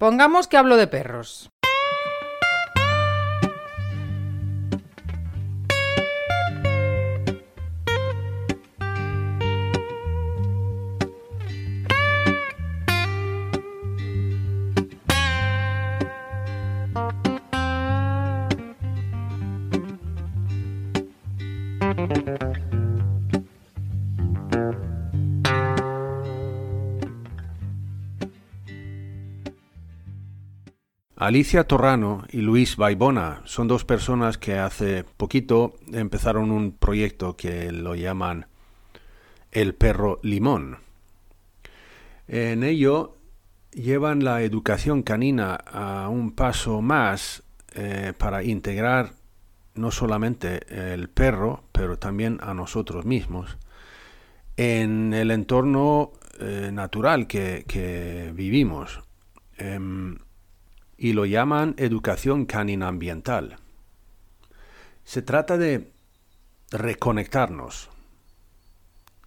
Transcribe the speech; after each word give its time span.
Pongamos 0.00 0.48
que 0.48 0.56
hablo 0.56 0.78
de 0.78 0.86
perros. 0.86 1.50
Alicia 31.30 31.62
Torrano 31.62 32.24
y 32.32 32.40
Luis 32.40 32.76
Baibona 32.76 33.42
son 33.44 33.68
dos 33.68 33.84
personas 33.84 34.36
que 34.36 34.58
hace 34.58 35.04
poquito 35.04 35.76
empezaron 35.92 36.50
un 36.50 36.72
proyecto 36.72 37.36
que 37.36 37.70
lo 37.70 37.94
llaman 37.94 38.46
El 39.52 39.76
perro 39.76 40.18
limón. 40.24 40.78
En 42.26 42.64
ello 42.64 43.16
llevan 43.70 44.24
la 44.24 44.42
educación 44.42 45.04
canina 45.04 45.54
a 45.54 46.08
un 46.08 46.32
paso 46.32 46.82
más 46.82 47.44
eh, 47.76 48.12
para 48.18 48.42
integrar 48.42 49.12
no 49.76 49.92
solamente 49.92 50.92
el 50.92 51.08
perro, 51.10 51.62
pero 51.70 51.96
también 51.96 52.40
a 52.42 52.54
nosotros 52.54 53.04
mismos 53.04 53.56
en 54.56 55.14
el 55.14 55.30
entorno 55.30 56.10
eh, 56.40 56.70
natural 56.72 57.28
que, 57.28 58.32
vivimos. 58.34 59.00
Em, 59.58 60.18
y 61.00 61.14
lo 61.14 61.24
llaman 61.24 61.74
educación 61.78 62.44
canina 62.44 62.86
ambiental. 62.86 63.56
Se 65.02 65.22
trata 65.22 65.56
de 65.56 65.94
reconectarnos 66.70 67.88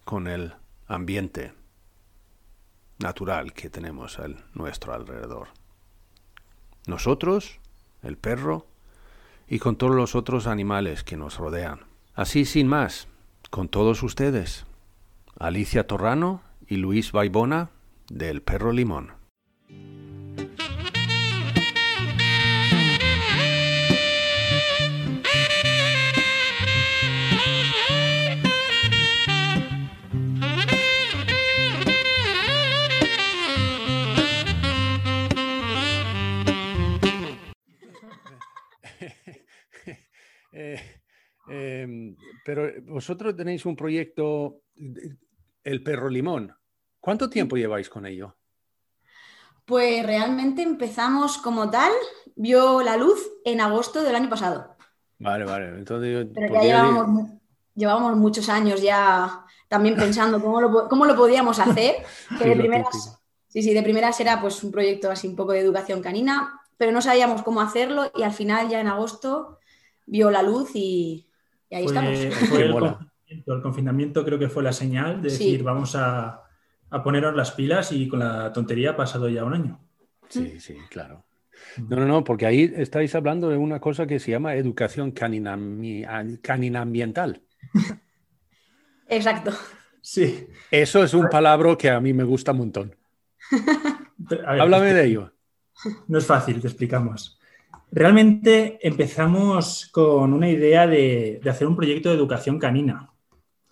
con 0.04 0.28
el 0.28 0.54
ambiente 0.86 1.52
natural 3.00 3.54
que 3.54 3.72
tenemos 3.72 4.20
a 4.20 4.28
nuestro 4.54 4.94
alrededor. 4.94 5.48
Nosotros, 6.86 7.60
el 8.04 8.18
perro, 8.18 8.68
y 9.48 9.58
con 9.58 9.76
todos 9.76 9.96
los 9.96 10.14
otros 10.14 10.46
animales 10.46 11.04
que 11.04 11.18
nos 11.18 11.40
rodean. 11.40 11.80
Así 12.14 12.46
sin 12.46 12.68
más, 12.68 13.08
con 13.50 13.68
todos 13.68 14.04
ustedes, 14.04 14.68
Alicia 15.40 15.88
Torrano 15.88 16.44
y 16.68 16.76
Luis 16.78 17.12
Baibona 17.12 17.72
del 18.10 18.44
Perro 18.44 18.72
Limón. 18.74 19.23
Em, 40.54 42.16
pero 42.46 42.70
vosotros 42.84 43.36
tenéis 43.36 43.66
un 43.66 43.76
proyecto, 43.76 44.62
el 45.64 45.84
perro 45.84 46.10
limón. 46.10 46.56
¿Cuánto 47.00 47.30
tiempo 47.30 47.58
lleváis 47.58 47.90
con 47.90 48.06
ello? 48.06 48.36
Pues 49.66 50.06
realmente 50.06 50.62
empezamos 50.62 51.38
como 51.38 51.70
tal, 51.70 51.92
vio 52.36 52.82
la 52.82 52.98
luz 52.98 53.20
en 53.46 53.62
agosto 53.62 54.04
del 54.04 54.16
año 54.16 54.30
pasado. 54.30 54.76
Vale, 55.20 55.46
vale. 55.46 55.70
Entonces, 55.70 56.28
Pero 56.34 56.64
ya 56.64 57.06
llevábamos, 57.76 58.18
muchos 58.18 58.50
años 58.50 58.82
ya 58.82 59.46
también 59.68 59.96
pensando 59.96 60.42
cómo 60.42 60.62
lo, 60.62 60.88
cómo 60.90 61.06
lo 61.06 61.16
podíamos 61.16 61.60
hacer. 61.60 61.96
Que 62.38 62.50
de 62.50 62.56
primeras, 62.56 63.20
sí, 63.48 63.64
sí, 63.64 63.74
de 63.74 63.84
primeras 63.84 64.20
era 64.20 64.42
pues 64.42 64.64
un 64.64 64.72
proyecto 64.72 65.10
así 65.10 65.28
un 65.28 65.36
poco 65.36 65.54
de 65.54 65.60
educación 65.60 66.02
canina, 66.02 66.62
pero 66.78 66.92
no 66.92 67.02
sabíamos 67.02 67.42
cómo 67.44 67.62
hacerlo 67.62 68.12
y 68.16 68.24
al 68.24 68.34
final 68.34 68.70
ya 68.70 68.82
en 68.82 68.88
agosto 68.88 69.60
vio 70.06 70.32
la 70.32 70.42
luz 70.42 70.72
y, 70.76 71.28
y 71.70 71.76
ahí 71.76 71.86
estamos. 71.86 72.20
el, 73.28 73.62
confinamiento, 73.62 74.24
creo 74.24 74.38
que 74.38 74.50
fue 74.50 74.64
la 74.64 74.74
señal 74.74 75.22
de 75.22 75.30
decir, 75.30 75.64
vamos 75.64 75.96
a, 75.96 76.44
a, 76.90 77.04
ponernos 77.04 77.36
las 77.36 77.52
pilas 77.52 77.92
y 77.92 78.08
con 78.08 78.20
la 78.20 78.54
tontería 78.54 78.92
ha 78.92 78.96
pasado 78.96 79.28
ya 79.30 79.44
un 79.44 79.54
año. 79.54 79.80
Sí, 80.30 80.60
sí, 80.60 80.78
claro. 80.90 81.26
No, 81.90 81.98
no, 81.98 82.06
no, 82.06 82.24
porque 82.24 82.46
ahí 82.46 82.72
estáis 82.76 83.16
hablando 83.16 83.50
de 83.50 83.58
una 83.58 83.80
cosa 83.80 84.06
que 84.06 84.20
se 84.20 84.32
llama 84.32 84.56
educación 84.56 85.12
canina, 85.12 85.58
canina 86.42 86.82
ambiental. 86.82 87.42
Exacto. 89.08 89.52
Sí. 90.02 90.48
Eso 90.70 91.04
es 91.04 91.14
un 91.14 91.30
palabra 91.30 91.76
que 91.78 91.90
a 91.90 92.00
mí 92.00 92.14
me 92.14 92.24
gusta 92.24 92.52
un 92.52 92.58
montón. 92.60 92.96
Háblame 94.46 94.94
de 94.94 95.06
ello. 95.06 95.34
No 96.08 96.18
es 96.18 96.26
fácil, 96.26 96.62
te 96.62 96.68
explicamos. 96.68 97.40
Realmente 97.96 98.80
empezamos 98.82 99.88
con 99.92 100.34
una 100.34 100.50
idea 100.50 100.88
de, 100.88 101.40
hacer 101.48 101.68
un 101.68 101.76
proyecto 101.76 102.10
de 102.10 102.16
educación 102.16 102.58
canina. 102.58 103.12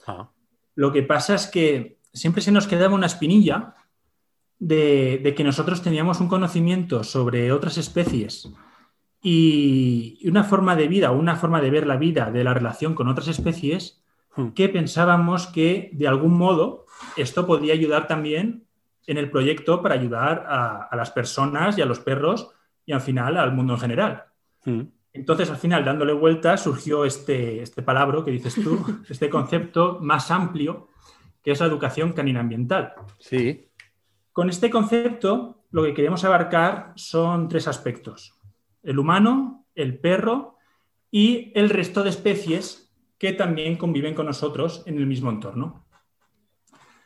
Ah. 0.06 0.30
Lo 0.76 0.92
que 0.92 1.02
pasa 1.02 1.34
es 1.34 1.48
que 1.48 1.98
siempre 2.14 2.44
se 2.44 2.52
nos 2.52 2.68
quedaba 2.68 2.94
una 2.94 3.08
espinilla 3.08 3.74
de, 4.60 5.34
que 5.36 5.44
nosotros 5.44 5.82
teníamos 5.82 6.20
un 6.20 6.28
conocimiento 6.28 7.04
sobre 7.04 7.52
otras 7.52 7.80
especies 7.80 8.48
y 9.24 10.20
una 10.30 10.44
forma 10.44 10.76
de 10.76 10.88
vida, 10.88 11.10
una 11.10 11.36
forma 11.36 11.60
de 11.60 11.72
ver 11.72 11.88
la 11.88 11.98
vida 11.98 12.30
de 12.30 12.44
la 12.44 12.54
relación 12.54 12.94
con 12.94 13.08
otras 13.08 13.28
especies 13.28 14.04
hmm. 14.36 14.50
que 14.50 14.70
pensábamos 14.70 15.48
que 15.48 15.90
de 15.94 16.08
algún 16.08 16.38
modo 16.38 16.86
esto 17.18 17.48
podía 17.48 17.74
ayudar 17.74 18.06
también 18.06 18.68
en 19.08 19.18
el 19.18 19.32
proyecto 19.32 19.82
para 19.82 19.96
ayudar 19.96 20.46
a 20.48 20.96
las 20.96 21.10
personas 21.10 21.76
y 21.80 21.82
a 21.82 21.88
los 21.88 22.00
perros 22.00 22.52
y 22.86 22.94
al 22.94 23.02
final 23.02 23.38
al 23.38 23.54
mundo 23.54 23.74
en 23.74 23.80
general. 23.80 24.24
Hmm. 24.66 24.82
Entonces, 25.14 25.50
al 25.50 25.58
final, 25.58 25.84
dándole 25.84 26.14
vuelta, 26.14 26.56
surgió 26.58 27.04
este, 27.04 27.62
este 27.62 27.82
palabra 27.82 28.24
que 28.24 28.32
dices 28.32 28.56
tú, 28.56 29.04
este 29.10 29.30
concepto 29.30 30.00
más 30.02 30.32
amplio, 30.32 30.88
que 31.44 31.52
es 31.52 31.60
la 31.60 31.66
educación 31.66 32.14
canina 32.14 32.40
ambiental. 32.40 32.94
Sí. 33.20 33.70
Con 34.32 34.50
este 34.50 34.70
concepto, 34.70 35.66
lo 35.72 35.84
que 35.84 35.94
queremos 35.94 36.24
abarcar 36.24 36.94
son 36.96 37.50
tres 37.50 37.68
aspectos. 37.68 38.40
El 38.84 39.00
humano, 39.00 39.66
el 39.76 40.00
perro 40.00 40.58
y 41.10 41.52
el 41.56 41.70
resto 41.70 42.04
de 42.04 42.10
especies 42.10 42.94
que 43.18 43.34
también 43.34 43.78
conviven 43.78 44.16
con 44.16 44.26
nosotros 44.26 44.84
en 44.86 44.98
el 44.98 45.06
mismo 45.06 45.30
entorno. 45.30 45.86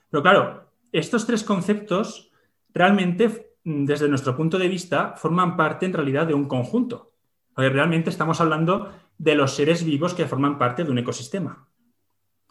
Pero 0.10 0.22
claro, 0.22 0.72
estos 0.92 1.26
tres 1.26 1.44
conceptos 1.44 2.32
realmente 2.74 3.45
desde 3.66 4.08
nuestro 4.08 4.38
punto 4.38 4.60
de 4.60 4.70
vista, 4.70 5.16
forman 5.18 5.58
parte 5.58 5.88
en 5.88 5.94
realidad 5.94 6.28
de 6.28 6.36
un 6.36 6.46
conjunto. 6.46 7.12
realmente 7.56 8.12
estamos 8.12 8.40
hablando 8.40 8.92
de 9.18 9.36
los 9.36 9.56
seres 9.56 9.84
vivos 9.84 10.14
que 10.14 10.28
forman 10.28 10.58
parte 10.58 10.84
de 10.84 10.92
un 10.92 11.00
ecosistema. 11.00 11.68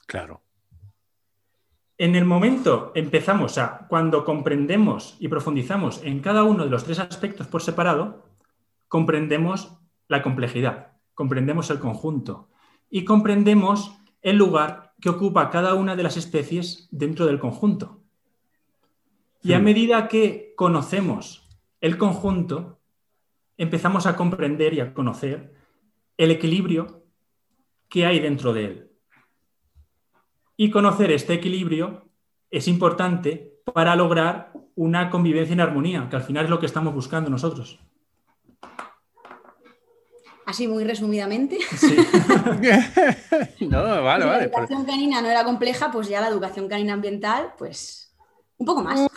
Claro. 0.07 0.43
En 1.97 2.17
el 2.17 2.25
momento 2.25 2.91
empezamos 2.97 3.59
a, 3.59 3.87
cuando 3.89 4.25
comprendemos 4.25 5.17
y 5.21 5.29
profundizamos 5.29 6.03
en 6.03 6.19
cada 6.21 6.43
uno 6.43 6.65
de 6.65 6.71
los 6.71 6.85
tres 6.85 6.99
aspectos 6.99 7.47
por 7.47 7.63
separado, 7.63 8.25
comprendemos 8.89 9.79
la 10.09 10.21
complejidad, 10.21 10.93
comprendemos 11.15 11.71
el 11.71 11.79
conjunto 11.79 12.49
y 12.91 13.05
comprendemos 13.05 13.97
el 14.21 14.37
lugar 14.37 14.95
que 15.01 15.11
ocupa 15.11 15.51
cada 15.51 15.75
una 15.75 15.95
de 15.95 16.03
las 16.03 16.17
especies 16.17 16.89
dentro 16.91 17.27
del 17.27 17.39
conjunto. 17.39 18.04
Y 19.45 19.53
a 19.53 19.61
hmm. 19.61 19.63
medida 19.63 20.09
que 20.09 20.55
conocemos 20.57 21.47
el 21.81 21.99
conjunto, 21.99 22.81
empezamos 23.59 24.07
a 24.07 24.17
comprender 24.17 24.73
y 24.73 24.81
a 24.81 24.95
conocer 24.95 25.55
el 26.17 26.31
equilibrio 26.31 27.05
que 27.89 28.07
hay 28.07 28.21
dentro 28.21 28.55
de 28.55 28.65
él. 28.65 28.91
Y 30.57 30.71
conocer 30.71 31.13
este 31.13 31.35
equilibrio 31.35 32.09
es 32.51 32.69
importante 32.69 33.61
para 33.73 33.95
lograr 33.97 34.53
una 34.77 35.11
convivencia 35.11 35.53
en 35.53 35.61
armonía, 35.61 36.09
que 36.09 36.17
al 36.17 36.23
final 36.23 36.45
es 36.45 36.51
lo 36.51 36.59
que 36.59 36.67
estamos 36.67 36.95
buscando 36.95 37.29
nosotros. 37.29 37.79
Así 40.47 40.69
muy 40.69 40.85
resumidamente. 40.85 41.59
Sí. 41.77 41.97
no, 43.67 44.03
vale, 44.03 44.25
si 44.25 44.29
vale. 44.29 44.39
La 44.39 44.45
educación 44.45 44.85
canina 44.85 45.21
no 45.21 45.29
era 45.29 45.45
compleja, 45.45 45.91
pues 45.91 46.09
ya 46.09 46.21
la 46.21 46.29
educación 46.29 46.69
canina 46.69 46.95
ambiental, 46.95 47.55
pues 47.59 48.04
un 48.59 48.67
poco 48.67 48.83
más. 48.83 49.09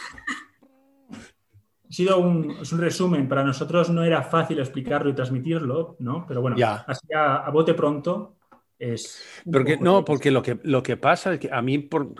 Ha 1.90 1.94
sido 1.94 2.20
un, 2.20 2.58
resumen. 2.78 3.30
Para 3.30 3.44
nosotros 3.44 3.90
no 3.90 4.04
era 4.04 4.22
fácil 4.24 4.60
explicarlo 4.60 5.10
y 5.10 5.16
transmitirlo, 5.16 5.96
¿no? 6.00 6.26
Pero 6.28 6.42
bueno, 6.42 6.58
así 6.86 7.08
a, 7.16 7.50
bote 7.50 7.74
pronto 7.74 8.38
es. 8.78 9.22
Porque, 9.50 9.78
no, 9.78 10.04
porque 10.04 10.32
lo 10.32 10.42
que, 10.42 10.60
lo 10.64 10.84
que 10.84 10.98
pasa 10.98 11.34
es 11.34 11.40
que 11.40 11.50
a 11.52 11.62
mí, 11.62 11.80
por, 11.80 12.14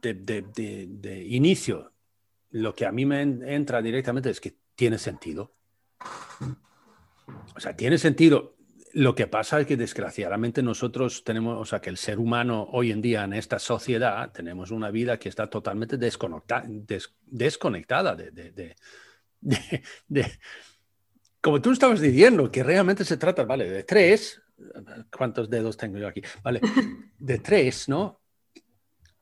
de, 0.00 1.26
inicio, 1.28 1.92
lo 2.50 2.74
que 2.74 2.86
a 2.86 2.92
mí 2.92 3.06
me 3.06 3.22
entra 3.22 3.80
directamente 3.80 4.30
es 4.30 4.40
que 4.40 4.56
tiene 4.74 4.98
sentido. 4.98 5.54
O 7.56 7.60
sea, 7.60 7.74
tiene 7.76 7.98
sentido. 7.98 8.57
Lo 8.92 9.14
que 9.14 9.26
pasa 9.26 9.60
es 9.60 9.66
que 9.66 9.76
desgraciadamente 9.76 10.62
nosotros 10.62 11.22
tenemos, 11.24 11.58
o 11.60 11.64
sea, 11.64 11.80
que 11.80 11.90
el 11.90 11.96
ser 11.96 12.18
humano 12.18 12.68
hoy 12.72 12.90
en 12.90 13.02
día 13.02 13.24
en 13.24 13.32
esta 13.32 13.58
sociedad 13.58 14.32
tenemos 14.32 14.70
una 14.70 14.90
vida 14.90 15.18
que 15.18 15.28
está 15.28 15.48
totalmente 15.48 15.96
desconectada, 15.96 16.64
desconectada 17.26 18.16
de, 18.16 18.30
de, 19.40 19.82
de, 20.08 20.38
como 21.40 21.60
tú 21.60 21.72
estabas 21.72 22.00
diciendo, 22.00 22.50
que 22.50 22.62
realmente 22.62 23.04
se 23.04 23.16
trata, 23.16 23.44
vale, 23.44 23.68
de 23.70 23.84
tres, 23.84 24.40
¿cuántos 25.16 25.48
dedos 25.48 25.76
tengo 25.76 25.98
yo 25.98 26.08
aquí? 26.08 26.22
Vale, 26.42 26.60
de 27.18 27.38
tres, 27.38 27.88
¿no? 27.88 28.20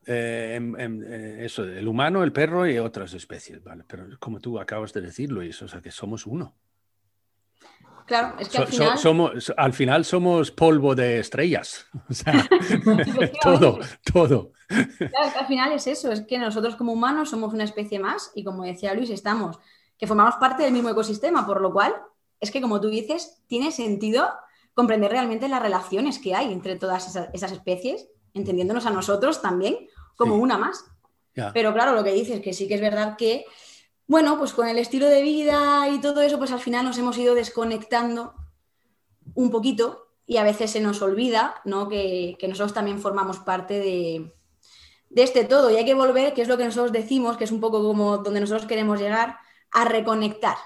Eh, 0.09 0.61
eh, 0.79 1.37
eso, 1.41 1.65
el 1.65 1.89
humano, 1.89 2.23
el 2.23 2.33
perro 2.33 2.67
y 2.67 2.79
otras 2.79 3.13
especies, 3.15 3.63
¿vale? 3.63 3.85
Pero 3.87 4.07
como 4.21 4.41
tú 4.41 4.59
acabas 4.59 4.93
de 4.93 5.01
decirlo, 5.01 5.41
Luis, 5.41 5.61
o 5.63 5.69
sea, 5.69 5.81
que 5.81 5.91
somos 5.91 6.27
uno. 6.27 6.57
Claro, 8.07 8.35
es 8.39 8.49
que 8.49 8.59
al, 8.59 8.67
final... 8.69 8.99
somos, 8.99 9.53
al 9.57 9.73
final 9.73 10.05
somos 10.05 10.51
polvo 10.51 10.95
de 10.95 11.19
estrellas. 11.19 11.87
O 12.09 12.15
sea, 12.15 12.49
todo, 13.43 13.81
todo. 14.13 14.53
Claro, 14.69 15.39
al 15.39 15.47
final 15.47 15.73
es 15.73 15.87
eso, 15.87 16.13
es 16.13 16.23
que 16.23 16.39
nosotros 16.39 16.77
como 16.77 16.93
humanos 16.93 17.31
somos 17.31 17.53
una 17.53 17.65
especie 17.65 17.99
más 17.99 18.31
y 18.35 18.45
como 18.45 18.65
decía 18.65 18.95
Luis, 18.95 19.11
estamos, 19.11 19.59
que 19.99 20.07
formamos 20.07 20.37
parte 20.37 20.63
del 20.63 20.73
mismo 20.73 20.89
ecosistema, 20.89 21.47
por 21.47 21.61
lo 21.61 21.73
cual 21.73 21.95
es 22.41 22.51
que 22.51 22.61
como 22.61 22.81
tú 22.81 22.89
dices, 22.89 23.43
tiene 23.47 23.73
sentido 23.73 24.29
comprender 24.75 25.11
realmente 25.11 25.49
las 25.49 25.63
relaciones 25.63 26.19
que 26.19 26.35
hay 26.35 26.53
entre 26.53 26.77
todas 26.77 27.17
esas, 27.33 27.53
especies, 27.53 28.09
entendiéndonos 28.35 28.87
a 28.87 28.91
nosotros 28.91 29.41
también 29.41 29.89
como 30.17 30.37
una 30.37 30.59
más. 30.59 30.85
Pero 31.53 31.73
claro, 31.75 31.93
lo 31.93 32.03
que 32.03 32.13
dices, 32.13 32.41
que 32.41 32.55
sí 32.55 32.67
que 32.67 32.75
es 32.75 32.81
verdad 32.81 33.17
que 33.17 33.45
bueno, 34.07 34.39
pues 34.39 34.53
con 34.53 34.69
el 34.69 34.79
estilo 34.79 35.09
de 35.09 35.23
vida 35.23 35.89
y 35.89 36.01
todo 36.01 36.23
eso, 36.23 36.39
pues 36.39 36.53
al 36.53 36.61
final 36.61 36.85
nos 36.85 36.99
hemos 36.99 37.19
ido 37.19 37.35
desconectando 37.35 38.35
un 39.35 39.51
poquito 39.51 40.07
y 40.27 40.37
a 40.37 40.45
veces 40.45 40.71
se 40.71 40.81
nos 40.81 41.03
olvida 41.03 41.61
¿no? 41.65 41.89
que, 41.89 42.37
nosotros 42.49 42.75
también 42.75 43.01
formamos 43.01 43.39
parte 43.39 43.81
de, 43.81 44.33
este 45.15 45.45
todo 45.45 45.71
y 45.71 45.77
hay 45.77 45.85
que 45.85 45.95
volver, 45.95 46.35
que 46.35 46.43
es 46.43 46.49
lo 46.49 46.57
que 46.57 46.65
nosotros 46.65 46.93
decimos, 46.93 47.37
que 47.37 47.45
es 47.45 47.53
un 47.53 47.61
poco 47.61 47.83
como 47.83 48.19
donde 48.19 48.41
nosotros 48.41 48.67
queremos 48.67 49.01
llegar, 49.01 49.39
a 49.73 49.85
reconectar. 49.85 50.57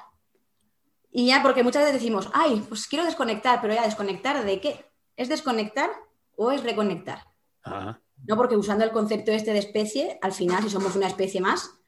Y 1.11 1.27
ya, 1.27 1.43
porque 1.43 1.63
muchas 1.63 1.83
veces 1.83 2.01
decimos, 2.01 2.31
ay, 2.33 2.65
pues 2.69 2.87
quiero 2.87 3.05
desconectar, 3.05 3.61
pero 3.61 3.75
ya, 3.75 3.83
¿desconectar 3.83 4.45
de 4.45 4.61
qué? 4.61 4.87
¿Es 5.17 5.29
desconectar 5.29 5.91
o 6.37 6.53
es 6.53 6.63
reconectar? 6.63 7.27
No, 7.65 8.37
porque 8.37 8.57
usando 8.57 8.85
el 8.85 8.93
concepto 8.93 9.33
este 9.33 9.53
de 9.53 9.59
especie, 9.59 10.19
al 10.23 10.33
final, 10.33 10.63
si 10.63 10.71
somos 10.71 10.95
una 10.95 11.07
especie 11.07 11.41
más, 11.41 11.80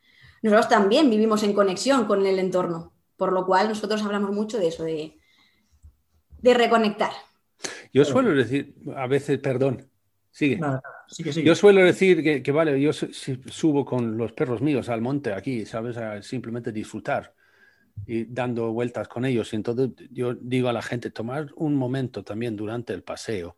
nosotros 0.42 0.68
también 0.68 1.08
vivimos 1.08 1.42
en 1.42 1.52
conexión 1.52 2.06
con 2.06 2.26
el 2.26 2.38
entorno, 2.38 2.92
por 3.16 3.32
lo 3.32 3.46
cual 3.46 3.68
nosotros 3.68 4.02
hablamos 4.02 4.32
mucho 4.32 4.58
de 4.58 4.68
eso, 4.68 4.84
de, 4.84 5.16
de 6.40 6.54
reconectar. 6.54 7.12
Yo 7.92 8.04
suelo 8.04 8.34
decir, 8.34 8.74
a 8.96 9.06
veces, 9.06 9.38
perdón, 9.38 9.88
sigue. 10.30 10.60
Yo 11.44 11.54
suelo 11.54 11.84
decir 11.84 12.42
que, 12.42 12.52
vale, 12.52 12.80
yo 12.80 12.92
subo 12.92 13.84
con 13.84 14.16
los 14.16 14.32
perros 14.32 14.62
míos 14.62 14.88
al 14.88 15.00
monte 15.00 15.32
aquí, 15.32 15.64
¿sabes? 15.66 15.96
A 15.96 16.22
simplemente 16.22 16.72
disfrutar 16.72 17.34
y 18.06 18.24
dando 18.24 18.72
vueltas 18.72 19.08
con 19.08 19.24
ellos. 19.24 19.52
Y 19.52 19.56
entonces 19.56 19.90
yo 20.10 20.34
digo 20.34 20.68
a 20.68 20.72
la 20.72 20.82
gente, 20.82 21.10
tomar 21.10 21.48
un 21.56 21.76
momento 21.76 22.24
también 22.24 22.56
durante 22.56 22.92
el 22.94 23.02
paseo 23.02 23.56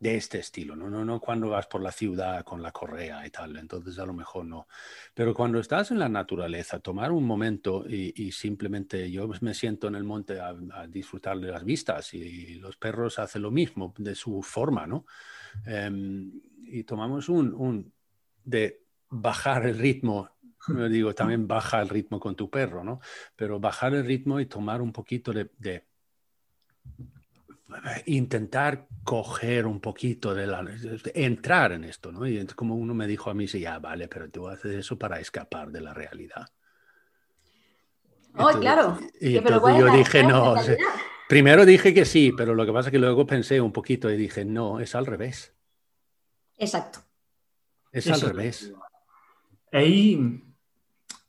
de 0.00 0.16
este 0.16 0.38
estilo, 0.38 0.76
¿no? 0.76 0.88
No, 0.88 1.04
no 1.04 1.20
cuando 1.20 1.48
vas 1.50 1.66
por 1.66 1.82
la 1.82 1.90
ciudad 1.90 2.44
con 2.44 2.62
la 2.62 2.70
correa 2.70 3.26
y 3.26 3.30
tal, 3.30 3.56
entonces 3.56 3.98
a 3.98 4.06
lo 4.06 4.12
mejor 4.12 4.44
no. 4.44 4.68
Pero 5.12 5.34
cuando 5.34 5.58
estás 5.58 5.90
en 5.90 5.98
la 5.98 6.08
naturaleza, 6.08 6.78
tomar 6.78 7.10
un 7.10 7.24
momento 7.24 7.84
y, 7.88 8.30
simplemente 8.32 9.10
yo 9.10 9.28
me 9.40 9.54
siento 9.54 9.88
en 9.88 9.96
el 9.96 10.04
monte 10.04 10.38
a, 10.40 10.54
disfrutar 10.88 11.38
de 11.40 11.50
las 11.50 11.64
vistas 11.64 12.14
y, 12.14 12.54
los 12.58 12.76
perros 12.76 13.18
hacen 13.18 13.42
lo 13.42 13.50
mismo 13.50 13.94
de 13.98 14.14
su 14.14 14.42
forma, 14.42 14.86
¿no? 14.86 15.04
Em, 15.66 16.32
y 16.64 16.84
tomamos 16.84 17.28
un, 17.28 17.52
un, 17.54 17.92
de 18.44 18.82
bajar 19.08 19.66
el 19.66 19.78
ritmo, 19.78 20.30
digo, 20.90 21.14
también 21.14 21.48
baja 21.48 21.80
el 21.80 21.88
ritmo 21.88 22.20
con 22.20 22.36
tu 22.36 22.48
perro, 22.50 22.84
¿no? 22.84 23.00
Pero 23.34 23.58
bajar 23.58 23.94
el 23.94 24.04
ritmo 24.04 24.38
y 24.38 24.46
tomar 24.46 24.80
un 24.80 24.92
poquito 24.92 25.32
de 25.32 25.50
intentar 28.06 28.86
coger 29.04 29.66
un 29.66 29.80
poquito 29.80 30.34
de 30.34 30.46
la... 30.46 30.64
entrar 31.14 31.72
en 31.72 31.84
esto, 31.84 32.12
¿no? 32.12 32.26
Y 32.26 32.44
como 32.46 32.74
uno 32.74 32.94
me 32.94 33.06
dijo 33.06 33.30
a 33.30 33.34
mí, 33.34 33.48
sí, 33.48 33.60
ya, 33.60 33.78
vale, 33.78 34.08
pero 34.08 34.30
tú 34.30 34.48
haces 34.48 34.74
eso 34.74 34.98
para 34.98 35.20
escapar 35.20 35.70
de 35.70 35.80
la 35.80 35.94
realidad. 35.94 36.46
Oh, 38.36 38.50
claro. 38.60 38.98
Y 39.20 39.36
entonces 39.36 39.78
yo 39.78 39.92
dije, 39.92 40.22
no, 40.22 40.54
primero 41.28 41.64
dije 41.64 41.92
que 41.92 42.04
sí, 42.04 42.32
pero 42.36 42.54
lo 42.54 42.64
que 42.64 42.72
pasa 42.72 42.88
es 42.88 42.92
que 42.92 42.98
luego 42.98 43.26
pensé 43.26 43.60
un 43.60 43.72
poquito 43.72 44.10
y 44.10 44.16
dije, 44.16 44.44
no, 44.44 44.80
es 44.80 44.94
al 44.94 45.06
revés. 45.06 45.54
Exacto. 46.56 47.00
Es 47.92 48.08
al 48.10 48.20
revés. 48.20 48.72
Ahí, 49.72 50.42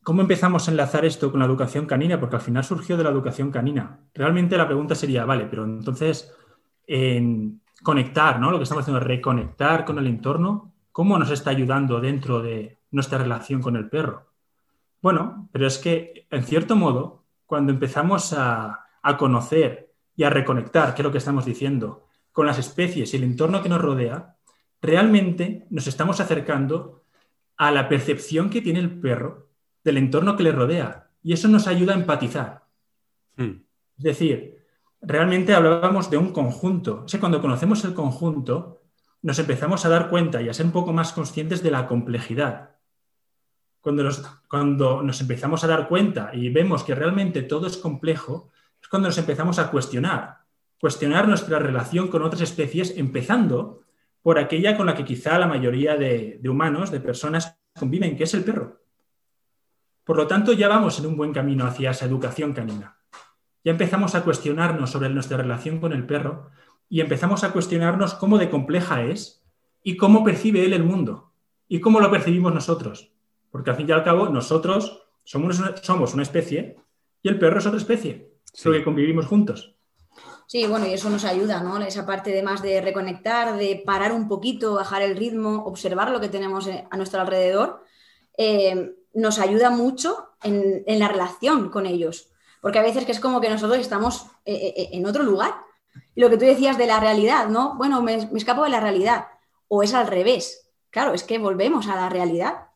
¿cómo 0.04 0.22
empezamos 0.22 0.68
a 0.68 0.72
enlazar 0.72 1.06
esto 1.06 1.32
con 1.32 1.40
la 1.40 1.46
educación 1.46 1.86
canina? 1.86 2.20
Porque 2.20 2.38
al 2.38 2.42
final 2.42 2.64
surgió 2.64 2.98
de 2.98 3.04
la 3.04 3.10
educación 3.10 3.52
canina. 3.52 4.00
Realmente 4.14 4.58
la 4.58 4.68
pregunta 4.68 4.96
sería, 4.96 5.26
vale, 5.26 5.46
pero 5.46 5.66
entonces 5.66 6.34
en 6.88 7.62
conectar, 7.84 8.40
¿no? 8.40 8.52
Lo 8.52 8.58
que 8.58 8.64
estamos 8.64 8.84
haciendo 8.84 9.00
es 9.00 9.08
reconectar 9.08 9.86
con 9.86 10.00
el 10.00 10.08
entorno. 10.08 10.74
¿Cómo 10.92 11.18
nos 11.18 11.32
está 11.32 11.52
ayudando 11.52 12.02
dentro 12.02 12.42
de 12.42 12.80
nuestra 12.92 13.18
relación 13.18 13.62
con 13.62 13.76
el 13.76 13.90
perro? 13.90 14.28
Bueno, 15.02 15.50
pero 15.52 15.68
es 15.68 15.78
que, 15.78 16.28
en 16.30 16.44
cierto 16.44 16.76
modo, 16.76 17.26
cuando 17.46 17.72
empezamos 17.72 18.34
a, 18.38 18.86
conocer 19.18 19.94
y 20.16 20.24
a 20.24 20.30
reconectar, 20.30 20.94
que 20.94 21.02
es 21.02 21.06
lo 21.06 21.12
que 21.12 21.18
estamos 21.18 21.46
diciendo, 21.46 22.06
con 22.32 22.46
las 22.46 22.60
especies 22.60 23.14
y 23.14 23.18
el 23.18 23.24
entorno 23.24 23.64
que 23.64 23.70
nos 23.70 23.82
rodea, 23.82 24.36
realmente 24.82 25.66
nos 25.70 25.88
estamos 25.88 26.20
acercando 26.20 27.04
a 27.58 27.72
la 27.72 27.90
percepción 27.90 28.50
que 28.50 28.62
tiene 28.62 28.80
el 28.80 29.00
perro 29.00 29.49
del 29.84 29.98
entorno 29.98 30.36
que 30.36 30.44
le 30.44 30.52
rodea. 30.52 31.10
Y 31.22 31.34
eso 31.34 31.48
nos 31.48 31.68
ayuda 31.68 31.94
a 31.94 31.98
empatizar. 31.98 32.64
Hmm. 33.36 33.64
Es 33.98 34.04
decir, 34.04 34.60
realmente 35.02 35.54
hablábamos 35.54 36.10
de 36.10 36.18
un 36.18 36.32
conjunto. 36.32 37.06
O 37.06 37.20
cuando 37.20 37.42
conocemos 37.42 37.84
el 37.86 37.94
conjunto, 37.94 38.82
nos 39.22 39.40
empezamos 39.40 39.86
a 39.86 39.90
dar 39.90 40.10
cuenta 40.10 40.42
y 40.42 40.50
a 40.50 40.54
ser 40.54 40.66
un 40.66 40.72
poco 40.72 40.94
más 40.94 41.14
conscientes 41.14 41.62
de 41.62 41.72
la 41.72 41.88
complejidad. 41.88 42.76
Cuando 43.82 44.04
nos, 44.04 44.20
cuando 44.48 45.02
nos 45.04 45.22
empezamos 45.22 45.64
a 45.64 45.68
dar 45.68 45.88
cuenta 45.88 46.32
y 46.34 46.50
vemos 46.50 46.84
que 46.84 46.96
realmente 46.96 47.42
todo 47.44 47.68
es 47.68 47.78
complejo, 47.78 48.50
es 48.82 48.88
cuando 48.88 49.08
nos 49.08 49.18
empezamos 49.18 49.60
a 49.60 49.72
cuestionar. 49.72 50.40
Cuestionar 50.80 51.28
nuestra 51.28 51.60
relación 51.60 52.08
con 52.08 52.24
otras 52.24 52.42
especies, 52.42 52.98
empezando 52.98 53.82
por 54.22 54.40
aquella 54.40 54.78
con 54.78 54.86
la 54.86 54.96
que 54.96 55.06
quizá 55.06 55.38
la 55.38 55.48
mayoría 55.48 55.96
de, 55.96 56.40
de 56.42 56.50
humanos, 56.50 56.92
de 56.92 57.00
personas, 57.00 57.58
conviven, 57.78 58.16
que 58.16 58.24
es 58.24 58.34
el 58.34 58.44
perro. 58.44 58.79
Por 60.10 60.18
lo 60.18 60.26
tanto, 60.26 60.54
ya 60.54 60.68
vamos 60.68 60.98
en 60.98 61.06
un 61.06 61.16
buen 61.16 61.32
camino 61.32 61.68
hacia 61.68 61.92
esa 61.92 62.06
educación 62.06 62.52
canina 62.52 62.98
ya 63.64 63.72
empezamos 63.72 64.16
a 64.16 64.24
cuestionarnos 64.24 64.90
sobre 64.90 65.10
nuestra 65.10 65.38
relación 65.38 65.80
con 65.80 65.94
el 65.94 66.08
perro 66.08 66.50
y 66.90 67.02
empezamos 67.02 67.44
a 67.44 67.52
cuestionarnos 67.52 68.16
cómo 68.16 68.40
de 68.40 68.50
compleja 68.50 69.04
es 69.04 69.44
y 69.84 69.98
cómo 69.98 70.24
percibe 70.24 70.66
él 70.66 70.74
el 70.74 70.84
mundo 70.84 71.34
y 71.68 71.80
cómo 71.80 72.00
lo 72.00 72.10
percibimos 72.10 72.56
nosotros. 72.56 73.12
Porque 73.52 73.70
al 73.70 73.76
fin 73.76 73.88
y 73.88 73.92
al 73.92 74.04
cabo 74.04 74.30
nosotros 74.30 75.04
somos 75.24 75.60
una, 75.60 75.78
somos 75.78 76.16
una 76.16 76.24
especie 76.24 76.78
y 77.22 77.30
el 77.30 77.38
perro 77.38 77.60
es 77.60 77.68
otra 77.68 77.78
especie, 77.78 78.32
sí. 78.52 78.72
que 78.72 78.84
convivimos 78.84 79.28
juntos. 79.28 79.76
Sí, 80.48 80.66
bueno, 80.66 80.88
y 80.88 80.94
eso 80.94 81.12
nos 81.12 81.24
ayuda, 81.24 81.62
¿no? 81.62 81.78
Esa 81.84 82.08
parte 82.08 82.32
de 82.32 82.42
más 82.42 82.64
de 82.64 82.82
reconectar, 82.82 83.58
de 83.58 83.84
parar 83.86 84.12
un 84.12 84.28
poquito, 84.28 84.74
bajar 84.74 85.04
el 85.04 85.16
ritmo, 85.16 85.66
observar 85.66 86.10
lo 86.10 86.20
que 86.20 86.30
tenemos 86.30 86.66
eh, 86.66 86.88
a 86.90 86.98
nuestro 86.98 87.22
alrededor, 87.22 87.84
eh, 88.36 88.96
nos 89.14 89.40
ayuda 89.40 89.70
mucho 89.70 90.30
en, 90.44 90.84
la 91.00 91.08
relación 91.08 91.70
con 91.70 91.86
ellos 91.86 92.30
porque 92.62 92.80
a 92.80 92.84
veces 92.84 93.06
que 93.06 93.12
es 93.12 93.20
como 93.20 93.42
que 93.42 93.50
nosotros 93.50 93.80
estamos 93.80 94.28
eh, 94.46 94.54
eh, 94.54 94.74
eh, 94.76 94.90
en 94.94 95.06
otro 95.06 95.24
lugar. 95.24 95.56
Y 96.16 96.22
lo 96.22 96.30
que 96.30 96.38
tú 96.38 96.46
decías 96.46 96.78
de 96.78 96.88
la 96.88 97.00
realidad, 97.00 97.48
¿no? 97.48 97.76
Bueno, 97.78 98.02
me, 98.02 98.16
escapo 98.16 98.64
de 98.64 98.70
la 98.70 98.80
realidad. 98.80 99.28
O 99.68 99.84
es 99.84 99.94
al 99.94 100.08
revés. 100.08 100.70
Claro, 100.90 101.14
es 101.14 101.24
que 101.24 101.38
volvemos 101.38 101.88
a 101.88 101.96
la 101.96 102.10
realidad. 102.10 102.68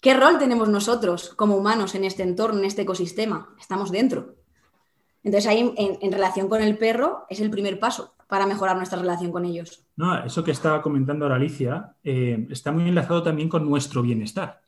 ¿Qué 0.00 0.14
rol 0.14 0.38
tenemos 0.38 0.68
nosotros 0.68 1.30
como 1.36 1.56
humanos 1.56 1.94
en 1.94 2.04
este 2.04 2.22
entorno, 2.22 2.60
en 2.60 2.64
este 2.64 2.82
ecosistema? 2.82 3.54
Estamos 3.60 3.90
dentro. 3.90 4.36
Entonces 5.22 5.50
ahí 5.50 5.74
en, 5.76 6.12
relación 6.12 6.48
con 6.48 6.62
el 6.62 6.78
perro 6.78 7.26
es 7.28 7.40
el 7.40 7.50
primer 7.50 7.80
paso 7.80 8.14
para 8.28 8.46
mejorar 8.46 8.76
nuestra 8.76 9.00
relación 9.00 9.32
con 9.32 9.44
ellos. 9.44 9.84
No, 9.96 10.24
eso 10.24 10.44
que 10.44 10.52
estaba 10.52 10.82
comentando 10.82 11.24
ahora 11.24 11.36
Alicia 11.36 11.96
está 12.02 12.70
muy 12.70 12.88
enlazado 12.88 13.22
también 13.24 13.48
con 13.48 13.68
nuestro 13.68 14.02
bienestar. 14.02 14.62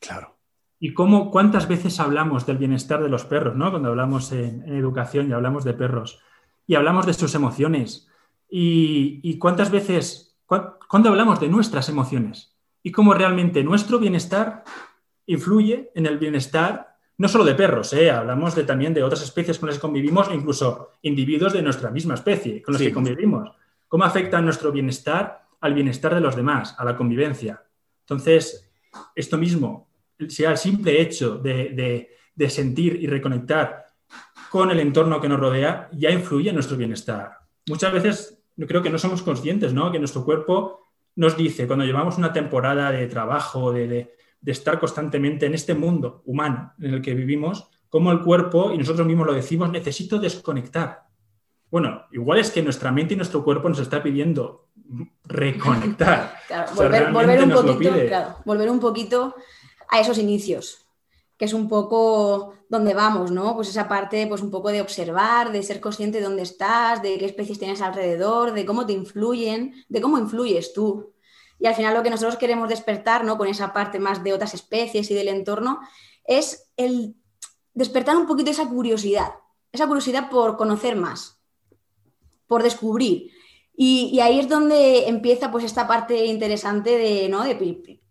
Claro. 0.00 0.36
¿Y 0.78 0.94
cómo, 0.94 1.30
cuántas 1.30 1.68
veces 1.68 2.00
hablamos 2.00 2.46
del 2.46 2.56
bienestar 2.56 3.02
de 3.02 3.10
los 3.10 3.26
perros, 3.26 3.54
¿no? 3.54 3.70
Cuando 3.70 3.90
hablamos 3.90 4.32
en, 4.32 4.66
educación 4.74 5.28
y 5.28 5.32
hablamos 5.32 5.62
de 5.64 5.74
perros 5.74 6.20
y 6.66 6.74
hablamos 6.74 7.06
de 7.06 7.12
sus 7.12 7.34
emociones. 7.34 8.08
Y, 8.48 9.38
cuántas 9.38 9.70
veces, 9.70 10.38
cuando 10.46 11.10
hablamos 11.10 11.38
de 11.38 11.48
nuestras 11.48 11.88
emociones 11.88 12.56
y 12.82 12.90
cómo 12.90 13.14
realmente 13.14 13.62
nuestro 13.62 13.98
bienestar 13.98 14.64
influye 15.26 15.92
en 15.94 16.06
el 16.06 16.18
bienestar 16.18 16.96
no 17.18 17.28
solo 17.28 17.44
de 17.44 17.54
perros, 17.54 17.92
¿eh? 17.92 18.10
hablamos 18.10 18.54
de, 18.54 18.64
también 18.64 18.94
de 18.94 19.02
otras 19.02 19.22
especies 19.22 19.58
con 19.58 19.68
las 19.68 19.76
que 19.76 19.82
convivimos, 19.82 20.30
incluso 20.32 20.92
individuos 21.02 21.52
de 21.52 21.60
nuestra 21.60 21.90
misma 21.90 22.14
especie 22.14 22.62
con 22.62 22.72
los 22.72 22.80
que 22.80 22.94
convivimos. 22.94 23.50
¿Cómo 23.86 24.04
afecta 24.04 24.40
nuestro 24.40 24.72
bienestar 24.72 25.46
al 25.60 25.74
bienestar 25.74 26.14
de 26.14 26.22
los 26.22 26.34
demás, 26.34 26.74
a 26.78 26.84
la 26.86 26.96
convivencia? 26.96 27.62
Entonces, 28.00 28.72
esto 29.14 29.36
mismo, 29.36 29.89
sea 30.28 30.52
el 30.52 30.58
simple 30.58 31.00
hecho 31.00 31.38
de, 31.38 32.08
de 32.34 32.50
sentir 32.50 32.96
y 33.02 33.06
reconectar 33.06 33.84
con 34.50 34.70
el 34.70 34.80
entorno 34.80 35.20
que 35.20 35.28
nos 35.28 35.38
rodea, 35.38 35.88
ya 35.92 36.10
influye 36.10 36.48
en 36.48 36.56
nuestro 36.56 36.76
bienestar. 36.76 37.38
Muchas 37.68 37.92
veces 37.92 38.42
creo 38.66 38.82
que 38.82 38.90
no 38.90 38.98
somos 38.98 39.22
conscientes, 39.22 39.72
¿no? 39.72 39.92
Que 39.92 39.98
nuestro 39.98 40.24
cuerpo 40.24 40.80
nos 41.16 41.36
dice, 41.36 41.66
cuando 41.66 41.84
llevamos 41.84 42.18
una 42.18 42.32
temporada 42.32 42.90
de 42.90 43.06
trabajo, 43.06 43.72
de, 43.72 44.14
estar 44.44 44.80
constantemente 44.80 45.46
en 45.46 45.54
este 45.54 45.74
mundo 45.74 46.22
humano 46.24 46.72
en 46.80 46.94
el 46.94 47.02
que 47.02 47.14
vivimos, 47.14 47.68
como 47.88 48.10
el 48.10 48.20
cuerpo, 48.20 48.72
y 48.72 48.78
nosotros 48.78 49.06
mismos 49.06 49.26
lo 49.26 49.34
decimos, 49.34 49.70
necesito 49.70 50.18
desconectar. 50.18 51.02
Bueno, 51.70 52.06
igual 52.10 52.40
es 52.40 52.50
que 52.50 52.62
nuestra 52.62 52.90
mente 52.90 53.14
y 53.14 53.16
nuestro 53.16 53.44
cuerpo 53.44 53.68
nos 53.68 53.78
está 53.80 54.02
pidiendo 54.02 54.68
reconectar. 55.24 56.34
volver, 56.74 57.06
un 57.44 57.50
poquito, 57.50 58.36
volver 58.44 58.70
un 58.70 58.80
poquito 58.80 59.34
a 59.90 60.00
esos 60.00 60.18
inicios, 60.18 60.86
que 61.36 61.44
es 61.44 61.52
un 61.52 61.68
poco 61.68 62.54
donde 62.68 62.94
vamos, 62.94 63.30
¿no? 63.30 63.54
Pues 63.56 63.68
esa 63.68 63.88
parte, 63.88 64.26
pues 64.26 64.42
un 64.42 64.50
poco 64.50 64.70
de 64.70 64.80
observar, 64.80 65.52
de 65.52 65.62
ser 65.62 65.80
consciente 65.80 66.18
de 66.18 66.24
dónde 66.24 66.42
estás, 66.42 67.02
de 67.02 67.18
qué 67.18 67.26
especies 67.26 67.58
tienes 67.58 67.80
alrededor, 67.80 68.52
de 68.52 68.64
cómo 68.64 68.86
te 68.86 68.92
influyen, 68.92 69.74
de 69.88 70.00
cómo 70.00 70.18
influyes 70.18 70.72
tú. 70.72 71.12
Y 71.58 71.66
al 71.66 71.74
final 71.74 71.94
lo 71.94 72.02
que 72.02 72.10
nosotros 72.10 72.36
queremos 72.36 72.68
despertar, 72.68 73.24
¿no? 73.24 73.36
Con 73.36 73.48
esa 73.48 73.72
parte 73.72 73.98
más 73.98 74.22
de 74.22 74.32
otras 74.32 74.54
especies 74.54 75.10
y 75.10 75.14
del 75.14 75.28
entorno, 75.28 75.80
es 76.24 76.70
el 76.76 77.16
despertar 77.74 78.16
un 78.16 78.26
poquito 78.26 78.50
esa 78.50 78.68
curiosidad, 78.68 79.32
esa 79.72 79.86
curiosidad 79.86 80.30
por 80.30 80.56
conocer 80.56 80.96
más, 80.96 81.40
por 82.46 82.62
descubrir. 82.62 83.30
Y, 83.76 84.20
ahí 84.20 84.38
es 84.38 84.48
donde 84.48 85.08
empieza 85.08 85.50
pues 85.50 85.64
esta 85.64 85.88
parte 85.88 86.26
interesante 86.26 86.98
de, 86.98 87.28
¿no? 87.28 87.44
De 87.44 87.56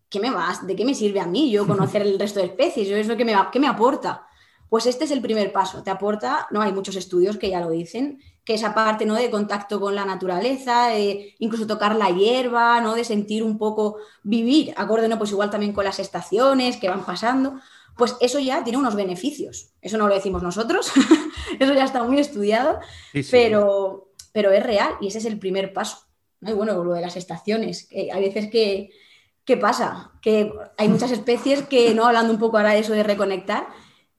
¿qué 0.09 0.19
me 0.19 0.31
vas? 0.31 0.65
¿De 0.65 0.75
qué 0.75 0.85
me 0.85 0.93
sirve 0.93 1.19
a 1.19 1.27
mí 1.27 1.51
yo 1.51 1.67
conocer 1.67 2.01
el 2.01 2.19
resto 2.19 2.39
de 2.39 2.47
especies? 2.47 2.87
Yo 2.87 2.97
es 2.97 3.07
lo 3.07 3.15
que 3.15 3.25
me, 3.25 3.35
¿qué 3.51 3.59
me 3.59 3.67
aporta? 3.67 4.25
Pues 4.69 4.85
este 4.85 5.05
es 5.05 5.11
el 5.11 5.21
primer 5.21 5.51
paso. 5.51 5.83
Te 5.83 5.89
aporta, 5.89 6.47
no 6.51 6.61
hay 6.61 6.71
muchos 6.71 6.95
estudios 6.95 7.37
que 7.37 7.49
ya 7.49 7.59
lo 7.59 7.69
dicen, 7.71 8.19
que 8.43 8.53
esa 8.53 8.73
parte 8.73 9.05
¿no? 9.05 9.15
de 9.15 9.29
contacto 9.29 9.79
con 9.79 9.95
la 9.95 10.05
naturaleza, 10.05 10.87
de 10.87 11.35
incluso 11.39 11.67
tocar 11.67 11.95
la 11.95 12.09
hierba, 12.09 12.79
¿no? 12.81 12.95
de 12.95 13.03
sentir 13.03 13.43
un 13.43 13.57
poco 13.57 13.97
vivir, 14.23 14.73
acorde, 14.77 15.07
¿no? 15.07 15.17
pues 15.17 15.31
igual 15.31 15.49
también 15.49 15.73
con 15.73 15.85
las 15.85 15.99
estaciones 15.99 16.77
que 16.77 16.89
van 16.89 17.05
pasando, 17.05 17.59
pues 17.97 18.15
eso 18.21 18.39
ya 18.39 18.63
tiene 18.63 18.79
unos 18.79 18.95
beneficios. 18.95 19.73
Eso 19.81 19.97
no 19.97 20.07
lo 20.07 20.15
decimos 20.15 20.41
nosotros, 20.41 20.91
eso 21.59 21.73
ya 21.73 21.83
está 21.83 22.03
muy 22.03 22.19
estudiado, 22.19 22.79
Pero, 23.29 24.11
pero 24.31 24.51
es 24.51 24.63
real 24.63 24.93
y 25.01 25.07
ese 25.07 25.17
es 25.19 25.25
el 25.25 25.37
primer 25.37 25.73
paso. 25.73 25.97
Y 26.41 26.53
bueno, 26.53 26.83
lo 26.83 26.93
de 26.93 27.01
las 27.01 27.17
estaciones, 27.17 27.87
que 27.87 28.11
hay 28.11 28.21
veces 28.21 28.49
que, 28.49 28.91
¿Qué 29.49 29.57
pasa? 29.57 30.11
Que 30.21 30.53
hay 30.77 30.89
muchas 30.89 31.09
especies 31.09 31.63
que, 31.63 31.95
no 31.95 32.05
hablando 32.05 32.31
un 32.31 32.37
poco 32.37 32.57
ahora 32.57 32.73
de 32.73 32.81
eso 32.81 32.93
de 32.93 33.01
reconectar, 33.01 33.67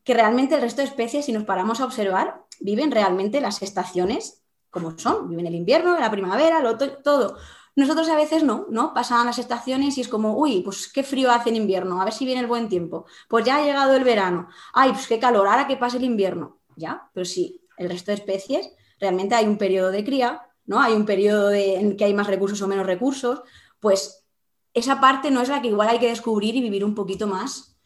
que 0.03 0.13
realmente 0.13 0.57
el 0.57 0.61
resto 0.61 0.83
de 0.83 0.89
especies, 0.89 1.27
si 1.27 1.31
nos 1.31 1.45
paramos 1.45 1.81
a 1.81 1.85
observar, 1.85 2.43
viven 2.59 2.91
realmente 2.91 3.41
las 3.41 3.63
estaciones 3.63 4.43
como 4.71 4.99
son. 4.99 5.31
Viven 5.31 5.47
el 5.47 5.55
invierno, 5.55 5.97
la 5.97 6.11
primavera, 6.11 6.59
el 6.59 6.77
todo. 7.05 7.37
Nosotros 7.77 8.09
a 8.09 8.17
veces 8.17 8.43
no, 8.43 8.67
¿no? 8.71 8.93
Pasan 8.93 9.25
las 9.25 9.39
estaciones 9.39 9.99
y 9.99 10.01
es 10.01 10.09
como, 10.09 10.37
uy, 10.37 10.63
pues 10.63 10.93
qué 10.93 11.05
frío 11.05 11.31
hace 11.31 11.51
en 11.51 11.55
invierno, 11.55 12.03
a 12.03 12.05
ver 12.07 12.13
si 12.13 12.25
viene 12.25 12.41
el 12.41 12.49
buen 12.49 12.69
tiempo. 12.69 13.07
Pues 13.29 13.45
ya 13.45 13.59
ha 13.59 13.63
llegado 13.63 13.95
el 13.95 14.03
verano. 14.03 14.49
Ay, 14.73 14.91
pues 14.91 15.07
qué 15.07 15.21
calor, 15.21 15.47
ahora 15.47 15.69
que 15.69 15.77
pase 15.77 15.99
el 15.99 16.05
invierno. 16.05 16.59
Ya, 16.75 17.09
pero 17.15 17.25
sí, 17.25 17.63
el 17.77 17.89
resto 17.89 18.11
de 18.11 18.17
especies, 18.17 18.69
realmente 18.99 19.37
hay 19.37 19.47
un 19.47 19.59
periodo 19.59 19.93
de 19.93 20.03
cría, 20.03 20.43
¿no? 20.67 20.81
Hay 20.81 20.95
un 20.95 21.07
periodo 21.07 21.53
en 21.53 21.97
que 21.97 22.05
hay 22.05 22.15
más 22.15 22.27
recursos 22.27 22.61
o 22.63 22.67
menos 22.67 22.85
recursos. 22.85 23.43
Pues 23.79 24.20
esa 24.75 25.01
parte 25.01 25.31
no 25.31 25.41
es 25.41 25.49
la 25.49 25.61
que 25.61 25.69
igual 25.69 25.89
hay 25.89 25.99
que 25.99 26.09
descubrir 26.09 26.55
y 26.55 26.61
vivir 26.61 26.85
un 26.85 26.95
poquito 26.95 27.27
más 27.27 27.77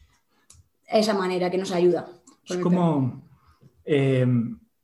esa 0.87 1.13
manera 1.13 1.49
que 1.49 1.57
nos 1.57 1.71
ayuda. 1.71 2.07
Es 2.43 2.57
como 2.57 3.23
eh, 3.83 4.25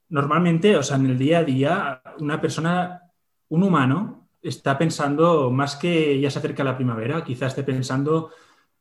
normalmente, 0.10 0.75
o 0.75 0.84
sea, 0.84 0.98
en 0.98 1.08
el 1.08 1.17
día 1.17 1.39
a 1.39 1.43
día, 1.43 2.01
una 2.20 2.41
persona, 2.41 3.03
un 3.50 3.63
humano, 3.63 4.27
está 4.41 4.77
pensando 4.77 5.51
más 5.51 5.75
que 5.75 6.20
ya 6.20 6.31
se 6.31 6.39
acerca 6.39 6.63
la 6.63 6.75
primavera, 6.75 7.24
quizás 7.24 7.50
esté 7.50 7.63
pensando, 7.63 8.31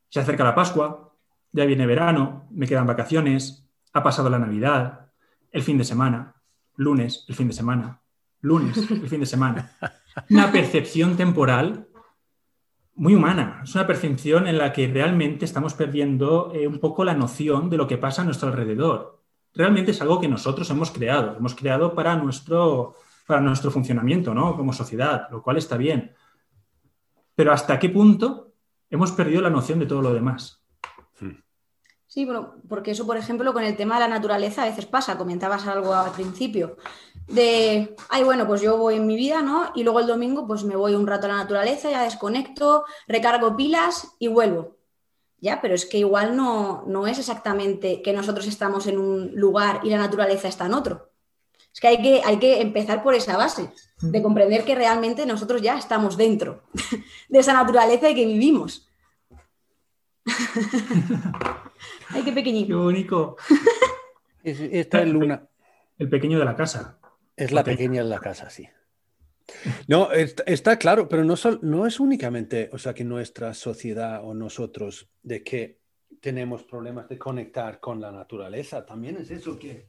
se 0.08 0.20
acerca 0.20 0.44
la 0.44 0.54
Pascua, 0.54 1.12
ya 1.52 1.64
viene 1.64 1.86
verano, 1.86 2.46
me 2.50 2.66
quedan 2.66 2.86
vacaciones, 2.86 3.66
ha 3.92 4.02
pasado 4.02 4.30
la 4.30 4.38
Navidad, 4.38 5.10
el 5.50 5.62
fin 5.62 5.76
de 5.76 5.84
semana, 5.84 6.34
lunes, 6.76 7.24
el 7.28 7.34
fin 7.34 7.48
de 7.48 7.54
semana, 7.54 8.00
lunes, 8.40 8.78
el 8.90 9.08
fin 9.08 9.20
de 9.20 9.26
semana. 9.26 9.72
Una 10.30 10.50
percepción 10.50 11.16
temporal 11.16 11.88
muy 13.00 13.14
humana. 13.14 13.62
Es 13.64 13.74
una 13.74 13.86
percepción 13.86 14.46
en 14.46 14.58
la 14.58 14.74
que 14.74 14.86
realmente 14.86 15.46
estamos 15.46 15.72
perdiendo 15.72 16.52
eh, 16.54 16.68
un 16.68 16.78
poco 16.80 17.02
la 17.02 17.14
noción 17.14 17.70
de 17.70 17.78
lo 17.78 17.86
que 17.86 17.96
pasa 17.96 18.20
a 18.20 18.26
nuestro 18.26 18.50
alrededor. 18.50 19.22
Realmente 19.54 19.92
es 19.92 20.02
algo 20.02 20.20
que 20.20 20.28
nosotros 20.28 20.68
hemos 20.68 20.90
creado, 20.90 21.34
hemos 21.34 21.54
creado 21.54 21.94
para 21.94 22.14
nuestro, 22.16 22.96
para 23.26 23.40
nuestro 23.40 23.70
funcionamiento 23.70 24.34
¿no? 24.34 24.54
como 24.54 24.74
sociedad, 24.74 25.28
lo 25.30 25.42
cual 25.42 25.56
está 25.56 25.78
bien. 25.78 26.12
Pero 27.34 27.54
¿hasta 27.54 27.78
qué 27.78 27.88
punto 27.88 28.52
hemos 28.90 29.12
perdido 29.12 29.40
la 29.40 29.48
noción 29.48 29.78
de 29.78 29.86
todo 29.86 30.02
lo 30.02 30.12
demás? 30.12 30.62
Sí, 32.06 32.24
bueno, 32.24 32.56
porque 32.68 32.90
eso, 32.90 33.06
por 33.06 33.16
ejemplo, 33.16 33.52
con 33.54 33.62
el 33.62 33.76
tema 33.76 33.94
de 33.94 34.00
la 34.00 34.08
naturaleza 34.08 34.64
a 34.64 34.66
veces 34.66 34.84
pasa, 34.84 35.16
comentabas 35.16 35.66
algo 35.68 35.94
al 35.94 36.10
principio, 36.10 36.76
de, 37.28 37.94
ay, 38.08 38.24
bueno, 38.24 38.46
pues 38.46 38.60
yo 38.60 38.76
voy 38.76 38.96
en 38.96 39.06
mi 39.06 39.16
vida, 39.16 39.42
¿no? 39.42 39.70
Y 39.74 39.84
luego 39.84 40.00
el 40.00 40.06
domingo 40.06 40.46
pues 40.46 40.64
me 40.64 40.76
voy 40.76 40.94
un 40.94 41.06
rato 41.06 41.26
a 41.26 41.30
la 41.30 41.36
naturaleza, 41.36 41.90
ya 41.90 42.02
desconecto, 42.02 42.84
recargo 43.06 43.56
pilas 43.56 44.08
y 44.18 44.28
vuelvo. 44.28 44.76
Ya, 45.38 45.60
pero 45.62 45.74
es 45.74 45.86
que 45.86 45.98
igual 45.98 46.36
no, 46.36 46.84
no 46.86 47.06
es 47.06 47.18
exactamente 47.18 48.02
que 48.02 48.12
nosotros 48.12 48.46
estamos 48.46 48.86
en 48.86 48.98
un 48.98 49.32
lugar 49.34 49.80
y 49.82 49.90
la 49.90 49.96
naturaleza 49.98 50.48
está 50.48 50.66
en 50.66 50.74
otro. 50.74 51.10
Es 51.72 51.80
que 51.80 51.88
hay 51.88 52.02
que, 52.02 52.20
hay 52.24 52.38
que 52.38 52.60
empezar 52.60 53.02
por 53.02 53.14
esa 53.14 53.36
base, 53.36 53.72
de 54.00 54.22
comprender 54.22 54.64
que 54.64 54.74
realmente 54.74 55.24
nosotros 55.24 55.62
ya 55.62 55.78
estamos 55.78 56.16
dentro 56.16 56.62
de 57.28 57.38
esa 57.38 57.52
naturaleza 57.52 58.10
y 58.10 58.14
que 58.14 58.26
vivimos. 58.26 58.88
Ay, 62.08 62.22
qué 62.24 62.32
pequeñito. 62.32 62.68
Qué 62.68 62.74
bonito. 62.74 63.36
Esta 64.42 65.02
es 65.02 65.08
Luna. 65.08 65.46
El 65.98 66.08
pequeño 66.08 66.38
de 66.38 66.44
la 66.44 66.56
casa. 66.56 66.99
Es 67.40 67.52
la 67.52 67.64
pequeña 67.64 68.02
de 68.02 68.08
la 68.08 68.18
casa, 68.18 68.50
sí. 68.50 68.68
No, 69.88 70.12
está, 70.12 70.78
claro, 70.78 71.08
pero 71.08 71.24
no, 71.24 71.34
no 71.62 71.86
es 71.86 71.98
únicamente, 71.98 72.70
o 72.72 72.78
sea, 72.78 72.94
que 72.94 73.04
nuestra 73.04 73.52
sociedad 73.54 74.24
o 74.24 74.34
nosotros 74.34 75.08
de 75.22 75.42
que 75.42 75.80
tenemos 76.20 76.62
problemas 76.62 77.08
de 77.08 77.18
conectar 77.18 77.80
con 77.80 78.00
la 78.00 78.12
naturaleza, 78.12 78.84
también 78.84 79.16
es 79.16 79.30
eso 79.30 79.58
que, 79.58 79.88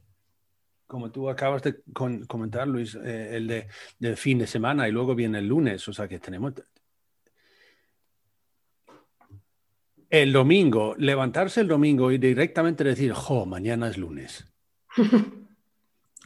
como 0.86 1.12
tú 1.12 1.28
acabas 1.28 1.62
de 1.62 1.82
comentar, 2.26 2.66
Luis, 2.66 2.94
eh, 2.94 3.36
el 3.36 3.46
de, 3.46 3.68
del 3.98 4.16
fin 4.16 4.38
de 4.38 4.46
semana 4.46 4.88
y 4.88 4.92
luego 4.92 5.14
viene 5.14 5.38
el 5.38 5.46
lunes, 5.46 5.86
o 5.86 5.92
sea, 5.92 6.08
que 6.08 6.18
tenemos 6.18 6.54
el 10.10 10.32
domingo, 10.32 10.94
levantarse 10.98 11.60
el 11.60 11.68
domingo 11.68 12.12
y 12.12 12.18
directamente 12.18 12.84
decir, 12.84 13.12
jo, 13.12 13.46
mañana 13.46 13.88
es 13.88 13.96
lunes. 13.96 14.46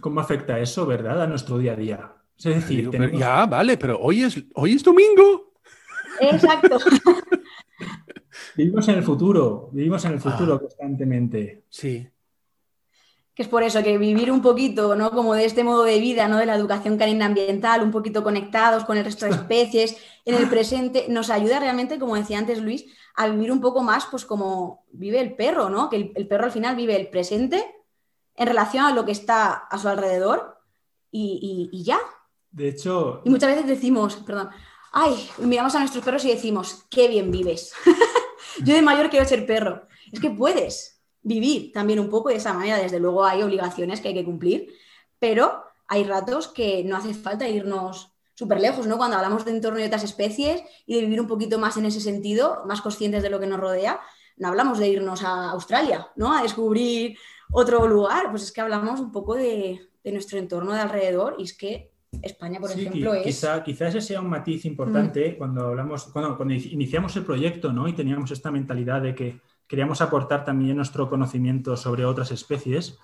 ¿Cómo 0.01 0.21
afecta 0.21 0.59
eso, 0.59 0.87
verdad, 0.87 1.23
a 1.23 1.27
nuestro 1.27 1.59
día 1.59 1.73
a 1.73 1.77
día? 1.77 2.13
Es 2.39 2.45
decir, 2.45 2.91
ya, 3.17 3.47
vale, 3.47 3.79
pero 3.79 3.99
hoy 3.99 4.23
es, 4.23 4.43
hoy 4.55 4.75
es 4.75 4.83
domingo. 4.83 5.55
Exacto. 6.21 6.79
vivimos 8.57 8.87
en 8.89 8.95
el 8.97 9.03
futuro, 9.03 9.71
vivimos 9.73 10.05
en 10.05 10.13
el 10.13 10.21
futuro 10.21 10.55
ah. 10.55 10.61
constantemente. 10.61 11.65
Sí. 11.69 12.07
Que 13.35 13.43
es 13.43 13.49
por 13.49 13.63
eso 13.63 13.83
que 13.83 13.99
vivir 13.99 14.31
un 14.31 14.41
poquito, 14.41 14.97
¿no? 14.97 15.11
Como 15.11 15.35
de 15.35 15.45
este 15.45 15.65
modo 15.65 15.85
de 15.85 15.99
vida, 15.99 16.29
¿no? 16.29 16.39
De 16.39 16.47
la 16.47 16.55
educación 16.55 16.97
canina 16.97 17.27
ambiental, 17.27 17.83
un 17.83 17.91
poquito 17.91 18.23
conectados 18.23 18.85
con 18.85 18.97
el 18.97 19.05
resto 19.05 19.27
de 19.27 19.33
especies, 19.33 19.97
en 20.25 20.35
el 20.35 20.49
presente, 20.49 21.07
nos 21.09 21.31
ayuda 21.31 21.61
realmente, 21.61 21.99
como 21.99 22.17
decía 22.17 22.39
antes 22.39 22.61
Luis, 22.61 22.87
a 23.15 23.29
vivir 23.29 23.51
un 23.51 23.61
poco 23.61 23.83
más, 23.83 24.07
pues 24.11 24.25
como 24.25 24.85
vive 24.91 25.21
el 25.21 25.35
perro, 25.37 25.71
¿no? 25.71 25.89
Que 25.89 26.13
el, 26.15 26.29
perro 26.29 26.45
al 26.45 26.53
final 26.53 26.77
vive 26.77 26.97
el 26.97 27.09
presente 27.09 27.65
en 28.37 28.47
relación 28.47 28.85
a 28.85 28.93
lo 28.93 29.05
que 29.05 29.13
está 29.13 29.53
a 29.53 29.79
su 29.79 29.89
alrededor 29.89 30.59
y, 31.11 31.83
ya. 31.83 31.99
De 32.51 32.69
hecho. 32.69 33.23
Y 33.25 33.31
muchas 33.31 33.51
veces 33.51 33.67
decimos, 33.67 34.17
perdón, 34.17 34.51
ay, 34.93 35.29
miramos 35.39 35.75
a 35.75 35.79
nuestros 35.79 36.05
perros 36.05 36.25
y 36.25 36.31
decimos, 36.31 36.85
qué 36.91 37.09
bien 37.09 37.31
vives. 37.31 37.73
Yo 38.65 38.75
de 38.75 38.83
mayor 38.83 39.11
quiero 39.11 39.27
ser 39.27 39.47
perro. 39.47 39.87
Es 40.13 40.21
que 40.21 40.31
puedes 40.31 41.03
vivir 41.23 41.73
también 41.73 41.99
un 41.99 42.11
poco 42.11 42.29
de 42.29 42.37
esa 42.37 42.53
manera. 42.53 42.79
Desde 42.79 43.01
luego 43.01 43.25
hay 43.25 43.43
obligaciones 43.43 44.01
que 44.01 44.09
hay 44.09 44.15
que 44.15 44.25
cumplir, 44.25 44.73
pero 45.19 45.65
hay 45.89 46.05
ratos 46.05 46.49
que 46.49 46.85
no 46.85 46.97
hace 46.97 47.15
falta 47.15 47.49
irnos 47.49 48.13
súper 48.35 48.61
lejos, 48.61 48.87
¿no? 48.87 48.99
Cuando 48.99 49.17
hablamos 49.17 49.45
de 49.45 49.53
entorno 49.53 49.79
de 49.79 49.87
otras 49.87 50.05
especies 50.05 50.63
y 50.85 50.95
de 50.95 51.01
vivir 51.01 51.21
un 51.21 51.27
poquito 51.27 51.59
más 51.59 51.77
en 51.79 51.87
ese 51.87 52.01
sentido, 52.01 52.63
más 52.67 52.83
conscientes 52.83 53.23
de 53.23 53.31
lo 53.31 53.41
que 53.41 53.47
nos 53.47 53.59
rodea, 53.59 54.01
no 54.37 54.49
hablamos 54.49 54.79
de 54.79 54.89
irnos 54.89 55.23
a 55.23 55.51
Australia, 55.51 56.09
¿no? 56.17 56.37
A 56.37 56.43
descubrir 56.43 57.17
otro 57.51 57.87
lugar, 57.87 58.31
pues 58.31 58.45
es 58.45 58.53
que 58.53 58.61
hablamos 58.61 59.01
un 59.01 59.13
poco 59.13 59.35
de, 59.35 59.81
nuestro 60.05 60.39
entorno 60.39 60.73
de 60.73 60.81
alrededor 60.81 61.35
y 61.39 61.45
es 61.45 61.57
que 61.57 61.91
España, 62.23 62.61
por 62.61 62.71
ejemplo, 62.71 63.13
es... 63.15 63.25
Quizá, 63.25 63.63
quizá, 63.63 63.89
ese 63.89 64.01
sea 64.01 64.21
un 64.21 64.29
matiz 64.29 64.65
importante 64.65 65.33
mm. 65.33 65.39
cuando 65.39 65.67
hablamos, 65.67 66.05
cuando, 66.05 66.37
cuando 66.37 66.55
iniciamos 66.55 67.17
el 67.17 67.25
proyecto, 67.25 67.73
¿no? 67.73 67.89
Y 67.89 67.93
teníamos 67.93 68.31
esta 68.31 68.51
mentalidad 68.51 69.03
de 69.03 69.15
que 69.15 69.41
queríamos 69.67 70.01
aportar 70.01 70.45
también 70.45 70.77
nuestro 70.77 71.09
conocimiento 71.09 71.77
sobre 71.77 72.05
otras 72.05 72.31
especies, 72.31 72.99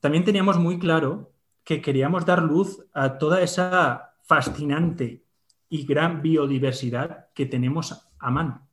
también 0.00 0.24
teníamos 0.24 0.58
muy 0.58 0.78
claro 0.78 1.32
que 1.64 1.80
queríamos 1.80 2.26
dar 2.26 2.42
luz 2.42 2.84
a 2.92 3.18
toda 3.18 3.40
esa 3.40 4.14
fascinante 4.22 5.24
y 5.68 5.84
gran 5.84 6.22
biodiversidad 6.22 7.28
que 7.34 7.46
tenemos 7.46 8.08
a 8.18 8.30
mano. 8.30 8.66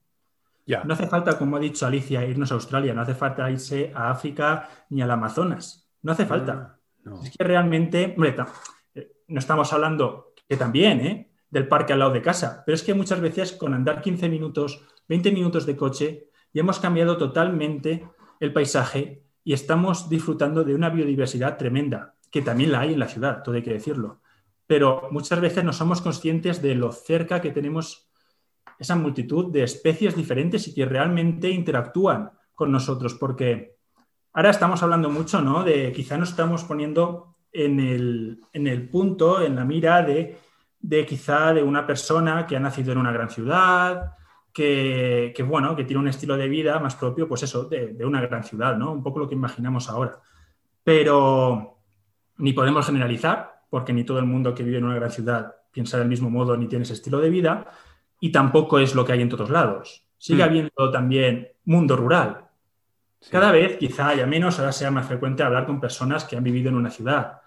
No 0.83 0.93
hace 0.93 1.07
falta, 1.07 1.37
como 1.37 1.57
ha 1.57 1.59
dicho 1.59 1.85
Alicia, 1.85 2.25
irnos 2.25 2.51
a 2.51 2.55
Australia, 2.55 2.93
no 2.93 3.01
hace 3.01 3.15
falta 3.15 3.49
irse 3.49 3.91
a 3.95 4.11
África 4.11 4.69
ni 4.89 5.01
al 5.01 5.11
Amazonas. 5.11 5.89
No 6.01 6.11
hace 6.11 6.25
falta. 6.25 6.79
Ah, 7.05 7.19
es 7.23 7.35
que 7.35 7.43
realmente, 7.43 8.13
hombre, 8.15 8.35
eh, 8.93 9.11
no 9.27 9.39
estamos 9.39 9.73
hablando 9.73 10.33
que 10.47 10.57
también, 10.57 10.99
¿eh? 11.01 11.31
del 11.49 11.67
parque 11.67 11.93
al 11.93 11.99
lado 11.99 12.11
de 12.11 12.21
casa, 12.21 12.63
pero 12.65 12.75
es 12.75 12.83
que 12.83 12.93
muchas 12.93 13.19
veces 13.19 13.53
con 13.53 13.73
andar 13.73 14.01
15 14.01 14.29
minutos, 14.29 14.85
20 15.07 15.31
minutos 15.31 15.65
de 15.65 15.75
coche, 15.75 16.29
ya 16.53 16.61
hemos 16.61 16.79
cambiado 16.79 17.17
totalmente 17.17 18.07
el 18.39 18.53
paisaje 18.53 19.23
y 19.43 19.53
estamos 19.53 20.09
disfrutando 20.09 20.63
de 20.63 20.75
una 20.75 20.89
biodiversidad 20.89 21.57
tremenda, 21.57 22.15
que 22.29 22.41
también 22.41 22.71
la 22.71 22.81
hay 22.81 22.93
en 22.93 22.99
la 22.99 23.07
ciudad, 23.07 23.41
todo 23.41 23.55
hay 23.55 23.63
que 23.63 23.73
decirlo. 23.73 24.21
Pero 24.67 25.07
muchas 25.11 25.41
veces 25.41 25.63
no 25.63 25.73
somos 25.73 26.01
conscientes 26.01 26.61
de 26.61 26.75
lo 26.75 26.91
cerca 26.91 27.41
que 27.41 27.49
tenemos 27.51 28.08
esa 28.79 28.95
multitud 28.95 29.51
de 29.51 29.63
especies 29.63 30.15
diferentes 30.15 30.67
y 30.67 30.73
que 30.73 30.85
realmente 30.85 31.49
interactúan 31.49 32.31
con 32.55 32.71
nosotros, 32.71 33.13
porque 33.13 33.75
ahora 34.33 34.49
estamos 34.49 34.81
hablando 34.81 35.09
mucho, 35.09 35.41
¿no? 35.41 35.63
De 35.63 35.91
quizá 35.91 36.17
nos 36.17 36.29
estamos 36.29 36.63
poniendo 36.63 37.35
en 37.51 37.79
el, 37.79 38.89
punto, 38.89 39.41
en 39.41 39.55
la 39.55 39.65
mira 39.65 40.01
de, 40.01 40.37
quizá 41.05 41.53
de 41.53 41.61
una 41.61 41.85
persona 41.85 42.47
que 42.47 42.55
ha 42.55 42.59
nacido 42.59 42.93
en 42.93 42.99
una 42.99 43.11
gran 43.11 43.29
ciudad, 43.29 44.13
que, 44.53 45.33
bueno, 45.45 45.75
que 45.75 45.83
tiene 45.83 46.01
un 46.01 46.07
estilo 46.07 46.37
de 46.37 46.47
vida 46.47 46.79
más 46.79 46.95
propio, 46.95 47.27
pues 47.27 47.43
eso, 47.43 47.65
de, 47.65 47.93
de, 47.93 48.05
una 48.05 48.21
gran 48.21 48.43
ciudad, 48.43 48.77
¿no? 48.77 48.91
Un 48.91 49.03
poco 49.03 49.19
lo 49.19 49.27
que 49.27 49.35
imaginamos 49.35 49.89
ahora. 49.89 50.19
Pero 50.83 51.77
ni 52.37 52.53
podemos 52.53 52.85
generalizar, 52.85 53.63
porque 53.69 53.93
ni 53.93 54.03
todo 54.05 54.19
el 54.19 54.25
mundo 54.25 54.53
que 54.53 54.63
vive 54.63 54.77
en 54.77 54.85
una 54.85 54.95
gran 54.95 55.11
ciudad 55.11 55.53
piensa 55.71 55.97
del 55.97 56.07
mismo 56.07 56.29
modo 56.29 56.57
ni 56.57 56.67
tiene 56.67 56.83
ese 56.83 56.93
estilo 56.93 57.19
de 57.19 57.29
vida, 57.29 57.67
y 58.19 58.31
tampoco 58.31 58.79
es 58.79 58.95
lo 58.95 59.05
que 59.05 59.13
hay 59.13 59.21
en 59.21 59.29
todos 59.29 59.49
lados. 59.49 60.05
Sigue 60.17 60.43
mm. 60.43 60.47
habiendo 60.47 60.91
también 60.91 61.49
mundo 61.65 61.95
rural. 61.95 62.45
Cada 63.29 63.51
vez 63.51 63.77
quizá 63.77 64.09
haya 64.09 64.25
menos, 64.25 64.59
ahora 64.59 64.71
sea 64.71 64.91
más 64.91 65.05
frecuente 65.05 65.43
hablar 65.43 65.65
con 65.65 65.81
personas 65.81 66.23
que 66.23 66.37
han 66.37 66.43
vivido 66.43 66.69
en 66.69 66.75
una 66.75 66.89
ciudad. 66.89 67.41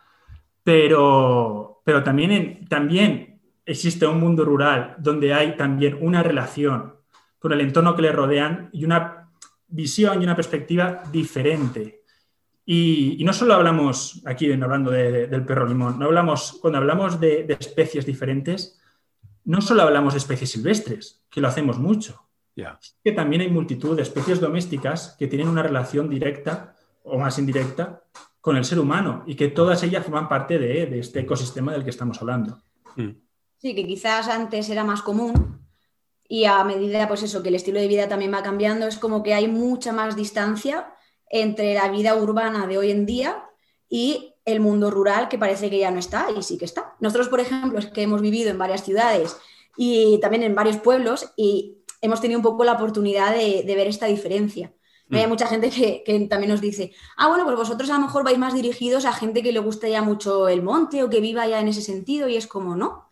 Pero, 0.62 1.80
pero 1.84 2.02
también, 2.02 2.66
también 2.68 3.40
existe 3.64 4.06
un 4.06 4.20
mundo 4.20 4.44
rural 4.44 4.96
donde 4.98 5.32
hay 5.32 5.56
también 5.56 5.96
una 6.00 6.22
relación 6.22 6.94
con 7.38 7.52
el 7.52 7.60
entorno 7.60 7.96
que 7.96 8.02
le 8.02 8.12
rodean 8.12 8.68
y 8.72 8.84
una 8.84 9.28
visión 9.68 10.20
y 10.20 10.24
una 10.24 10.36
perspectiva 10.36 11.02
diferente. 11.10 12.02
Y, 12.64 13.20
no 13.24 13.32
solo 13.32 13.54
hablamos 13.54 14.22
aquí 14.26 14.52
hablando 14.52 14.90
del 14.90 15.44
perro 15.44 15.66
limón, 15.66 15.98
no 15.98 16.06
hablamos, 16.06 16.58
cuando 16.60 16.78
hablamos 16.78 17.18
de, 17.18 17.44
de 17.44 17.54
especies 17.58 18.06
diferentes, 18.06 18.80
no 19.44 19.60
solo 19.60 19.82
hablamos 19.82 20.14
de 20.14 20.18
especies 20.18 20.50
silvestres, 20.50 21.22
que 21.30 21.40
lo 21.40 21.48
hacemos 21.48 21.78
mucho, 21.78 22.28
que 23.02 23.12
también 23.12 23.42
hay 23.42 23.50
multitud 23.50 23.96
de 23.96 24.02
especies 24.02 24.40
domésticas 24.40 25.16
que 25.18 25.26
tienen 25.26 25.48
una 25.48 25.62
relación 25.62 26.08
directa 26.08 26.76
o 27.02 27.18
más 27.18 27.38
indirecta 27.38 28.04
con 28.40 28.56
el 28.56 28.64
ser 28.64 28.78
humano 28.78 29.22
y 29.26 29.36
que 29.36 29.48
todas 29.48 29.82
ellas 29.82 30.04
forman 30.04 30.28
parte 30.28 30.58
de, 30.58 30.98
este 30.98 31.20
ecosistema 31.20 31.72
del 31.72 31.84
que 31.84 31.90
estamos 31.90 32.20
hablando. 32.20 32.62
Mm. 32.96 33.10
Sí, 33.56 33.74
que 33.74 33.86
quizás 33.86 34.28
antes 34.28 34.68
era 34.68 34.84
más 34.84 35.02
común 35.02 35.60
y 36.28 36.44
a 36.44 36.62
medida 36.64 37.06
pues 37.08 37.22
eso, 37.22 37.42
que 37.42 37.48
el 37.48 37.54
estilo 37.54 37.80
de 37.80 37.88
vida 37.88 38.08
también 38.08 38.32
va 38.32 38.42
cambiando, 38.42 38.86
es 38.86 38.98
como 38.98 39.22
que 39.22 39.34
hay 39.34 39.48
mucha 39.48 39.92
más 39.92 40.16
distancia 40.16 40.92
entre 41.30 41.74
la 41.74 41.88
vida 41.88 42.16
urbana 42.16 42.66
de 42.66 42.78
hoy 42.78 42.90
en 42.90 43.06
día 43.06 43.44
y 43.88 44.31
el 44.44 44.60
mundo 44.60 44.90
rural 44.90 45.28
que 45.28 45.38
parece 45.38 45.70
que 45.70 45.78
ya 45.78 45.90
no 45.90 45.98
está 45.98 46.28
y 46.36 46.42
sí 46.42 46.58
que 46.58 46.64
está. 46.64 46.94
Nosotros, 47.00 47.28
por 47.28 47.40
ejemplo, 47.40 47.78
es 47.78 47.86
que 47.86 48.02
hemos 48.02 48.20
vivido 48.20 48.50
en 48.50 48.58
varias 48.58 48.84
ciudades 48.84 49.36
y 49.76 50.18
también 50.20 50.42
en 50.42 50.54
varios 50.54 50.78
pueblos 50.78 51.32
y 51.36 51.78
hemos 52.00 52.20
tenido 52.20 52.38
un 52.38 52.42
poco 52.42 52.64
la 52.64 52.72
oportunidad 52.72 53.34
de, 53.34 53.62
ver 53.66 53.86
esta 53.86 54.06
diferencia. 54.06 54.72
Hay 55.10 55.26
mm. 55.26 55.28
mucha 55.28 55.46
gente 55.46 55.70
que, 55.70 56.26
también 56.28 56.50
nos 56.50 56.60
dice, 56.60 56.92
ah, 57.16 57.28
bueno, 57.28 57.44
pues 57.44 57.56
vosotros 57.56 57.88
a 57.90 57.94
lo 57.94 58.00
mejor 58.00 58.24
vais 58.24 58.38
más 58.38 58.54
dirigidos 58.54 59.04
a 59.04 59.12
gente 59.12 59.42
que 59.42 59.52
le 59.52 59.60
gusta 59.60 59.88
ya 59.88 60.02
mucho 60.02 60.48
el 60.48 60.62
monte 60.62 61.02
o 61.02 61.10
que 61.10 61.20
viva 61.20 61.46
ya 61.46 61.60
en 61.60 61.68
ese 61.68 61.82
sentido 61.82 62.28
y 62.28 62.36
es 62.36 62.46
como, 62.46 62.76
no. 62.76 63.08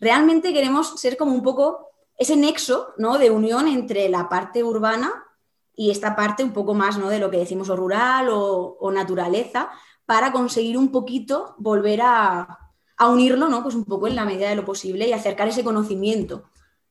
Realmente 0.00 0.52
queremos 0.52 0.98
ser 1.00 1.16
como 1.16 1.32
un 1.32 1.42
poco 1.42 1.90
ese 2.16 2.36
nexo 2.36 2.94
¿no? 2.96 3.18
de 3.18 3.30
unión 3.30 3.68
entre 3.68 4.08
la 4.08 4.28
parte 4.28 4.64
urbana 4.64 5.12
y 5.74 5.90
esta 5.90 6.16
parte 6.16 6.42
un 6.42 6.52
poco 6.52 6.74
más 6.74 6.98
¿no? 6.98 7.08
de 7.08 7.18
lo 7.18 7.30
que 7.30 7.38
decimos 7.38 7.68
o 7.70 7.76
rural 7.76 8.28
o, 8.30 8.76
o 8.80 8.90
naturaleza, 8.90 9.70
para 10.06 10.32
conseguir 10.32 10.76
un 10.76 10.90
poquito 10.90 11.54
volver 11.58 12.00
a, 12.02 12.58
unirlo, 13.10 13.48
¿no? 13.48 13.64
Pues 13.64 13.74
un 13.74 13.84
poco 13.84 14.06
en 14.06 14.14
la 14.14 14.24
medida 14.24 14.48
de 14.48 14.54
lo 14.54 14.64
posible 14.64 15.08
y 15.08 15.12
acercar 15.12 15.48
ese 15.48 15.64
conocimiento. 15.64 16.44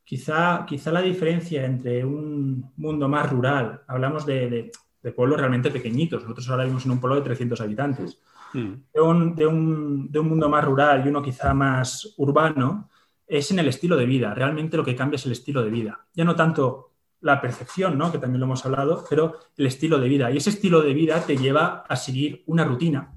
Quizá, 0.04 0.66
quizá 0.68 0.92
la 0.92 1.02
diferencia 1.02 1.66
entre 1.66 2.04
un 2.04 2.70
mundo 2.76 3.08
más 3.08 3.32
rural, 3.32 3.82
hablamos 3.88 4.26
de, 4.26 4.72
pueblos 5.16 5.40
realmente 5.40 5.72
pequeñitos, 5.72 6.24
nosotros 6.24 6.50
ahora 6.50 6.64
vivimos 6.64 6.86
en 6.86 6.92
un 6.92 7.00
pueblo 7.00 7.16
de 7.16 7.22
300 7.22 7.62
habitantes, 7.62 8.20
de, 8.54 9.00
un, 9.02 9.36
de, 9.36 9.48
un, 9.48 10.12
de, 10.12 10.20
un, 10.20 10.28
mundo 10.28 10.50
más 10.50 10.66
rural 10.66 11.06
y 11.06 11.08
uno 11.08 11.22
quizá 11.22 11.54
más 11.54 12.14
urbano, 12.18 12.90
es 13.26 13.50
en 13.52 13.60
el 13.60 13.70
estilo 13.70 13.96
de 13.96 14.06
vida. 14.06 14.34
Realmente 14.34 14.76
lo 14.76 14.84
que 14.84 14.96
cambia 14.98 15.16
es 15.16 15.26
el 15.26 15.32
estilo 15.32 15.64
de 15.64 15.70
vida. 15.70 16.06
Ya 16.14 16.26
no 16.26 16.36
tanto 16.36 16.91
la 17.22 17.40
percepción, 17.40 17.98
¿no? 17.98 18.12
que 18.12 18.18
también 18.18 18.40
lo 18.40 18.48
hemos 18.48 18.66
hablado, 18.66 19.06
pero 19.10 19.38
el 19.56 19.68
estilo 19.68 20.00
de 20.00 20.10
vida. 20.10 20.32
Y 20.32 20.38
ese 20.38 20.50
estilo 20.50 20.82
de 20.82 20.94
vida 20.94 21.22
te 21.22 21.38
lleva 21.38 21.86
a 21.88 21.96
seguir 21.96 22.44
una 22.48 22.66
rutina, 22.66 23.14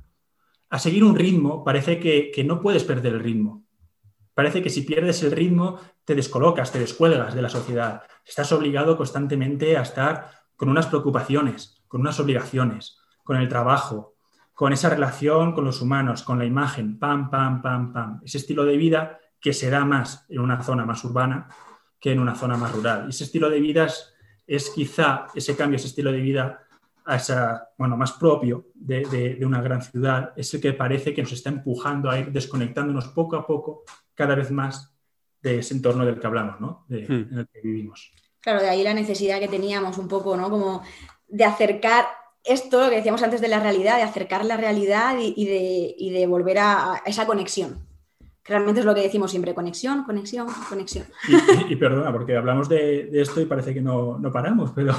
a 0.70 0.78
seguir 0.78 1.04
un 1.04 1.16
ritmo. 1.16 1.64
Parece 1.64 1.98
que, 1.98 2.44
no 2.44 2.60
puedes 2.60 2.84
perder 2.84 3.14
el 3.14 3.20
ritmo. 3.20 3.64
Parece 4.34 4.62
que 4.62 4.70
si 4.70 4.82
pierdes 4.82 5.22
el 5.22 5.32
ritmo 5.32 5.78
te 6.04 6.14
descolocas, 6.14 6.70
te 6.70 6.78
descuelgas 6.78 7.34
de 7.34 7.42
la 7.42 7.48
sociedad. 7.48 8.02
Estás 8.26 8.52
obligado 8.52 8.96
constantemente 8.96 9.76
a 9.76 9.82
estar 9.82 10.30
con 10.56 10.68
unas 10.68 10.86
preocupaciones, 10.86 11.82
con 11.88 12.02
unas 12.02 12.20
obligaciones, 12.20 12.98
con 13.22 13.36
el 13.36 13.48
trabajo, 13.48 14.14
con 14.52 14.72
esa 14.72 14.90
relación 14.90 15.52
con 15.52 15.64
los 15.64 15.80
humanos, 15.80 16.22
con 16.22 16.38
la 16.38 16.44
imagen, 16.44 16.98
pam, 16.98 17.30
pam, 17.30 17.62
pam, 17.62 17.92
pam. 17.92 18.20
Ese 18.24 18.38
estilo 18.38 18.64
de 18.64 18.76
vida 18.76 19.18
que 19.40 19.52
se 19.52 19.70
da 19.70 19.84
más 19.84 20.26
en 20.28 20.40
una 20.40 20.62
zona 20.62 20.84
más 20.84 21.04
urbana 21.04 21.48
que 22.04 22.12
en 22.12 22.20
una 22.20 22.34
zona 22.34 22.58
más 22.58 22.70
rural. 22.70 23.06
Y 23.06 23.10
ese 23.10 23.24
estilo 23.24 23.48
de 23.48 23.60
vida 23.60 23.88
es, 24.46 24.70
quizá 24.74 25.28
ese 25.34 25.56
cambio, 25.56 25.76
ese 25.76 25.86
estilo 25.86 26.12
de 26.12 26.20
vida 26.20 26.62
a 27.06 27.16
esa, 27.16 27.70
bueno, 27.78 27.96
más 27.96 28.12
propio 28.12 28.66
de, 28.74 29.38
una 29.42 29.62
gran 29.62 29.80
ciudad, 29.80 30.34
es 30.36 30.52
el 30.52 30.60
que 30.60 30.74
parece 30.74 31.14
que 31.14 31.22
nos 31.22 31.32
está 31.32 31.48
empujando 31.48 32.10
a 32.10 32.18
ir 32.18 32.30
desconectándonos 32.30 33.08
poco 33.08 33.36
a 33.36 33.46
poco 33.46 33.84
cada 34.12 34.34
vez 34.34 34.50
más 34.50 34.94
de 35.40 35.60
ese 35.60 35.72
entorno 35.72 36.04
del 36.04 36.20
que 36.20 36.26
hablamos, 36.26 36.60
¿no? 36.60 36.84
De, 36.88 37.08
hmm. 37.08 37.28
en 37.32 37.38
el 37.38 37.48
que 37.48 37.62
vivimos. 37.62 38.12
Claro, 38.38 38.60
de 38.60 38.68
ahí 38.68 38.82
la 38.82 38.92
necesidad 38.92 39.40
que 39.40 39.48
teníamos 39.48 39.96
un 39.96 40.06
poco, 40.06 40.36
¿no? 40.36 40.50
Como 40.50 40.82
de 41.26 41.44
acercar 41.46 42.04
esto, 42.42 42.82
lo 42.82 42.90
que 42.90 42.96
decíamos 42.96 43.22
antes 43.22 43.40
de 43.40 43.48
la 43.48 43.60
realidad, 43.60 43.96
de 43.96 44.02
acercar 44.02 44.44
la 44.44 44.58
realidad 44.58 45.16
y, 45.18 46.10
de, 46.10 46.26
volver 46.26 46.58
a 46.58 47.02
esa 47.06 47.24
conexión 47.24 47.93
realmente 48.44 48.80
es 48.80 48.86
lo 48.86 48.94
que 48.94 49.02
decimos 49.02 49.30
siempre, 49.30 49.54
conexión, 49.54 50.04
conexión, 50.04 50.46
conexión. 50.68 51.06
Y, 51.68 51.76
perdona, 51.76 52.12
porque 52.12 52.36
hablamos 52.36 52.68
de, 52.68 53.08
esto 53.12 53.40
y 53.40 53.46
parece 53.46 53.72
que 53.72 53.80
no, 53.80 54.20
paramos, 54.32 54.72
pero 54.74 54.94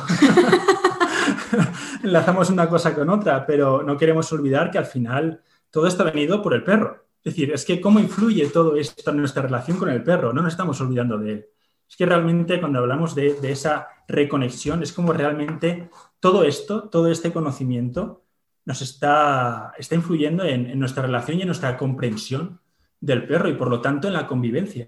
enlazamos 2.03 2.49
una 2.49 2.67
cosa 2.67 2.95
con 2.95 3.09
otra, 3.09 3.45
pero 3.45 3.83
no 3.83 3.97
queremos 3.97 4.31
olvidar 4.33 4.71
que 4.71 4.79
al 4.79 4.85
final 4.85 5.41
todo 5.69 5.87
esto 5.87 6.03
ha 6.03 6.11
venido 6.11 6.41
por 6.41 6.53
el 6.53 6.63
perro. 6.63 7.05
Es 7.23 7.33
decir, 7.33 7.51
es 7.51 7.65
que 7.65 7.81
cómo 7.81 7.99
influye 7.99 8.47
todo 8.47 8.75
esto 8.75 9.11
en 9.11 9.17
nuestra 9.17 9.43
relación 9.43 9.77
con 9.77 9.89
el 9.89 10.03
perro, 10.03 10.33
no 10.33 10.41
nos 10.41 10.53
estamos 10.53 10.79
olvidando 10.81 11.17
de 11.17 11.31
él. 11.31 11.45
Es 11.87 11.95
que 11.95 12.05
realmente 12.05 12.59
cuando 12.59 12.79
hablamos 12.79 13.13
de, 13.13 13.37
esa 13.43 13.87
reconexión, 14.07 14.81
es 14.81 14.91
como 14.91 15.13
realmente 15.13 15.89
todo 16.19 16.43
esto, 16.43 16.89
todo 16.89 17.11
este 17.11 17.31
conocimiento 17.31 18.23
nos 18.65 18.81
está, 18.81 19.73
está 19.77 19.93
influyendo 19.93 20.43
en, 20.43 20.67
en 20.67 20.79
nuestra 20.79 21.03
relación 21.03 21.37
y 21.37 21.41
en 21.41 21.47
nuestra 21.47 21.77
comprensión 21.77 22.59
del 22.99 23.27
perro 23.27 23.49
y 23.49 23.53
por 23.53 23.69
lo 23.69 23.81
tanto 23.81 24.07
en 24.07 24.13
la 24.13 24.27
convivencia. 24.27 24.87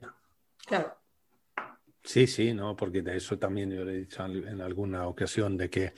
Claro. 0.66 0.96
Sí, 2.04 2.26
sí, 2.26 2.54
no, 2.54 2.76
porque 2.76 3.02
de 3.02 3.18
eso 3.18 3.38
también 3.38 3.70
yo 3.70 3.84
le 3.84 3.94
he 3.94 3.98
dicho 4.00 4.26
en 4.26 4.62
alguna 4.62 5.08
ocasión 5.08 5.58
de 5.58 5.70
que 5.70 5.94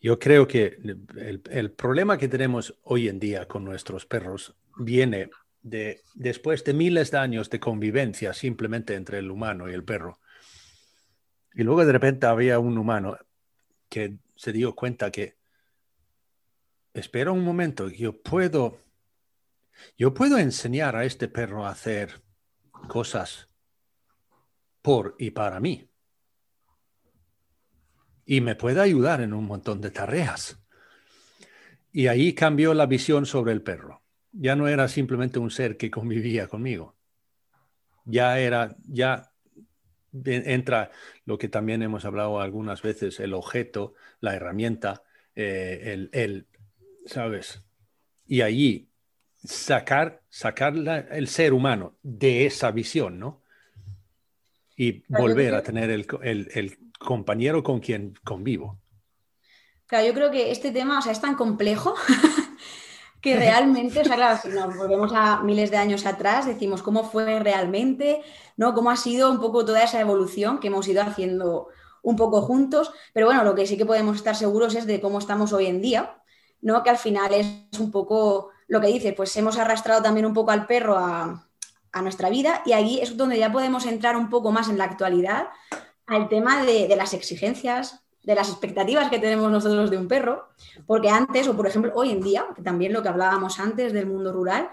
yo 0.00 0.18
creo 0.18 0.46
que 0.46 0.78
el, 1.16 1.70
problema 1.72 2.18
que 2.18 2.28
tenemos 2.28 2.78
hoy 2.82 3.08
en 3.08 3.18
día 3.18 3.48
con 3.48 3.64
nuestros 3.64 4.06
perros 4.06 4.54
viene 4.76 5.30
de 5.62 6.02
después 6.14 6.62
de 6.64 6.74
miles 6.74 7.10
de 7.10 7.18
años 7.18 7.50
de 7.50 7.58
convivencia 7.58 8.32
simplemente 8.32 8.94
entre 8.94 9.18
el 9.18 9.30
humano 9.30 9.68
y 9.70 9.72
el 9.72 9.84
perro. 9.84 10.20
Y 11.54 11.62
luego 11.62 11.84
de 11.84 11.92
repente 11.92 12.26
había 12.26 12.58
un 12.58 12.76
humano 12.76 13.18
que 13.88 14.18
se 14.36 14.52
dio 14.52 14.74
cuenta 14.74 15.10
que, 15.10 15.36
espera 16.92 17.32
un 17.32 17.42
momento, 17.42 17.88
yo 17.88 18.12
puedo, 18.20 18.78
yo 19.96 20.14
puedo 20.14 20.38
enseñar 20.38 20.96
a 20.96 21.04
este 21.04 21.28
perro 21.28 21.66
a 21.66 21.70
hacer 21.70 22.22
cosas 22.88 23.48
por 24.82 25.16
y 25.18 25.30
para 25.30 25.60
mí. 25.60 25.88
Y 28.24 28.40
me 28.40 28.56
puede 28.56 28.80
ayudar 28.80 29.20
en 29.20 29.32
un 29.32 29.44
montón 29.44 29.80
de 29.80 29.90
tareas. 29.90 30.62
Y 31.92 32.08
ahí 32.08 32.34
cambió 32.34 32.74
la 32.74 32.86
visión 32.86 33.24
sobre 33.24 33.52
el 33.52 33.62
perro. 33.62 34.02
Ya 34.32 34.54
no 34.54 34.68
era 34.68 34.88
simplemente 34.88 35.38
un 35.38 35.50
ser 35.50 35.76
que 35.76 35.90
convivía 35.90 36.46
conmigo. 36.46 36.96
Ya 38.04 38.38
era, 38.38 38.76
ya 38.86 39.32
entra 40.24 40.90
lo 41.24 41.38
que 41.38 41.48
también 41.48 41.82
hemos 41.82 42.04
hablado 42.04 42.40
algunas 42.40 42.82
veces, 42.82 43.18
el 43.20 43.34
objeto, 43.34 43.94
la 44.20 44.34
herramienta, 44.34 45.02
eh, 45.34 45.80
el, 45.92 46.10
el, 46.12 46.48
¿sabes? 47.06 47.62
Y 48.26 48.42
allí 48.42 48.90
sacar, 49.46 50.22
sacar 50.28 50.74
el 51.10 51.28
ser 51.28 51.52
humano 51.52 51.94
de 52.02 52.46
esa 52.46 52.70
visión, 52.70 53.18
¿no? 53.18 53.42
Y 54.76 55.04
volver 55.08 55.54
a 55.54 55.62
tener 55.62 55.90
el, 55.90 56.06
el, 56.22 56.78
compañero 56.98 57.62
con 57.62 57.80
quien 57.80 58.14
convivo. 58.24 58.78
Claro, 59.86 60.06
yo 60.06 60.14
creo 60.14 60.30
que 60.30 60.50
este 60.50 60.70
tema, 60.70 60.98
o 60.98 61.02
sea, 61.02 61.12
es 61.12 61.20
tan 61.20 61.34
complejo 61.34 61.94
que 63.20 63.36
realmente, 63.36 64.00
o 64.00 64.04
sea, 64.04 64.16
claro, 64.16 64.38
si 64.42 64.48
nos 64.48 64.76
volvemos 64.76 65.12
a 65.14 65.42
miles 65.42 65.70
de 65.70 65.76
años 65.76 66.06
atrás, 66.06 66.46
decimos 66.46 66.82
cómo 66.82 67.04
fue 67.04 67.38
realmente, 67.38 68.22
¿no? 68.56 68.72
Cómo 68.72 68.90
ha 68.90 68.96
sido 68.96 69.30
un 69.30 69.40
poco 69.40 69.64
toda 69.64 69.82
esa 69.82 70.00
evolución 70.00 70.58
que 70.58 70.68
hemos 70.68 70.88
ido 70.88 71.02
haciendo 71.02 71.68
un 72.02 72.16
poco 72.16 72.40
juntos, 72.40 72.92
pero 73.12 73.26
bueno, 73.26 73.44
lo 73.44 73.54
que 73.54 73.66
sí 73.66 73.76
que 73.76 73.84
podemos 73.84 74.16
estar 74.16 74.36
seguros 74.36 74.74
es 74.74 74.86
de 74.86 75.00
cómo 75.00 75.18
estamos 75.18 75.52
hoy 75.52 75.66
en 75.66 75.82
día, 75.82 76.22
¿no? 76.60 76.82
Que 76.82 76.90
al 76.90 76.98
final 76.98 77.34
es 77.34 77.78
un 77.78 77.90
poco 77.90 78.50
lo 78.68 78.80
que 78.80 78.88
dice, 78.88 79.12
pues 79.12 79.36
hemos 79.36 79.58
arrastrado 79.58 80.02
también 80.02 80.26
un 80.26 80.34
poco 80.34 80.50
al 80.50 80.66
perro 80.66 80.96
a, 80.96 81.42
nuestra 82.02 82.28
vida 82.28 82.60
y 82.66 82.72
ahí 82.72 83.00
es 83.00 83.16
donde 83.16 83.38
ya 83.38 83.50
podemos 83.50 83.86
entrar 83.86 84.18
un 84.18 84.28
poco 84.28 84.52
más 84.52 84.68
en 84.68 84.76
la 84.76 84.84
actualidad 84.84 85.46
al 86.04 86.28
tema 86.28 86.62
de, 86.62 86.94
las 86.94 87.14
exigencias, 87.14 88.04
de 88.22 88.34
las 88.34 88.50
expectativas 88.50 89.08
que 89.08 89.18
tenemos 89.18 89.50
nosotros 89.50 89.90
de 89.90 89.96
un 89.96 90.06
perro, 90.06 90.46
porque 90.86 91.08
antes, 91.08 91.48
o 91.48 91.56
por 91.56 91.66
ejemplo 91.66 91.92
hoy 91.94 92.10
en 92.10 92.20
día, 92.20 92.44
que 92.54 92.60
también 92.60 92.92
lo 92.92 93.02
que 93.02 93.08
hablábamos 93.08 93.58
antes 93.60 93.94
del 93.94 94.04
mundo 94.04 94.30
rural, 94.30 94.68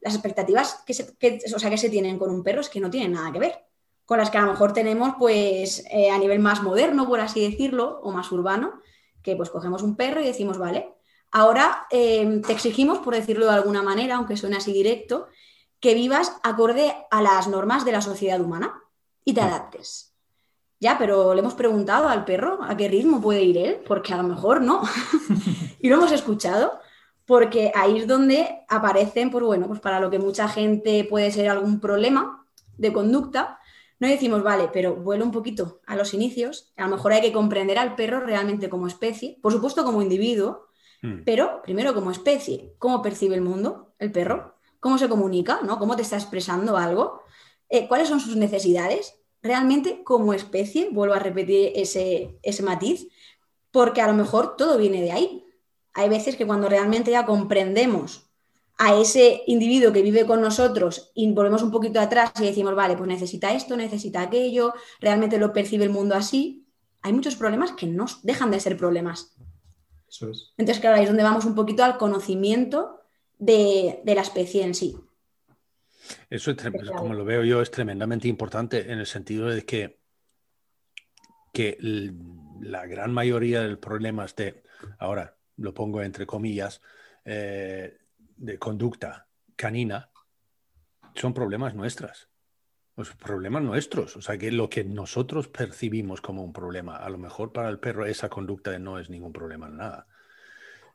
las 0.00 0.14
expectativas 0.14 0.82
que 0.84 0.94
se, 0.94 1.14
o 1.54 1.58
sea, 1.60 1.70
que 1.70 1.78
se 1.78 1.90
tienen 1.90 2.18
con 2.18 2.32
un 2.32 2.42
perro 2.42 2.60
es 2.60 2.68
que 2.68 2.80
no 2.80 2.90
tienen 2.90 3.12
nada 3.12 3.30
que 3.30 3.38
ver 3.38 3.64
con 4.04 4.18
las 4.18 4.30
que 4.30 4.38
a 4.38 4.42
lo 4.42 4.50
mejor 4.50 4.72
tenemos 4.72 5.14
pues 5.18 5.84
eh, 5.90 6.10
a 6.10 6.18
nivel 6.18 6.38
más 6.38 6.62
moderno, 6.62 7.06
por 7.08 7.20
así 7.20 7.48
decirlo, 7.48 8.00
o 8.02 8.12
más 8.12 8.30
urbano, 8.32 8.80
que 9.22 9.36
pues 9.36 9.50
cogemos 9.50 9.82
un 9.82 9.96
perro 9.96 10.20
y 10.20 10.26
decimos, 10.26 10.58
vale, 10.58 10.93
Ahora 11.36 11.88
em, 11.90 12.42
te 12.42 12.52
exigimos, 12.52 13.00
por 13.00 13.12
decirlo 13.12 13.46
de 13.46 13.54
alguna 13.54 13.82
manera, 13.82 14.14
aunque 14.14 14.36
suene 14.36 14.54
así 14.56 14.72
directo, 14.72 15.26
que 15.80 15.92
vivas 15.92 16.36
acorde 16.44 16.94
a 17.10 17.22
las 17.22 17.48
normas 17.48 17.84
de 17.84 17.90
la 17.90 18.00
sociedad 18.00 18.40
humana 18.40 18.80
y 19.24 19.34
te 19.34 19.40
mm. 19.40 19.44
adaptes. 19.44 20.14
Ya, 20.78 20.96
pero 20.96 21.34
le 21.34 21.40
hemos 21.40 21.54
preguntado 21.54 22.08
al 22.08 22.24
perro 22.24 22.60
a 22.62 22.76
qué 22.76 22.86
ritmo 22.86 23.20
puede 23.20 23.42
ir 23.42 23.58
él, 23.58 23.80
porque 23.84 24.14
a 24.14 24.16
lo 24.16 24.22
mejor 24.22 24.60
no. 24.60 24.82
y 25.80 25.88
lo 25.88 25.96
hemos 25.96 26.12
escuchado, 26.12 26.78
porque 27.24 27.72
ahí 27.74 27.98
es 27.98 28.06
donde 28.06 28.60
aparecen, 28.68 29.32
pues 29.32 29.42
bueno, 29.42 29.66
pues 29.66 29.80
para 29.80 29.98
lo 29.98 30.10
que 30.10 30.20
mucha 30.20 30.46
gente 30.46 31.02
puede 31.02 31.32
ser 31.32 31.48
algún 31.48 31.80
problema 31.80 32.46
de 32.78 32.92
conducta, 32.92 33.58
no 33.98 34.06
decimos, 34.06 34.44
vale, 34.44 34.70
pero 34.72 34.94
vuelo 34.94 35.24
un 35.24 35.32
poquito 35.32 35.80
a 35.84 35.96
los 35.96 36.14
inicios, 36.14 36.72
a 36.76 36.84
lo 36.84 36.94
mejor 36.94 37.12
hay 37.12 37.22
que 37.22 37.32
comprender 37.32 37.76
al 37.76 37.96
perro 37.96 38.20
realmente 38.20 38.68
como 38.68 38.86
especie, 38.86 39.36
por 39.42 39.52
supuesto 39.52 39.84
como 39.84 40.00
individuo, 40.00 40.68
Mm. 41.04 41.22
Pero, 41.26 41.60
primero, 41.62 41.92
como 41.92 42.10
especie, 42.10 42.74
¿cómo 42.78 43.02
percibe 43.02 43.34
el 43.34 43.42
mundo 43.42 43.92
el 43.98 44.10
perro? 44.10 44.54
¿Cómo 44.80 44.96
se 44.96 45.08
comunica? 45.08 45.60
¿no? 45.62 45.78
¿Cómo 45.78 45.96
te 45.96 46.02
está 46.02 46.16
expresando 46.16 46.78
algo? 46.78 47.20
Eh, 47.68 47.86
¿Cuáles 47.88 48.08
son 48.08 48.20
sus 48.20 48.36
necesidades? 48.36 49.14
Realmente, 49.42 50.02
como 50.02 50.32
especie, 50.32 50.88
vuelvo 50.90 51.12
a 51.14 51.18
repetir 51.18 51.72
ese, 51.74 52.38
ese 52.42 52.62
matiz, 52.62 53.06
porque 53.70 54.00
a 54.00 54.06
lo 54.06 54.14
mejor 54.14 54.56
todo 54.56 54.78
viene 54.78 55.02
de 55.02 55.12
ahí. 55.12 55.44
Hay 55.92 56.08
veces 56.08 56.36
que 56.36 56.46
cuando 56.46 56.70
realmente 56.70 57.10
ya 57.10 57.26
comprendemos 57.26 58.30
a 58.78 58.98
ese 58.98 59.42
individuo 59.46 59.92
que 59.92 60.00
vive 60.00 60.24
con 60.24 60.40
nosotros 60.40 61.12
y 61.14 61.30
volvemos 61.32 61.62
un 61.62 61.70
poquito 61.70 62.00
atrás 62.00 62.32
y 62.40 62.44
decimos, 62.44 62.74
vale, 62.74 62.96
pues 62.96 63.08
necesita 63.08 63.52
esto, 63.52 63.76
necesita 63.76 64.22
aquello, 64.22 64.72
realmente 65.00 65.38
lo 65.38 65.52
percibe 65.52 65.84
el 65.84 65.90
mundo 65.90 66.14
así, 66.14 66.66
hay 67.02 67.12
muchos 67.12 67.36
problemas 67.36 67.72
que 67.72 67.86
no 67.86 68.06
dejan 68.22 68.50
de 68.50 68.58
ser 68.58 68.78
problemas. 68.78 69.36
Entonces, 70.22 70.80
claro, 70.80 70.96
ahí 70.96 71.02
es 71.02 71.08
donde 71.08 71.22
vamos 71.22 71.44
un 71.44 71.54
poquito 71.54 71.84
al 71.84 71.96
conocimiento 71.96 73.02
de, 73.38 74.02
la 74.04 74.22
especie 74.22 74.62
en 74.62 74.74
sí. 74.74 74.96
Eso 76.28 76.50
es, 76.50 76.58
como 76.96 77.14
lo 77.14 77.24
veo 77.24 77.44
yo, 77.44 77.62
es 77.62 77.70
tremendamente 77.70 78.28
importante 78.28 78.92
en 78.92 78.98
el 78.98 79.06
sentido 79.06 79.48
de 79.48 79.64
que, 79.64 80.00
que 81.52 81.78
la 82.60 82.86
gran 82.86 83.12
mayoría 83.12 83.62
de 83.62 83.68
los 83.68 83.78
problemas 83.78 84.36
de, 84.36 84.62
ahora 84.98 85.36
lo 85.56 85.72
pongo 85.72 86.02
entre 86.02 86.26
comillas, 86.26 86.82
eh, 87.24 87.98
de 88.36 88.58
conducta 88.58 89.28
canina, 89.56 90.10
son 91.14 91.32
problemas 91.32 91.74
nuestras. 91.74 92.28
Los 92.96 93.10
problemas 93.14 93.62
nuestros. 93.62 94.16
O 94.16 94.22
sea, 94.22 94.38
que 94.38 94.52
lo 94.52 94.68
que 94.68 94.84
nosotros 94.84 95.48
percibimos 95.48 96.20
como 96.20 96.44
un 96.44 96.52
problema, 96.52 96.96
a 96.96 97.08
lo 97.08 97.18
mejor 97.18 97.52
para 97.52 97.68
el 97.68 97.78
perro 97.78 98.06
esa 98.06 98.28
conducta 98.28 98.78
no 98.78 98.98
es 98.98 99.10
ningún 99.10 99.32
problema 99.32 99.66
en 99.66 99.76
nada. 99.76 100.06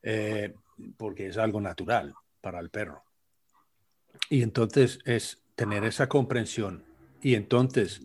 Eh, 0.02 0.54
porque 0.98 1.28
es 1.28 1.38
algo 1.38 1.60
natural 1.60 2.14
para 2.42 2.60
el 2.60 2.70
perro. 2.70 3.04
Y 4.30 4.44
entonces 4.44 5.00
es 5.06 5.44
tener 5.56 5.84
esa 5.84 6.08
comprensión. 6.08 6.86
Y 7.22 7.36
entonces, 7.36 8.02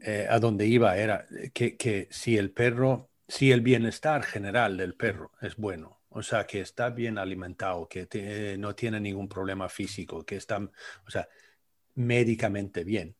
eh, 0.00 0.26
a 0.30 0.38
donde 0.38 0.66
iba 0.66 0.96
era 0.96 1.26
que, 1.52 1.76
que, 1.76 2.06
si 2.10 2.36
el 2.36 2.52
perro, 2.52 3.10
si 3.26 3.50
el 3.50 3.60
bienestar 3.60 4.22
general 4.22 4.76
del 4.76 4.94
perro 4.94 5.32
es 5.40 5.56
bueno, 5.56 6.00
o 6.10 6.22
sea, 6.22 6.46
que 6.46 6.60
está 6.60 6.90
bien 6.90 7.18
alimentado, 7.18 7.88
que 7.88 8.56
no 8.58 8.74
tiene 8.74 9.00
ningún 9.00 9.28
problema 9.28 9.68
físico, 9.68 10.24
que 10.24 10.36
está, 10.36 10.58
o 10.58 11.10
sea, 11.10 11.28
médicamente 11.94 12.84
bien. 12.84 13.16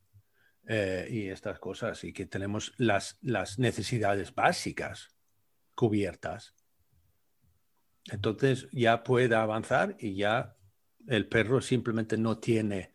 Eh, 0.68 1.08
y 1.10 1.28
estas 1.28 1.58
cosas, 1.58 2.04
y 2.04 2.12
que 2.12 2.26
tenemos 2.26 2.74
las, 2.76 3.18
las 3.22 3.58
necesidades 3.58 4.34
básicas 4.34 5.08
cubiertas, 5.74 6.54
entonces 8.10 8.68
ya 8.72 9.02
puede 9.02 9.34
avanzar 9.34 9.96
y 9.98 10.14
ya 10.14 10.56
el 11.08 11.26
perro 11.26 11.60
simplemente 11.60 12.16
no 12.16 12.38
tiene 12.38 12.92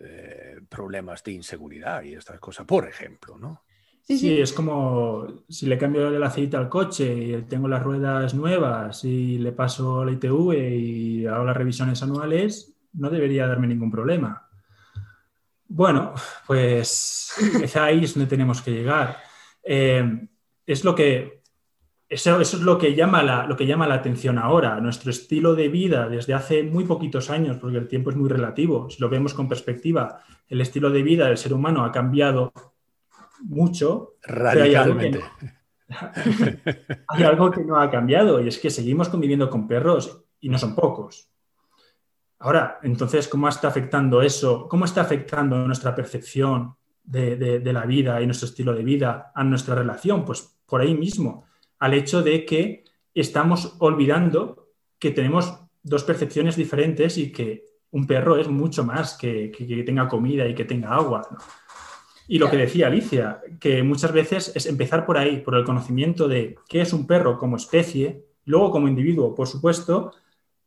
eh, 0.00 0.60
problemas 0.68 1.22
de 1.22 1.32
inseguridad 1.32 2.02
y 2.02 2.14
estas 2.14 2.40
cosas, 2.40 2.66
por 2.66 2.88
ejemplo, 2.88 3.38
¿no? 3.38 3.64
Sí, 4.02 4.16
sí, 4.16 4.40
es 4.40 4.54
como 4.54 5.44
si 5.50 5.66
le 5.66 5.76
cambio 5.76 6.08
el 6.08 6.22
aceite 6.22 6.56
al 6.56 6.70
coche 6.70 7.14
y 7.14 7.42
tengo 7.42 7.68
las 7.68 7.82
ruedas 7.82 8.32
nuevas 8.32 9.04
y 9.04 9.38
le 9.38 9.52
paso 9.52 10.02
la 10.02 10.12
ITV 10.12 10.54
y 10.54 11.26
hago 11.26 11.44
las 11.44 11.56
revisiones 11.56 12.02
anuales, 12.02 12.74
no 12.94 13.10
debería 13.10 13.46
darme 13.46 13.66
ningún 13.66 13.90
problema. 13.90 14.47
Bueno, 15.78 16.12
pues 16.44 17.32
ahí 17.76 18.02
es 18.02 18.14
donde 18.14 18.28
tenemos 18.28 18.60
que 18.60 18.72
llegar. 18.72 19.18
Eh, 19.62 20.26
es 20.66 20.82
lo 20.82 20.92
que, 20.92 21.42
eso, 22.08 22.40
es 22.40 22.54
lo 22.54 22.78
que, 22.78 22.96
llama 22.96 23.22
la, 23.22 23.46
lo 23.46 23.56
que 23.56 23.64
llama 23.64 23.86
la 23.86 23.94
atención 23.94 24.38
ahora. 24.38 24.80
Nuestro 24.80 25.12
estilo 25.12 25.54
de 25.54 25.68
vida 25.68 26.08
desde 26.08 26.34
hace 26.34 26.64
muy 26.64 26.82
poquitos 26.82 27.30
años, 27.30 27.58
porque 27.58 27.78
el 27.78 27.86
tiempo 27.86 28.10
es 28.10 28.16
muy 28.16 28.28
relativo, 28.28 28.90
si 28.90 29.00
lo 29.00 29.08
vemos 29.08 29.34
con 29.34 29.48
perspectiva, 29.48 30.18
el 30.48 30.60
estilo 30.60 30.90
de 30.90 31.04
vida 31.04 31.28
del 31.28 31.38
ser 31.38 31.54
humano 31.54 31.84
ha 31.84 31.92
cambiado 31.92 32.52
mucho. 33.44 34.16
Radicalmente. 34.22 35.20
hay 37.06 37.22
algo 37.22 37.52
que 37.52 37.62
no 37.62 37.80
ha 37.80 37.88
cambiado 37.88 38.42
y 38.42 38.48
es 38.48 38.58
que 38.58 38.70
seguimos 38.70 39.08
conviviendo 39.08 39.48
con 39.48 39.68
perros 39.68 40.24
y 40.40 40.48
no 40.48 40.58
son 40.58 40.74
pocos. 40.74 41.30
Ahora, 42.40 42.78
entonces, 42.82 43.26
¿cómo 43.26 43.48
está 43.48 43.68
afectando 43.68 44.22
eso? 44.22 44.68
¿Cómo 44.68 44.84
está 44.84 45.00
afectando 45.00 45.56
nuestra 45.66 45.94
percepción 45.94 46.76
de, 47.02 47.60
la 47.64 47.84
vida 47.84 48.20
y 48.20 48.26
nuestro 48.26 48.46
estilo 48.46 48.74
de 48.74 48.84
vida 48.84 49.32
a 49.34 49.42
nuestra 49.42 49.74
relación? 49.74 50.24
Pues 50.24 50.56
por 50.66 50.80
ahí 50.80 50.94
mismo, 50.94 51.46
al 51.80 51.94
hecho 51.94 52.22
de 52.22 52.44
que 52.44 52.84
estamos 53.12 53.74
olvidando 53.80 54.68
que 55.00 55.10
tenemos 55.10 55.52
dos 55.82 56.04
percepciones 56.04 56.54
diferentes 56.54 57.18
y 57.18 57.32
que 57.32 57.64
un 57.90 58.06
perro 58.06 58.36
es 58.36 58.48
mucho 58.48 58.84
más 58.84 59.16
que, 59.16 59.50
que, 59.50 59.82
tenga 59.82 60.06
comida 60.06 60.46
y 60.46 60.54
que 60.54 60.64
tenga 60.64 60.94
agua. 60.94 61.26
Y 62.28 62.38
lo 62.38 62.50
que 62.50 62.58
decía 62.58 62.86
Alicia, 62.86 63.40
que 63.58 63.82
muchas 63.82 64.12
veces 64.12 64.52
es 64.54 64.66
empezar 64.66 65.06
por 65.06 65.16
ahí, 65.16 65.38
por 65.38 65.56
el 65.56 65.64
conocimiento 65.64 66.28
de 66.28 66.56
qué 66.68 66.82
es 66.82 66.92
un 66.92 67.06
perro 67.06 67.38
como 67.38 67.56
especie, 67.56 68.26
luego 68.44 68.70
como 68.70 68.86
individuo, 68.86 69.34
por 69.34 69.48
supuesto, 69.48 70.12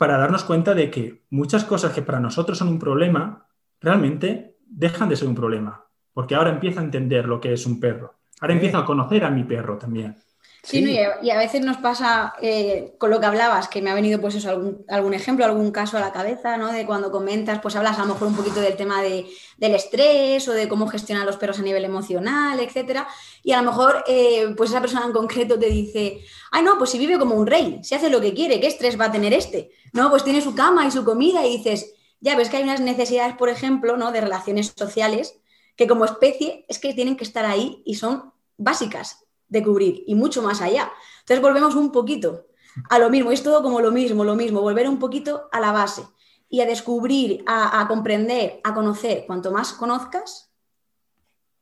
para 0.01 0.17
darnos 0.17 0.43
cuenta 0.45 0.73
de 0.73 0.89
que 0.89 1.25
muchas 1.29 1.63
cosas 1.63 1.93
que 1.93 2.01
para 2.01 2.19
nosotros 2.19 2.57
son 2.57 2.69
un 2.69 2.79
problema, 2.79 3.45
realmente 3.79 4.57
dejan 4.65 5.09
de 5.09 5.15
ser 5.15 5.27
un 5.27 5.35
problema, 5.35 5.85
porque 6.11 6.33
ahora 6.33 6.49
empieza 6.49 6.81
a 6.81 6.83
entender 6.83 7.27
lo 7.27 7.39
que 7.39 7.53
es 7.53 7.67
un 7.67 7.79
perro, 7.79 8.15
ahora 8.39 8.55
empieza 8.55 8.79
a 8.79 8.85
conocer 8.85 9.23
a 9.23 9.29
mi 9.29 9.43
perro 9.43 9.77
también. 9.77 10.17
Sí, 10.63 10.85
y, 11.23 11.29
a, 11.31 11.37
veces 11.39 11.61
nos 11.61 11.77
pasa 11.77 12.35
eh, 12.39 12.93
con 12.99 13.09
lo 13.09 13.19
que 13.19 13.25
hablabas, 13.25 13.67
que 13.67 13.81
me 13.81 13.89
ha 13.89 13.95
venido 13.95 14.21
pues 14.21 14.35
eso, 14.35 14.51
algún, 14.51 14.85
algún, 14.89 15.15
ejemplo, 15.15 15.43
algún 15.43 15.71
caso 15.71 15.97
a 15.97 16.01
la 16.01 16.13
cabeza, 16.13 16.55
¿no? 16.57 16.71
De 16.71 16.85
cuando 16.85 17.09
comentas, 17.09 17.59
pues 17.61 17.75
hablas 17.75 17.97
a 17.97 18.01
lo 18.01 18.13
mejor 18.13 18.27
un 18.27 18.35
poquito 18.35 18.61
del 18.61 18.75
tema 18.75 19.01
de, 19.01 19.25
del 19.57 19.73
estrés 19.73 20.47
o 20.47 20.53
de 20.53 20.67
cómo 20.67 20.85
gestionar 20.87 21.25
los 21.25 21.37
perros 21.37 21.57
a 21.57 21.63
nivel 21.63 21.83
emocional, 21.83 22.59
etcétera. 22.59 23.07
Y 23.41 23.53
a 23.53 23.61
lo 23.61 23.71
mejor, 23.71 24.03
eh, 24.07 24.53
pues 24.55 24.69
esa 24.69 24.81
persona 24.81 25.07
en 25.07 25.13
concreto 25.13 25.57
te 25.57 25.65
dice, 25.65 26.23
ay, 26.51 26.61
no, 26.61 26.77
pues 26.77 26.91
si 26.91 26.99
vive 26.99 27.17
como 27.17 27.33
un 27.33 27.47
rey, 27.47 27.79
si 27.81 27.95
hace 27.95 28.11
lo 28.11 28.21
que 28.21 28.35
quiere, 28.35 28.59
¿qué 28.59 28.67
estrés 28.67 28.99
va 28.99 29.05
a 29.05 29.11
tener 29.11 29.33
este? 29.33 29.71
No, 29.93 30.11
pues 30.11 30.23
tiene 30.23 30.41
su 30.41 30.53
cama 30.53 30.85
y 30.85 30.91
su 30.91 31.03
comida 31.03 31.43
y 31.43 31.57
dices, 31.57 31.91
ya 32.19 32.35
ves 32.35 32.49
que 32.49 32.57
hay 32.57 32.63
unas 32.63 32.81
necesidades, 32.81 33.35
por 33.35 33.49
ejemplo, 33.49 33.97
¿no? 33.97 34.11
De 34.11 34.21
relaciones 34.21 34.73
sociales 34.77 35.39
que 35.75 35.87
como 35.87 36.05
especie 36.05 36.65
es 36.69 36.77
que 36.77 36.93
tienen 36.93 37.17
que 37.17 37.23
estar 37.23 37.45
ahí 37.45 37.81
y 37.83 37.95
son 37.95 38.31
básicas 38.57 39.25
de 39.51 39.61
cubrir 39.61 40.03
y 40.07 40.15
mucho 40.15 40.41
más 40.41 40.61
allá. 40.61 40.91
Entonces 41.19 41.41
volvemos 41.41 41.75
un 41.75 41.91
poquito 41.91 42.47
a 42.89 42.97
lo 42.97 43.09
mismo, 43.09 43.31
es 43.31 43.43
todo 43.43 43.61
como 43.61 43.81
lo 43.81 43.91
mismo, 43.91 44.23
lo 44.23 44.35
mismo, 44.35 44.61
volver 44.61 44.87
un 44.87 44.97
poquito 44.97 45.49
a 45.51 45.59
la 45.59 45.73
base 45.73 46.03
y 46.49 46.61
a 46.61 46.65
descubrir, 46.65 47.43
a, 47.45 47.85
comprender, 47.87 48.61
a 48.63 48.73
conocer. 48.73 49.25
Cuanto 49.27 49.51
más 49.51 49.73
conozcas, 49.73 50.51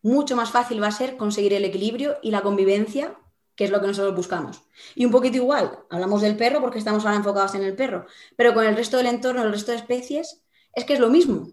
mucho 0.02 0.36
más 0.36 0.52
fácil 0.52 0.82
va 0.82 0.88
a 0.88 0.92
ser 0.92 1.18
conseguir 1.18 1.54
el 1.54 1.66
equilibrio 1.66 2.18
y 2.22 2.32
la 2.32 2.42
convivencia, 2.42 3.18
que 3.56 3.66
es 3.66 3.72
lo 3.72 3.82
que 3.82 3.88
nosotros 3.88 4.16
buscamos. 4.16 4.62
Y 4.96 5.06
un 5.06 5.12
poquito 5.12 5.38
igual, 5.38 5.80
hablamos 5.90 6.22
del 6.22 6.38
perro 6.38 6.62
porque 6.62 6.78
estamos 6.78 7.06
ahora 7.06 7.18
enfocados 7.18 7.56
en 7.56 7.64
el 7.64 7.76
perro, 7.76 8.06
pero 8.38 8.54
con 8.54 8.66
el 8.66 8.76
resto 8.76 8.98
del 8.98 9.08
entorno, 9.08 9.42
el 9.42 9.52
resto 9.52 9.72
de 9.72 9.78
especies, 9.78 10.44
es 10.74 10.86
que 10.86 10.94
es 10.94 11.00
lo 11.00 11.10
mismo. 11.10 11.50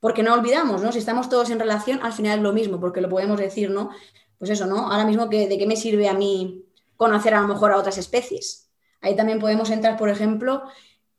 Porque 0.00 0.22
no 0.22 0.34
olvidamos, 0.34 0.82
¿no? 0.82 0.92
Si 0.92 0.98
estamos 0.98 1.28
todos 1.28 1.50
en 1.50 1.58
relación, 1.58 2.00
al 2.02 2.12
final 2.12 2.38
es 2.38 2.42
lo 2.42 2.52
mismo, 2.52 2.80
porque 2.80 3.00
lo 3.00 3.08
podemos 3.08 3.38
decir, 3.38 3.70
¿no? 3.70 3.90
Pues 4.38 4.50
eso, 4.50 4.66
¿no? 4.66 4.90
Ahora 4.90 5.04
mismo, 5.04 5.26
¿de 5.26 5.56
qué 5.58 5.66
me 5.66 5.76
sirve 5.76 6.08
a 6.08 6.14
mí 6.14 6.64
conocer 6.96 7.34
a 7.34 7.40
lo 7.40 7.48
mejor 7.48 7.72
a 7.72 7.78
otras 7.78 7.98
especies? 7.98 8.70
Ahí 9.00 9.14
también 9.14 9.38
podemos 9.38 9.70
entrar, 9.70 9.96
por 9.96 10.08
ejemplo, 10.08 10.62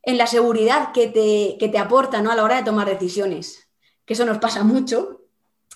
en 0.04 0.18
la 0.18 0.28
seguridad 0.28 0.92
que 0.94 1.08
te, 1.08 1.68
te 1.68 1.78
aporta 1.78 2.22
¿no? 2.22 2.32
a 2.32 2.36
la 2.36 2.44
hora 2.44 2.58
de 2.58 2.64
tomar 2.64 2.88
decisiones, 2.88 3.68
que 4.06 4.14
eso 4.14 4.26
nos 4.26 4.38
pasa 4.38 4.64
mucho. 4.64 5.22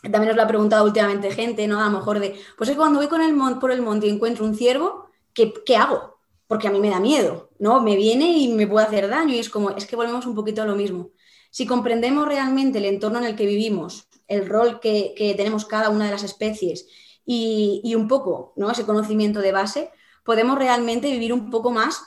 También 0.01 0.27
nos 0.27 0.35
lo 0.35 0.43
ha 0.43 0.47
preguntado 0.47 0.85
últimamente 0.85 1.31
gente, 1.31 1.67
¿no? 1.67 1.79
A 1.79 1.85
lo 1.85 1.99
mejor 1.99 2.19
de, 2.19 2.39
pues 2.57 2.69
es 2.69 2.75
que 2.75 2.79
cuando 2.79 2.99
voy 2.99 3.07
con 3.07 3.21
el 3.21 3.35
por 3.59 3.71
el 3.71 3.81
monte 3.81 4.07
y 4.07 4.09
encuentro 4.09 4.45
un 4.45 4.55
ciervo, 4.55 5.09
¿qué, 5.33 5.53
¿qué 5.65 5.75
hago? 5.75 6.17
Porque 6.47 6.67
a 6.67 6.71
mí 6.71 6.79
me 6.79 6.89
da 6.89 6.99
miedo, 6.99 7.49
¿no? 7.59 7.81
Me 7.81 7.95
viene 7.95 8.37
y 8.37 8.47
me 8.47 8.65
puede 8.67 8.87
hacer 8.87 9.09
daño 9.09 9.35
y 9.35 9.39
es 9.39 9.49
como, 9.49 9.71
es 9.71 9.85
que 9.85 9.95
volvemos 9.95 10.25
un 10.25 10.33
poquito 10.33 10.61
a 10.61 10.65
lo 10.65 10.75
mismo. 10.75 11.11
Si 11.51 11.67
comprendemos 11.67 12.25
realmente 12.25 12.79
el 12.79 12.85
entorno 12.85 13.19
en 13.19 13.25
el 13.25 13.35
que 13.35 13.45
vivimos, 13.45 14.07
el 14.27 14.47
rol 14.47 14.79
que, 14.79 15.13
que 15.15 15.35
tenemos 15.35 15.65
cada 15.65 15.89
una 15.89 16.05
de 16.05 16.11
las 16.11 16.23
especies 16.23 16.87
y, 17.25 17.93
un 17.95 18.07
poco 18.07 18.53
¿no? 18.55 18.71
ese 18.71 18.85
conocimiento 18.85 19.39
de 19.39 19.51
base, 19.51 19.91
podemos 20.23 20.57
realmente 20.57 21.11
vivir 21.11 21.33
un 21.33 21.49
poco 21.49 21.71
más 21.71 22.03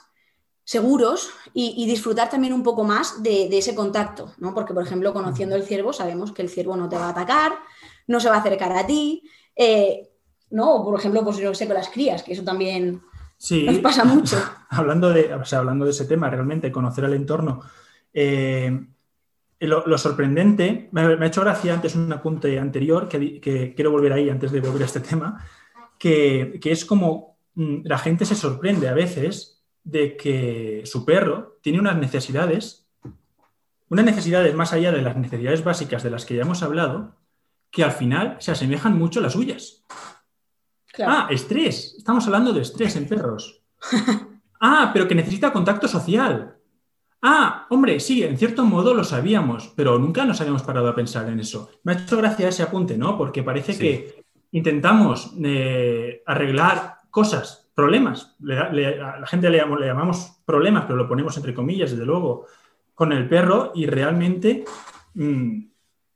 seguros 0.63 1.29
y, 1.53 1.85
disfrutar 1.85 2.29
también 2.29 2.53
un 2.53 2.63
poco 2.63 2.83
más 2.83 3.21
de, 3.21 3.55
ese 3.55 3.75
contacto, 3.75 4.33
¿no? 4.39 4.53
Porque, 4.53 4.73
por 4.73 4.83
ejemplo, 4.83 5.13
conociendo 5.13 5.55
el 5.55 5.63
ciervo, 5.63 5.93
sabemos 5.93 6.31
que 6.31 6.41
el 6.41 6.49
ciervo 6.49 6.75
no 6.75 6.89
te 6.89 6.97
va 6.97 7.07
a 7.07 7.09
atacar, 7.09 7.53
no 8.07 8.19
se 8.19 8.29
va 8.29 8.37
a 8.37 8.39
acercar 8.39 8.75
a 8.75 8.85
ti, 8.85 9.23
eh, 9.55 10.09
¿no? 10.49 10.75
O, 10.75 10.83
por 10.83 10.99
ejemplo, 10.99 11.23
pues 11.23 11.37
yo 11.37 11.53
sé 11.53 11.67
con 11.67 11.75
las 11.75 11.89
crías, 11.89 12.23
que 12.23 12.33
eso 12.33 12.43
también 12.43 13.01
nos 13.65 13.77
pasa 13.79 14.03
mucho. 14.05 14.37
hablando, 14.69 15.11
de, 15.11 15.31
hablando 15.51 15.85
de 15.85 15.91
ese 15.91 16.05
tema, 16.05 16.29
realmente 16.29 16.71
conocer 16.71 17.03
el 17.03 17.13
entorno, 17.13 17.61
eh, 18.13 18.87
lo, 19.59 19.97
sorprendente, 19.97 20.89
me, 20.91 21.01
ha 21.01 21.25
hecho 21.25 21.41
gracia 21.41 21.73
antes 21.73 21.95
un 21.95 22.11
apunte 22.11 22.59
anterior, 22.59 23.07
que, 23.07 23.73
quiero 23.75 23.91
volver 23.91 24.13
ahí 24.13 24.29
antes 24.29 24.51
de 24.51 24.59
volver 24.59 24.83
a 24.83 24.85
este 24.85 24.99
tema, 24.99 25.45
que, 25.97 26.59
es 26.63 26.85
como 26.85 27.37
mm, 27.55 27.81
la 27.83 27.97
gente 27.97 28.25
se 28.25 28.35
sorprende 28.35 28.87
a 28.87 28.93
veces 28.93 29.63
de 29.83 30.17
que 30.17 30.81
su 30.85 31.05
perro 31.05 31.57
tiene 31.61 31.79
unas 31.79 31.97
necesidades, 31.97 32.87
unas 33.89 34.05
necesidades 34.05 34.53
más 34.55 34.73
allá 34.73 34.91
de 34.91 35.01
las 35.01 35.15
necesidades 35.15 35.63
básicas 35.63 36.03
de 36.03 36.09
las 36.09 36.25
que 36.25 36.35
ya 36.35 36.41
hemos 36.41 36.63
hablado, 36.63 37.15
que 37.71 37.83
al 37.83 37.91
final 37.91 38.37
se 38.39 38.51
asemejan 38.51 38.97
mucho 38.97 39.19
a 39.19 39.23
las 39.23 39.33
suyas. 39.33 39.85
Ah, 41.03 41.27
estrés. 41.29 41.95
Estamos 41.97 42.25
hablando 42.25 42.53
de 42.53 42.61
estrés 42.61 42.95
en 42.95 43.07
perros. 43.07 43.61
ah, 44.61 44.91
pero 44.93 45.07
que 45.07 45.15
necesita 45.15 45.51
contacto 45.51 45.87
social. 45.87 46.54
Ah, 47.21 47.65
hombre, 47.69 47.99
sí, 47.99 48.23
en 48.23 48.37
cierto 48.37 48.65
modo 48.65 48.93
lo 48.93 49.03
sabíamos, 49.03 49.73
pero 49.75 49.97
nunca 49.97 50.25
nos 50.25 50.39
habíamos 50.41 50.63
parado 50.63 50.87
a 50.87 50.95
pensar 50.95 51.27
en 51.29 51.39
eso. 51.39 51.71
Me 51.83 51.93
ha 51.93 51.95
hecho 51.95 52.17
gracia 52.17 52.47
ese 52.47 52.63
apunte, 52.63 52.97
¿no? 52.97 53.17
Porque 53.17 53.43
parece 53.43 53.77
que 53.77 54.23
intentamos 54.51 55.33
eh, 55.43 56.21
arreglar 56.25 56.97
cosas, 57.09 57.67
problemas. 57.73 58.35
a 58.41 59.19
la 59.19 59.27
gente 59.27 59.49
le, 59.49 59.57
llamamos 59.57 60.39
problemas, 60.45 60.85
pero 60.85 60.97
lo 60.97 61.07
ponemos 61.07 61.35
entre 61.37 61.53
comillas, 61.53 61.91
desde 61.91 62.05
luego, 62.05 62.45
con 62.93 63.11
el 63.11 63.27
perro 63.27 63.71
y 63.75 63.85
realmente 63.85 64.63
mm, 65.15 65.63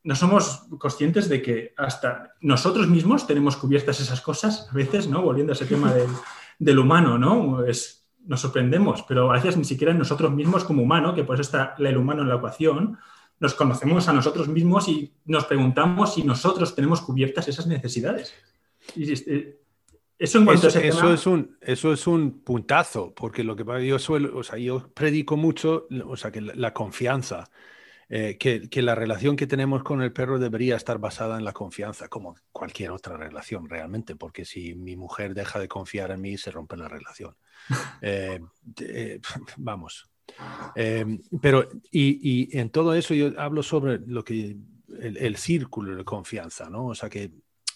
no 0.04 0.16
somos 0.16 0.68
conscientes 0.78 1.28
de 1.28 1.42
que 1.42 1.74
hasta 1.76 2.34
nosotros 2.42 2.88
mismos 2.88 3.28
tenemos 3.28 3.58
cubiertas 3.58 4.00
esas 4.00 4.22
cosas, 4.22 4.70
a 4.72 4.74
veces, 4.74 5.08
¿no? 5.08 5.22
Volviendo 5.22 5.52
a 5.52 5.56
ese 5.56 5.66
tema 5.66 5.94
del, 5.94 6.10
del 6.58 6.80
humano, 6.80 7.18
¿no? 7.18 7.66
Es, 7.66 7.99
nos 8.26 8.42
sorprendemos, 8.42 9.04
pero 9.08 9.32
a 9.32 9.36
veces 9.36 9.58
ni 9.58 9.66
siquiera 9.66 9.94
nosotros 9.94 10.32
mismos 10.32 10.64
como 10.64 10.84
humano, 10.84 11.16
que 11.16 11.24
por 11.24 11.36
eso 11.36 11.42
está 11.42 11.76
el 11.78 11.98
humano 11.98 12.22
en 12.22 12.30
la 12.30 12.36
ecuación, 12.36 12.98
nos 13.40 13.54
conocemos 13.54 14.08
a 14.08 14.14
nosotros 14.14 14.48
mismos 14.48 14.88
y 14.88 15.14
nos 15.26 15.46
preguntamos 15.46 16.14
si 16.14 16.24
nosotros 16.24 16.76
tenemos 16.76 17.02
cubiertas 17.02 17.48
esas 17.48 17.68
necesidades. 17.68 18.34
Este, 18.96 19.60
eso, 20.18 20.40
en 20.40 20.50
eso, 20.50 21.14
es 21.14 21.26
un, 21.26 21.58
eso 21.62 21.94
es 21.94 22.06
un 22.06 22.42
puntazo, 22.42 23.14
porque 23.16 23.44
lo 23.44 23.56
que 23.56 23.88
yo 23.88 23.98
suelo, 24.00 24.38
o 24.38 24.44
sea, 24.44 24.60
yo 24.60 24.90
predico 24.94 25.38
mucho, 25.38 25.88
o 26.06 26.18
sea, 26.18 26.32
que 26.32 26.42
la, 26.42 26.74
confianza, 26.74 27.50
eh, 28.10 28.38
que, 28.38 28.70
que, 28.70 28.82
la 28.82 28.96
relación 28.96 29.38
que 29.38 29.48
tenemos 29.48 29.82
con 29.84 30.02
el 30.02 30.12
perro 30.12 30.38
debería 30.38 30.76
estar 30.76 30.98
basada 30.98 31.38
en 31.38 31.46
la 31.46 31.54
confianza, 31.54 32.10
como 32.10 32.36
cualquier 32.52 32.92
otra 32.92 33.16
relación 33.16 33.70
realmente, 33.70 34.18
porque 34.18 34.44
si 34.44 34.76
mi 34.76 34.98
mujer 34.98 35.34
deja 35.34 35.58
de 35.58 35.70
confiar 35.70 36.12
en 36.12 36.20
mí, 36.20 36.38
se 36.38 36.52
rompe 36.52 36.76
la 36.76 36.90
relación. 36.90 37.38
Eh, 38.02 38.40
eh, 38.82 39.20
vamos. 39.58 40.10
Eh, 40.76 41.20
pero, 41.42 41.68
y, 41.92 42.58
en 42.58 42.70
todo 42.70 42.94
eso 42.94 43.14
yo 43.14 43.32
hablo 43.40 43.64
sobre 43.64 44.00
lo 44.06 44.24
que 44.24 44.58
el, 45.00 45.36
círculo 45.38 45.96
de 45.96 46.04
confianza, 46.04 46.70
¿no? 46.70 46.88
O 46.88 46.96
sea, 46.96 47.10
que 47.10 47.32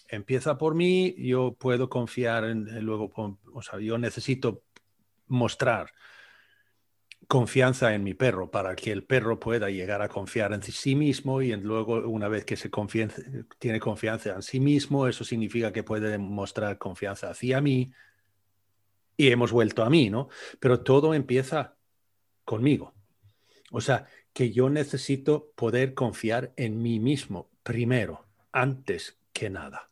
empieza 0.08 0.56
por 0.56 0.74
mí, 0.74 1.14
yo 1.18 1.54
puedo 1.54 1.88
confiar 1.88 2.44
en, 2.44 2.84
luego, 2.84 3.12
o 3.52 3.62
sea, 3.62 3.78
yo 3.80 3.98
necesito 3.98 4.62
mostrar 5.26 5.92
confianza 7.26 7.94
en 7.94 8.04
mi 8.04 8.14
perro 8.14 8.50
para 8.50 8.76
que 8.76 8.92
el 8.92 9.04
perro 9.04 9.40
pueda 9.40 9.70
llegar 9.70 10.02
a 10.02 10.08
confiar 10.08 10.52
en 10.52 10.62
sí 10.62 10.94
mismo 10.94 11.40
y 11.40 11.56
luego 11.56 12.06
una 12.06 12.28
vez 12.28 12.44
que 12.44 12.56
se 12.56 12.70
tiene 13.58 13.80
confianza 13.80 14.34
en 14.34 14.42
sí 14.42 14.60
mismo, 14.60 15.08
eso 15.08 15.24
significa 15.24 15.72
que 15.72 15.82
puede 15.82 16.18
mostrar 16.18 16.76
confianza 16.78 17.30
hacia 17.30 17.60
mí, 17.60 17.92
y 19.16 19.30
hemos 19.30 19.52
vuelto 19.52 19.82
a 19.84 19.90
mí, 19.90 20.10
¿no? 20.10 20.28
Pero 20.60 20.80
todo 20.80 21.14
empieza 21.14 21.76
conmigo. 22.44 22.94
O 23.70 23.80
sea, 23.80 24.06
que 24.32 24.52
yo 24.52 24.68
necesito 24.68 25.52
poder 25.54 25.94
confiar 25.94 26.52
en 26.56 26.82
mí 26.82 26.98
mismo 26.98 27.50
primero, 27.62 28.26
antes 28.52 29.18
que 29.32 29.50
nada. 29.50 29.90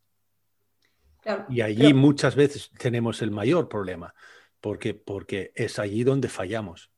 y 1.48 1.60
allí 1.60 1.94
muchas 1.94 2.34
veces 2.34 2.70
tenemos 2.78 3.22
el 3.22 3.30
mayor 3.30 3.68
problema, 3.68 4.14
porque, 4.60 4.94
porque 4.94 5.52
es 5.54 5.78
allí 5.78 6.04
donde 6.04 6.28
fallamos. 6.28 6.90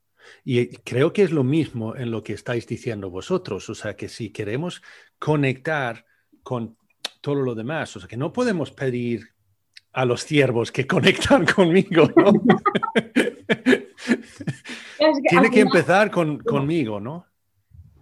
Y 0.43 0.69
creo 0.79 1.13
que 1.13 1.23
es 1.23 1.31
lo 1.31 1.45
mismo 1.45 1.97
en 1.97 2.11
lo 2.11 2.23
que 2.23 2.33
estáis 2.33 2.67
diciendo 2.67 3.11
vosotros. 3.11 3.69
O 3.69 3.75
sea, 3.75 3.95
que 3.95 4.09
si 4.09 4.31
queremos 4.31 4.83
conectar 5.19 6.07
con 6.43 6.79
todo 7.21 7.37
lo 7.37 7.55
demás, 7.55 7.95
o 7.97 8.01
sea, 8.01 8.09
que 8.09 8.17
no 8.17 8.33
podemos 8.33 8.71
pedir 8.71 9.34
a 9.95 10.05
los 10.05 10.25
ciervos 10.25 10.73
que 10.73 10.87
conectan 10.87 11.47
conmigo, 11.55 12.09
¿no? 12.17 12.33
Tiene 15.29 15.51
que 15.51 15.61
empezar 15.61 16.11
con, 16.11 16.39
conmigo, 16.39 17.01
¿no? 17.01 17.27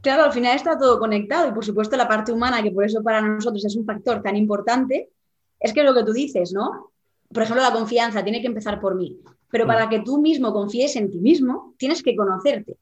Claro, 0.01 0.25
al 0.25 0.33
final 0.33 0.57
está 0.57 0.77
todo 0.77 0.99
conectado 0.99 1.49
y 1.49 1.53
por 1.53 1.65
supuesto 1.65 1.97
la 1.97 2.09
parte 2.09 2.33
humana, 2.33 2.63
que 2.63 2.73
por 2.73 2.85
eso 2.85 3.03
para 3.03 3.21
nosotros 3.21 3.65
es 3.65 3.77
un 3.77 3.85
factor 3.85 4.21
tan 4.23 4.37
importante, 4.37 5.11
es 5.61 5.73
que 5.73 5.85
lo 5.85 5.95
que 5.95 6.03
tú 6.03 6.13
dices, 6.13 6.53
¿no? 6.53 6.93
Por 7.33 7.45
ejemplo, 7.45 7.63
la 7.63 7.73
confianza 7.73 8.25
tiene 8.25 8.41
que 8.41 8.49
empezar 8.49 8.81
por 8.81 8.97
mí, 8.97 9.21
pero 9.51 9.67
para 9.67 9.87
mm. 9.87 9.91
que 9.91 10.01
tú 10.01 10.21
mismo 10.21 10.53
confíes 10.53 10.97
en 10.97 11.11
ti 11.11 11.19
mismo, 11.19 11.75
tienes 11.79 12.03
que 12.03 12.17
conocerte 12.17 12.79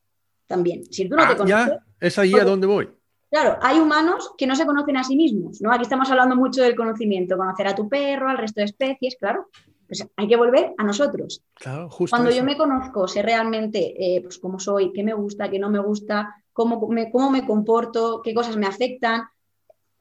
también. 0.46 0.84
Si 0.90 1.08
tú 1.08 1.16
no 1.16 1.26
te 1.26 1.32
ah, 1.32 1.36
conoces... 1.36 1.66
Ya, 1.66 1.84
es 2.00 2.18
ahí 2.18 2.34
a 2.34 2.44
donde 2.44 2.66
voy. 2.66 2.88
Claro, 3.30 3.58
hay 3.62 3.78
humanos 3.78 4.32
que 4.36 4.46
no 4.46 4.56
se 4.56 4.66
conocen 4.66 4.96
a 4.96 5.04
sí 5.04 5.16
mismos, 5.16 5.60
¿no? 5.60 5.72
Aquí 5.72 5.82
estamos 5.82 6.10
hablando 6.10 6.34
mucho 6.34 6.62
del 6.62 6.74
conocimiento, 6.74 7.36
conocer 7.36 7.68
a 7.68 7.74
tu 7.74 7.88
perro, 7.88 8.28
al 8.28 8.38
resto 8.38 8.60
de 8.60 8.64
especies, 8.64 9.16
claro. 9.16 9.48
Pues 9.86 10.06
hay 10.16 10.28
que 10.28 10.36
volver 10.36 10.72
a 10.78 10.84
nosotros. 10.84 11.42
Claro, 11.54 11.88
justo 11.90 12.16
Cuando 12.16 12.30
yo 12.30 12.44
me 12.44 12.56
conozco, 12.56 13.08
sé 13.08 13.22
realmente 13.22 13.94
eh, 13.98 14.20
pues, 14.20 14.38
cómo 14.38 14.58
soy, 14.58 14.92
qué 14.92 15.02
me 15.02 15.14
gusta, 15.14 15.50
qué 15.50 15.58
no 15.58 15.70
me 15.70 15.80
gusta, 15.80 16.34
cómo 16.52 16.88
me, 16.88 17.10
cómo 17.10 17.30
me 17.30 17.46
comporto, 17.46 18.20
qué 18.22 18.34
cosas 18.34 18.56
me 18.56 18.66
afectan, 18.66 19.22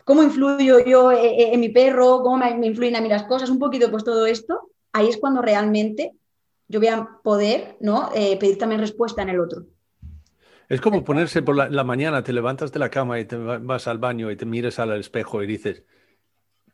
cómo 0.10 0.24
influyo 0.24 0.80
yo 0.84 1.12
eh, 1.12 1.40
eh, 1.40 1.54
en, 1.54 1.60
mi 1.60 1.70
perro, 1.70 2.24
cómo 2.24 2.38
me, 2.38 2.66
influyen 2.66 2.96
a 2.96 3.02
mí 3.02 3.10
las 3.10 3.24
cosas, 3.24 3.52
un 3.52 3.60
poquito 3.60 3.92
pues 3.92 4.04
todo 4.04 4.26
esto, 4.26 4.72
ahí 4.92 5.08
es 5.08 5.18
cuando 5.18 5.40
realmente 5.40 6.14
yo 6.68 6.80
voy 6.80 6.90
a 6.90 7.08
poder 7.24 7.78
¿no? 7.80 8.10
Eh, 8.16 8.36
pedir 8.40 8.58
también 8.58 8.82
respuesta 8.82 9.22
en 9.22 9.30
el 9.30 9.40
otro. 9.40 9.66
Es 10.70 10.82
como 10.82 11.04
ponerse 11.04 11.42
por 11.42 11.56
la, 11.56 11.84
mañana, 11.84 12.24
te 12.24 12.32
levantas 12.32 12.72
de 12.72 12.78
la 12.78 12.92
cama 12.92 13.20
y 13.20 13.26
te 13.26 13.36
vas 13.36 13.88
al 13.88 13.98
baño 13.98 14.30
y 14.30 14.36
te 14.36 14.46
miras 14.46 14.78
al 14.78 14.92
espejo 15.00 15.42
y 15.42 15.48
dices, 15.48 15.84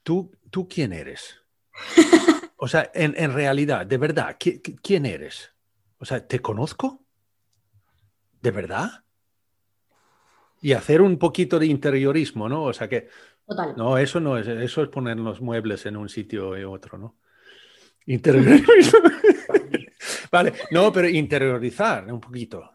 ¿tú, 0.04 0.36
tú 0.52 0.68
quién 0.68 0.92
eres? 0.92 1.42
o 2.58 2.68
sea, 2.68 2.92
en, 2.94 3.34
realidad, 3.34 3.86
de 3.86 3.98
verdad, 3.98 4.36
¿quién 4.38 5.06
eres? 5.06 5.54
O 5.98 6.04
sea, 6.04 6.28
¿te 6.28 6.42
conozco? 6.42 7.06
¿De 8.42 8.52
verdad? 8.52 9.06
Y 10.62 10.74
hacer 10.74 11.02
un 11.02 11.18
poquito 11.18 11.58
de 11.58 11.68
interiorismo, 11.68 12.50
¿no? 12.50 12.64
O 12.64 12.74
sea 12.74 12.90
que... 12.90 13.08
Total. 13.48 13.76
No, 13.78 13.98
eso 13.98 14.20
no 14.20 14.38
es, 14.38 14.48
eso 14.48 14.84
es 14.84 14.90
poner 14.90 15.18
los 15.18 15.40
muebles 15.40 15.86
en 15.86 15.96
un 15.96 16.10
sitio 16.10 16.58
y 16.58 16.66
otro, 16.66 16.98
¿no? 16.98 17.16
Interiorismo. 18.08 19.00
vale, 20.32 20.54
no, 20.72 20.92
pero 20.92 21.08
interiorizar 21.08 22.12
un 22.12 22.20
poquito. 22.20 22.75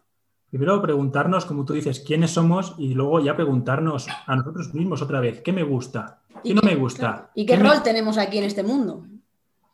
Primero 0.50 0.82
preguntarnos, 0.82 1.44
como 1.44 1.64
tú 1.64 1.74
dices, 1.74 2.00
quiénes 2.00 2.32
somos 2.32 2.74
y 2.76 2.94
luego 2.94 3.20
ya 3.20 3.36
preguntarnos 3.36 4.08
a 4.26 4.34
nosotros 4.34 4.74
mismos 4.74 5.00
otra 5.00 5.20
vez, 5.20 5.40
¿qué 5.42 5.52
me 5.52 5.62
gusta? 5.62 6.18
¿Qué 6.42 6.54
no 6.54 6.62
me 6.62 6.74
gusta? 6.74 7.30
¿Y 7.34 7.46
qué, 7.46 7.56
rol 7.56 7.82
tenemos 7.84 8.18
aquí 8.18 8.38
en 8.38 8.44
este 8.44 8.64
mundo? 8.64 9.04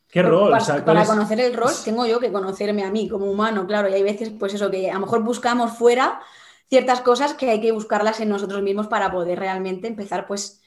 ¿Qué 0.09 0.23
rol? 0.23 0.53
Para, 0.85 1.07
conocer 1.07 1.41
el 1.41 1.55
rol 1.55 1.73
tengo 1.83 2.07
yo 2.07 2.21
que 2.21 2.31
conocerme 2.31 2.85
a 2.85 2.91
mí 2.91 3.09
como 3.09 3.31
humano, 3.31 3.67
claro, 3.67 3.89
y 3.89 3.95
hay 3.95 4.03
veces 4.03 4.31
pues 4.39 4.53
eso 4.53 4.71
que 4.71 4.91
a 4.91 4.95
lo 4.95 5.01
mejor 5.01 5.23
buscamos 5.23 5.73
fuera 5.73 6.21
ciertas 6.69 7.01
cosas 7.01 7.35
que 7.35 7.51
hay 7.51 7.61
que 7.61 7.73
buscarlas 7.73 8.21
en 8.21 8.29
nosotros 8.29 8.63
mismos 8.63 8.87
para 8.87 9.11
poder 9.11 9.39
realmente 9.39 9.89
empezar 9.89 10.27
pues 10.27 10.61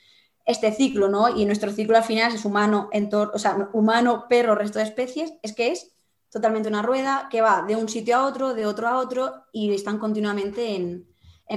este 0.46 0.72
ciclo, 0.72 1.10
¿no? 1.10 1.30
Y 1.30 1.46
nuestro 1.46 1.72
ciclo 1.72 1.96
al 1.96 2.04
final 2.04 2.34
es 2.34 2.46
humano, 2.46 2.90
o 3.14 3.38
sea, 3.38 3.70
humano, 3.74 4.26
perro, 4.28 4.56
resto 4.56 4.80
de 4.80 4.86
especies, 4.86 5.34
es 5.44 5.54
que 5.54 5.72
es 5.72 5.92
totalmente 6.32 6.70
una 6.70 6.82
rueda 6.82 7.28
que 7.30 7.42
va 7.42 7.64
de 7.64 7.76
un 7.76 7.90
sitio 7.90 8.18
a 8.18 8.26
otro, 8.26 8.54
de 8.54 8.66
otro 8.66 8.88
a 8.88 8.98
otro 8.98 9.46
y 9.52 9.74
están 9.74 9.98
continuamente 9.98 10.76
en, 10.76 11.08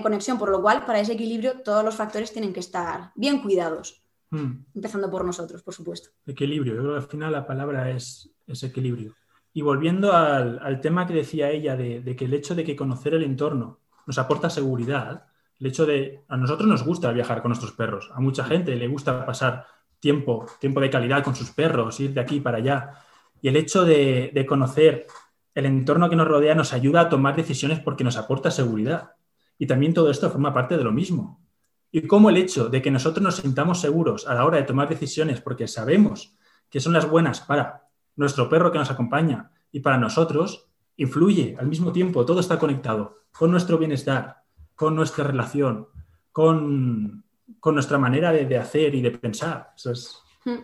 conexión, 0.02 0.38
por 0.38 0.48
lo 0.48 0.62
cual 0.62 0.86
para 0.86 1.00
ese 1.00 1.12
equilibrio 1.12 1.60
todos 1.60 1.84
los 1.84 1.94
factores 1.94 2.32
tienen 2.32 2.54
que 2.54 2.60
estar 2.60 3.12
bien 3.14 3.42
cuidados, 3.42 4.02
hmm. 4.30 4.50
empezando 4.74 5.10
por 5.10 5.22
nosotros, 5.22 5.62
por 5.62 5.74
supuesto. 5.74 6.08
Equilibrio, 6.24 6.74
yo 6.74 6.80
creo 6.80 6.92
que 6.92 7.00
al 7.00 7.08
final 7.08 7.32
la 7.32 7.46
palabra 7.46 7.90
es, 7.90 8.34
equilibrio. 8.62 9.14
Y 9.52 9.60
volviendo 9.60 10.14
al, 10.14 10.80
tema 10.80 11.06
que 11.06 11.12
decía 11.12 11.50
ella 11.50 11.76
de, 11.76 12.16
que 12.16 12.24
el 12.24 12.32
hecho 12.32 12.54
de 12.54 12.64
que 12.64 12.74
conocer 12.74 13.12
el 13.12 13.22
entorno 13.22 13.80
nos 14.06 14.16
aporta 14.16 14.48
seguridad, 14.48 15.26
el 15.60 15.66
hecho 15.66 15.84
de 15.84 16.24
a 16.26 16.38
nosotros 16.38 16.66
nos 16.66 16.84
gusta 16.84 17.12
viajar 17.12 17.42
con 17.42 17.50
nuestros 17.50 17.72
perros, 17.72 18.10
a 18.14 18.20
mucha 18.20 18.44
gente 18.44 18.74
le 18.74 18.88
gusta 18.88 19.26
pasar 19.26 19.66
tiempo, 20.00 20.46
tiempo 20.58 20.80
de 20.80 20.88
calidad 20.88 21.22
con 21.22 21.36
sus 21.36 21.50
perros, 21.50 22.00
ir 22.00 22.14
de 22.14 22.20
aquí 22.20 22.40
para 22.40 22.58
allá. 22.58 22.94
Y 23.42 23.48
el 23.48 23.56
hecho 23.56 23.84
de, 23.84 24.46
conocer 24.48 25.06
el 25.54 25.66
entorno 25.66 26.08
que 26.08 26.16
nos 26.16 26.28
rodea 26.28 26.54
nos 26.54 26.72
ayuda 26.72 27.02
a 27.02 27.08
tomar 27.08 27.36
decisiones 27.36 27.80
porque 27.80 28.04
nos 28.04 28.16
aporta 28.16 28.50
seguridad. 28.50 29.16
Y 29.58 29.66
también 29.66 29.92
todo 29.92 30.10
esto 30.10 30.30
forma 30.30 30.54
parte 30.54 30.78
de 30.78 30.84
lo 30.84 30.92
mismo. 30.92 31.44
Y 31.90 32.06
como 32.06 32.30
el 32.30 32.38
hecho 32.38 32.68
de 32.68 32.80
que 32.80 32.90
nosotros 32.90 33.22
nos 33.22 33.36
sintamos 33.36 33.80
seguros 33.80 34.26
a 34.26 34.34
la 34.34 34.46
hora 34.46 34.56
de 34.56 34.62
tomar 34.62 34.88
decisiones 34.88 35.40
porque 35.40 35.66
sabemos 35.66 36.36
que 36.70 36.80
son 36.80 36.94
las 36.94 37.10
buenas 37.10 37.40
para 37.40 37.88
nuestro 38.16 38.48
perro 38.48 38.72
que 38.72 38.78
nos 38.78 38.90
acompaña 38.90 39.50
y 39.72 39.80
para 39.80 39.98
nosotros, 39.98 40.68
influye 40.96 41.56
al 41.58 41.66
mismo 41.66 41.92
tiempo, 41.92 42.24
todo 42.24 42.40
está 42.40 42.58
conectado 42.58 43.24
con 43.32 43.50
nuestro 43.50 43.76
bienestar, 43.76 44.44
con 44.74 44.94
nuestra 44.94 45.24
relación, 45.24 45.88
con, 46.30 47.24
nuestra 47.64 47.98
manera 47.98 48.32
de, 48.32 48.56
hacer 48.56 48.94
y 48.94 49.02
de 49.02 49.10
pensar. 49.10 49.72
Eso 49.76 49.90
es, 49.90 50.22
hmm. 50.44 50.58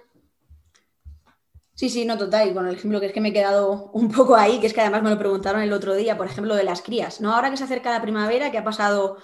Sí, 1.79 1.89
sí, 1.91 2.05
no, 2.05 2.19
total. 2.19 2.51
Y 2.51 2.55
con 2.55 2.67
el 2.67 2.75
ejemplo 2.75 2.99
que 2.99 3.07
es 3.07 3.13
que 3.13 3.21
me 3.21 3.29
he 3.29 3.33
quedado 3.33 3.91
un 3.93 4.11
poco 4.11 4.35
ahí, 4.35 4.59
que 4.59 4.67
es 4.67 4.75
que 4.75 4.81
además 4.81 5.03
me 5.05 5.11
lo 5.11 5.19
preguntaron 5.19 5.63
el 5.63 5.73
otro 5.73 5.95
día, 5.95 6.17
por 6.17 6.27
ejemplo, 6.27 6.57
de 6.57 6.65
las 6.65 6.83
crías. 6.83 7.21
¿no? 7.21 7.33
Ahora 7.33 7.51
que 7.51 7.57
se 7.57 7.65
acerca 7.65 7.91
la 7.91 8.03
primavera, 8.03 8.51
que 8.51 8.59
ha 8.59 8.65
pasado 8.65 9.19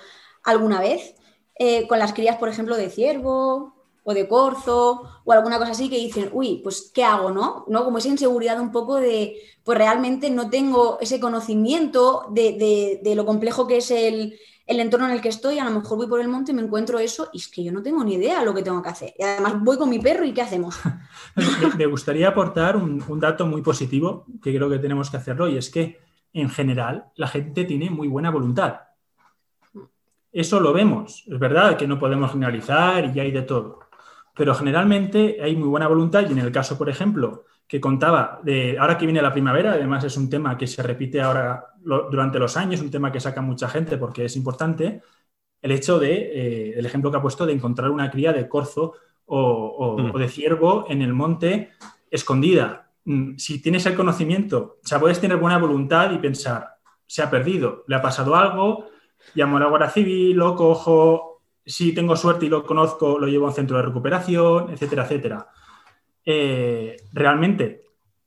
alguna 0.44 0.80
vez, 0.80 1.16
eh, 1.58 1.88
con 1.88 1.98
las 1.98 2.12
crías, 2.12 2.36
por 2.36 2.48
ejemplo, 2.48 2.76
de 2.76 2.90
ciervo 2.90 3.74
o 4.04 4.14
de 4.14 4.28
corzo 4.28 5.02
o 5.24 5.32
alguna 5.32 5.58
cosa 5.58 5.72
así 5.72 5.88
que 5.90 5.96
dicen, 5.96 6.30
uy, 6.32 6.60
pues 6.62 6.92
¿qué 6.94 7.02
hago? 7.02 7.30
¿No? 7.30 7.64
¿No? 7.68 7.84
Como 7.84 7.98
esa 7.98 8.08
inseguridad 8.08 8.60
un 8.60 8.70
poco 8.70 8.96
de, 8.96 9.36
pues 9.64 9.76
realmente 9.78 10.30
no 10.30 10.48
tengo 10.50 10.98
ese 11.00 11.18
conocimiento 11.18 12.26
de, 12.30 13.00
de 13.02 13.14
lo 13.16 13.26
complejo 13.26 13.66
que 13.66 13.78
es 13.78 13.90
el, 13.90 14.38
el 14.66 14.80
entorno 14.80 15.06
en 15.06 15.12
el 15.12 15.20
que 15.20 15.28
estoy, 15.28 15.58
a 15.58 15.64
lo 15.64 15.70
mejor 15.70 15.98
voy 15.98 16.06
por 16.06 16.20
el 16.20 16.28
monte 16.28 16.52
y 16.52 16.54
me 16.54 16.62
encuentro 16.62 16.98
eso 16.98 17.28
y 17.32 17.38
es 17.38 17.48
que 17.48 17.62
yo 17.62 17.70
no 17.70 17.82
tengo 17.82 18.02
ni 18.02 18.14
idea 18.14 18.40
de 18.40 18.46
lo 18.46 18.54
que 18.54 18.62
tengo 18.62 18.82
que 18.82 18.88
hacer. 18.88 19.14
Y 19.18 19.22
además 19.22 19.62
voy 19.62 19.76
con 19.76 19.90
mi 19.90 19.98
perro 19.98 20.24
y 20.24 20.32
¿qué 20.32 20.42
hacemos? 20.42 20.80
me 21.78 21.86
gustaría 21.86 22.28
aportar 22.28 22.76
un, 22.76 23.02
dato 23.20 23.46
muy 23.46 23.62
positivo 23.62 24.26
que 24.42 24.54
creo 24.54 24.70
que 24.70 24.78
tenemos 24.78 25.10
que 25.10 25.18
hacerlo 25.18 25.48
y 25.48 25.58
es 25.58 25.70
que 25.70 26.00
en 26.32 26.48
general 26.48 27.06
la 27.16 27.28
gente 27.28 27.64
tiene 27.64 27.90
muy 27.90 28.08
buena 28.08 28.30
voluntad. 28.30 28.80
Eso 30.32 30.58
lo 30.58 30.72
vemos. 30.72 31.24
Es 31.26 31.38
verdad 31.38 31.76
que 31.76 31.86
no 31.86 31.98
podemos 31.98 32.32
generalizar 32.32 33.12
y 33.14 33.20
hay 33.20 33.30
de 33.30 33.42
todo. 33.42 33.80
Pero 34.34 34.54
generalmente 34.54 35.38
hay 35.40 35.54
muy 35.54 35.68
buena 35.68 35.86
voluntad 35.86 36.22
y 36.28 36.32
en 36.32 36.38
el 36.38 36.50
caso, 36.50 36.76
por 36.76 36.88
ejemplo, 36.88 37.44
que 37.66 37.80
contaba 37.80 38.40
de 38.42 38.78
ahora 38.78 38.98
que 38.98 39.06
viene 39.06 39.22
la 39.22 39.32
primavera, 39.32 39.72
además 39.72 40.04
es 40.04 40.16
un 40.16 40.28
tema 40.28 40.56
que 40.56 40.66
se 40.66 40.82
repite 40.82 41.20
ahora 41.20 41.66
durante 41.82 42.38
los 42.38 42.56
años, 42.56 42.80
un 42.80 42.90
tema 42.90 43.12
que 43.12 43.20
saca 43.20 43.40
mucha 43.40 43.68
gente 43.68 43.96
porque 43.96 44.26
es 44.26 44.36
importante, 44.36 45.02
el 45.60 45.72
hecho 45.72 45.98
de, 45.98 46.12
eh, 46.14 46.74
el 46.76 46.84
ejemplo 46.86 47.10
que 47.10 47.16
ha 47.16 47.22
puesto 47.22 47.46
de 47.46 47.52
encontrar 47.52 47.90
una 47.90 48.10
cría 48.10 48.32
de 48.32 48.48
corzo 48.48 48.94
o, 49.26 49.96
mm. 49.98 50.18
de 50.18 50.28
ciervo 50.28 50.84
en 50.88 51.00
el 51.00 51.14
monte 51.14 51.70
escondida. 52.10 52.90
Mm, 53.06 53.36
si 53.36 53.62
tienes 53.62 53.86
el 53.86 53.94
conocimiento, 53.94 54.78
o 54.82 54.86
sea, 54.86 55.00
puedes 55.00 55.20
tener 55.20 55.38
buena 55.38 55.58
voluntad 55.58 56.10
y 56.12 56.18
pensar, 56.18 56.76
se 57.06 57.22
ha 57.22 57.30
perdido, 57.30 57.84
le 57.86 57.96
ha 57.96 58.02
pasado 58.02 58.36
algo, 58.36 58.88
llamo 59.34 59.56
a 59.56 59.60
la 59.60 59.66
Guardia 59.66 59.90
Civil, 59.90 60.36
lo 60.36 60.54
cojo, 60.54 61.42
si 61.64 61.94
tengo 61.94 62.14
suerte 62.16 62.46
y 62.46 62.50
lo 62.50 62.64
conozco, 62.64 63.18
lo 63.18 63.26
llevo 63.26 63.46
a 63.46 63.48
un 63.48 63.54
centro 63.54 63.78
de 63.78 63.84
recuperación, 63.84 64.70
etcétera, 64.70 65.04
etcétera. 65.04 65.48
Eh, 66.24 66.96
realmente, 67.12 67.84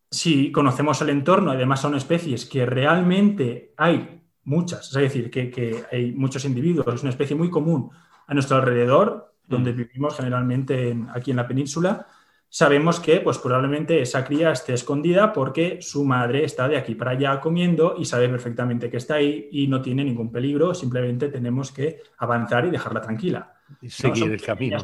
si 0.09 0.51
conocemos 0.51 1.01
el 1.01 1.09
entorno, 1.09 1.51
además 1.51 1.81
son 1.81 1.95
especies 1.95 2.45
que 2.45 2.65
realmente 2.65 3.73
hay 3.77 4.21
muchas, 4.43 4.87
es 4.87 4.93
decir, 4.93 5.29
que, 5.29 5.83
hay 5.91 6.13
muchos 6.13 6.45
individuos, 6.45 6.87
es 6.93 7.01
una 7.01 7.09
especie 7.09 7.35
muy 7.35 7.49
común 7.49 7.89
a 8.27 8.33
nuestro 8.33 8.57
alrededor, 8.57 9.33
donde 9.45 9.73
mm. 9.73 9.75
vivimos 9.75 10.15
generalmente 10.15 10.97
aquí 11.13 11.31
en 11.31 11.37
la 11.37 11.47
península, 11.47 12.07
sabemos 12.49 12.99
que 12.99 13.19
pues, 13.19 13.37
probablemente 13.39 14.01
esa 14.01 14.23
cría 14.23 14.51
esté 14.51 14.73
escondida 14.73 15.33
porque 15.33 15.79
su 15.81 16.05
madre 16.05 16.45
está 16.45 16.67
de 16.67 16.77
aquí 16.77 16.95
para 16.95 17.11
allá 17.11 17.39
comiendo 17.41 17.95
y 17.97 18.05
sabe 18.05 18.29
perfectamente 18.29 18.89
que 18.89 18.97
está 18.97 19.15
ahí 19.15 19.49
y 19.51 19.67
no 19.67 19.81
tiene 19.81 20.03
ningún 20.03 20.31
peligro, 20.31 20.73
simplemente 20.73 21.27
tenemos 21.29 21.71
que 21.71 22.01
avanzar 22.17 22.65
y 22.65 22.71
dejarla 22.71 23.01
tranquila. 23.01 23.53
Y 23.81 23.89
seguir 23.89 24.31
el 24.31 24.41
camino 24.41 24.77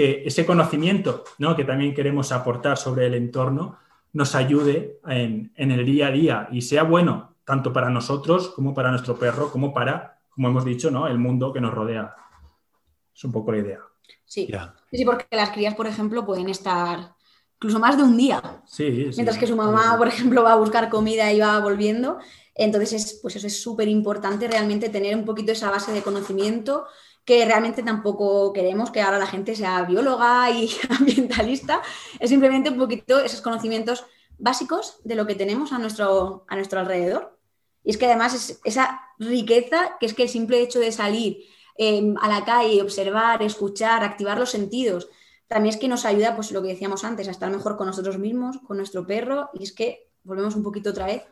que 0.00 0.22
ese 0.24 0.46
conocimiento 0.46 1.24
¿no? 1.36 1.54
que 1.54 1.64
también 1.64 1.92
queremos 1.92 2.32
aportar 2.32 2.78
sobre 2.78 3.06
el 3.06 3.12
entorno 3.12 3.76
nos 4.14 4.34
ayude 4.34 4.98
en, 5.06 5.52
el 5.54 5.84
día 5.84 6.06
a 6.06 6.10
día 6.10 6.48
y 6.50 6.62
sea 6.62 6.84
bueno 6.84 7.36
tanto 7.44 7.70
para 7.70 7.90
nosotros 7.90 8.48
como 8.48 8.72
para 8.72 8.90
nuestro 8.90 9.18
perro, 9.18 9.52
como 9.52 9.74
para, 9.74 10.18
como 10.30 10.48
hemos 10.48 10.64
dicho, 10.64 10.90
¿no? 10.90 11.06
el 11.06 11.18
mundo 11.18 11.52
que 11.52 11.60
nos 11.60 11.74
rodea. 11.74 12.14
Es 13.14 13.22
un 13.24 13.32
poco 13.32 13.52
la 13.52 13.58
idea. 13.58 13.80
Sí, 14.24 14.48
sí, 14.90 15.04
porque 15.04 15.26
las 15.32 15.50
crías, 15.50 15.74
por 15.74 15.86
ejemplo, 15.86 16.24
pueden 16.24 16.48
estar 16.48 17.14
incluso 17.56 17.78
más 17.78 17.98
de 17.98 18.04
un 18.04 18.16
día. 18.16 18.62
Sí, 18.64 19.10
Mientras 19.16 19.36
que 19.36 19.46
su 19.46 19.54
mamá, 19.54 19.98
por 19.98 20.08
ejemplo, 20.08 20.42
va 20.42 20.52
a 20.52 20.56
buscar 20.56 20.88
comida 20.88 21.30
y 21.30 21.40
va 21.40 21.58
volviendo. 21.60 22.16
Entonces, 22.54 22.92
es, 22.94 23.18
pues 23.20 23.36
eso 23.36 23.46
es 23.46 23.62
súper 23.62 23.88
importante 23.88 24.48
realmente 24.48 24.88
tener 24.88 25.14
un 25.14 25.26
poquito 25.26 25.52
esa 25.52 25.70
base 25.70 25.92
de 25.92 26.00
conocimiento 26.00 26.86
que 27.24 27.44
realmente 27.44 27.82
tampoco 27.82 28.52
queremos 28.52 28.90
que 28.90 29.00
ahora 29.00 29.18
la 29.18 29.26
gente 29.26 29.54
sea 29.54 29.82
bióloga 29.82 30.50
y 30.50 30.70
ambientalista, 30.90 31.82
es 32.18 32.30
simplemente 32.30 32.70
un 32.70 32.78
poquito 32.78 33.18
esos 33.18 33.40
conocimientos 33.40 34.04
básicos 34.38 35.00
de 35.04 35.14
lo 35.14 35.26
que 35.26 35.34
tenemos 35.34 35.72
a 35.72 35.78
nuestro, 35.78 36.44
a 36.48 36.56
nuestro 36.56 36.80
alrededor. 36.80 37.38
Y 37.84 37.90
es 37.90 37.98
que 37.98 38.06
además 38.06 38.34
es 38.34 38.60
esa 38.64 39.00
riqueza 39.18 39.96
que 39.98 40.06
es 40.06 40.14
que 40.14 40.24
el 40.24 40.28
simple 40.28 40.60
hecho 40.60 40.80
de 40.80 40.92
salir 40.92 41.44
em, 41.76 42.14
a 42.20 42.28
la 42.28 42.44
calle, 42.44 42.82
observar, 42.82 43.42
escuchar, 43.42 44.02
activar 44.02 44.38
los 44.38 44.50
sentidos, 44.50 45.08
también 45.46 45.74
es 45.74 45.80
que 45.80 45.88
nos 45.88 46.04
ayuda, 46.04 46.36
pues 46.36 46.52
lo 46.52 46.62
que 46.62 46.68
decíamos 46.68 47.04
antes, 47.04 47.26
a 47.26 47.32
estar 47.32 47.50
mejor 47.50 47.76
con 47.76 47.86
nosotros 47.86 48.18
mismos, 48.18 48.58
con 48.58 48.76
nuestro 48.76 49.06
perro, 49.06 49.50
y 49.54 49.64
es 49.64 49.72
que 49.72 50.08
volvemos 50.22 50.54
un 50.54 50.62
poquito 50.62 50.90
otra 50.90 51.06
vez. 51.06 51.22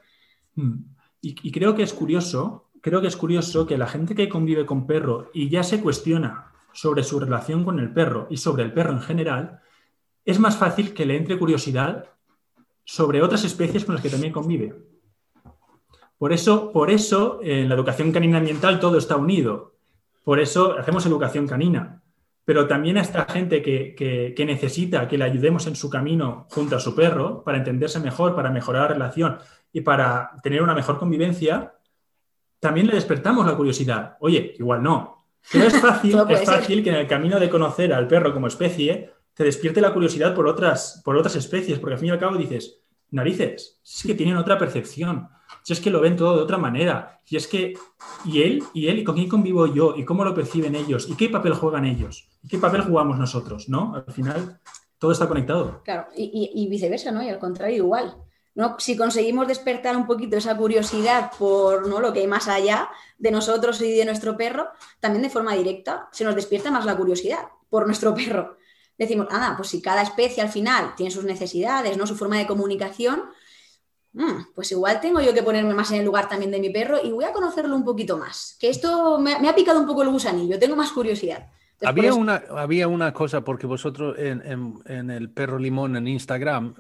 Mm. 0.55 0.79
y 1.21 1.53
creo 1.53 1.77
que 1.77 1.85
es 1.85 1.93
curioso 1.93 2.68
creo 2.81 3.01
que 3.01 3.09
es 3.09 3.17
curioso 3.17 3.67
que 3.67 3.79
la 3.79 3.87
gente 3.87 4.15
que 4.15 4.29
convive 4.29 4.67
con 4.67 4.87
perro 4.87 5.31
y 5.33 5.49
ya 5.49 5.63
se 5.63 5.81
cuestiona 5.81 6.53
sobre 6.73 7.03
su 7.03 7.19
relación 7.19 7.65
con 7.65 7.79
el 7.79 7.93
perro 7.93 8.27
y 8.31 8.37
sobre 8.37 8.63
el 8.63 8.73
perro 8.73 8.93
en 8.93 9.01
general, 9.01 9.61
es 10.25 10.39
más 10.39 10.57
fácil 10.57 10.95
que 10.95 11.07
le 11.07 11.17
entre 11.17 11.39
curiosidad 11.39 12.07
sobre 12.85 13.23
otras 13.23 13.45
especies 13.45 13.85
con 13.85 13.95
las 13.95 14.03
que 14.03 14.11
también 14.11 14.33
convive. 14.33 14.75
Por 16.19 16.33
eso, 16.33 16.73
por 16.73 16.91
eso 16.91 17.41
en 17.43 17.69
la 17.69 17.75
educación 17.75 18.13
canina 18.13 18.39
ambiental 18.39 18.81
todo 18.81 18.99
está 18.99 19.17
unido. 19.17 19.75
Por 20.25 20.41
eso 20.41 20.77
hacemos 20.79 21.07
educación 21.07 21.47
canina. 21.47 22.03
pero 22.45 22.67
también 22.67 22.97
a 22.97 23.03
esta 23.03 23.27
gente 23.27 23.61
que, 23.61 24.35
necesita 24.47 25.07
que 25.07 25.19
le 25.19 25.25
ayudemos 25.25 25.67
en 25.67 25.77
su 25.77 25.91
camino 25.91 26.47
junto 26.51 26.77
a 26.77 26.81
su 26.81 26.95
perro 26.95 27.45
para 27.45 27.59
entenderse 27.59 28.01
mejor, 28.01 28.35
para 28.35 28.51
mejorar 28.51 28.83
la 28.83 28.95
relación 28.95 29.39
y 29.71 29.83
para 29.83 30.31
tener 30.43 30.63
una 30.63 30.75
mejor 30.75 30.99
convivencia, 30.99 31.75
también 32.61 32.87
le 32.87 32.95
despertamos 32.95 33.47
la 33.47 33.57
curiosidad. 33.57 34.17
Oye, 34.21 34.55
igual 34.59 34.83
no. 34.83 35.27
Pero 35.53 35.67
es 35.67 35.81
fácil, 35.81 36.17
es 36.29 36.45
fácil 36.45 36.83
que 36.83 36.91
en 36.91 36.97
el 36.97 37.07
camino 37.07 37.39
de 37.39 37.51
conocer 37.51 37.93
al 37.93 38.09
perro 38.09 38.33
como 38.33 38.47
especie 38.47 39.13
te 39.35 39.45
despierte 39.45 39.81
la 39.81 39.95
curiosidad 39.95 40.35
por 40.35 40.47
otras, 40.47 41.01
por 41.05 41.17
otras 41.17 41.37
especies, 41.37 41.79
porque 41.79 41.95
al 41.95 42.01
fin 42.01 42.09
y 42.09 42.11
al 42.11 42.19
cabo 42.19 42.37
dices, 42.37 42.81
narices, 43.11 43.81
es 43.85 44.03
que 44.05 44.15
tienen 44.15 44.37
otra 44.37 44.59
percepción, 44.59 45.29
si 45.63 45.73
es 45.73 45.81
que 45.81 45.91
lo 45.91 46.01
ven 46.01 46.17
todo 46.17 46.37
de 46.37 46.43
otra 46.43 46.59
manera, 46.59 47.21
si 47.25 47.37
es 47.37 47.47
que, 47.47 47.75
y 48.25 48.43
él, 48.43 48.63
y 48.75 48.89
él, 48.89 48.99
y 48.99 49.05
con 49.05 49.15
quién 49.15 49.29
convivo 49.29 49.67
yo, 49.67 49.95
y 49.97 50.05
cómo 50.05 50.25
lo 50.25 50.35
perciben 50.35 50.75
ellos, 50.75 51.09
y 51.09 51.15
qué 51.15 51.29
papel 51.29 51.55
juegan 51.55 51.85
ellos, 51.85 52.29
y 52.43 52.49
qué 52.49 52.59
papel 52.59 52.83
jugamos 52.83 53.19
nosotros, 53.19 53.69
¿no? 53.69 53.95
Al 53.95 54.13
final, 54.13 54.61
todo 54.99 55.13
está 55.13 55.29
conectado. 55.29 55.83
Claro, 55.85 56.09
y, 56.17 56.67
viceversa, 56.69 57.13
¿no? 57.13 57.23
Y 57.23 57.29
al 57.29 57.39
contrario, 57.39 57.77
igual. 57.77 58.17
¿No? 58.59 58.77
Si 58.79 58.95
conseguimos 58.95 59.49
despertar 59.49 59.97
un 59.97 60.07
poquito 60.07 60.37
esa 60.37 60.55
curiosidad 60.55 61.33
por 61.39 61.89
¿no? 61.89 61.99
lo 62.01 62.13
que 62.13 62.21
hay 62.21 62.27
más 62.27 62.47
allá 62.47 62.91
de 63.17 63.31
nosotros 63.31 63.81
y 63.81 63.97
de 63.97 64.05
nuestro 64.05 64.37
perro, 64.37 64.69
también 65.01 65.23
de 65.23 65.31
forma 65.31 65.55
directa 65.55 66.11
se 66.13 66.25
nos 66.25 66.35
despierta 66.35 66.71
más 66.71 66.85
la 66.85 66.95
curiosidad 66.97 67.45
por 67.71 67.87
nuestro 67.87 68.15
perro. 68.15 68.59
Decimos, 68.99 69.29
nada, 69.31 69.57
pues 69.57 69.69
si 69.69 69.81
cada 69.81 70.03
especie 70.03 70.43
al 70.43 70.51
final 70.51 70.95
tiene 70.95 71.11
sus 71.11 71.25
necesidades, 71.25 71.97
¿no? 71.97 72.07
su 72.07 72.17
forma 72.17 72.37
de 72.37 72.47
comunicación, 72.47 73.31
Mm, 74.13 74.53
pues 74.55 74.73
igual 74.73 75.01
tengo 75.01 75.21
yo 75.21 75.35
que 75.35 75.43
ponerme 75.43 75.75
más 75.75 75.91
en 75.93 75.99
el 75.99 76.07
lugar 76.07 76.29
también 76.29 76.51
de 76.51 76.61
mi 76.61 76.71
perro 76.71 76.97
y 77.03 77.13
voy 77.13 77.25
a 77.25 77.33
conocerlo 77.33 77.77
un 77.77 77.85
poquito 77.85 78.17
más. 78.17 78.57
Que 78.59 78.69
esto 78.71 79.19
me, 79.21 79.35
ha 79.35 79.55
picado 79.55 79.81
un 79.81 79.87
poco 79.87 80.03
el 80.03 80.09
gusanillo, 80.09 80.59
tengo 80.59 80.77
más 80.77 80.91
curiosidad. 80.93 81.51
había, 81.85 82.15
una, 82.15 82.43
había 82.51 82.89
una 82.89 83.13
cosa, 83.13 83.43
porque 83.43 83.67
vosotros 83.67 84.17
en, 84.19 85.11
el 85.11 85.31
perro 85.31 85.59
limón 85.59 85.97
en 85.97 86.09
Instagram 86.09 86.75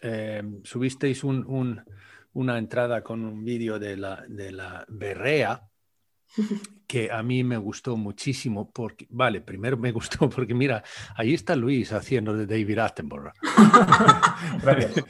eh, 0.00 0.42
subisteis 0.64 1.22
una 1.24 2.58
entrada 2.58 3.02
con 3.02 3.24
un 3.24 3.44
vídeo 3.44 3.78
de 3.78 3.96
la, 3.96 4.24
de 4.28 4.52
la 4.52 4.84
berrea 4.88 5.70
que 6.86 7.10
a 7.10 7.22
mí 7.22 7.44
me 7.44 7.56
gustó 7.56 7.96
muchísimo 7.96 8.70
porque, 8.70 9.06
vale, 9.10 9.40
primero 9.40 9.76
me 9.76 9.92
gustó 9.92 10.28
porque 10.28 10.54
mira, 10.54 10.82
ahí 11.16 11.34
está 11.34 11.54
Luis 11.54 11.92
haciendo 11.92 12.36
de 12.36 12.46
David 12.46 12.78
Attenborough. 12.78 13.32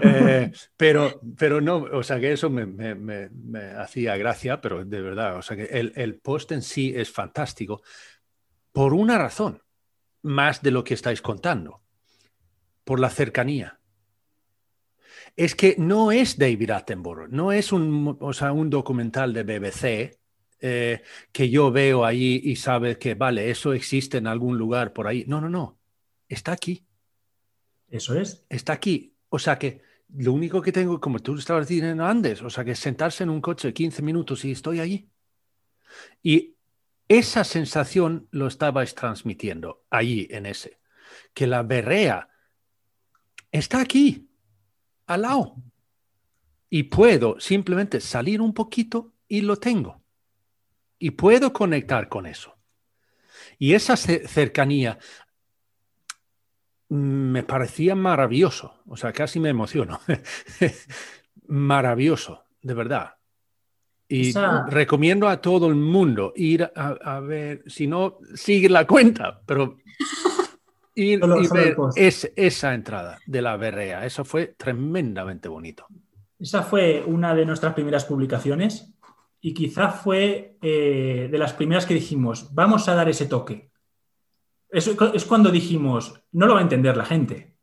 Eh, 0.00 0.50
pero, 0.76 1.20
pero 1.36 1.60
no, 1.60 1.76
o 1.76 2.02
sea 2.02 2.18
que 2.18 2.32
eso 2.32 2.50
me, 2.50 2.66
me, 2.66 3.60
hacía 3.76 4.16
gracia, 4.16 4.60
pero 4.60 4.84
de 4.84 5.00
verdad, 5.00 5.36
o 5.36 5.42
sea 5.42 5.56
que 5.56 5.64
el, 5.64 5.92
el 5.96 6.16
post 6.16 6.52
en 6.52 6.62
sí 6.62 6.92
es 6.94 7.10
fantástico 7.10 7.82
por 8.72 8.94
una 8.94 9.18
razón, 9.18 9.62
más 10.22 10.62
de 10.62 10.70
lo 10.70 10.84
que 10.84 10.94
estáis 10.94 11.22
contando, 11.22 11.82
por 12.84 13.00
la 13.00 13.10
cercanía 13.10 13.77
es 15.38 15.54
que 15.54 15.76
no 15.78 16.10
es 16.10 16.36
David 16.36 16.70
Attenborough, 16.70 17.28
no 17.30 17.52
es 17.52 17.70
un, 17.72 18.18
o 18.18 18.32
sea, 18.32 18.50
un 18.50 18.68
documental 18.68 19.32
de 19.32 19.44
BBC 19.44 20.18
eh, 20.60 21.02
que 21.30 21.48
yo 21.48 21.70
veo 21.70 22.04
allí 22.04 22.40
y 22.42 22.56
sabes 22.56 22.98
que, 22.98 23.14
vale, 23.14 23.48
eso 23.48 23.72
existe 23.72 24.18
en 24.18 24.26
algún 24.26 24.58
lugar 24.58 24.92
por 24.92 25.06
ahí. 25.06 25.24
No, 25.28 25.40
no, 25.40 25.48
no. 25.48 25.78
Está 26.28 26.50
aquí. 26.50 26.84
Eso 27.88 28.18
es. 28.18 28.44
Está 28.48 28.72
aquí. 28.72 29.14
O 29.28 29.38
sea 29.38 29.60
que 29.60 29.80
lo 30.16 30.32
único 30.32 30.60
que 30.60 30.72
tengo, 30.72 31.00
como 31.00 31.20
tú 31.20 31.36
estabas 31.36 31.68
diciendo 31.68 32.04
antes, 32.04 32.42
o 32.42 32.50
sea 32.50 32.64
que 32.64 32.74
sentarse 32.74 33.22
en 33.22 33.30
un 33.30 33.40
coche 33.40 33.72
15 33.72 34.02
minutos 34.02 34.44
y 34.44 34.50
estoy 34.50 34.80
allí. 34.80 35.08
Y 36.20 36.56
esa 37.06 37.44
sensación 37.44 38.26
lo 38.32 38.48
estabais 38.48 38.92
transmitiendo 38.96 39.84
allí 39.88 40.26
en 40.32 40.46
ese. 40.46 40.80
Que 41.32 41.46
la 41.46 41.62
berrea 41.62 42.28
está 43.52 43.80
aquí, 43.80 44.27
al 45.08 45.22
lado. 45.22 45.56
Y 46.70 46.84
puedo 46.84 47.40
simplemente 47.40 48.00
salir 48.00 48.40
un 48.40 48.54
poquito 48.54 49.12
y 49.26 49.40
lo 49.40 49.56
tengo 49.56 49.98
y 50.98 51.12
puedo 51.12 51.52
conectar 51.52 52.08
con 52.08 52.26
eso. 52.26 52.54
Y 53.58 53.74
esa 53.74 53.96
cercanía 53.96 54.98
me 56.88 57.42
parecía 57.42 57.94
maravilloso, 57.94 58.82
o 58.86 58.96
sea, 58.96 59.12
casi 59.12 59.40
me 59.40 59.50
emociono. 59.50 60.00
maravilloso, 61.46 62.44
de 62.62 62.74
verdad. 62.74 63.14
Y 64.10 64.32
recomiendo 64.68 65.28
a 65.28 65.40
todo 65.40 65.68
el 65.68 65.74
mundo 65.74 66.32
ir 66.34 66.70
a, 66.74 67.20
ver, 67.20 67.62
si 67.66 67.86
no, 67.86 68.18
sigue 68.34 68.70
la 68.70 68.86
cuenta, 68.86 69.42
pero 69.44 69.76
ir 70.98 71.20
y 71.22 71.48
ver 71.48 71.76
esa 72.36 72.74
entrada 72.74 73.18
de 73.26 73.42
la 73.42 73.56
berrea. 73.56 74.04
Eso 74.04 74.24
fue 74.24 74.54
tremendamente 74.56 75.48
bonito. 75.48 75.86
Esa 76.38 76.62
fue 76.62 77.02
una 77.06 77.34
de 77.34 77.44
nuestras 77.44 77.74
primeras 77.74 78.04
publicaciones 78.04 78.92
y 79.40 79.54
quizá 79.54 79.90
fue 79.90 80.56
eh, 80.60 81.28
de 81.30 81.38
las 81.38 81.52
primeras 81.52 81.86
que 81.86 81.94
dijimos, 81.94 82.54
vamos 82.54 82.88
a 82.88 82.94
dar 82.94 83.08
ese 83.08 83.26
toque. 83.26 83.70
Eso 84.70 84.96
es 85.14 85.24
cuando 85.24 85.50
dijimos, 85.50 86.20
no 86.32 86.46
lo 86.46 86.54
va 86.54 86.60
a 86.60 86.62
entender 86.62 86.96
la 86.96 87.04
gente. 87.04 87.54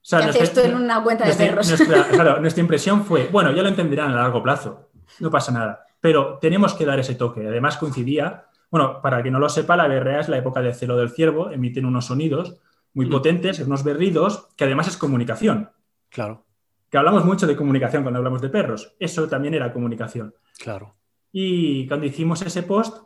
O 0.00 0.08
sea, 0.08 0.30
esto 0.30 0.60
en 0.60 0.76
una 0.76 1.02
cuenta 1.02 1.26
de 1.26 1.34
perros. 1.34 1.72
claro, 2.10 2.40
nuestra 2.40 2.60
impresión 2.60 3.04
fue, 3.04 3.28
bueno, 3.30 3.52
ya 3.52 3.62
lo 3.62 3.68
entenderán 3.68 4.12
a 4.12 4.22
largo 4.22 4.42
plazo, 4.42 4.90
no 5.18 5.30
pasa 5.30 5.50
nada, 5.50 5.84
pero 6.00 6.38
tenemos 6.40 6.74
que 6.74 6.86
dar 6.86 6.98
ese 7.00 7.16
toque. 7.16 7.46
Además 7.46 7.76
coincidía, 7.76 8.46
bueno, 8.70 9.02
para 9.02 9.22
que 9.22 9.30
no 9.30 9.40
lo 9.40 9.48
sepa, 9.48 9.76
la 9.76 9.88
berrea 9.88 10.20
es 10.20 10.28
la 10.28 10.38
época 10.38 10.62
del 10.62 10.74
celo 10.74 10.96
del 10.96 11.10
ciervo, 11.10 11.50
emiten 11.50 11.84
unos 11.84 12.06
sonidos 12.06 12.60
muy 12.96 13.06
mm. 13.06 13.10
potentes, 13.10 13.58
unos 13.60 13.84
berridos, 13.84 14.48
que 14.56 14.64
además 14.64 14.88
es 14.88 14.96
comunicación. 14.96 15.70
Claro. 16.08 16.46
Que 16.90 16.96
hablamos 16.96 17.26
mucho 17.26 17.46
de 17.46 17.54
comunicación 17.54 18.02
cuando 18.02 18.18
hablamos 18.18 18.40
de 18.40 18.48
perros. 18.48 18.96
Eso 18.98 19.28
también 19.28 19.52
era 19.52 19.70
comunicación. 19.70 20.34
Claro. 20.58 20.96
Y 21.30 21.86
cuando 21.88 22.06
hicimos 22.06 22.40
ese 22.40 22.62
post, 22.62 22.96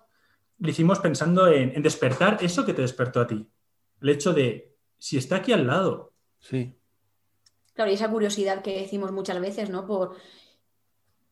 lo 0.59 0.71
hicimos 0.71 1.01
pensando 1.01 1.49
en, 1.49 1.83
despertar 1.83 2.39
eso 2.41 2.65
que 2.65 2.73
te 2.73 2.83
despertó 2.83 3.21
a 3.21 3.27
ti. 3.27 3.51
El 4.01 4.09
hecho 4.11 4.33
de, 4.33 4.77
si 4.97 5.17
está 5.17 5.37
aquí 5.37 5.53
al 5.53 5.67
lado. 5.67 6.13
Sí. 6.39 6.79
Claro, 7.75 7.91
y 7.91 7.95
esa 7.95 8.11
curiosidad 8.11 8.63
que 8.63 8.79
decimos 8.79 9.11
muchas 9.11 9.41
veces, 9.41 9.71
¿no? 9.71 9.89
Por 9.89 10.15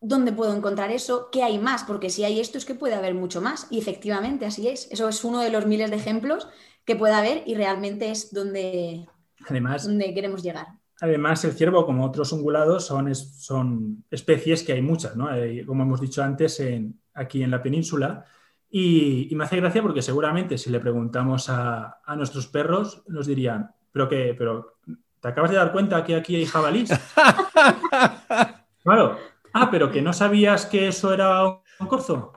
dónde 0.01 0.33
puedo 0.33 0.53
encontrar 0.53 0.91
eso, 0.91 1.29
qué 1.31 1.45
hay 1.45 1.59
más, 1.59 1.85
porque 1.85 2.11
si 2.11 2.25
hay 2.25 2.41
esto 2.41 2.59
es 2.59 2.65
que 2.65 2.75
puede 2.75 2.95
haber 2.95 3.15
mucho 3.15 3.41
más. 3.41 3.69
Y 3.71 3.79
efectivamente, 3.79 4.47
así 4.47 4.67
es. 4.67 4.91
Eso 4.91 5.09
es 5.09 5.23
uno 5.23 5.43
de 5.43 5.51
los 5.51 5.65
miles 5.65 5.91
de 5.91 5.97
ejemplos 5.97 6.49
que 6.89 6.97
puede 6.97 7.13
haber 7.13 7.43
y 7.45 7.55
realmente 7.55 8.11
es 8.11 8.33
donde, 8.33 9.07
Además, 9.47 9.87
donde 9.87 10.15
queremos 10.15 10.43
llegar. 10.43 10.69
Además, 11.03 11.45
el 11.45 11.53
ciervo, 11.53 11.85
como 11.85 12.07
otros 12.07 12.33
ungulados, 12.33 12.87
son, 12.87 13.15
son 13.15 14.05
especies 14.11 14.63
que 14.63 14.73
hay 14.73 14.81
muchas, 14.81 15.15
¿no? 15.15 15.29
como 15.67 15.83
hemos 15.83 16.01
dicho 16.01 16.23
antes, 16.23 16.59
en, 16.61 16.99
aquí 17.13 17.43
en 17.43 17.51
la 17.51 17.63
península. 17.63 18.25
Y, 18.71 19.29
me 19.33 19.45
hace 19.45 19.59
gracia 19.59 19.83
porque 19.83 20.01
seguramente 20.01 20.57
si 20.57 20.71
le 20.71 20.81
preguntamos 20.81 21.51
a, 21.51 22.01
nuestros 22.17 22.47
perros, 22.47 23.03
nos 23.07 23.27
dirían, 23.27 23.71
pero 23.93 24.09
que, 24.09 24.35
pero 24.37 24.79
¿te 25.21 25.29
acabas 25.29 25.51
de 25.51 25.59
dar 25.59 25.73
cuenta 25.73 26.03
que 26.03 26.17
aquí 26.17 26.37
hay 26.37 26.47
jabalís? 26.47 26.89
claro. 28.83 29.19
Ah, 29.53 29.69
pero 29.71 29.91
que 29.91 30.01
no 30.01 30.15
sabías 30.15 30.65
que 30.65 30.89
eso 30.89 31.13
era 31.13 31.45
un 31.45 31.87
corzo. 31.87 32.33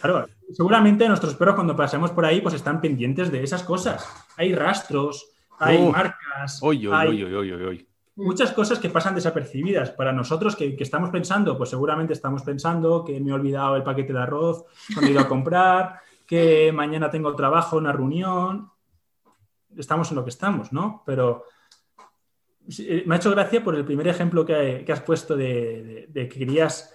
Claro, 0.00 0.28
seguramente 0.52 1.08
nuestros 1.08 1.34
perros 1.34 1.54
cuando 1.54 1.76
pasemos 1.76 2.10
por 2.10 2.24
ahí 2.24 2.40
pues 2.40 2.54
están 2.54 2.80
pendientes 2.80 3.30
de 3.30 3.42
esas 3.42 3.62
cosas. 3.62 4.06
Hay 4.36 4.54
rastros, 4.54 5.30
hay 5.58 5.90
marcas, 5.90 6.60
hay 6.62 7.86
muchas 8.16 8.52
cosas 8.52 8.78
que 8.78 8.90
pasan 8.90 9.14
desapercibidas. 9.14 9.90
Para 9.90 10.12
nosotros 10.12 10.56
que, 10.56 10.76
estamos 10.78 11.10
pensando, 11.10 11.56
pues 11.56 11.70
seguramente 11.70 12.12
estamos 12.12 12.42
pensando 12.42 13.04
que 13.04 13.20
me 13.20 13.30
he 13.30 13.34
olvidado 13.34 13.76
el 13.76 13.82
paquete 13.82 14.12
de 14.12 14.20
arroz 14.20 14.64
cuando 14.92 15.10
he 15.10 15.14
ido 15.14 15.20
a 15.20 15.28
comprar, 15.28 16.00
que 16.26 16.72
mañana 16.72 17.10
tengo 17.10 17.34
trabajo, 17.34 17.76
una 17.76 17.92
reunión. 17.92 18.70
Estamos 19.76 20.10
en 20.10 20.16
lo 20.16 20.24
que 20.24 20.30
estamos, 20.30 20.72
¿no? 20.72 21.02
Pero 21.04 21.44
eh, 22.78 23.02
me 23.06 23.14
ha 23.14 23.18
hecho 23.18 23.30
gracia 23.30 23.62
por 23.62 23.74
el 23.74 23.84
primer 23.84 24.08
ejemplo 24.08 24.44
que, 24.46 24.84
has 24.88 25.00
puesto 25.00 25.36
de, 25.36 26.08
que 26.12 26.28
querías 26.28 26.94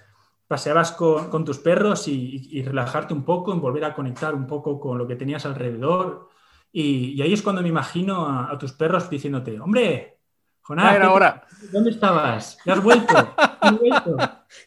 paseabas 0.49 0.93
con, 0.93 1.45
tus 1.45 1.59
perros 1.59 2.07
y, 2.07 2.63
relajarte 2.63 3.13
un 3.13 3.23
poco, 3.23 3.53
en 3.53 3.61
volver 3.61 3.85
a 3.85 3.93
conectar 3.93 4.33
un 4.33 4.47
poco 4.47 4.79
con 4.79 4.97
lo 4.97 5.07
que 5.07 5.15
tenías 5.15 5.45
alrededor. 5.45 6.27
Y, 6.71 7.21
ahí 7.21 7.33
es 7.33 7.43
cuando 7.43 7.61
me 7.61 7.69
imagino 7.69 8.27
a, 8.27 8.57
tus 8.57 8.73
perros 8.73 9.07
diciéndote, 9.11 9.59
hombre, 9.59 10.17
Jonás, 10.61 10.91
ya 10.91 10.95
era 10.95 11.13
hora. 11.13 11.47
¿dónde 11.71 11.91
estabas? 11.91 12.57
¿Ya 12.65 12.73
has 12.73 12.81
vuelto? 12.81 13.35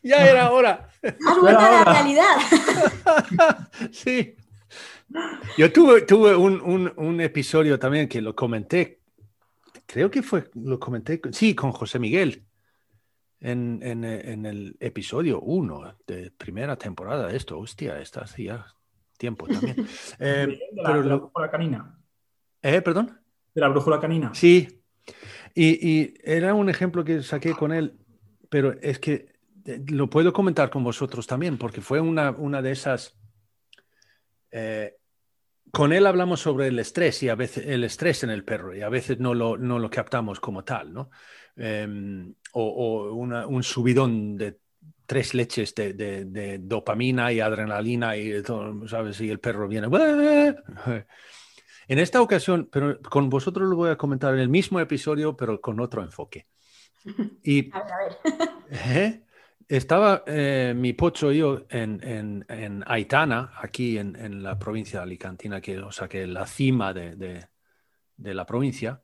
ya 0.04 0.24
era 0.30 0.52
hora. 0.52 0.88
Has 1.02 1.40
vuelto 1.40 1.60
a 1.60 1.70
la 1.70 1.84
realidad. 1.84 2.36
sí. 3.90 4.36
Yo 5.58 5.72
tuve, 5.72 6.02
tuve 6.02 6.36
un, 6.36 7.20
episodio 7.20 7.76
también 7.80 8.08
que 8.08 8.22
lo 8.22 8.36
comenté, 8.36 9.00
creo 9.84 10.12
que 10.12 10.22
fue, 10.22 10.48
lo 10.54 10.78
comenté, 10.78 11.20
sí, 11.32 11.56
con 11.56 11.72
José 11.72 11.98
Miguel, 11.98 12.46
en, 13.42 14.04
el 14.46 14.76
episodio 14.78 15.40
1 15.40 15.96
de 16.06 16.30
primera 16.30 16.76
temporada 16.76 17.26
de 17.26 17.36
esto. 17.36 17.58
Hostia, 17.58 18.00
está 18.00 18.22
hacía 18.22 18.66
tiempo 19.18 19.46
también. 19.46 19.76
Eh, 20.18 20.58
pero 20.84 21.30
la, 21.34 21.50
canina. 21.50 21.98
¿Eh? 22.62 22.80
¿Perdón? 22.80 23.20
De 23.54 23.60
la 23.60 23.68
brújula 23.68 23.98
canina. 24.00 24.32
Sí. 24.34 24.82
Y, 25.54 26.14
era 26.22 26.54
un 26.54 26.68
ejemplo 26.70 27.04
que 27.04 27.22
saqué 27.22 27.52
con 27.52 27.72
él, 27.72 27.98
pero 28.48 28.72
es 28.80 28.98
que 28.98 29.32
eh, 29.64 29.82
lo 29.88 30.08
puedo 30.08 30.32
comentar 30.32 30.70
con 30.70 30.84
vosotros 30.84 31.26
también, 31.26 31.58
porque 31.58 31.80
fue 31.80 32.00
una, 32.00 32.30
una 32.30 32.62
de 32.62 32.70
esas... 32.70 33.18
Eh, 34.50 34.96
con 35.72 35.92
él 35.92 36.06
hablamos 36.06 36.40
sobre 36.40 36.68
el 36.68 36.78
estrés 36.78 37.22
y 37.22 37.30
a 37.30 37.34
veces 37.34 37.66
el 37.66 37.82
estrés 37.84 38.22
en 38.24 38.30
el 38.30 38.44
perro 38.44 38.76
y 38.76 38.82
a 38.82 38.90
veces 38.90 39.18
no 39.18 39.32
lo, 39.32 39.56
no 39.56 39.78
lo 39.78 39.88
captamos 39.88 40.38
como 40.38 40.64
tal, 40.64 40.92
¿no? 40.92 41.10
Em, 41.56 42.34
o, 42.52 43.12
un 43.12 43.62
subidón 43.62 44.36
de 44.36 44.58
tres 45.06 45.34
leches 45.34 45.74
de, 45.74 46.58
dopamina 46.62 47.32
y 47.32 47.40
adrenalina 47.40 48.16
y 48.16 48.42
todo, 48.42 48.88
¿sabes? 48.88 49.20
Y 49.20 49.28
el 49.30 49.40
perro 49.40 49.68
viene. 49.68 49.88
En 51.88 51.98
esta 51.98 52.22
ocasión, 52.22 52.68
pero 52.70 53.00
con 53.02 53.28
vosotros 53.28 53.68
lo 53.68 53.76
voy 53.76 53.90
a 53.90 53.96
comentar 53.96 54.32
en 54.34 54.40
el 54.40 54.48
mismo 54.48 54.80
episodio, 54.80 55.36
pero 55.36 55.60
con 55.60 55.80
otro 55.80 56.02
enfoque. 56.02 56.46
Y 57.42 57.70
¿eh? 58.70 59.24
estaba 59.68 60.22
eh, 60.26 60.72
mi 60.74 60.94
pocho 60.94 61.32
y 61.32 61.38
yo 61.38 61.66
en, 61.68 62.44
en, 62.48 62.84
Aitana, 62.86 63.52
aquí 63.60 63.98
en, 63.98 64.42
la 64.42 64.58
provincia 64.58 65.00
de 65.00 65.04
Alicantina, 65.04 65.60
que, 65.60 65.78
o 65.78 65.92
sea, 65.92 66.08
que 66.08 66.26
la 66.26 66.46
cima 66.46 66.94
de, 66.94 67.46
de 68.16 68.34
la 68.34 68.46
provincia. 68.46 69.02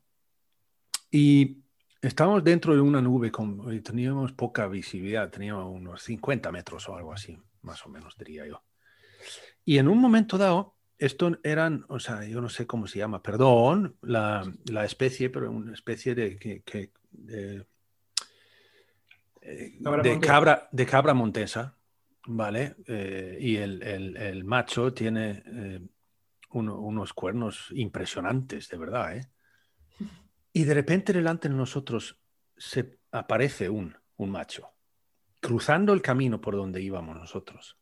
Y 1.11 1.63
Estábamos 2.01 2.43
dentro 2.43 2.73
de 2.73 2.79
una 2.79 3.01
nube 3.01 3.29
con, 3.29 3.73
y 3.73 3.81
teníamos 3.81 4.31
poca 4.31 4.67
visibilidad, 4.67 5.29
teníamos 5.29 5.65
unos 5.65 6.01
50 6.03 6.51
metros 6.51 6.87
o 6.87 6.95
algo 6.95 7.11
así, 7.11 7.37
más 7.61 7.85
o 7.85 7.89
menos 7.89 8.17
diría 8.17 8.47
yo. 8.47 8.63
Y 9.65 9.79
en 9.79 9.89
un 9.89 9.99
momento 9.99 10.37
dado, 10.37 10.75
esto 10.97 11.37
eran, 11.43 11.85
o 11.89 11.99
sea, 11.99 12.23
yo 12.25 12.39
no 12.39 12.49
sé 12.49 12.65
cómo 12.65 12.87
se 12.87 12.99
llama, 12.99 13.21
perdón, 13.21 13.97
la, 14.01 14.49
la 14.65 14.85
especie, 14.85 15.29
pero 15.29 15.51
una 15.51 15.73
especie 15.73 16.15
de, 16.15 16.37
que, 16.37 16.91
de, 17.11 17.65
eh, 19.41 19.77
de, 19.79 20.19
cabra, 20.21 20.69
de 20.71 20.85
cabra 20.85 21.13
montesa, 21.13 21.75
¿vale? 22.27 22.75
Eh, 22.87 23.37
y 23.41 23.57
el, 23.57 23.83
el, 23.83 24.15
el, 24.15 24.43
macho 24.45 24.93
tiene 24.93 25.43
eh, 25.45 25.81
unos 26.51 27.13
cuernos 27.13 27.67
impresionantes, 27.71 28.69
de 28.69 28.77
verdad, 28.77 29.17
¿eh? 29.17 29.29
Y 30.59 30.65
de 30.65 30.73
repente 30.73 31.13
delante 31.13 31.47
de 31.47 31.55
nosotros 31.55 32.19
se 32.57 32.99
aparece 33.13 33.69
un, 33.69 33.95
un 34.17 34.29
macho, 34.29 34.73
cruzando 35.39 35.93
el 35.93 36.01
camino 36.01 36.41
por 36.41 36.57
donde 36.57 36.81
íbamos 36.81 37.15
nosotros. 37.15 37.77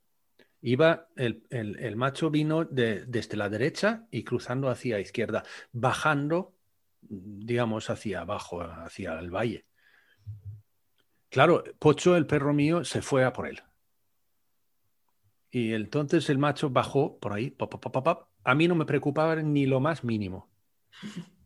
Iba, 0.62 1.08
el, 1.16 1.42
el, 1.50 1.96
macho 1.96 2.30
vino 2.30 2.66
de, 2.66 3.04
desde 3.08 3.36
la 3.36 3.50
derecha 3.50 4.06
y 4.12 4.24
cruzando 4.24 4.70
hacia 4.70 5.00
izquierda, 5.00 5.44
bajando, 5.72 6.54
digamos, 7.02 7.90
hacia 7.90 8.22
abajo, 8.22 8.62
hacia 8.62 9.18
el 9.18 9.32
valle. 9.32 9.66
Claro, 11.30 11.64
Pocho, 11.80 12.16
el 12.16 12.28
perro 12.28 12.54
mío, 12.54 12.86
se 12.86 13.02
fue 13.02 13.26
a 13.26 13.34
por 13.34 13.48
él. 13.48 13.60
Y 15.50 15.74
entonces 15.74 16.30
el 16.30 16.38
macho 16.38 16.70
bajó 16.70 17.18
por 17.18 17.34
ahí, 17.34 17.58
a 18.44 18.54
mí 18.54 18.68
no 18.68 18.76
me 18.76 18.86
preocupaba 18.86 19.36
ni 19.38 19.66
lo 19.66 19.80
más 19.80 20.04
mínimo 20.04 20.48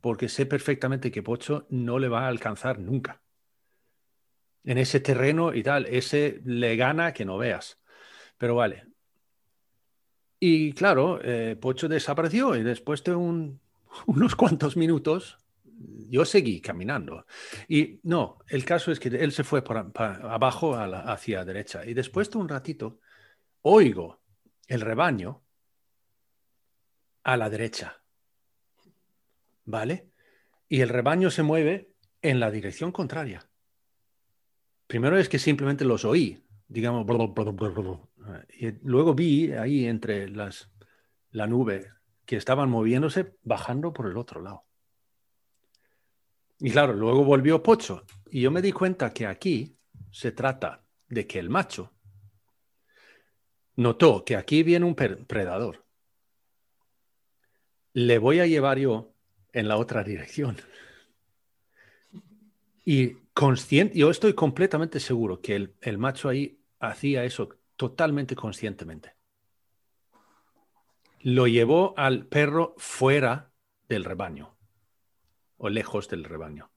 porque 0.02 0.28
sé 0.28 0.46
perfectamente 0.46 1.12
que 1.12 1.24
Pocho 1.24 1.68
no 1.70 2.00
le 2.00 2.10
va 2.10 2.26
a 2.26 2.28
alcanzar 2.28 2.80
nunca. 2.80 3.22
En 4.64 4.78
ese 4.78 5.00
terreno 5.00 5.54
y 5.54 5.64
tal, 5.64 5.86
ese 5.86 6.42
le 6.46 6.76
gana 6.76 7.14
que 7.14 7.26
no 7.26 7.38
veas. 7.38 7.80
Pero 8.38 8.56
vale. 8.56 8.88
Y 10.40 10.74
claro, 10.74 11.20
eh, 11.24 11.56
Pocho 11.56 11.88
desapareció 11.88 12.56
y 12.56 12.64
después 12.64 13.04
de 13.04 13.14
unos 14.06 14.36
cuantos 14.36 14.76
minutos 14.76 15.38
yo 16.10 16.26
seguí 16.26 16.62
caminando. 16.62 17.26
Y 17.68 18.00
no, 18.04 18.40
el 18.48 18.66
caso 18.66 18.92
es 18.92 19.00
que 19.00 19.10
él 19.10 19.32
se 19.32 19.44
fue 19.44 19.64
por, 19.64 19.78
abajo 19.78 20.76
hacia 20.76 21.40
la 21.40 21.46
derecha. 21.46 21.86
Y 21.86 21.94
después 21.94 22.30
de 22.30 22.38
un 22.38 22.50
ratito, 22.50 23.00
oigo 23.62 24.22
el 24.68 24.82
rebaño 24.82 25.44
a 27.24 27.38
la 27.38 27.50
derecha. 27.50 28.01
¿Vale? 29.72 30.12
Y 30.68 30.82
el 30.82 30.90
rebaño 30.90 31.32
se 31.32 31.44
mueve 31.44 31.92
en 32.22 32.40
la 32.40 32.52
dirección 32.52 32.92
contraria. 32.92 33.50
Primero 34.86 35.18
es 35.18 35.30
que 35.30 35.40
simplemente 35.40 35.86
los 35.86 36.06
oí, 36.06 36.46
digamos, 36.68 37.06
y 38.60 38.72
luego 38.84 39.16
vi 39.16 39.52
ahí 39.54 39.86
entre 39.86 40.30
las, 40.30 40.70
la 41.32 41.48
nube 41.48 41.90
que 42.26 42.36
estaban 42.36 42.70
moviéndose 42.70 43.36
bajando 43.42 43.94
por 43.94 44.08
el 44.08 44.18
otro 44.18 44.42
lado. 44.42 44.66
Y 46.60 46.70
claro, 46.70 46.94
luego 46.94 47.24
volvió 47.24 47.64
Pocho. 47.64 48.06
Y 48.30 48.42
yo 48.42 48.52
me 48.52 48.62
di 48.62 48.72
cuenta 48.72 49.12
que 49.12 49.26
aquí 49.26 49.76
se 50.12 50.32
trata 50.32 50.86
de 51.08 51.26
que 51.26 51.40
el 51.40 51.50
macho 51.50 51.94
notó 53.76 54.24
que 54.24 54.36
aquí 54.36 54.62
viene 54.62 54.86
un 54.86 54.96
predador. 54.96 55.86
Le 57.94 58.20
voy 58.20 58.40
a 58.40 58.46
llevar 58.46 58.78
yo 58.78 59.12
en 59.54 59.68
la 59.68 59.78
otra 59.78 60.04
dirección. 60.04 60.58
Y 62.84 63.14
consciente, 63.34 63.98
yo 63.98 64.10
estoy 64.10 64.34
completamente 64.34 65.00
seguro 65.00 65.42
que 65.42 65.56
el, 65.56 65.76
el 65.82 65.98
macho 65.98 66.30
ahí 66.30 66.60
hacía 66.80 67.24
eso 67.24 67.50
totalmente 67.76 68.36
conscientemente. 68.36 69.16
Lo 71.22 71.48
llevó 71.48 71.94
al 71.98 72.26
perro 72.26 72.74
fuera 72.78 73.52
del 73.88 74.04
rebaño 74.04 74.56
o 75.58 75.70
lejos 75.70 76.10
del 76.10 76.24
rebaño. 76.24 76.72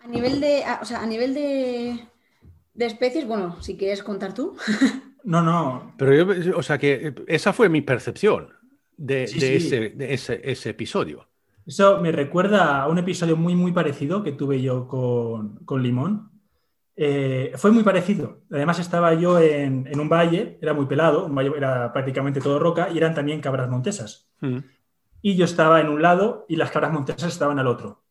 A 0.00 0.06
nivel 0.06 0.40
de, 0.40 0.62
o 0.82 0.84
sea, 0.84 1.00
a 1.00 1.06
nivel 1.06 1.32
de, 1.32 2.06
de 2.74 2.86
especies, 2.86 3.26
bueno, 3.26 3.62
si 3.62 3.76
quieres 3.76 4.02
contar 4.02 4.34
tú. 4.34 4.56
No, 5.24 5.40
no. 5.40 5.94
Pero 5.96 6.34
yo, 6.34 6.58
o 6.58 6.62
sea, 6.62 6.76
que 6.76 7.14
esa 7.28 7.54
fue 7.54 7.70
mi 7.70 7.80
percepción 7.80 8.52
de, 8.96 9.24
Ese, 9.24 10.40
ese, 10.42 10.70
episodio. 10.70 11.28
Eso 11.66 12.00
me 12.00 12.12
recuerda 12.12 12.82
a 12.82 12.88
un 12.88 12.98
episodio 12.98 13.36
muy, 13.36 13.54
muy 13.54 13.72
parecido 13.72 14.22
que 14.22 14.32
tuve 14.32 14.60
yo 14.60 14.86
con, 14.86 15.82
Limón. 15.82 16.30
Eh, 16.96 17.52
fue 17.56 17.70
muy 17.70 17.82
parecido. 17.82 18.42
Además, 18.50 18.78
estaba 18.78 19.14
yo 19.14 19.38
en, 19.40 19.88
un 19.98 20.08
valle, 20.08 20.58
era 20.60 20.74
muy 20.74 20.86
pelado, 20.86 21.26
un 21.26 21.34
valle 21.34 21.52
era 21.56 21.92
prácticamente 21.92 22.40
todo 22.40 22.58
roca 22.58 22.88
y 22.92 22.98
eran 22.98 23.14
también 23.14 23.40
cabras 23.40 23.68
montesas. 23.68 24.28
Mm. 24.40 24.58
Y 25.22 25.36
yo 25.36 25.46
estaba 25.46 25.80
en 25.80 25.88
un 25.88 26.02
lado 26.02 26.44
y 26.48 26.56
las 26.56 26.70
cabras 26.70 26.92
montesas 26.92 27.32
estaban 27.32 27.58
al 27.58 27.66
otro. 27.66 28.02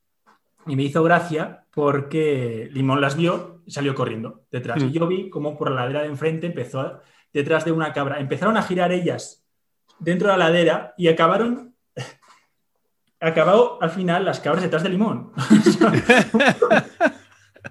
Y 0.66 0.76
me 0.76 0.84
hizo 0.84 1.04
gracia 1.04 1.66
porque 1.74 2.70
Limón 2.72 3.02
las 3.02 3.16
vio 3.16 3.62
y 3.66 3.72
salió 3.72 3.94
corriendo 3.94 4.46
detrás. 4.52 4.82
Y 4.82 4.88
mm. 4.88 4.92
yo 4.92 5.08
vi 5.08 5.30
como 5.30 5.58
por 5.58 5.70
la 5.70 5.82
ladera 5.82 6.02
de 6.02 6.08
enfrente 6.08 6.48
empezó 6.48 7.00
detrás 7.32 7.66
de 7.66 7.72
una 7.72 7.94
cabra. 7.94 8.20
Empezaron 8.20 8.58
a 8.58 8.64
girar 8.64 8.92
ellas 8.92 9.43
dentro 10.04 10.32
de 10.32 10.38
la 10.38 10.46
ladera 10.50 10.94
y 10.98 11.08
acabaron. 11.08 11.76
Acabó 13.20 13.82
al 13.82 13.90
final 13.90 14.26
las 14.26 14.40
cabras 14.40 14.64
detrás 14.64 14.84
de 14.84 14.90
limón. 14.90 15.32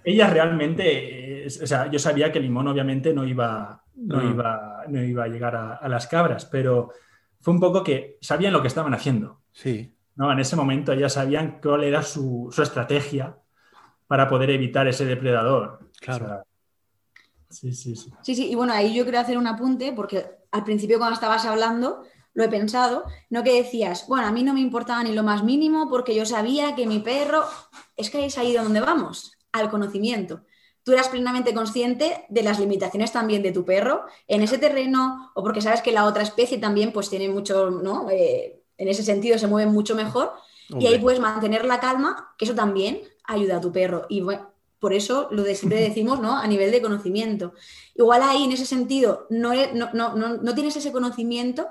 Ella 0.04 0.28
realmente, 0.28 1.46
o 1.62 1.66
sea, 1.66 1.90
yo 1.90 1.98
sabía 1.98 2.32
que 2.32 2.40
Limón 2.40 2.68
obviamente 2.68 3.12
no 3.12 3.24
iba, 3.24 3.84
no 3.94 4.16
mm. 4.16 4.30
iba, 4.30 4.84
no 4.88 5.02
iba 5.02 5.24
a 5.24 5.28
llegar 5.28 5.54
a, 5.54 5.88
las 5.88 6.06
cabras, 6.06 6.46
pero 6.46 6.90
fue 7.40 7.54
un 7.54 7.60
poco 7.60 7.84
que 7.84 8.18
sabían 8.20 8.52
lo 8.52 8.62
que 8.62 8.68
estaban 8.68 8.94
haciendo. 8.94 9.42
Sí. 9.52 9.94
¿no? 10.16 10.32
En 10.32 10.40
ese 10.40 10.56
momento 10.56 10.94
ya 10.94 11.08
sabían 11.08 11.60
cuál 11.62 11.84
era 11.84 12.02
su, 12.02 12.52
estrategia 12.56 13.36
para 14.06 14.28
poder 14.28 14.50
evitar 14.50 14.88
ese 14.88 15.04
depredador. 15.04 15.90
Claro. 16.00 16.42
sí, 17.48 17.72
sí, 17.72 17.94
sí. 17.94 18.10
Sí, 18.22 18.34
sí, 18.34 18.50
y 18.50 18.54
bueno, 18.54 18.72
ahí 18.72 18.94
yo 18.94 19.04
quiero 19.04 19.20
hacer 19.20 19.38
un 19.38 19.46
apunte 19.46 19.92
porque 19.92 20.26
al 20.50 20.64
principio 20.64 20.98
cuando 20.98 21.14
estabas 21.14 21.44
hablando 21.46 22.02
lo 22.34 22.44
he 22.44 22.48
pensado, 22.48 23.04
no 23.30 23.42
que 23.42 23.62
decías, 23.62 24.06
bueno, 24.08 24.26
a 24.26 24.32
mí 24.32 24.42
no 24.42 24.54
me 24.54 24.60
importaba 24.60 25.02
ni 25.02 25.12
lo 25.12 25.22
más 25.22 25.44
mínimo 25.44 25.88
porque 25.88 26.14
yo 26.14 26.24
sabía 26.24 26.74
que 26.74 26.86
mi 26.86 26.98
perro, 26.98 27.44
es 27.96 28.10
que 28.10 28.24
es 28.24 28.38
ahí 28.38 28.54
donde 28.54 28.80
vamos, 28.80 29.38
al 29.52 29.70
conocimiento. 29.70 30.42
Tú 30.82 30.92
eras 30.92 31.08
plenamente 31.08 31.54
consciente 31.54 32.24
de 32.28 32.42
las 32.42 32.58
limitaciones 32.58 33.12
también 33.12 33.42
de 33.42 33.52
tu 33.52 33.64
perro 33.64 34.04
en 34.26 34.42
ese 34.42 34.58
terreno 34.58 35.30
o 35.34 35.42
porque 35.42 35.60
sabes 35.60 35.80
que 35.82 35.92
la 35.92 36.06
otra 36.06 36.22
especie 36.22 36.58
también 36.58 36.92
pues 36.92 37.08
tiene 37.08 37.28
mucho, 37.28 37.70
¿no? 37.70 38.10
Eh, 38.10 38.62
en 38.78 38.88
ese 38.88 39.04
sentido 39.04 39.38
se 39.38 39.46
mueve 39.46 39.70
mucho 39.70 39.94
mejor 39.94 40.32
y 40.80 40.86
ahí 40.86 40.98
puedes 40.98 41.20
mantener 41.20 41.66
la 41.66 41.78
calma, 41.78 42.34
que 42.38 42.46
eso 42.46 42.54
también 42.54 43.02
ayuda 43.24 43.58
a 43.58 43.60
tu 43.60 43.70
perro. 43.70 44.06
Y 44.08 44.22
bueno, 44.22 44.50
por 44.80 44.92
eso 44.92 45.28
lo 45.30 45.42
de 45.42 45.54
siempre 45.54 45.80
decimos, 45.88 46.18
¿no? 46.18 46.36
A 46.36 46.46
nivel 46.46 46.72
de 46.72 46.82
conocimiento. 46.82 47.52
Igual 47.94 48.22
ahí 48.22 48.44
en 48.44 48.52
ese 48.52 48.66
sentido 48.66 49.26
no, 49.30 49.52
no, 49.74 49.92
no, 49.92 50.14
no 50.14 50.54
tienes 50.54 50.74
ese 50.76 50.90
conocimiento 50.90 51.68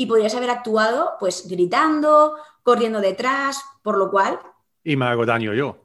y 0.00 0.06
podrías 0.06 0.34
haber 0.34 0.48
actuado 0.48 1.10
pues 1.20 1.46
gritando, 1.46 2.34
corriendo 2.62 3.02
detrás, 3.02 3.62
por 3.82 3.98
lo 3.98 4.10
cual... 4.10 4.40
Y 4.82 4.96
me 4.96 5.04
hago 5.04 5.26
daño 5.26 5.52
yo. 5.52 5.76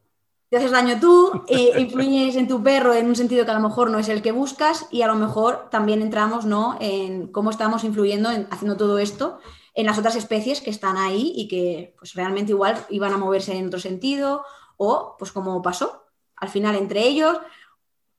Te 0.47 0.55
haces 0.55 0.71
daño 0.71 1.01
tú, 1.01 1.43
e 1.49 1.73
influyes 1.81 2.37
en 2.37 2.47
tu 2.47 2.63
perro 2.63 2.93
en 2.93 3.07
un 3.07 3.17
sentido 3.17 3.43
que 3.43 3.51
a 3.51 3.59
lo 3.59 3.67
mejor 3.67 3.91
no 3.91 3.99
es 3.99 4.07
el 4.07 4.21
que 4.21 4.31
buscas 4.31 4.87
y 4.89 5.01
a 5.01 5.07
lo 5.07 5.15
mejor 5.15 5.67
también 5.69 6.01
entramos 6.01 6.45
¿no? 6.45 6.77
en 6.79 7.27
cómo 7.27 7.49
estamos 7.49 7.83
influyendo 7.83 8.31
en 8.31 8.47
haciendo 8.51 8.77
todo 8.77 8.99
esto 8.99 9.39
en 9.73 9.85
las 9.85 9.97
otras 9.97 10.15
especies 10.15 10.61
que 10.61 10.69
están 10.69 10.95
ahí 10.95 11.33
y 11.35 11.49
que 11.49 11.93
pues 11.99 12.13
realmente 12.13 12.53
igual 12.53 12.77
iban 12.89 13.11
a 13.11 13.17
moverse 13.17 13.57
en 13.57 13.67
otro 13.67 13.81
sentido 13.81 14.45
o 14.77 15.17
pues 15.19 15.33
como 15.33 15.61
pasó 15.61 16.05
al 16.37 16.47
final 16.47 16.75
entre 16.75 17.01
ellos, 17.01 17.37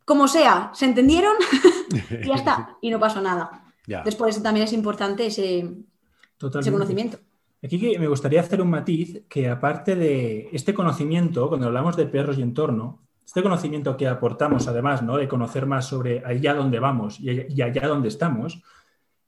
como 0.05 0.29
sea, 0.29 0.73
se 0.75 0.85
entendieron 0.85 1.37
y 2.23 2.29
ya 2.29 2.35
está, 2.35 2.77
y 2.83 2.91
no 2.91 3.01
pasó 3.01 3.23
nada. 3.23 3.63
Después 3.87 4.43
también 4.43 4.65
es 4.65 4.73
importante 4.73 5.27
ese, 5.27 5.61
ese 5.61 6.73
conocimiento. 6.73 7.19
Aquí 7.63 7.79
me 7.99 8.09
gustaría 8.09 8.41
hacer 8.41 8.61
un 8.61 8.71
matiz 8.71 9.23
que 9.29 9.49
aparte 9.49 9.97
de 9.97 10.49
este 10.53 10.75
conocimiento, 10.75 11.49
cuando 11.49 11.67
hablamos 11.67 11.97
de 11.97 12.07
perros 12.07 12.39
y 12.39 12.43
entorno, 12.43 13.07
este 13.25 13.43
conocimiento 13.43 13.97
que 13.97 14.07
aportamos 14.07 14.69
además, 14.69 15.03
¿no? 15.03 15.17
De 15.17 15.27
conocer 15.27 15.67
más 15.67 15.87
sobre 15.87 16.25
allá 16.25 16.55
donde 16.55 16.79
vamos 16.79 17.19
y 17.19 17.61
allá 17.63 17.89
donde 17.89 18.09
estamos, 18.09 18.63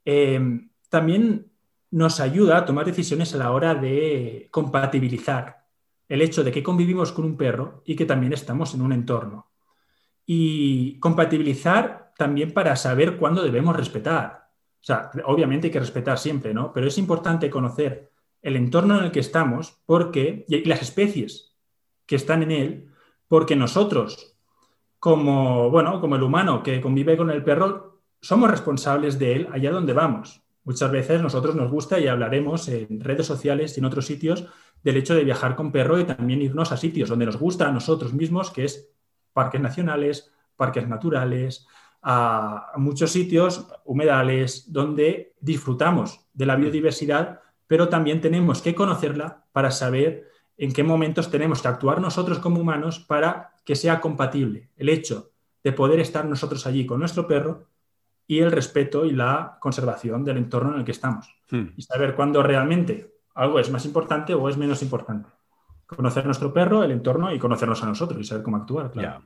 eh, 0.05 0.39
también 0.89 1.51
nos 1.91 2.19
ayuda 2.19 2.57
a 2.57 2.65
tomar 2.65 2.85
decisiones 2.85 3.33
a 3.33 3.37
la 3.37 3.51
hora 3.51 3.75
de 3.75 4.47
compatibilizar 4.51 5.65
el 6.07 6.21
hecho 6.21 6.43
de 6.43 6.51
que 6.51 6.63
convivimos 6.63 7.11
con 7.11 7.25
un 7.25 7.37
perro 7.37 7.83
y 7.85 7.95
que 7.95 8.05
también 8.05 8.33
estamos 8.33 8.73
en 8.73 8.81
un 8.81 8.93
entorno. 8.93 9.51
Y 10.25 10.99
compatibilizar 10.99 12.11
también 12.17 12.53
para 12.53 12.75
saber 12.75 13.17
cuándo 13.17 13.43
debemos 13.43 13.75
respetar. 13.75 14.48
O 14.81 14.83
sea, 14.83 15.11
obviamente 15.25 15.67
hay 15.67 15.73
que 15.73 15.79
respetar 15.79 16.17
siempre, 16.17 16.53
¿no? 16.53 16.71
Pero 16.71 16.87
es 16.87 16.97
importante 16.97 17.49
conocer 17.49 18.11
el 18.41 18.55
entorno 18.55 18.97
en 18.97 19.05
el 19.05 19.11
que 19.11 19.19
estamos 19.19 19.81
porque, 19.85 20.45
y 20.47 20.63
las 20.65 20.81
especies 20.81 21.55
que 22.05 22.15
están 22.15 22.43
en 22.43 22.51
él, 22.51 22.91
porque 23.27 23.55
nosotros, 23.55 24.35
como, 24.99 25.69
bueno, 25.69 25.99
como 25.99 26.15
el 26.15 26.23
humano 26.23 26.63
que 26.63 26.81
convive 26.81 27.17
con 27.17 27.29
el 27.29 27.43
perro, 27.43 28.01
somos 28.21 28.49
responsables 28.49 29.19
de 29.19 29.35
él 29.35 29.47
allá 29.51 29.71
donde 29.71 29.93
vamos. 29.93 30.41
Muchas 30.63 30.91
veces 30.91 31.21
nosotros 31.21 31.55
nos 31.55 31.71
gusta 31.71 31.99
y 31.99 32.07
hablaremos 32.07 32.67
en 32.67 32.99
redes 32.99 33.25
sociales 33.25 33.75
y 33.75 33.79
en 33.79 33.85
otros 33.85 34.05
sitios 34.05 34.45
del 34.83 34.97
hecho 34.97 35.15
de 35.15 35.23
viajar 35.23 35.55
con 35.55 35.71
perro 35.71 35.99
y 35.99 36.05
también 36.05 36.41
irnos 36.41 36.71
a 36.71 36.77
sitios 36.77 37.09
donde 37.09 37.25
nos 37.25 37.37
gusta 37.37 37.67
a 37.67 37.71
nosotros 37.71 38.13
mismos, 38.13 38.51
que 38.51 38.65
es 38.65 38.91
parques 39.33 39.61
nacionales, 39.61 40.31
parques 40.55 40.87
naturales, 40.87 41.65
a 42.01 42.73
muchos 42.77 43.11
sitios, 43.11 43.67
humedales, 43.85 44.71
donde 44.71 45.33
disfrutamos 45.39 46.21
de 46.33 46.45
la 46.45 46.55
biodiversidad, 46.55 47.41
pero 47.67 47.89
también 47.89 48.21
tenemos 48.21 48.61
que 48.61 48.73
conocerla 48.73 49.45
para 49.51 49.71
saber 49.71 50.29
en 50.57 50.73
qué 50.73 50.83
momentos 50.83 51.29
tenemos 51.29 51.61
que 51.61 51.67
actuar 51.67 52.01
nosotros 52.01 52.39
como 52.39 52.59
humanos 52.59 52.99
para 52.99 53.53
que 53.65 53.75
sea 53.75 54.01
compatible 54.01 54.69
el 54.75 54.89
hecho 54.89 55.31
de 55.63 55.71
poder 55.71 55.99
estar 55.99 56.25
nosotros 56.25 56.65
allí 56.65 56.85
con 56.85 56.99
nuestro 56.99 57.27
perro 57.27 57.67
y 58.27 58.39
el 58.39 58.51
respeto 58.51 59.05
y 59.05 59.11
la 59.11 59.57
conservación 59.59 60.23
del 60.23 60.37
entorno 60.37 60.73
en 60.73 60.79
el 60.79 60.85
que 60.85 60.91
estamos. 60.91 61.35
Hmm. 61.49 61.69
Y 61.75 61.81
saber 61.81 62.15
cuándo 62.15 62.43
realmente 62.43 63.15
algo 63.35 63.59
es 63.59 63.71
más 63.71 63.85
importante 63.85 64.33
o 64.33 64.49
es 64.49 64.57
menos 64.57 64.81
importante. 64.81 65.29
Conocer 65.87 66.25
nuestro 66.25 66.53
perro, 66.53 66.83
el 66.83 66.91
entorno 66.91 67.33
y 67.33 67.39
conocernos 67.39 67.81
a 67.81 67.87
nosotros 67.87 68.21
y 68.21 68.23
saber 68.23 68.43
cómo 68.43 68.57
actuar, 68.57 68.91
claro. 68.91 69.23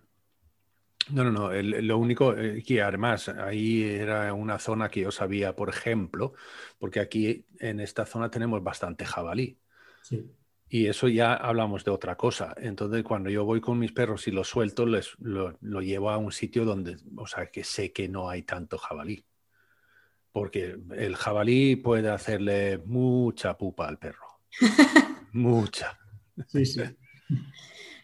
No, 1.12 1.24
no, 1.24 1.32
no. 1.32 1.52
lo 1.52 1.98
único 1.98 2.36
eh, 2.38 2.64
que 2.66 2.82
además 2.82 3.30
ahí 3.30 3.84
era 3.84 4.34
una 4.34 4.60
zona 4.60 4.90
que 4.90 5.02
yo 5.02 5.12
sabía, 5.12 5.56
por 5.56 5.70
ejemplo, 5.70 6.34
porque 6.80 7.00
aquí 7.00 7.46
en 7.60 7.80
esta 7.80 8.06
zona 8.06 8.30
tenemos 8.30 8.64
bastante 8.64 9.06
jabalí. 9.06 9.58
Sí. 10.02 10.26
Y 10.70 10.88
eso 10.88 11.08
ya 11.08 11.34
hablamos 11.34 11.84
de 11.84 11.92
otra 11.92 12.16
cosa. 12.16 12.56
Entonces, 12.58 13.04
cuando 13.04 13.30
yo 13.30 13.46
voy 13.46 13.62
con 13.62 13.78
mis 13.78 13.92
perros 13.92 14.28
y 14.28 14.32
los 14.32 14.48
suelto, 14.48 14.86
les, 14.86 15.16
lo, 15.20 15.58
lo, 15.62 15.82
llevo 15.82 16.10
a 16.10 16.18
un 16.18 16.32
sitio 16.32 16.66
donde, 16.66 16.98
o 17.16 17.28
sea, 17.28 17.48
que 17.48 17.64
sé 17.64 17.92
que 17.92 18.10
no 18.10 18.30
hay 18.30 18.42
tanto 18.42 18.78
jabalí 18.78 19.24
porque 20.34 20.76
el 20.98 21.16
jabalí 21.16 21.76
puede 21.78 22.10
hacerle 22.10 22.80
mucha 22.80 23.56
pupa 23.56 23.88
al 23.88 24.00
perro. 24.00 24.42
mucha. 25.32 25.98
Sí, 26.48 26.66
sí. 26.66 26.82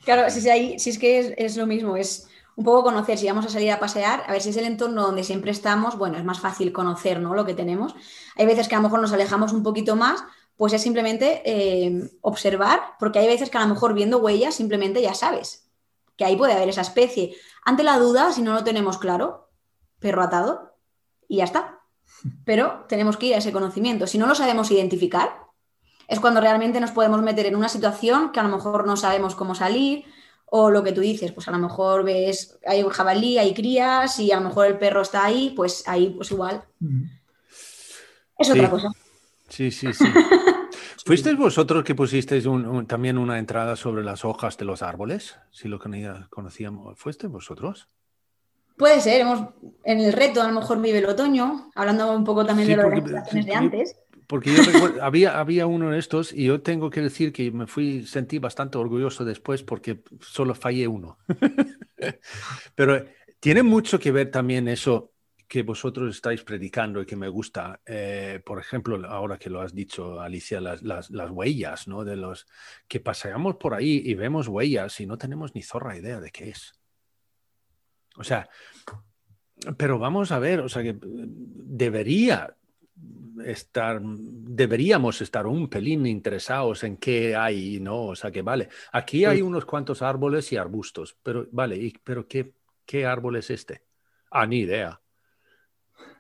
Claro, 0.06 0.30
si, 0.32 0.40
si 0.80 0.90
es 0.90 0.98
que 0.98 1.36
es, 1.38 1.58
lo 1.58 1.68
mismo, 1.68 1.96
es 1.98 2.29
un 2.60 2.66
poco 2.66 2.84
conocer, 2.84 3.18
si 3.18 3.26
vamos 3.26 3.46
a 3.46 3.50
salir 3.50 3.72
a 3.72 3.80
pasear, 3.80 4.26
a 4.28 4.34
ver 4.34 4.42
si 4.42 4.50
es 4.50 4.58
el 4.58 4.66
entorno 4.66 5.04
donde 5.04 5.24
siempre 5.24 5.52
estamos, 5.52 5.98
bueno, 5.98 6.18
es 6.18 6.26
más 6.26 6.42
fácil 6.42 6.74
conocer 6.74 7.22
¿no? 7.22 7.34
lo 7.34 7.46
que 7.46 7.54
tenemos. 7.54 7.96
Hay 8.36 8.46
veces 8.46 8.68
que 8.68 8.76
a 8.76 8.80
lo 8.80 8.84
mejor 8.84 9.00
nos 9.00 9.14
alejamos 9.14 9.54
un 9.54 9.64
poquito 9.64 9.96
más, 9.96 10.26
pues 10.58 10.74
es 10.74 10.82
simplemente 10.82 11.42
eh, 11.46 12.12
observar, 12.20 12.82
porque 13.00 13.20
hay 13.20 13.28
veces 13.28 13.50
que 13.50 13.58
a 13.58 13.62
lo 13.62 13.74
mejor 13.74 13.94
viendo 13.94 14.18
huellas 14.18 14.56
simplemente 14.56 15.02
ya 15.02 15.14
sabes 15.14 15.70
que 16.18 16.26
ahí 16.26 16.36
puede 16.36 16.52
haber 16.52 16.68
esa 16.68 16.82
especie. 16.82 17.34
Ante 17.64 17.84
la 17.84 17.98
duda, 17.98 18.34
si 18.34 18.42
no 18.42 18.52
lo 18.54 18.66
tenemos 18.66 18.98
claro, 18.98 19.52
perro 20.00 20.22
atado 20.22 20.76
y 21.30 21.38
ya 21.38 21.46
está 21.46 21.80
pero 22.44 22.86
tenemos 22.90 23.16
que 23.16 23.28
ir 23.28 23.36
a 23.36 23.38
ese 23.38 23.54
conocimiento. 23.54 24.06
Si 24.06 24.18
no 24.18 24.28
lo 24.28 24.36
sabemos 24.36 24.70
identificar, 24.72 25.48
es 26.08 26.20
cuando 26.20 26.42
realmente 26.42 26.80
nos 26.80 26.92
podemos 26.92 27.22
meter 27.22 27.46
en 27.46 27.56
una 27.56 27.70
situación 27.70 28.32
que 28.32 28.40
a 28.40 28.44
lo 28.44 28.50
mejor 28.50 28.86
no 28.86 28.98
sabemos 28.98 29.36
cómo 29.36 29.56
salir 29.56 30.06
o 30.52 30.70
lo 30.70 30.84
que 30.84 30.92
tú 30.92 31.02
dices, 31.02 31.32
pues 31.32 31.48
a 31.48 31.52
lo 31.52 31.60
mejor 31.60 32.04
ves, 32.04 32.60
hay 32.66 32.84
un 32.84 32.90
jabalí, 32.90 33.38
hay 33.38 33.54
crías 33.54 34.20
y 34.20 34.32
a 34.32 34.40
lo 34.40 34.50
mejor 34.50 34.68
el 34.68 34.78
perro 34.78 35.02
está 35.02 35.26
ahí, 35.26 35.54
pues 35.56 35.84
ahí 35.88 36.10
pues 36.10 36.32
igual. 36.32 36.64
Es 38.38 38.50
otra 38.50 38.70
cosa. 38.70 38.90
Sí, 39.48 39.72
sí, 39.72 39.94
sí. 39.94 40.06
¿Fuisteis 41.06 41.38
vosotros 41.38 41.84
que 41.84 41.96
pusisteis 41.96 42.46
también 42.88 43.18
una 43.18 43.40
entrada 43.40 43.76
sobre 43.76 44.04
las 44.04 44.26
hojas 44.26 44.58
de 44.58 44.66
los 44.66 44.82
árboles? 44.84 45.38
Si 45.52 45.68
lo 45.68 45.80
conocíamos, 46.30 47.00
¿fuisteis 47.00 47.32
vosotros? 47.32 47.88
Puede 48.78 49.02
ser, 49.02 49.22
hemos, 49.22 49.50
en 49.84 50.00
el 50.00 50.14
reto 50.14 50.42
a 50.42 50.48
lo 50.48 50.54
mejor 50.54 50.82
vive 50.82 51.00
el 51.00 51.06
otoño, 51.06 51.72
hablando 51.76 52.12
un 52.14 52.24
poco 52.24 52.46
también 52.46 52.70
de 52.70 52.78
las 52.78 53.34
de 53.34 53.54
antes. 53.54 53.96
Porque 54.30 54.54
yo 54.54 54.62
recuerdo, 54.62 55.02
había, 55.04 55.40
había 55.40 55.66
uno 55.66 55.90
de 55.90 55.98
estos 55.98 56.32
y 56.32 56.46
yo 56.46 56.62
tengo 56.62 56.92
que 56.92 57.02
decir 57.02 57.34
que 57.34 57.50
me 57.50 57.66
fui, 57.66 58.06
sentí 58.06 58.38
bastante 58.38 58.78
orgulloso 58.78 59.26
después 59.26 59.64
porque 59.64 60.04
solo 60.22 60.54
fallé 60.54 60.88
uno. 60.88 61.18
Pero 62.76 63.08
tiene 63.40 63.64
mucho 63.64 63.98
que 64.00 64.12
ver 64.12 64.30
también 64.30 64.68
eso 64.68 65.14
que 65.48 65.64
vosotros 65.64 66.16
estáis 66.16 66.44
predicando 66.44 67.02
y 67.02 67.08
que 67.08 67.16
me 67.16 67.28
gusta. 67.28 67.82
Eh, 67.84 68.40
por 68.46 68.60
ejemplo, 68.60 69.04
ahora 69.10 69.40
que 69.40 69.50
lo 69.50 69.62
has 69.62 69.74
dicho, 69.74 70.22
Alicia, 70.22 70.62
las, 70.62 70.84
las, 70.84 71.10
las, 71.10 71.32
huellas, 71.32 71.88
¿no? 71.88 72.06
De 72.06 72.16
los 72.16 72.46
que 72.88 73.00
paseamos 73.00 73.56
por 73.56 73.74
ahí 73.74 74.04
y 74.06 74.14
vemos 74.14 74.48
huellas 74.48 75.00
y 75.00 75.08
no 75.08 75.18
tenemos 75.18 75.56
ni 75.56 75.64
zorra 75.64 75.98
idea 75.98 76.20
de 76.20 76.30
qué 76.30 76.50
es. 76.50 76.74
O 78.16 78.24
sea, 78.24 78.48
pero 79.76 79.98
vamos 79.98 80.32
a 80.32 80.38
ver, 80.38 80.60
o 80.60 80.70
sea 80.70 80.84
que 80.84 80.96
debería 81.02 82.56
estar, 83.46 84.02
deberíamos 84.02 85.22
estar 85.22 85.48
un 85.48 85.70
pelín 85.70 86.06
interesados 86.06 86.84
en 86.84 86.98
qué 86.98 87.36
hay, 87.36 87.80
¿no? 87.80 88.08
O 88.08 88.16
sea 88.16 88.32
que 88.32 88.42
vale, 88.42 88.70
aquí 88.92 89.26
hay 89.26 89.42
unos 89.42 89.66
cuantos 89.66 90.02
árboles 90.02 90.52
y 90.52 90.58
arbustos, 90.58 91.18
pero 91.24 91.48
vale, 91.52 91.94
pero 92.04 92.28
qué, 92.28 92.54
qué 92.86 93.06
árbol 93.06 93.38
es 93.38 93.50
este? 93.50 93.84
Ah, 94.32 94.46
ni 94.46 94.60
idea. 94.60 95.00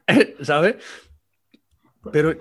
¿Sabes? 0.41 0.77
Pero 2.11 2.33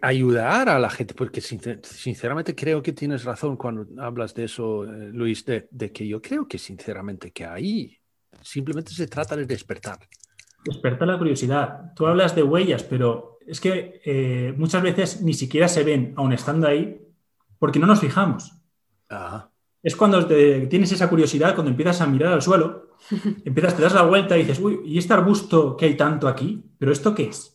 ayudar 0.00 0.70
a 0.70 0.78
la 0.78 0.88
gente, 0.88 1.12
porque 1.12 1.42
sinceramente 1.42 2.54
creo 2.54 2.82
que 2.82 2.92
tienes 2.92 3.24
razón 3.24 3.58
cuando 3.58 3.86
hablas 4.02 4.34
de 4.34 4.44
eso, 4.44 4.84
eh, 4.84 5.10
Luis, 5.12 5.44
de, 5.44 5.68
de 5.70 5.92
que 5.92 6.08
yo 6.08 6.22
creo 6.22 6.48
que 6.48 6.58
sinceramente 6.58 7.30
que 7.30 7.44
hay 7.44 8.00
Simplemente 8.44 8.92
se 8.92 9.06
trata 9.06 9.36
de 9.36 9.46
despertar. 9.46 9.98
Despertar 10.64 11.08
la 11.08 11.18
curiosidad. 11.18 11.92
Tú 11.94 12.06
hablas 12.06 12.34
de 12.34 12.42
huellas, 12.42 12.82
pero 12.82 13.33
es 13.46 13.60
que 13.60 14.00
eh, 14.04 14.54
muchas 14.56 14.82
veces 14.82 15.22
ni 15.22 15.34
siquiera 15.34 15.68
se 15.68 15.84
ven, 15.84 16.14
aun 16.16 16.32
estando 16.32 16.66
ahí, 16.66 17.00
porque 17.58 17.78
no 17.78 17.86
nos 17.86 18.00
fijamos. 18.00 18.52
Es 19.82 19.96
cuando 19.96 20.26
tienes 20.26 20.92
esa 20.92 21.08
curiosidad, 21.08 21.54
cuando 21.54 21.70
empiezas 21.70 22.00
a 22.00 22.06
mirar 22.06 22.32
al 22.32 22.42
suelo, 22.42 22.96
empiezas, 23.44 23.76
te 23.76 23.82
das 23.82 23.94
la 23.94 24.02
vuelta 24.02 24.36
y 24.36 24.42
dices, 24.42 24.58
uy, 24.60 24.80
¿y 24.84 24.98
este 24.98 25.12
arbusto 25.12 25.76
que 25.76 25.86
hay 25.86 25.96
tanto 25.96 26.28
aquí? 26.28 26.64
¿Pero 26.78 26.92
esto 26.92 27.14
qué 27.14 27.24
es? 27.24 27.53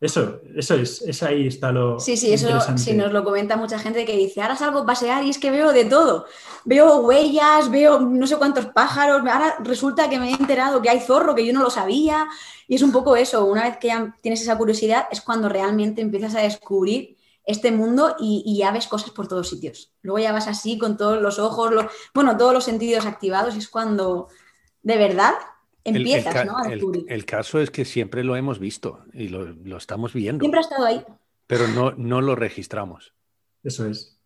Eso, 0.00 0.40
eso 0.54 0.74
es, 0.76 1.22
ahí 1.24 1.48
está 1.48 1.72
lo. 1.72 1.98
Sí, 1.98 2.16
sí, 2.16 2.32
eso 2.32 2.48
sí 2.76 2.94
nos 2.94 3.12
lo 3.12 3.24
comenta 3.24 3.56
mucha 3.56 3.80
gente 3.80 4.04
que 4.04 4.16
dice, 4.16 4.40
ahora 4.40 4.54
salgo 4.54 4.80
a 4.80 4.86
pasear 4.86 5.24
y 5.24 5.30
es 5.30 5.38
que 5.38 5.50
veo 5.50 5.72
de 5.72 5.86
todo. 5.86 6.26
Veo 6.64 7.00
huellas, 7.00 7.68
veo 7.68 7.98
no 7.98 8.26
sé 8.28 8.36
cuántos 8.36 8.66
pájaros, 8.66 9.18
ahora 9.18 9.56
resulta 9.58 10.08
que 10.08 10.20
me 10.20 10.30
he 10.30 10.34
enterado 10.34 10.80
que 10.80 10.90
hay 10.90 11.00
zorro, 11.00 11.34
que 11.34 11.44
yo 11.44 11.52
no 11.52 11.62
lo 11.62 11.70
sabía. 11.70 12.28
Y 12.68 12.76
es 12.76 12.82
un 12.82 12.92
poco 12.92 13.16
eso, 13.16 13.44
una 13.44 13.64
vez 13.64 13.78
que 13.78 13.88
ya 13.88 14.16
tienes 14.20 14.40
esa 14.40 14.56
curiosidad, 14.56 15.08
es 15.10 15.20
cuando 15.20 15.48
realmente 15.48 16.00
empiezas 16.00 16.36
a 16.36 16.42
descubrir 16.42 17.16
este 17.44 17.72
mundo 17.72 18.14
y, 18.20 18.56
ya 18.56 18.70
ves 18.70 18.86
cosas 18.86 19.10
por 19.10 19.26
todos 19.26 19.48
sitios. 19.48 19.90
Luego 20.02 20.20
ya 20.20 20.32
vas 20.32 20.46
así 20.46 20.78
con 20.78 20.96
todos 20.96 21.20
los 21.20 21.40
ojos, 21.40 21.72
bueno, 22.14 22.36
todos 22.36 22.52
los 22.52 22.64
sentidos 22.64 23.04
activados, 23.04 23.56
y 23.56 23.58
es 23.58 23.68
cuando 23.68 24.28
de 24.82 24.96
verdad 24.96 25.32
empiezas 25.88 26.34
el, 26.34 26.46
¿no? 26.46 26.58
a 26.58 26.68
descubrir. 26.68 27.04
El, 27.08 27.24
caso 27.24 27.60
es 27.60 27.70
que 27.70 27.84
siempre 27.84 28.24
lo 28.24 28.36
hemos 28.36 28.58
visto 28.58 29.04
y 29.12 29.28
lo, 29.28 29.76
estamos 29.76 30.12
viendo. 30.12 30.42
Siempre 30.42 30.58
ha 30.58 30.62
estado 30.62 30.86
ahí. 30.86 31.04
Pero 31.46 31.68
no, 31.68 31.92
no 31.92 32.20
lo 32.20 32.34
registramos. 32.34 33.14
Eso 33.62 33.86
es. 33.86 34.18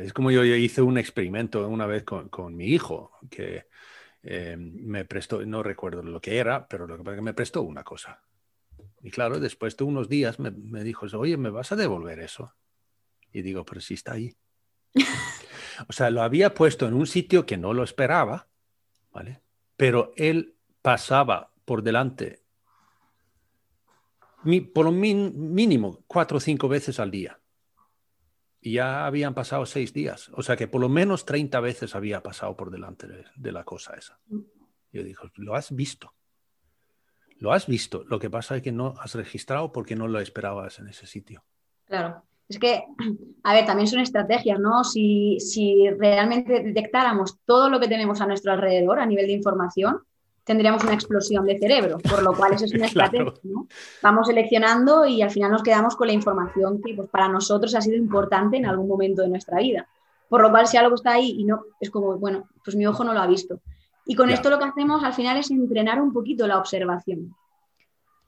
Es 0.00 0.12
como 0.12 0.30
yo, 0.30 0.44
hice 0.44 0.82
un 0.82 0.98
experimento 0.98 1.66
una 1.68 1.86
vez 1.86 2.02
con, 2.02 2.28
con 2.28 2.56
mi 2.56 2.66
hijo, 2.66 3.12
que 3.30 3.66
eh, 4.22 4.56
me 4.58 5.04
prestó, 5.04 5.44
no 5.46 5.62
recuerdo 5.62 6.02
lo 6.02 6.20
que 6.20 6.38
era, 6.38 6.66
pero 6.66 6.86
lo 6.86 7.02
que 7.02 7.20
me 7.20 7.34
prestó 7.34 7.62
una 7.62 7.84
cosa. 7.84 8.20
Y 9.02 9.10
claro, 9.10 9.38
después 9.38 9.76
de 9.76 9.84
unos 9.84 10.08
días 10.08 10.40
me, 10.40 10.50
me 10.50 10.82
dijo, 10.82 11.06
oye, 11.16 11.36
¿me 11.36 11.50
vas 11.50 11.70
a 11.70 11.76
devolver 11.76 12.18
eso? 12.18 12.52
Y 13.32 13.42
digo, 13.42 13.64
pero 13.64 13.80
si 13.80 13.94
está 13.94 14.14
ahí. 14.14 14.34
o 15.88 15.92
sea, 15.92 16.10
lo 16.10 16.22
había 16.22 16.54
puesto 16.54 16.88
en 16.88 16.94
un 16.94 17.06
sitio 17.06 17.46
que 17.46 17.56
no 17.56 17.72
lo 17.72 17.84
esperaba, 17.84 18.48
¿vale? 19.12 19.42
Pero 19.76 20.12
él 20.16 20.55
pasaba 20.86 21.50
por 21.64 21.82
delante 21.82 22.44
por 24.72 24.84
lo 24.84 24.92
mínimo 24.92 26.04
cuatro 26.06 26.36
o 26.36 26.40
cinco 26.40 26.68
veces 26.68 27.00
al 27.00 27.10
día. 27.10 27.40
Y 28.60 28.74
ya 28.74 29.04
habían 29.04 29.34
pasado 29.34 29.66
seis 29.66 29.92
días. 29.92 30.30
O 30.34 30.44
sea 30.44 30.54
que 30.54 30.68
por 30.68 30.80
lo 30.80 30.88
menos 30.88 31.24
30 31.24 31.58
veces 31.58 31.96
había 31.96 32.22
pasado 32.22 32.56
por 32.56 32.70
delante 32.70 33.08
de, 33.08 33.50
la 33.52 33.64
cosa 33.64 33.94
esa. 33.94 34.20
Yo 34.92 35.02
digo, 35.02 35.24
lo 35.34 35.56
has 35.56 35.74
visto. 35.74 36.14
Lo 37.40 37.52
has 37.52 37.66
visto. 37.66 38.04
Lo 38.04 38.20
que 38.20 38.30
pasa 38.30 38.54
es 38.54 38.62
que 38.62 38.70
no 38.70 38.94
has 39.00 39.16
registrado 39.16 39.72
porque 39.72 39.96
no 39.96 40.06
lo 40.06 40.20
esperabas 40.20 40.78
en 40.78 40.86
ese 40.86 41.08
sitio. 41.08 41.42
Claro. 41.86 42.22
Es 42.48 42.60
que, 42.60 42.84
a 43.42 43.54
ver, 43.54 43.66
también 43.66 43.88
son 43.88 43.98
estrategias, 43.98 44.60
¿no? 44.60 44.84
Si, 44.84 45.40
si 45.40 45.90
realmente 45.98 46.62
detectáramos 46.62 47.40
todo 47.44 47.70
lo 47.70 47.80
que 47.80 47.88
tenemos 47.88 48.20
a 48.20 48.26
nuestro 48.26 48.52
alrededor 48.52 49.00
a 49.00 49.06
nivel 49.06 49.26
de 49.26 49.32
información, 49.32 50.06
tendríamos 50.46 50.84
una 50.84 50.94
explosión 50.94 51.44
de 51.44 51.58
cerebro, 51.58 51.98
por 51.98 52.22
lo 52.22 52.32
cual 52.32 52.54
eso 52.54 52.64
es 52.64 52.72
una 52.74 52.86
estrategia. 52.86 53.32
¿no? 53.42 53.66
Vamos 54.00 54.28
seleccionando 54.28 55.04
y 55.04 55.20
al 55.20 55.30
final 55.30 55.50
nos 55.50 55.62
quedamos 55.62 55.96
con 55.96 56.06
la 56.06 56.12
información 56.12 56.80
que 56.80 56.94
pues, 56.94 57.08
para 57.08 57.28
nosotros 57.28 57.74
ha 57.74 57.80
sido 57.82 57.96
importante 57.96 58.56
en 58.56 58.64
algún 58.64 58.88
momento 58.88 59.22
de 59.22 59.28
nuestra 59.28 59.58
vida. 59.58 59.88
Por 60.28 60.40
lo 60.40 60.50
cual, 60.50 60.66
si 60.66 60.76
algo 60.76 60.94
está 60.94 61.12
ahí 61.12 61.34
y 61.38 61.44
no, 61.44 61.64
es 61.80 61.90
como, 61.90 62.16
bueno, 62.18 62.48
pues 62.64 62.76
mi 62.76 62.86
ojo 62.86 63.04
no 63.04 63.12
lo 63.12 63.20
ha 63.20 63.26
visto. 63.26 63.60
Y 64.06 64.14
con 64.14 64.30
esto 64.30 64.48
lo 64.48 64.58
que 64.58 64.64
hacemos 64.64 65.02
al 65.02 65.14
final 65.14 65.36
es 65.36 65.50
entrenar 65.50 66.00
un 66.00 66.12
poquito 66.12 66.46
la 66.46 66.58
observación. 66.58 67.34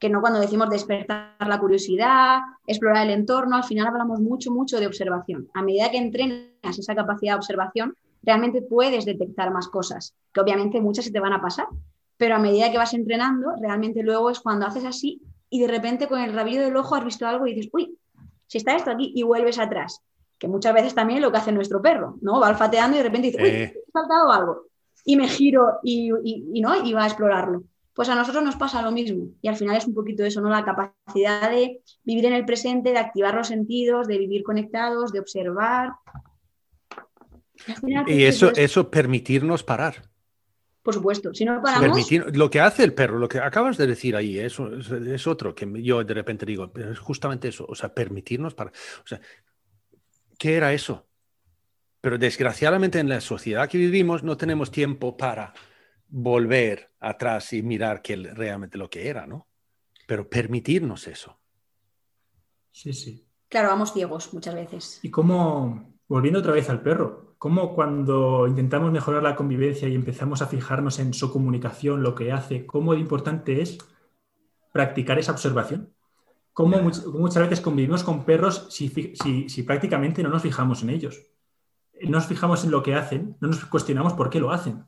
Que 0.01 0.09
no 0.09 0.21
cuando 0.21 0.41
decimos 0.41 0.71
despertar 0.71 1.35
la 1.47 1.59
curiosidad, 1.59 2.41
explorar 2.67 3.07
el 3.07 3.13
entorno, 3.13 3.57
al 3.57 3.65
final 3.65 3.87
hablamos 3.87 4.21
mucho, 4.21 4.51
mucho 4.51 4.79
de 4.81 4.87
observación. 4.89 5.49
A 5.55 5.63
medida 5.63 5.91
que 5.91 5.99
entrenas 5.99 6.79
esa 6.79 6.95
capacidad 6.97 7.33
de 7.33 7.39
observación, 7.39 7.97
realmente 8.23 8.63
puedes 8.63 9.05
detectar 9.05 9.53
más 9.53 9.69
cosas, 9.69 10.15
que 10.33 10.41
obviamente 10.41 10.81
muchas 10.81 11.05
se 11.05 11.13
te 11.13 11.21
van 11.21 11.33
a 11.33 11.41
pasar, 11.41 11.67
pero 12.19 12.35
a 12.35 12.39
medida 12.39 12.71
que 12.71 12.77
vas 12.77 12.93
entrenando, 12.93 13.55
realmente 13.61 14.03
luego 14.03 14.29
es 14.29 14.41
cuando 14.41 14.67
haces 14.67 14.85
así 14.85 15.23
y 15.49 15.61
de 15.61 15.69
repente 15.69 16.09
con 16.09 16.21
el 16.21 16.35
rabillo 16.35 16.61
del 16.61 16.77
ojo 16.77 16.95
has 16.97 17.05
visto 17.05 17.27
algo 17.27 17.47
y 17.47 17.55
dices, 17.55 17.71
uy, 17.73 17.97
si 18.47 18.59
está 18.59 18.77
esto 18.77 18.91
aquí 18.91 19.13
y 19.15 19.23
vuelves 19.23 19.59
atrás. 19.59 20.03
Que 20.37 20.49
muchas 20.49 20.75
veces 20.75 20.95
también 20.95 21.23
lo 21.23 21.33
que 21.33 21.39
hace 21.39 21.53
nuestro 21.53 21.81
perro, 21.81 22.19
¿no? 22.21 22.39
Va 22.41 22.49
olfateando 22.49 22.97
y 22.97 22.99
de 22.99 23.05
repente 23.05 23.29
dice, 23.29 23.43
uy, 23.43 23.49
eh. 23.49 23.75
he 23.75 23.91
faltado 23.91 24.31
algo. 24.31 24.67
Y 25.05 25.17
me 25.17 25.29
giro 25.29 25.79
y, 25.83 26.11
y, 26.23 26.61
¿no? 26.61 26.85
y 26.85 26.93
va 26.93 27.05
a 27.05 27.07
explorarlo. 27.07 27.63
Pues 27.95 28.09
a 28.09 28.15
nosotros 28.15 28.45
nos 28.45 28.57
pasa 28.57 28.83
lo 28.83 28.93
mismo. 28.93 29.29
Y 29.41 29.49
al 29.49 29.57
final 29.57 29.77
es 29.77 29.87
un 29.87 29.95
poquito 29.95 30.25
eso, 30.25 30.41
¿no? 30.41 30.51
La 30.51 30.65
capacidad 30.65 31.51
de 31.51 31.81
vivir 32.05 32.27
en 32.27 32.35
el 32.35 32.45
presente, 32.45 32.91
de 32.91 32.99
activar 32.99 33.35
los 33.35 33.49
sentidos, 33.49 34.07
de 34.07 34.19
vivir 34.19 34.43
conectados, 34.43 35.13
de 35.13 35.21
observar. 35.21 35.93
Y, 38.07 38.25
eso, 38.25 38.53
eso 38.55 38.91
permitirnos 38.91 39.65
parar 39.65 40.09
por 40.89 40.95
supuesto. 40.95 41.35
Si 41.35 41.45
no 41.45 41.61
paramos... 41.61 42.11
lo 42.33 42.49
que 42.49 42.61
hace 42.63 42.83
el 42.83 42.95
perro, 42.95 43.19
lo 43.19 43.29
que 43.29 43.39
acabas 43.39 43.77
de 43.77 43.87
decir 43.87 44.17
ahí, 44.17 44.39
es, 44.39 44.59
es, 44.59 45.27
otro 45.27 45.55
que 45.55 45.71
yo 45.83 46.03
de 46.03 46.15
repente 46.15 46.47
digo, 46.47 46.73
es 46.75 46.99
justamente 46.99 47.49
eso, 47.49 47.67
o 47.69 47.75
sea, 47.75 47.93
permitirnos 47.93 48.55
para... 48.55 48.71
O 48.71 49.07
sea, 49.07 49.21
¿qué 50.39 50.57
era 50.57 50.73
eso? 50.73 51.07
Pero 52.01 52.17
desgraciadamente 52.17 53.01
en 53.01 53.11
la 53.11 53.21
sociedad 53.21 53.69
que 53.69 53.77
vivimos 53.77 54.23
no 54.23 54.39
tenemos 54.39 54.71
tiempo 54.71 55.15
para 55.15 55.53
volver 56.07 56.91
atrás 57.01 57.53
y 57.53 57.63
mirar 57.63 58.01
qué 58.01 58.17
realmente 58.17 58.79
lo 58.79 58.89
que 58.89 59.09
era, 59.09 59.27
¿no? 59.27 59.47
Pero 60.07 60.27
permitirnos 60.27 61.07
eso. 61.07 61.39
Sí, 62.71 62.95
sí. 62.95 63.29
Claro, 63.51 63.69
vamos 63.69 63.93
ciegos 63.93 64.33
muchas 64.33 64.55
veces. 64.55 65.01
Y 65.03 65.11
cómo, 65.11 65.99
volviendo 66.07 66.41
otra 66.41 66.53
vez 66.53 66.71
al 66.71 66.81
perro, 66.81 67.28
cómo 67.39 67.73
cuando 67.75 68.47
intentamos 68.49 68.91
mejorar 68.91 69.23
la 69.23 69.37
convivencia 69.37 69.89
y 69.89 69.95
empezamos 69.95 70.43
a 70.43 70.49
fijarnos 70.49 70.99
en 70.99 71.15
su 71.15 71.33
comunicación, 71.33 72.03
lo 72.03 72.15
que 72.15 72.33
hace, 72.33 72.67
cómo 72.67 72.95
importante 72.95 73.63
es 73.63 73.79
practicar 74.73 75.19
esa 75.19 75.33
observación. 75.33 75.95
Cómo 76.53 76.77
muchas 76.81 77.43
veces 77.45 77.61
convivimos 77.61 78.03
con 78.03 78.25
perros 78.25 78.67
si, 78.71 78.89
si, 79.49 79.63
prácticamente 79.63 80.25
no 80.25 80.29
nos 80.29 80.43
fijamos 80.43 80.83
en 80.83 80.91
ellos. 80.91 81.23
No 82.03 82.19
nos 82.19 82.27
fijamos 82.27 82.65
en 82.65 82.73
lo 82.73 82.83
que 82.83 82.97
hacen, 82.97 83.37
no 83.41 83.49
nos 83.49 83.65
cuestionamos 83.67 84.15
por 84.15 84.29
qué 84.29 84.41
lo 84.41 84.51
hacen. 84.51 84.85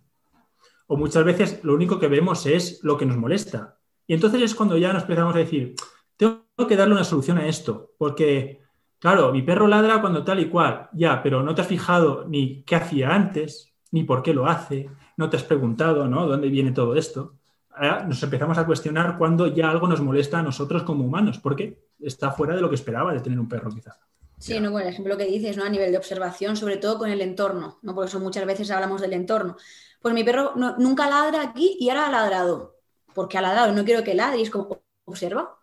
O 0.88 0.96
muchas 0.96 1.22
veces 1.24 1.60
lo 1.62 1.74
único 1.74 2.00
que 2.00 2.08
vemos 2.08 2.46
es 2.46 2.80
lo 2.82 2.98
que 2.98 3.06
nos 3.06 3.16
molesta. 3.16 3.78
Y 4.08 4.14
entonces 4.14 4.42
es 4.42 4.54
cuando 4.56 4.76
ya 4.76 4.92
nos 4.92 5.02
empezamos 5.02 5.36
a 5.36 5.38
decir, 5.38 5.76
tengo 6.16 6.44
que 6.68 6.76
darle 6.76 6.94
una 6.94 7.04
solución 7.04 7.38
a 7.38 7.46
esto, 7.46 7.92
porque 7.96 8.59
Claro, 9.00 9.32
mi 9.32 9.42
perro 9.42 9.66
ladra 9.66 10.00
cuando 10.00 10.22
tal 10.24 10.40
y 10.40 10.48
cual, 10.48 10.88
ya, 10.92 11.22
pero 11.22 11.42
no 11.42 11.54
te 11.54 11.62
has 11.62 11.66
fijado 11.68 12.26
ni 12.28 12.62
qué 12.64 12.76
hacía 12.76 13.14
antes, 13.14 13.72
ni 13.92 14.04
por 14.04 14.22
qué 14.22 14.34
lo 14.34 14.46
hace, 14.46 14.90
no 15.16 15.28
te 15.30 15.36
has 15.38 15.42
preguntado, 15.44 16.06
¿no? 16.06 16.26
¿Dónde 16.26 16.48
viene 16.48 16.72
todo 16.72 16.94
esto? 16.94 17.36
Ahora 17.70 18.04
nos 18.04 18.22
empezamos 18.22 18.58
a 18.58 18.66
cuestionar 18.66 19.16
cuando 19.18 19.46
ya 19.46 19.70
algo 19.70 19.88
nos 19.88 20.02
molesta 20.02 20.38
a 20.40 20.42
nosotros 20.42 20.82
como 20.82 21.04
humanos, 21.04 21.38
porque 21.38 21.80
está 21.98 22.30
fuera 22.32 22.54
de 22.54 22.60
lo 22.60 22.68
que 22.68 22.74
esperaba 22.76 23.12
de 23.14 23.20
tener 23.20 23.40
un 23.40 23.48
perro, 23.48 23.70
quizá. 23.72 23.96
Sí, 24.38 24.58
no, 24.60 24.70
por 24.72 24.82
ejemplo 24.82 25.16
que 25.16 25.26
dices, 25.26 25.56
¿no? 25.56 25.64
A 25.64 25.68
nivel 25.68 25.92
de 25.92 25.98
observación, 25.98 26.56
sobre 26.56 26.78
todo 26.78 26.98
con 26.98 27.10
el 27.10 27.20
entorno, 27.22 27.78
¿no? 27.82 27.94
Por 27.94 28.06
eso 28.06 28.20
muchas 28.20 28.46
veces 28.46 28.70
hablamos 28.70 29.00
del 29.00 29.12
entorno. 29.14 29.56
Pues 30.00 30.14
mi 30.14 30.24
perro 30.24 30.54
nunca 30.78 31.08
ladra 31.08 31.42
aquí 31.42 31.76
y 31.80 31.90
ahora 31.90 32.06
ha 32.08 32.10
ladrado. 32.10 32.76
porque 33.14 33.38
ha 33.38 33.42
ladrado? 33.42 33.72
No 33.72 33.84
quiero 33.84 34.04
que 34.04 34.14
ladre, 34.14 34.38
y 34.40 34.42
es 34.42 34.50
como, 34.50 34.82
observa, 35.04 35.58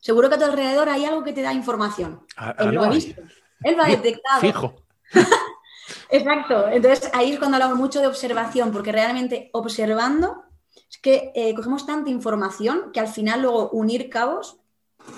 Seguro 0.00 0.28
que 0.28 0.34
a 0.34 0.38
tu 0.38 0.44
alrededor 0.44 0.88
hay 0.88 1.04
algo 1.04 1.22
que 1.22 1.32
te 1.32 1.42
da 1.42 1.52
información. 1.52 2.20
Él 2.58 2.74
lo 2.74 2.84
ha 2.84 2.88
visto. 2.88 3.20
Él 3.62 3.76
lo 3.76 3.82
ha 3.82 3.88
detectado. 3.88 4.40
Fijo. 4.40 4.82
Exacto. 6.10 6.68
Entonces 6.68 7.10
ahí 7.12 7.32
es 7.32 7.38
cuando 7.38 7.56
hablamos 7.56 7.78
mucho 7.78 8.00
de 8.00 8.06
observación, 8.06 8.72
porque 8.72 8.92
realmente 8.92 9.50
observando 9.52 10.44
es 10.90 10.98
que 10.98 11.32
eh, 11.34 11.54
cogemos 11.54 11.86
tanta 11.86 12.10
información 12.10 12.90
que 12.92 13.00
al 13.00 13.08
final 13.08 13.42
luego 13.42 13.70
unir 13.70 14.08
cabos 14.08 14.58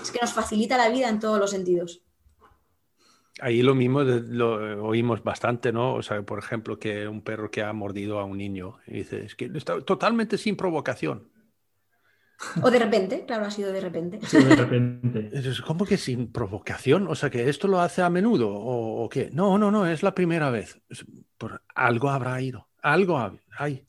es 0.02 0.10
que 0.10 0.18
nos 0.20 0.32
facilita 0.32 0.76
la 0.76 0.88
vida 0.88 1.08
en 1.08 1.20
todos 1.20 1.38
los 1.38 1.50
sentidos. 1.50 2.02
Ahí 3.40 3.62
lo 3.62 3.74
mismo 3.74 4.02
lo 4.02 4.84
oímos 4.84 5.22
bastante, 5.24 5.72
¿no? 5.72 5.94
O 5.94 6.02
sea, 6.02 6.22
por 6.22 6.38
ejemplo, 6.38 6.78
que 6.78 7.08
un 7.08 7.22
perro 7.22 7.50
que 7.50 7.62
ha 7.62 7.72
mordido 7.72 8.18
a 8.18 8.24
un 8.24 8.36
niño 8.36 8.78
y 8.86 8.98
dice, 8.98 9.24
es 9.24 9.34
que 9.34 9.50
está 9.54 9.80
totalmente 9.80 10.36
sin 10.38 10.56
provocación. 10.56 11.31
O 12.62 12.70
de 12.70 12.78
repente, 12.78 13.24
claro, 13.24 13.46
ha 13.46 13.50
sido 13.50 13.72
de 13.72 13.80
repente. 13.80 14.18
de 14.18 14.56
repente. 14.56 15.30
¿Cómo 15.66 15.84
que 15.84 15.96
sin 15.96 16.32
provocación? 16.32 17.06
O 17.08 17.14
sea, 17.14 17.30
que 17.30 17.48
esto 17.48 17.68
lo 17.68 17.80
hace 17.80 18.02
a 18.02 18.10
menudo 18.10 18.50
o, 18.52 19.08
qué? 19.08 19.30
No, 19.32 19.58
no, 19.58 19.70
no, 19.70 19.86
es 19.86 20.02
la 20.02 20.14
primera 20.14 20.50
vez. 20.50 20.80
Por 21.38 21.62
algo 21.74 22.10
habrá 22.10 22.40
ido, 22.40 22.68
algo 22.82 23.18
hay. 23.58 23.86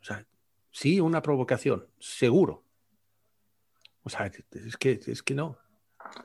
O 0.00 0.04
sea, 0.04 0.24
sí, 0.70 1.00
una 1.00 1.20
provocación, 1.20 1.86
seguro. 1.98 2.64
O 4.02 4.08
sea, 4.08 4.26
es 4.26 4.76
que, 4.76 5.00
es 5.04 5.22
que 5.22 5.34
no. 5.34 5.58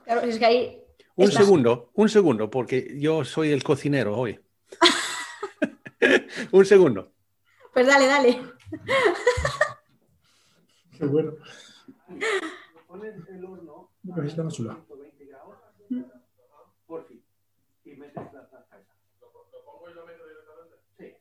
Claro, 0.05 0.21
es 0.21 0.37
que 0.37 0.45
ahí. 0.45 0.77
Un 1.15 1.31
segundo, 1.31 1.91
un 1.95 2.09
segundo, 2.09 2.49
porque 2.49 2.95
yo 2.99 3.25
soy 3.25 3.51
el 3.51 3.63
cocinero 3.63 4.17
hoy. 4.17 4.39
un 6.51 6.65
segundo. 6.65 7.13
Pues 7.73 7.87
dale, 7.87 8.07
dale. 8.07 8.41
Qué 11.01 11.07
bueno. 11.07 11.33
Pones 12.87 13.15
el 13.27 13.43
horno 13.43 13.89
a 14.13 14.29
120 14.51 15.25
grados, 15.25 15.57
por 16.85 17.07
fin, 17.07 17.25
y 17.85 17.95
metes 17.95 18.31
la 18.31 18.43
esa. 18.43 18.67
¿Lo, 19.19 19.31
pongo 19.65 19.89
y 19.89 19.95
lo 19.95 20.05
meto 20.05 20.23
directamente? 20.27 20.77
Sí. 20.99 21.15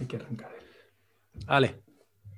Hay 0.00 0.06
que 0.06 0.16
arrancar. 0.16 0.56
Vale. 1.46 1.83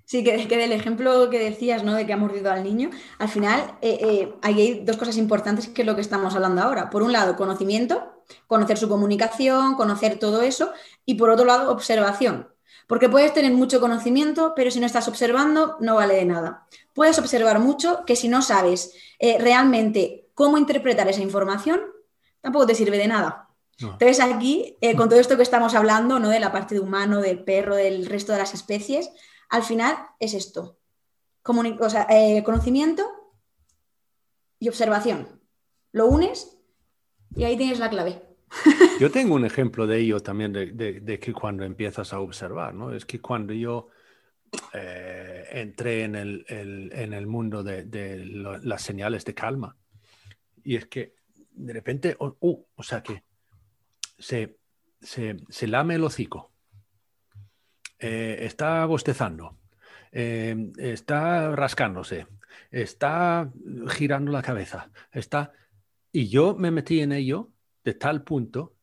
Sí, 0.06 0.22
que, 0.22 0.36
del 0.36 0.70
ejemplo 0.70 1.28
que 1.30 1.40
decías, 1.40 1.82
¿no? 1.82 1.92
De 1.94 2.06
que 2.06 2.12
ha 2.12 2.16
mordido 2.16 2.52
al 2.52 2.62
niño, 2.62 2.90
al 3.18 3.28
final 3.28 3.76
eh, 3.82 3.98
eh, 4.00 4.34
hay 4.40 4.84
dos 4.84 4.96
cosas 4.96 5.16
importantes 5.16 5.68
que 5.68 5.82
es 5.82 5.86
lo 5.86 5.96
que 5.96 6.00
estamos 6.00 6.32
hablando 6.36 6.62
ahora. 6.62 6.90
Por 6.90 7.02
un 7.02 7.10
lado, 7.10 7.34
conocimiento, 7.34 8.22
conocer 8.46 8.78
su 8.78 8.88
comunicación, 8.88 9.74
conocer 9.74 10.20
todo 10.20 10.42
eso, 10.42 10.72
y 11.04 11.16
por 11.16 11.30
otro 11.30 11.44
lado, 11.44 11.72
observación. 11.72 12.48
Porque 12.86 13.08
puedes 13.08 13.34
tener 13.34 13.52
mucho 13.52 13.80
conocimiento, 13.80 14.52
pero 14.54 14.70
si 14.70 14.78
no 14.78 14.86
estás 14.86 15.08
observando, 15.08 15.76
no 15.80 15.96
vale 15.96 16.14
de 16.14 16.24
nada. 16.24 16.68
Puedes 16.94 17.18
observar 17.18 17.58
mucho, 17.58 18.04
que 18.06 18.14
si 18.14 18.28
no 18.28 18.42
sabes 18.42 18.94
eh, 19.18 19.38
realmente 19.40 20.28
cómo 20.34 20.56
interpretar 20.56 21.08
esa 21.08 21.20
información, 21.20 21.80
tampoco 22.40 22.66
te 22.66 22.76
sirve 22.76 22.96
de 22.96 23.08
nada. 23.08 23.48
Entonces 23.78 24.20
aquí, 24.20 24.76
con 24.96 25.08
todo 25.08 25.18
esto 25.18 25.36
que 25.36 25.42
estamos 25.42 25.74
hablando, 25.74 26.18
¿no? 26.18 26.28
de 26.28 26.40
la 26.40 26.52
parte 26.52 26.76
de 26.76 26.80
humano, 26.80 27.20
del 27.20 27.42
perro, 27.42 27.74
del 27.74 28.06
resto 28.06 28.32
de 28.32 28.38
las 28.38 28.54
especies, 28.54 29.10
al 29.48 29.62
final 29.62 29.96
es 30.18 30.34
esto. 30.34 30.78
Eh, 32.10 32.42
conocimiento 32.44 33.04
y 34.58 34.68
observación. 34.68 35.40
Lo 35.92 36.06
unes 36.06 36.58
y 37.36 37.44
ahí 37.44 37.56
tienes 37.56 37.78
la 37.78 37.90
clave. 37.90 38.22
Yo 39.00 39.10
tengo 39.10 39.34
un 39.34 39.44
ejemplo 39.44 39.86
de 39.86 39.98
ello 39.98 40.20
también, 40.20 40.52
de, 40.52 41.18
que 41.20 41.32
cuando 41.32 41.64
empiezas 41.64 42.12
a 42.12 42.20
observar, 42.20 42.74
¿no? 42.74 42.92
Es 42.92 43.04
que 43.04 43.20
cuando 43.20 43.52
yo 43.52 43.88
eh, 44.72 45.44
entré 45.50 46.04
en 46.04 46.14
el, 46.14 47.26
mundo 47.26 47.62
de, 47.62 48.16
las 48.62 48.82
señales 48.82 49.24
de 49.24 49.34
calma, 49.34 49.76
y 50.62 50.76
es 50.76 50.86
que 50.86 51.14
de 51.52 51.72
repente, 51.72 52.16
oh, 52.18 52.36
uh, 52.40 52.64
o 52.76 52.82
sea 52.82 53.02
que 53.02 53.24
se, 54.18 54.58
lame 55.66 55.96
el 55.96 56.04
hocico, 56.04 56.52
eh, 57.98 58.38
está 58.40 58.84
bostezando, 58.86 59.58
eh, 60.12 60.72
está 60.78 61.54
rascándose, 61.54 62.26
está 62.70 63.50
girando 63.88 64.32
la 64.32 64.42
cabeza, 64.42 64.90
está... 65.12 65.52
Y 66.12 66.28
yo 66.28 66.54
me 66.54 66.70
metí 66.70 67.00
en 67.00 67.12
ello 67.12 67.50
de 67.84 67.94
tal 67.94 68.22
punto 68.22 68.74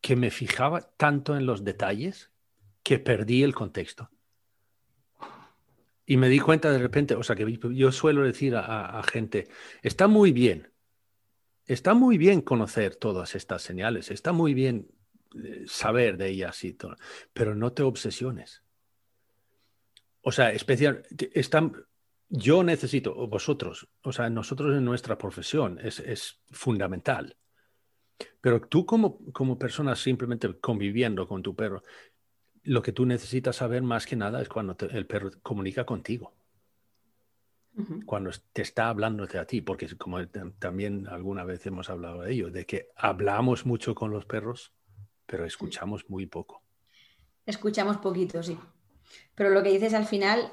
que 0.00 0.16
me 0.16 0.30
fijaba 0.30 0.80
tanto 0.96 1.36
en 1.36 1.46
los 1.46 1.64
detalles 1.64 2.30
que 2.82 2.98
perdí 2.98 3.44
el 3.44 3.54
contexto. 3.54 4.10
Y 6.04 6.16
me 6.16 6.28
di 6.28 6.40
cuenta 6.40 6.70
de 6.70 6.78
repente, 6.78 7.14
o 7.14 7.22
sea, 7.22 7.36
que 7.36 7.58
yo 7.74 7.92
suelo 7.92 8.22
decir 8.22 8.56
a, 8.56 9.00
gente, 9.04 9.48
está 9.82 10.08
muy 10.08 10.32
bien, 10.32 10.72
está 11.66 11.94
muy 11.94 12.18
bien 12.18 12.40
conocer 12.40 12.96
todas 12.96 13.36
estas 13.36 13.62
señales, 13.62 14.10
está 14.10 14.32
muy 14.32 14.52
bien 14.52 14.88
saber 15.66 16.16
de 16.16 16.28
ellas 16.28 16.62
y 16.64 16.74
todo, 16.74 16.96
pero 17.32 17.54
no 17.54 17.72
te 17.72 17.82
obsesiones. 17.82 18.62
O 20.22 20.32
sea, 20.32 20.52
especial, 20.52 21.02
están, 21.32 21.74
yo 22.28 22.62
necesito, 22.62 23.14
o 23.16 23.26
vosotros, 23.26 23.88
o 24.02 24.12
sea, 24.12 24.30
nosotros 24.30 24.76
en 24.76 24.84
nuestra 24.84 25.18
profesión 25.18 25.78
es, 25.82 26.40
fundamental. 26.50 27.36
Pero 28.40 28.60
tú 28.60 28.86
como, 28.86 29.18
como 29.32 29.58
persona 29.58 29.96
simplemente 29.96 30.60
conviviendo 30.60 31.26
con 31.26 31.42
tu 31.42 31.56
perro, 31.56 31.82
lo 32.62 32.82
que 32.82 32.92
tú 32.92 33.04
necesitas 33.04 33.56
saber 33.56 33.82
más 33.82 34.06
que 34.06 34.14
nada 34.14 34.40
es 34.40 34.48
cuando 34.48 34.76
el 34.90 35.06
perro 35.06 35.30
comunica 35.42 35.84
contigo. 35.84 36.34
Cuando 38.04 38.30
te 38.52 38.60
está 38.60 38.90
hablando 38.90 39.24
a 39.24 39.44
ti, 39.46 39.62
porque 39.62 39.88
como 39.96 40.28
también 40.58 41.06
alguna 41.08 41.42
vez 41.42 41.64
hemos 41.66 41.88
hablado 41.88 42.20
de 42.20 42.32
ello, 42.32 42.50
de 42.50 42.66
que 42.66 42.90
hablamos 42.96 43.64
mucho 43.64 43.94
con 43.94 44.10
los 44.10 44.26
perros, 44.26 44.74
pero 45.32 45.46
escuchamos 45.46 46.04
muy 46.10 46.26
poco. 46.26 46.60
Escuchamos 47.46 47.96
poquito, 47.96 48.42
sí. 48.42 48.58
Pero 49.34 49.48
lo 49.48 49.62
que 49.62 49.70
dices 49.70 49.94
al 49.94 50.04
final, 50.04 50.52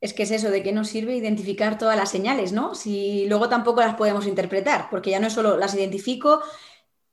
es 0.00 0.14
que 0.14 0.22
es 0.22 0.30
eso, 0.30 0.50
de 0.50 0.62
qué 0.62 0.72
nos 0.72 0.88
sirve 0.88 1.14
identificar 1.14 1.76
todas 1.76 1.94
las 1.94 2.10
señales, 2.10 2.50
¿no? 2.50 2.74
Si 2.74 3.26
luego 3.28 3.50
tampoco 3.50 3.82
las 3.82 3.96
podemos 3.96 4.26
interpretar, 4.26 4.88
porque 4.88 5.10
ya 5.10 5.20
no 5.20 5.26
es 5.26 5.34
solo 5.34 5.58
las 5.58 5.74
identifico. 5.74 6.40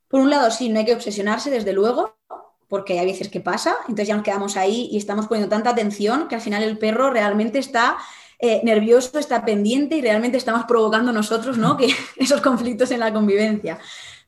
Por 0.08 0.22
un 0.22 0.30
lado, 0.30 0.52
sí, 0.52 0.70
no 0.70 0.80
hay 0.80 0.86
que 0.86 0.96
obsesionarse, 0.96 1.50
desde 1.50 1.74
luego, 1.74 2.16
porque 2.70 2.98
hay 2.98 3.08
veces 3.08 3.28
que 3.28 3.42
pasa, 3.42 3.76
entonces 3.82 4.08
ya 4.08 4.16
nos 4.16 4.24
quedamos 4.24 4.56
ahí 4.56 4.88
y 4.90 4.96
estamos 4.96 5.28
poniendo 5.28 5.54
tanta 5.54 5.72
atención 5.72 6.30
que 6.30 6.36
al 6.36 6.42
final 6.42 6.64
el 6.64 6.78
perro 6.78 7.10
realmente 7.10 7.60
está 7.60 7.98
eh, 8.40 8.62
nervioso, 8.64 9.20
está 9.20 9.44
pendiente 9.44 9.98
y 9.98 10.02
realmente 10.02 10.38
estamos 10.38 10.64
provocando 10.64 11.12
nosotros, 11.12 11.58
¿no? 11.58 11.76
Que 11.78 11.94
esos 12.16 12.40
conflictos 12.40 12.90
en 12.92 13.02
la 13.02 13.12
convivencia. 13.12 13.80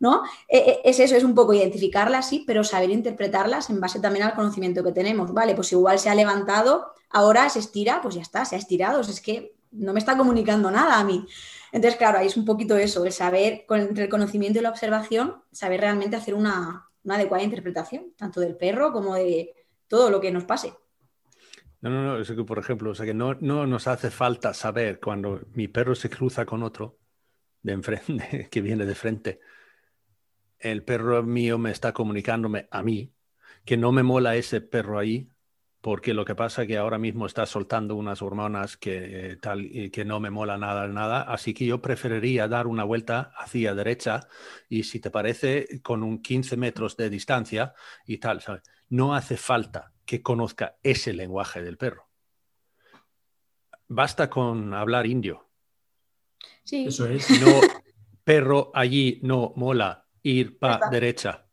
¿No? 0.03 0.21
E, 0.49 0.57
e, 0.57 0.81
es 0.83 0.99
eso, 0.99 1.15
es 1.15 1.23
un 1.23 1.33
poco 1.33 1.53
identificarlas, 1.53 2.27
sí, 2.27 2.43
pero 2.45 2.65
saber 2.65 2.89
interpretarlas 2.89 3.69
en 3.69 3.79
base 3.79 4.01
también 4.01 4.25
al 4.25 4.35
conocimiento 4.35 4.83
que 4.83 4.91
tenemos. 4.91 5.33
Vale, 5.33 5.55
pues 5.55 5.71
igual 5.71 5.97
se 5.97 6.09
ha 6.09 6.15
levantado, 6.15 6.93
ahora 7.09 7.47
se 7.49 7.59
estira, 7.59 8.01
pues 8.01 8.15
ya 8.15 8.21
está, 8.21 8.43
se 8.43 8.55
ha 8.55 8.59
estirado, 8.59 8.99
es 8.99 9.21
que 9.21 9.55
no 9.71 9.93
me 9.93 9.99
está 9.99 10.17
comunicando 10.17 10.69
nada 10.69 10.99
a 10.99 11.05
mí. 11.05 11.25
Entonces, 11.71 11.97
claro, 11.97 12.19
ahí 12.19 12.27
es 12.27 12.35
un 12.35 12.43
poquito 12.43 12.75
eso, 12.75 13.05
el 13.05 13.13
saber, 13.13 13.65
entre 13.69 14.03
el 14.03 14.09
conocimiento 14.09 14.59
y 14.59 14.61
la 14.61 14.71
observación, 14.71 15.41
saber 15.53 15.79
realmente 15.79 16.17
hacer 16.17 16.33
una, 16.33 16.89
adecuada 17.07 17.45
interpretación, 17.45 18.13
tanto 18.17 18.41
del 18.41 18.57
perro 18.57 18.91
como 18.91 19.15
de 19.15 19.53
todo 19.87 20.09
lo 20.09 20.19
que 20.19 20.33
nos 20.33 20.43
pase. 20.43 20.73
No, 21.79 21.89
no, 21.89 22.03
no, 22.03 22.19
es 22.19 22.29
que, 22.29 22.43
por 22.43 22.59
ejemplo, 22.59 22.91
o 22.91 22.95
sea, 22.95 23.05
que 23.05 23.13
no, 23.13 23.35
no 23.35 23.65
nos 23.67 23.87
hace 23.87 24.11
falta 24.11 24.53
saber 24.53 24.99
cuando 24.99 25.39
mi 25.53 25.69
perro 25.69 25.95
se 25.95 26.09
cruza 26.09 26.45
con 26.45 26.61
otro 26.61 26.97
de 27.61 27.71
enfrente, 27.71 28.49
que 28.51 28.61
viene 28.61 28.85
de 28.85 28.95
frente, 28.95 29.39
el 30.63 30.83
perro 30.83 31.21
mío 31.23 31.57
me 31.57 31.71
está 31.71 31.93
comunicándome 31.93 32.67
a 32.71 32.81
mí 32.81 33.13
que 33.65 33.77
no 33.77 33.91
me 33.91 34.03
mola 34.03 34.35
ese 34.35 34.61
perro 34.61 34.99
ahí, 34.99 35.29
porque 35.81 36.13
lo 36.13 36.25
que 36.25 36.35
pasa 36.35 36.61
es 36.61 36.67
que 36.67 36.77
ahora 36.77 36.97
mismo 36.97 37.25
está 37.25 37.45
soltando 37.45 37.95
unas 37.95 38.21
hormonas 38.21 38.77
que, 38.77 39.31
eh, 39.31 39.35
tal, 39.37 39.65
y 39.65 39.89
que 39.89 40.05
no 40.05 40.19
me 40.19 40.29
mola 40.29 40.57
nada, 40.57 40.87
nada, 40.87 41.21
así 41.21 41.53
que 41.53 41.65
yo 41.65 41.81
preferiría 41.81 42.47
dar 42.47 42.67
una 42.67 42.83
vuelta 42.83 43.33
hacia 43.37 43.75
derecha 43.75 44.27
y 44.69 44.83
si 44.83 44.99
te 44.99 45.11
parece 45.11 45.81
con 45.81 46.03
un 46.03 46.21
15 46.21 46.57
metros 46.57 46.95
de 46.97 47.09
distancia 47.09 47.73
y 48.05 48.17
tal, 48.17 48.41
no 48.89 49.15
hace 49.15 49.37
falta 49.37 49.91
que 50.05 50.21
conozca 50.21 50.77
ese 50.83 51.13
lenguaje 51.13 51.61
del 51.61 51.77
perro. 51.77 52.09
Basta 53.87 54.29
con 54.29 54.73
hablar 54.73 55.05
indio. 55.05 55.49
Sí. 56.63 56.85
Eso 56.87 57.07
es. 57.07 57.29
No, 57.41 57.59
perro 58.23 58.71
allí 58.73 59.19
no 59.21 59.53
mola 59.55 60.02
ir 60.23 60.57
para 60.57 60.89
derecha. 60.89 61.45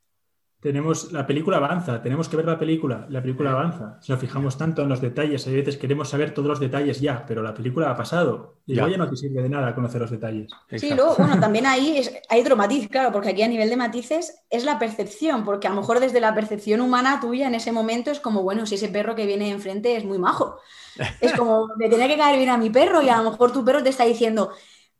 Tenemos, 0.61 1.11
la 1.11 1.27
película 1.27 1.57
avanza, 1.57 2.03
tenemos 2.03 2.29
que 2.29 2.37
ver 2.37 2.45
la 2.45 2.59
película, 2.59 3.07
la 3.09 3.23
película 3.23 3.53
avanza. 3.53 3.99
Si 4.03 4.13
nos 4.13 4.21
fijamos 4.21 4.59
tanto 4.59 4.83
en 4.83 4.91
los 4.91 5.01
detalles, 5.01 5.47
a 5.47 5.51
veces 5.51 5.79
queremos 5.79 6.11
saber 6.11 6.35
todos 6.35 6.49
los 6.49 6.61
detalles 6.61 7.01
ya, 7.01 7.25
pero 7.27 7.43
la 7.43 7.55
película 7.55 7.91
ha 7.91 7.97
pasado 7.97 8.59
y 8.67 8.75
ya, 8.75 8.87
ya 8.87 8.99
no 8.99 9.09
te 9.09 9.17
sirve 9.17 9.43
de 9.43 9.49
nada 9.49 9.75
conocer 9.75 10.03
los 10.03 10.11
detalles. 10.11 10.53
Sí, 10.77 10.93
luego, 10.93 11.15
bueno, 11.17 11.41
también 11.41 11.65
ahí 11.65 12.03
hay 12.29 12.41
otro 12.43 12.57
matiz, 12.57 12.89
claro, 12.91 13.11
porque 13.11 13.31
aquí 13.31 13.41
a 13.41 13.49
nivel 13.49 13.71
de 13.71 13.77
matices 13.77 14.43
es 14.51 14.65
la 14.65 14.79
percepción, 14.79 15.47
porque 15.47 15.67
a 15.67 15.71
lo 15.71 15.77
mejor 15.77 15.99
desde 15.99 16.21
la 16.21 16.35
percepción 16.35 16.83
humana 16.83 17.21
tuya 17.23 17.47
en 17.47 17.55
ese 17.55 17.73
momento 17.73 18.11
es 18.11 18.21
como, 18.21 18.43
bueno, 18.43 18.67
si 18.67 18.75
ese 18.75 18.89
perro 18.91 19.15
que 19.15 19.25
viene 19.25 19.49
enfrente 19.49 19.97
es 19.97 20.05
muy 20.05 20.19
majo, 20.19 20.59
es 21.23 21.33
como, 21.33 21.69
me 21.79 21.89
tiene 21.89 22.07
que 22.07 22.19
caer 22.19 22.37
bien 22.37 22.51
a 22.51 22.59
mi 22.59 22.69
perro 22.69 23.01
y 23.01 23.09
a 23.09 23.17
lo 23.23 23.31
mejor 23.31 23.51
tu 23.51 23.65
perro 23.65 23.83
te 23.83 23.89
está 23.89 24.05
diciendo, 24.05 24.51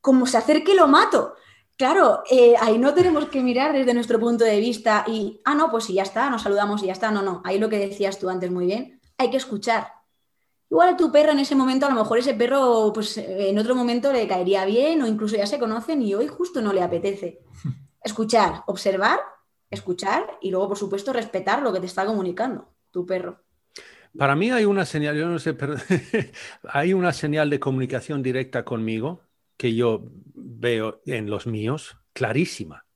como 0.01 0.27
se 0.27 0.39
acerque 0.39 0.75
lo 0.75 0.89
mato. 0.89 1.35
Claro, 1.81 2.23
eh, 2.31 2.57
ahí 2.61 2.77
no 2.77 2.93
tenemos 2.93 3.31
que 3.31 3.43
mirar 3.43 3.73
desde 3.73 3.95
nuestro 3.95 4.21
punto 4.21 4.45
de 4.45 4.61
vista 4.61 5.03
y, 5.09 5.41
ah, 5.47 5.55
no, 5.55 5.71
pues 5.71 5.85
si 5.85 5.95
ya 5.95 6.03
está, 6.03 6.29
nos 6.29 6.43
saludamos 6.43 6.83
y 6.83 6.89
ya 6.89 6.93
está. 6.93 7.11
No, 7.11 7.23
no, 7.23 7.41
ahí 7.43 7.59
lo 7.59 7.71
que 7.71 7.79
decías 7.79 8.19
tú 8.19 8.29
antes 8.29 8.51
muy 8.51 8.67
bien, 8.67 9.01
hay 9.17 9.31
que 9.31 9.39
escuchar. 9.39 9.89
Igual 10.69 10.91
a 10.91 10.97
tu 10.99 11.11
perro 11.11 11.33
en 11.33 11.39
ese 11.39 11.55
momento, 11.55 11.87
a 11.87 11.89
lo 11.89 11.95
mejor 11.95 12.19
ese 12.19 12.35
perro, 12.35 12.93
pues 12.93 13.17
en 13.17 13.59
otro 13.59 13.75
momento 13.75 14.13
le 14.13 14.29
caería 14.29 14.67
bien 14.67 15.01
o 15.01 15.07
incluso 15.07 15.37
ya 15.37 15.47
se 15.47 15.59
conocen 15.59 16.03
y 16.03 16.13
hoy 16.13 16.27
justo 16.27 16.61
no 16.61 16.75
le 16.75 16.83
apetece. 16.83 17.39
Escuchar, 18.05 18.63
observar, 18.67 19.19
escuchar 19.71 20.37
y 20.43 20.51
luego, 20.51 20.69
por 20.69 20.77
supuesto, 20.77 21.15
respetar 21.15 21.63
lo 21.63 21.73
que 21.73 21.81
te 21.81 21.87
está 21.87 22.05
comunicando 22.05 22.69
tu 22.91 23.07
perro. 23.07 23.41
Para 24.19 24.37
mí 24.37 24.51
hay 24.51 24.67
una 24.67 24.85
señal, 24.85 25.17
yo 25.17 25.27
no 25.29 25.39
sé, 25.39 25.55
pero 25.55 25.77
hay 26.65 26.93
una 26.93 27.15
señal 27.15 27.49
de 27.49 27.59
comunicación 27.59 28.23
directa 28.23 28.67
conmigo 28.67 29.30
que 29.61 29.75
yo 29.75 30.11
veo 30.33 31.03
en 31.05 31.29
los 31.29 31.47
míos 31.47 31.99
clarísima. 32.15 32.87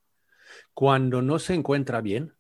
Cuando 0.73 1.21
no 1.21 1.39
se 1.39 1.53
encuentra 1.53 2.01
bien, 2.01 2.35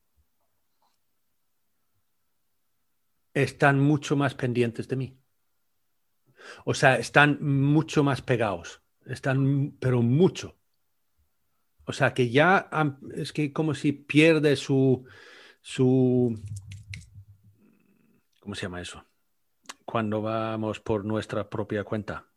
están 3.34 3.80
mucho 3.80 4.16
más 4.16 4.34
pendientes 4.34 4.88
de 4.88 4.96
mí. 4.96 5.18
O 6.64 6.72
sea, 6.72 6.96
están 6.96 7.36
mucho 7.42 8.02
más 8.02 8.22
pegados. 8.22 8.80
Están, 9.04 9.76
pero 9.78 10.00
mucho. 10.00 10.56
O 11.84 11.92
sea, 11.92 12.14
que 12.14 12.30
ya 12.30 12.70
es 13.14 13.30
que 13.30 13.52
como 13.52 13.74
si 13.74 13.92
pierde 13.92 14.56
su, 14.56 15.04
su, 15.60 16.34
¿cómo 18.40 18.54
se 18.54 18.62
llama 18.62 18.80
eso? 18.80 19.04
Cuando 19.84 20.22
vamos 20.22 20.80
por 20.80 21.04
nuestra 21.04 21.50
propia 21.50 21.84
cuenta. 21.84 22.30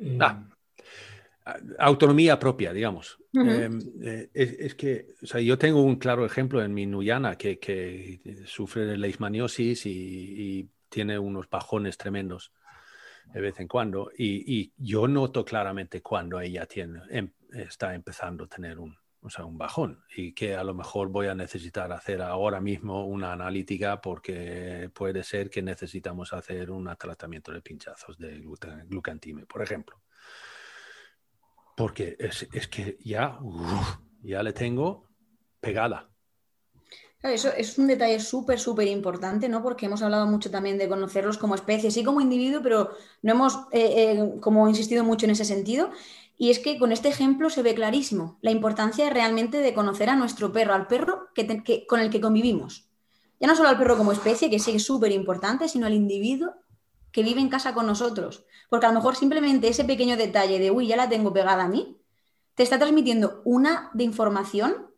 Eh, 0.00 0.18
ah, 0.20 0.46
autonomía 1.78 2.38
propia, 2.38 2.72
digamos. 2.72 3.18
Em, 3.32 3.78
eh, 4.02 4.30
es, 4.32 4.74
que 4.74 5.14
yo 5.42 5.58
tengo 5.58 5.82
un 5.82 5.96
claro 5.96 6.24
ejemplo 6.24 6.62
en 6.62 6.72
mi 6.72 6.86
Nuyana 6.86 7.36
que, 7.36 8.20
sufre 8.46 8.86
de 8.86 8.96
leishmaniosis 8.96 9.86
y, 9.86 10.68
tiene 10.88 11.18
unos 11.18 11.50
bajones 11.50 11.98
tremendos 11.98 12.52
de 13.34 13.40
vez 13.40 13.60
en 13.60 13.68
cuando. 13.68 14.10
Y, 14.16 14.72
yo 14.76 15.06
noto 15.06 15.44
claramente 15.44 16.00
cuando 16.00 16.40
ella 16.40 16.66
tiene, 16.66 17.00
em, 17.10 17.30
está 17.52 17.94
empezando 17.94 18.44
a 18.44 18.48
tener 18.48 18.78
un, 18.78 18.96
un 19.44 19.58
bajón 19.58 20.02
y 20.16 20.32
que 20.32 20.56
a 20.56 20.64
lo 20.64 20.74
mejor 20.74 21.08
voy 21.08 21.26
a 21.26 21.34
necesitar 21.34 21.92
hacer 21.92 22.22
ahora 22.22 22.60
mismo 22.60 23.06
una 23.06 23.32
analítica 23.32 24.00
porque 24.00 24.90
puede 24.94 25.22
ser 25.22 25.50
que 25.50 25.62
necesitamos 25.62 26.32
hacer 26.32 26.70
un 26.70 26.88
tratamiento 26.98 27.52
de 27.52 27.60
pinchazos 27.60 28.18
de 28.18 28.40
glucantime, 28.88 29.46
por 29.46 29.62
ejemplo 29.62 30.00
porque 31.76 32.16
es, 32.18 32.68
que 32.68 32.96
ya, 33.04 33.38
ya 34.22 34.42
le 34.42 34.52
tengo 34.52 35.04
pegada. 35.60 36.08
eso 37.22 37.52
es 37.52 37.78
un 37.78 37.86
detalle 37.86 38.18
súper, 38.18 38.58
súper 38.58 38.88
importante, 38.88 39.48
¿no? 39.48 39.62
Porque 39.62 39.86
hemos 39.86 40.02
hablado 40.02 40.26
mucho 40.26 40.50
también 40.50 40.78
de 40.78 40.88
conocerlos 40.88 41.36
como 41.36 41.54
especie, 41.54 41.90
sí 41.90 42.02
como 42.02 42.22
individuo, 42.22 42.62
pero 42.62 42.90
no 43.22 43.32
hemos 43.32 43.54
eh, 43.72 44.12
eh, 44.12 44.40
como 44.40 44.68
insistido 44.68 45.04
mucho 45.04 45.26
en 45.26 45.32
ese 45.32 45.44
sentido. 45.44 45.90
Y 46.38 46.50
es 46.50 46.58
que 46.58 46.78
con 46.78 46.92
este 46.92 47.08
ejemplo 47.08 47.48
se 47.50 47.62
ve 47.62 47.74
clarísimo 47.74 48.38
la 48.42 48.50
importancia 48.50 49.08
realmente 49.10 49.58
de 49.58 49.74
conocer 49.74 50.10
a 50.10 50.16
nuestro 50.16 50.52
perro, 50.52 50.74
al 50.74 50.86
perro 50.86 51.28
que, 51.34 51.86
con 51.86 52.00
el 52.00 52.10
que 52.10 52.20
convivimos. 52.20 52.88
Ya 53.40 53.46
no 53.46 53.56
solo 53.56 53.68
al 53.68 53.78
perro 53.78 53.96
como 53.96 54.12
especie, 54.12 54.50
que 54.50 54.58
sí 54.58 54.72
es 54.72 54.84
súper 54.84 55.12
importante, 55.12 55.68
sino 55.68 55.86
al 55.86 55.94
individuo 55.94 56.54
que 57.12 57.22
vive 57.22 57.40
en 57.40 57.48
casa 57.48 57.72
con 57.72 57.86
nosotros. 57.86 58.44
Porque 58.68 58.86
a 58.86 58.90
lo 58.90 58.96
mejor 58.96 59.16
simplemente 59.16 59.68
ese 59.68 59.84
pequeño 59.84 60.16
detalle 60.16 60.58
de, 60.58 60.70
uy, 60.70 60.86
ya 60.86 60.96
la 60.96 61.08
tengo 61.08 61.32
pegada 61.32 61.64
a 61.64 61.68
mí, 61.68 61.98
te 62.54 62.62
está 62.62 62.78
transmitiendo 62.78 63.40
una 63.44 63.90
de 63.94 64.04
información 64.04 64.90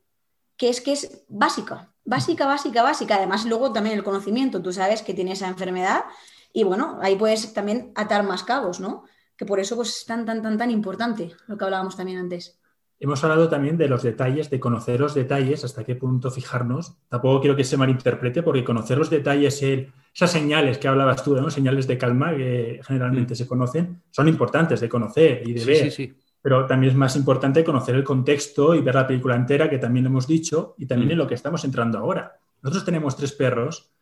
que 0.56 0.68
es 0.68 0.80
que 0.80 0.92
es 0.92 1.24
básica, 1.28 1.92
básica, 2.04 2.46
básica, 2.46 2.82
básica. 2.82 3.16
Además, 3.16 3.44
luego 3.44 3.72
también 3.72 3.96
el 3.96 4.04
conocimiento, 4.04 4.60
tú 4.60 4.72
sabes 4.72 5.02
que 5.02 5.14
tiene 5.14 5.32
esa 5.32 5.48
enfermedad 5.48 6.04
y 6.52 6.64
bueno, 6.64 6.98
ahí 7.02 7.14
puedes 7.16 7.52
también 7.54 7.92
atar 7.94 8.24
más 8.24 8.42
cabos, 8.42 8.80
¿no? 8.80 9.04
Que 9.38 9.46
por 9.46 9.60
eso 9.60 9.76
pues, 9.76 10.00
es 10.00 10.04
tan, 10.04 10.26
tan, 10.26 10.42
tan, 10.42 10.58
tan 10.58 10.70
importante 10.70 11.30
lo 11.46 11.56
que 11.56 11.64
hablábamos 11.64 11.96
también 11.96 12.18
antes. 12.18 12.58
Hemos 13.00 13.22
hablado 13.22 13.48
también 13.48 13.78
de 13.78 13.88
los 13.88 14.02
detalles, 14.02 14.50
de 14.50 14.58
conocer 14.58 14.98
los 14.98 15.14
detalles, 15.14 15.62
hasta 15.62 15.84
qué 15.84 15.94
punto 15.94 16.32
fijarnos. 16.32 16.96
Tampoco 17.08 17.40
quiero 17.40 17.54
que 17.54 17.62
se 17.62 17.76
malinterprete, 17.76 18.42
porque 18.42 18.64
conocer 18.64 18.98
los 18.98 19.08
detalles, 19.08 19.62
esas 19.62 20.32
señales 20.32 20.78
que 20.78 20.88
hablabas 20.88 21.22
tú, 21.22 21.36
¿no? 21.36 21.48
señales 21.48 21.86
de 21.86 21.96
calma 21.96 22.36
que 22.36 22.80
generalmente 22.84 23.34
mm. 23.34 23.36
se 23.36 23.46
conocen, 23.46 24.02
son 24.10 24.26
importantes 24.26 24.80
de 24.80 24.88
conocer 24.88 25.42
y 25.46 25.52
de 25.52 25.64
ver. 25.64 25.84
Sí, 25.84 25.90
sí. 25.92 26.14
Pero 26.42 26.66
también 26.66 26.90
es 26.90 26.98
más 26.98 27.14
importante 27.14 27.62
conocer 27.62 27.94
el 27.94 28.02
contexto 28.02 28.74
y 28.74 28.80
ver 28.80 28.96
la 28.96 29.06
película 29.06 29.36
entera, 29.36 29.70
que 29.70 29.78
también 29.78 30.06
hemos 30.06 30.26
dicho, 30.26 30.74
y 30.78 30.86
también 30.86 31.10
mm. 31.10 31.12
en 31.12 31.18
lo 31.18 31.26
que 31.28 31.34
estamos 31.34 31.64
entrando 31.64 31.98
ahora. 31.98 32.36
Nosotros 32.62 32.84
tenemos 32.84 33.16
tres 33.16 33.30
perros 33.30 33.92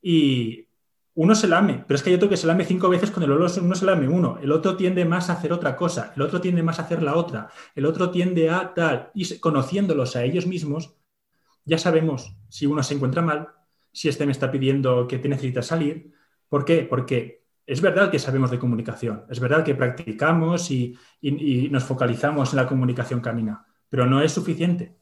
y 0.00 0.68
uno 1.16 1.34
se 1.34 1.46
lame, 1.46 1.84
pero 1.86 1.96
es 1.96 2.02
que 2.02 2.10
hay 2.10 2.16
otro 2.16 2.28
que 2.28 2.36
se 2.36 2.46
lame 2.46 2.64
cinco 2.64 2.88
veces 2.88 3.10
con 3.10 3.22
el 3.22 3.30
olor, 3.30 3.50
uno 3.60 3.74
se 3.74 3.84
lame 3.84 4.08
uno, 4.08 4.38
el 4.42 4.50
otro 4.50 4.76
tiende 4.76 5.04
más 5.04 5.30
a 5.30 5.34
hacer 5.34 5.52
otra 5.52 5.76
cosa, 5.76 6.12
el 6.16 6.22
otro 6.22 6.40
tiende 6.40 6.62
más 6.62 6.78
a 6.78 6.82
hacer 6.82 7.02
la 7.02 7.14
otra, 7.14 7.50
el 7.74 7.86
otro 7.86 8.10
tiende 8.10 8.50
a 8.50 8.74
tal, 8.74 9.10
y 9.14 9.38
conociéndolos 9.38 10.16
a 10.16 10.24
ellos 10.24 10.46
mismos, 10.46 10.96
ya 11.64 11.78
sabemos 11.78 12.36
si 12.48 12.66
uno 12.66 12.82
se 12.82 12.94
encuentra 12.94 13.22
mal, 13.22 13.48
si 13.92 14.08
este 14.08 14.26
me 14.26 14.32
está 14.32 14.50
pidiendo 14.50 15.06
que 15.06 15.18
te 15.18 15.28
necesita 15.28 15.62
salir. 15.62 16.12
¿Por 16.48 16.64
qué? 16.64 16.82
Porque 16.82 17.44
es 17.64 17.80
verdad 17.80 18.10
que 18.10 18.18
sabemos 18.18 18.50
de 18.50 18.58
comunicación, 18.58 19.24
es 19.30 19.38
verdad 19.38 19.64
que 19.64 19.76
practicamos 19.76 20.70
y, 20.72 20.98
y 21.20 21.68
nos 21.70 21.84
focalizamos 21.84 22.52
en 22.52 22.56
la 22.56 22.66
comunicación 22.66 23.20
canina, 23.20 23.64
pero 23.88 24.04
no 24.04 24.20
es 24.20 24.32
suficiente, 24.32 24.96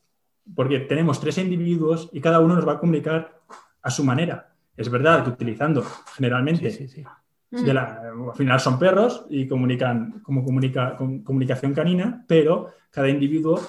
porque 0.55 0.81
tenemos 0.81 1.21
tres 1.21 1.39
individuos 1.39 2.11
y 2.13 2.21
cada 2.21 2.41
uno 2.41 2.55
nos 2.55 2.69
va 2.69 2.73
a 2.75 2.79
comunicar 2.79 3.41
a 3.81 3.91
su 3.91 4.05
manera. 4.05 4.52
Es 4.77 4.89
verdad 4.89 5.25
que 5.25 5.31
utilizando 5.31 5.85
generalmente, 6.15 6.97
al 7.53 8.35
final 8.35 8.61
son 8.61 8.79
perros 8.79 9.27
y 9.29 9.47
comunican 9.47 10.21
como 10.23 10.45
comunica, 10.45 10.97
con 10.97 11.23
comunicación 11.23 11.75
canina, 11.75 12.25
pero 12.27 12.73
cada 12.91 13.09
individuo 13.09 13.61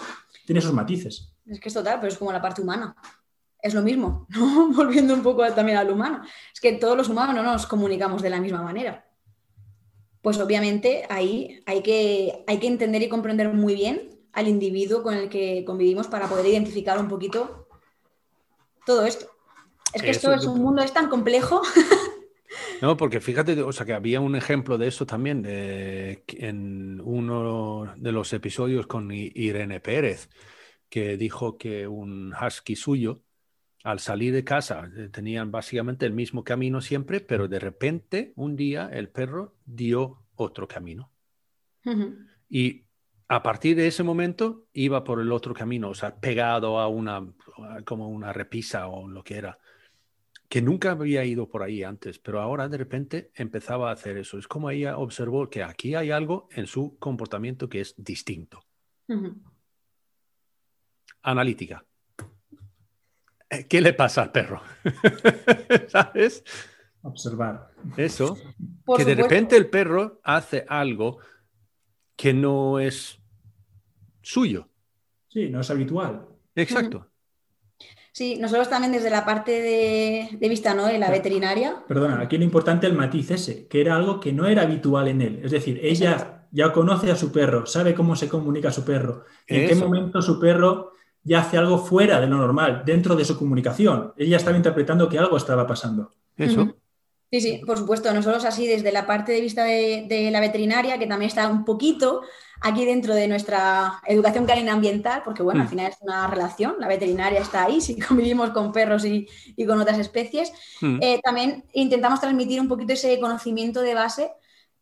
tiene 0.45 0.61
sus 0.61 0.73
matices. 0.73 1.33
Es 1.45 1.59
que 1.59 1.67
es 1.67 1.73
total, 1.73 1.99
pero 1.99 2.11
es 2.11 2.17
como 2.17 2.31
la 2.31 2.41
parte 2.41 2.61
humana. 2.61 2.95
Es 3.61 3.73
lo 3.73 3.81
mismo, 3.81 4.27
volviendo 4.75 5.13
un 5.13 5.23
poco 5.23 5.45
también 5.53 5.77
al 5.77 5.89
humano. 5.89 6.21
Es 6.53 6.59
que 6.59 6.73
todos 6.73 6.97
los 6.97 7.09
humanos 7.09 7.35
no 7.35 7.43
nos 7.43 7.65
comunicamos 7.65 8.21
de 8.21 8.29
la 8.29 8.39
misma 8.39 8.61
manera. 8.61 9.05
Pues 10.21 10.39
obviamente 10.39 11.05
ahí 11.09 11.61
hay 11.65 11.81
que, 11.81 12.43
hay 12.47 12.59
que 12.59 12.67
entender 12.67 13.01
y 13.01 13.09
comprender 13.09 13.49
muy 13.49 13.75
bien 13.75 14.09
al 14.31 14.47
individuo 14.47 15.03
con 15.03 15.13
el 15.13 15.29
que 15.29 15.63
convivimos 15.65 16.07
para 16.07 16.27
poder 16.27 16.45
identificar 16.47 16.97
un 16.97 17.07
poquito 17.07 17.67
todo 18.85 19.05
esto. 19.05 19.32
Es 19.93 20.01
que 20.01 20.09
esto 20.09 20.33
es 20.33 20.45
un 20.45 20.61
mundo 20.61 20.81
es 20.81 20.93
tan 20.93 21.09
complejo. 21.09 21.61
No, 22.81 22.97
porque 22.97 23.19
fíjate, 23.19 23.61
o 23.61 23.71
sea, 23.71 23.85
que 23.85 23.93
había 23.93 24.19
un 24.19 24.35
ejemplo 24.35 24.77
de 24.77 24.87
eso 24.87 25.05
también 25.05 25.43
en 25.47 27.01
uno 27.03 27.93
de 27.95 28.11
los 28.11 28.31
episodios 28.33 28.87
con 28.87 29.09
Irene 29.11 29.79
Pérez, 29.79 30.29
que 30.89 31.17
dijo 31.17 31.57
que 31.57 31.87
un 31.87 32.33
husky 32.33 32.75
suyo, 32.75 33.23
al 33.83 33.99
salir 33.99 34.33
de 34.33 34.43
casa, 34.43 34.89
eh, 34.95 35.09
tenían 35.09 35.51
básicamente 35.51 36.05
el 36.05 36.13
mismo 36.13 36.43
camino 36.43 36.81
siempre, 36.81 37.19
pero 37.19 37.47
de 37.47 37.59
repente 37.59 38.33
un 38.35 38.55
día 38.55 38.89
el 38.91 39.09
perro 39.09 39.55
dio 39.65 40.23
otro 40.35 40.67
camino. 40.67 41.11
Y 42.47 42.85
a 43.27 43.43
partir 43.43 43.75
de 43.75 43.87
ese 43.87 44.03
momento 44.03 44.67
iba 44.73 45.03
por 45.03 45.19
el 45.19 45.31
otro 45.31 45.53
camino, 45.53 45.89
o 45.89 45.95
sea, 45.95 46.15
pegado 46.15 46.79
a 46.79 46.87
una, 46.87 47.25
como 47.85 48.07
una 48.09 48.31
repisa 48.31 48.87
o 48.87 49.07
lo 49.07 49.23
que 49.23 49.35
era 49.35 49.57
que 50.53 50.61
nunca 50.61 50.91
había 50.91 51.25
ido 51.25 51.49
por 51.49 51.63
ahí 51.63 51.81
antes, 51.81 52.19
pero 52.19 52.39
ahora 52.39 52.69
de 52.69 52.77
repente 52.77 53.31
empezaba 53.33 53.89
a 53.89 53.93
hacer 53.93 54.17
eso. 54.17 54.37
Es 54.37 54.47
como 54.47 54.69
ella 54.69 54.99
observó 54.99 55.49
que 55.49 55.63
aquí 55.63 55.95
hay 55.95 56.11
algo 56.11 56.47
en 56.51 56.67
su 56.67 56.95
comportamiento 56.99 57.67
que 57.67 57.81
es 57.81 57.95
distinto. 57.97 58.63
Analítica. 61.23 61.83
Eh, 63.49 63.65
¿Qué 63.67 63.81
le 63.81 63.93
pasa 63.93 64.21
al 64.21 64.31
perro? 64.31 64.61
¿Sabes? 65.87 66.43
Observar. 67.01 67.71
Eso. 67.97 68.37
que 68.95 69.05
de 69.05 69.15
repente 69.15 69.57
el 69.57 69.71
perro 69.71 70.21
hace 70.23 70.65
algo 70.69 71.17
que 72.15 72.31
no 72.31 72.79
es 72.79 73.19
suyo. 74.21 74.69
Sí, 75.29 75.49
no 75.49 75.61
es 75.61 75.71
habitual. 75.71 76.27
Exacto. 76.53 77.09
Sí, 78.13 78.37
nosotros 78.39 78.69
también 78.69 78.93
desde 78.93 79.09
la 79.09 79.25
parte 79.25 79.51
de, 79.51 80.47
vista 80.47 80.75
¿no? 80.75 80.85
de 80.85 80.99
la 80.99 81.09
veterinaria. 81.09 81.83
Perdona, 81.87 82.21
aquí 82.21 82.37
lo 82.37 82.43
importante 82.43 82.85
es 82.85 82.91
el 82.91 82.97
matiz 82.97 83.31
ese, 83.31 83.67
que 83.67 83.81
era 83.81 83.95
algo 83.95 84.19
que 84.19 84.31
no 84.31 84.45
era 84.45 84.61
habitual 84.61 85.07
en 85.07 85.21
él. 85.23 85.41
Es 85.43 85.49
decir, 85.49 85.79
ella 85.81 86.45
ya 86.51 86.71
conoce 86.71 87.09
a 87.09 87.15
su 87.15 87.31
perro, 87.31 87.65
sabe 87.65 87.95
cómo 87.95 88.15
se 88.15 88.29
comunica 88.29 88.69
a 88.69 88.71
su 88.71 88.85
perro, 88.85 89.23
en 89.47 89.67
qué 89.67 89.73
momento 89.73 90.21
su 90.21 90.39
perro 90.39 90.91
ya 91.23 91.39
hace 91.39 91.57
algo 91.57 91.79
fuera 91.79 92.21
de 92.21 92.27
lo 92.27 92.37
normal, 92.37 92.83
dentro 92.85 93.15
de 93.15 93.25
su 93.25 93.35
comunicación. 93.35 94.13
Ella 94.15 94.37
estaba 94.37 94.57
interpretando 94.57 95.09
que 95.09 95.17
algo 95.17 95.35
estaba 95.35 95.65
pasando. 95.65 96.11
Eso. 96.37 96.75
Sí, 97.33 97.41
sí, 97.41 97.61
por 97.65 97.79
supuesto. 97.79 98.13
Nosotros 98.13 98.45
así 98.45 98.67
desde 98.67 98.91
la 98.91 99.07
parte 99.07 99.31
de 99.31 99.41
vista 99.41 99.63
de, 99.63 100.29
la 100.31 100.39
veterinaria, 100.39 100.99
que 100.99 101.07
también 101.07 101.29
está 101.29 101.47
un 101.47 101.65
poquito 101.65 102.21
aquí 102.61 102.85
dentro 102.85 103.15
de 103.15 103.27
nuestra 103.27 103.99
educación 104.05 104.45
canina 104.45 104.73
ambiental, 104.73 105.23
porque 105.25 105.41
bueno, 105.41 105.61
al 105.61 105.65
mm. 105.65 105.69
final 105.71 105.87
es 105.87 105.97
una 106.01 106.27
relación, 106.27 106.75
la 106.77 106.87
veterinaria 106.87 107.39
está 107.39 107.63
ahí, 107.63 107.81
si 107.81 107.99
convivimos 108.07 108.51
con 108.51 108.71
perros 108.71 109.03
y, 109.03 109.27
con 109.65 109.81
otras 109.81 109.97
especies, 109.97 110.53
mm. 110.81 110.99
eh, 111.01 111.19
también 111.23 111.65
intentamos 111.73 112.21
transmitir 112.21 112.61
un 112.61 112.67
poquito 112.67 112.93
ese 112.93 113.19
conocimiento 113.19 113.81
de 113.81 113.95
base 113.95 114.31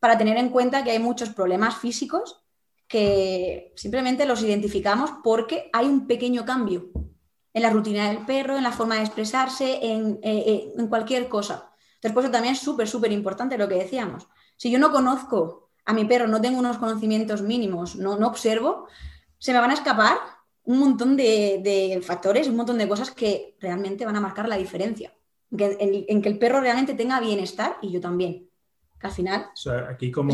para 0.01 0.17
tener 0.17 0.35
en 0.35 0.49
cuenta 0.49 0.83
que 0.83 0.91
hay 0.91 0.99
muchos 0.99 1.29
problemas 1.29 1.77
físicos 1.77 2.43
que 2.85 3.71
simplemente 3.77 4.25
los 4.25 4.43
identificamos 4.43 5.09
porque 5.23 5.69
hay 5.71 5.85
un 5.85 6.05
pequeño 6.05 6.43
cambio 6.43 6.89
en 7.53 7.61
la 7.61 7.69
rutina 7.69 8.09
del 8.09 8.25
perro, 8.25 8.57
en 8.57 8.63
la 8.63 8.73
forma 8.73 8.95
de 8.95 9.03
expresarse, 9.03 9.79
en, 9.81 10.19
eh, 10.21 10.43
eh, 10.45 10.73
en 10.77 10.87
cualquier 10.87 11.29
cosa. 11.29 11.70
Entonces, 12.01 12.15
por 12.15 12.23
eso 12.23 12.31
también 12.31 12.55
es 12.55 12.59
súper, 12.59 12.87
súper 12.87 13.11
importante 13.11 13.59
lo 13.59 13.67
que 13.67 13.75
decíamos. 13.75 14.27
Si 14.57 14.71
yo 14.71 14.79
no 14.79 14.91
conozco 14.91 15.69
a 15.85 15.93
mi 15.93 16.05
perro, 16.05 16.27
no 16.27 16.41
tengo 16.41 16.57
unos 16.57 16.79
conocimientos 16.79 17.43
mínimos, 17.43 17.95
no, 17.95 18.17
no 18.17 18.27
observo, 18.27 18.87
se 19.37 19.53
me 19.53 19.59
van 19.59 19.69
a 19.69 19.75
escapar 19.75 20.17
un 20.63 20.79
montón 20.79 21.15
de, 21.15 22.01
factores, 22.03 22.47
un 22.47 22.55
montón 22.55 22.79
de 22.79 22.87
cosas 22.87 23.11
que 23.11 23.55
realmente 23.59 24.03
van 24.03 24.15
a 24.15 24.19
marcar 24.19 24.49
la 24.49 24.57
diferencia. 24.57 25.13
En 25.51 26.21
que, 26.23 26.29
el 26.29 26.39
perro 26.39 26.59
realmente 26.59 26.95
tenga 26.95 27.19
bienestar 27.19 27.77
y 27.83 27.91
yo 27.91 28.01
también. 28.01 28.49
Que 28.99 29.07
al 29.07 29.13
final. 29.13 29.49
aquí 29.87 30.09
como, 30.09 30.33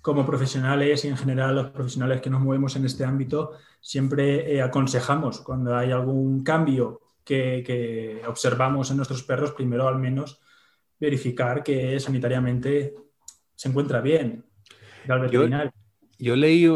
como 0.00 0.24
profesionales 0.24 1.04
y 1.04 1.08
en 1.08 1.16
general 1.16 1.56
los 1.56 1.70
profesionales 1.70 2.20
que 2.20 2.30
nos 2.30 2.42
movemos 2.42 2.76
en 2.76 2.84
este 2.84 3.04
ámbito, 3.04 3.54
siempre 3.80 4.54
eh, 4.54 4.62
aconsejamos 4.62 5.40
cuando 5.40 5.76
hay 5.76 5.90
algún 5.90 6.44
cambio 6.44 7.00
que, 7.24 7.64
que, 7.66 8.22
observamos 8.28 8.92
en 8.92 8.98
nuestros 8.98 9.24
perros, 9.24 9.50
primero 9.50 9.88
al 9.88 9.98
menos 9.98 10.40
verificar 10.98 11.62
que 11.62 11.98
sanitariamente 12.00 12.94
se 13.54 13.68
encuentra 13.68 14.00
bien. 14.00 14.44
Yo, 16.18 16.34
leí, 16.34 16.66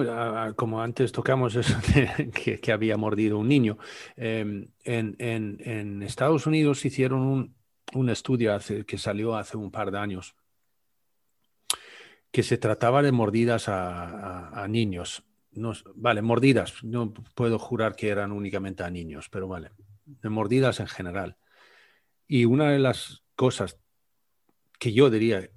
como 0.57 0.83
antes 0.83 1.12
tocamos 1.12 1.57
eso, 1.57 1.75
que, 2.62 2.73
había 2.73 2.97
mordido 2.97 3.39
un 3.39 3.49
niño. 3.49 3.79
Em, 4.16 4.68
en, 4.85 6.03
Estados 6.03 6.47
Unidos 6.47 6.85
hicieron 6.85 7.55
un, 7.95 8.11
estudio 8.11 8.57
que 8.87 8.99
salió 8.99 9.37
hace 9.37 9.57
un 9.57 9.71
par 9.71 9.91
de 9.91 9.99
años 9.99 10.37
que 12.31 12.43
se 12.43 12.59
trataba 12.59 13.03
de 13.03 13.12
mordidas 13.12 13.68
a, 13.68 14.66
niños. 14.68 15.25
No, 15.53 15.73
vale, 15.97 16.23
mordidas. 16.23 16.85
No 16.85 17.12
puedo 17.35 17.59
jurar 17.59 17.97
que 17.97 18.09
eran 18.09 18.33
únicamente 18.33 18.85
a 18.85 18.91
niños, 18.91 19.29
pero 19.31 19.49
vale, 19.49 19.71
de 20.05 20.29
mordidas 20.29 20.81
en 20.81 20.87
general. 20.87 21.37
Y 22.29 22.45
una 22.45 22.71
de 22.71 22.79
las 22.79 23.25
cosas 23.35 23.81
que 24.81 24.95
yo 24.95 25.11
diría 25.11 25.51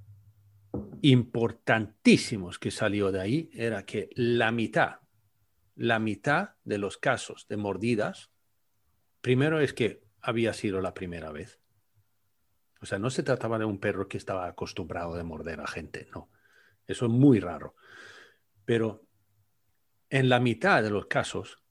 importantísimos 1.02 2.60
que 2.60 2.72
salió 2.72 3.12
de 3.12 3.22
ahí 3.22 3.50
era 3.54 3.86
que 3.86 4.10
la 4.16 4.52
mitad, 4.52 5.00
la 5.76 5.98
mitad 5.98 6.56
de 6.66 6.78
los 6.78 6.98
casos 6.98 7.48
de 7.48 7.56
mordidas, 7.56 8.32
primero 9.22 9.62
es 9.62 9.74
que 9.74 10.04
había 10.22 10.52
sido 10.54 10.82
la 10.82 10.94
primera 10.94 11.32
vez. 11.32 11.62
O 12.82 12.86
sea, 12.86 13.00
no 13.00 13.10
se 13.10 13.24
trataba 13.24 13.58
de 13.58 13.64
un 13.64 13.80
perro 13.80 14.10
que 14.10 14.18
estaba 14.18 14.46
acostumbrado 14.46 15.16
a 15.16 15.24
morder 15.24 15.62
a 15.62 15.68
gente, 15.68 16.10
no. 16.14 16.30
Eso 16.86 17.06
es 17.06 17.12
muy 17.12 17.40
raro. 17.40 17.76
Pero 18.66 19.08
en 20.10 20.28
la 20.28 20.42
mitad 20.42 20.84
de 20.84 20.90
los 20.90 21.06
casos 21.06 21.64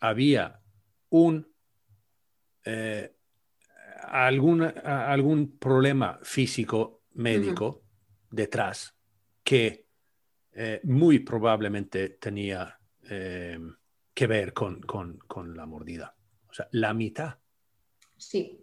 había 0.00 0.62
un 1.10 1.54
eh, 2.64 3.15
algún, 4.02 4.62
algún 4.62 5.58
problema 5.58 6.18
físico 6.22 7.02
médico 7.14 7.82
detrás 8.30 8.94
que 9.42 9.86
eh, 10.52 10.80
muy 10.84 11.20
probablemente 11.20 12.10
tenía 12.10 12.78
eh, 13.08 13.58
que 14.14 14.26
ver 14.26 14.52
con, 14.52 14.80
la 15.54 15.66
mordida. 15.66 16.14
O 16.48 16.52
sea, 16.52 16.68
la 16.72 16.94
mitad. 16.94 17.36
Sí. 18.16 18.62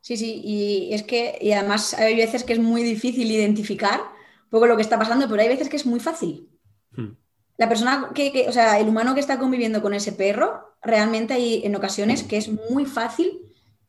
Sí, 0.00 0.16
sí, 0.16 0.40
y 0.44 0.94
es 0.94 1.02
que, 1.02 1.36
y 1.40 1.50
además 1.50 1.94
hay 1.94 2.14
veces 2.14 2.44
que 2.44 2.52
es 2.52 2.60
muy 2.60 2.84
difícil 2.84 3.28
identificar 3.28 4.00
un 4.00 4.50
poco 4.50 4.68
lo 4.68 4.76
que 4.76 4.82
está 4.82 4.96
pasando, 4.96 5.28
pero 5.28 5.42
hay 5.42 5.48
veces 5.48 5.68
que 5.68 5.76
es 5.76 5.84
muy 5.84 5.98
fácil. 5.98 6.48
Hmm. 6.92 7.16
La 7.56 7.68
persona 7.68 8.12
que, 8.14 8.46
o 8.48 8.52
sea, 8.52 8.78
el 8.78 8.88
humano 8.88 9.14
que 9.14 9.20
está 9.20 9.38
conviviendo 9.38 9.82
con 9.82 9.94
ese 9.94 10.12
perro, 10.12 10.76
realmente 10.80 11.34
hay 11.34 11.62
en 11.64 11.74
ocasiones 11.74 12.22
que 12.22 12.36
es 12.36 12.48
muy 12.70 12.86
fácil 12.86 13.45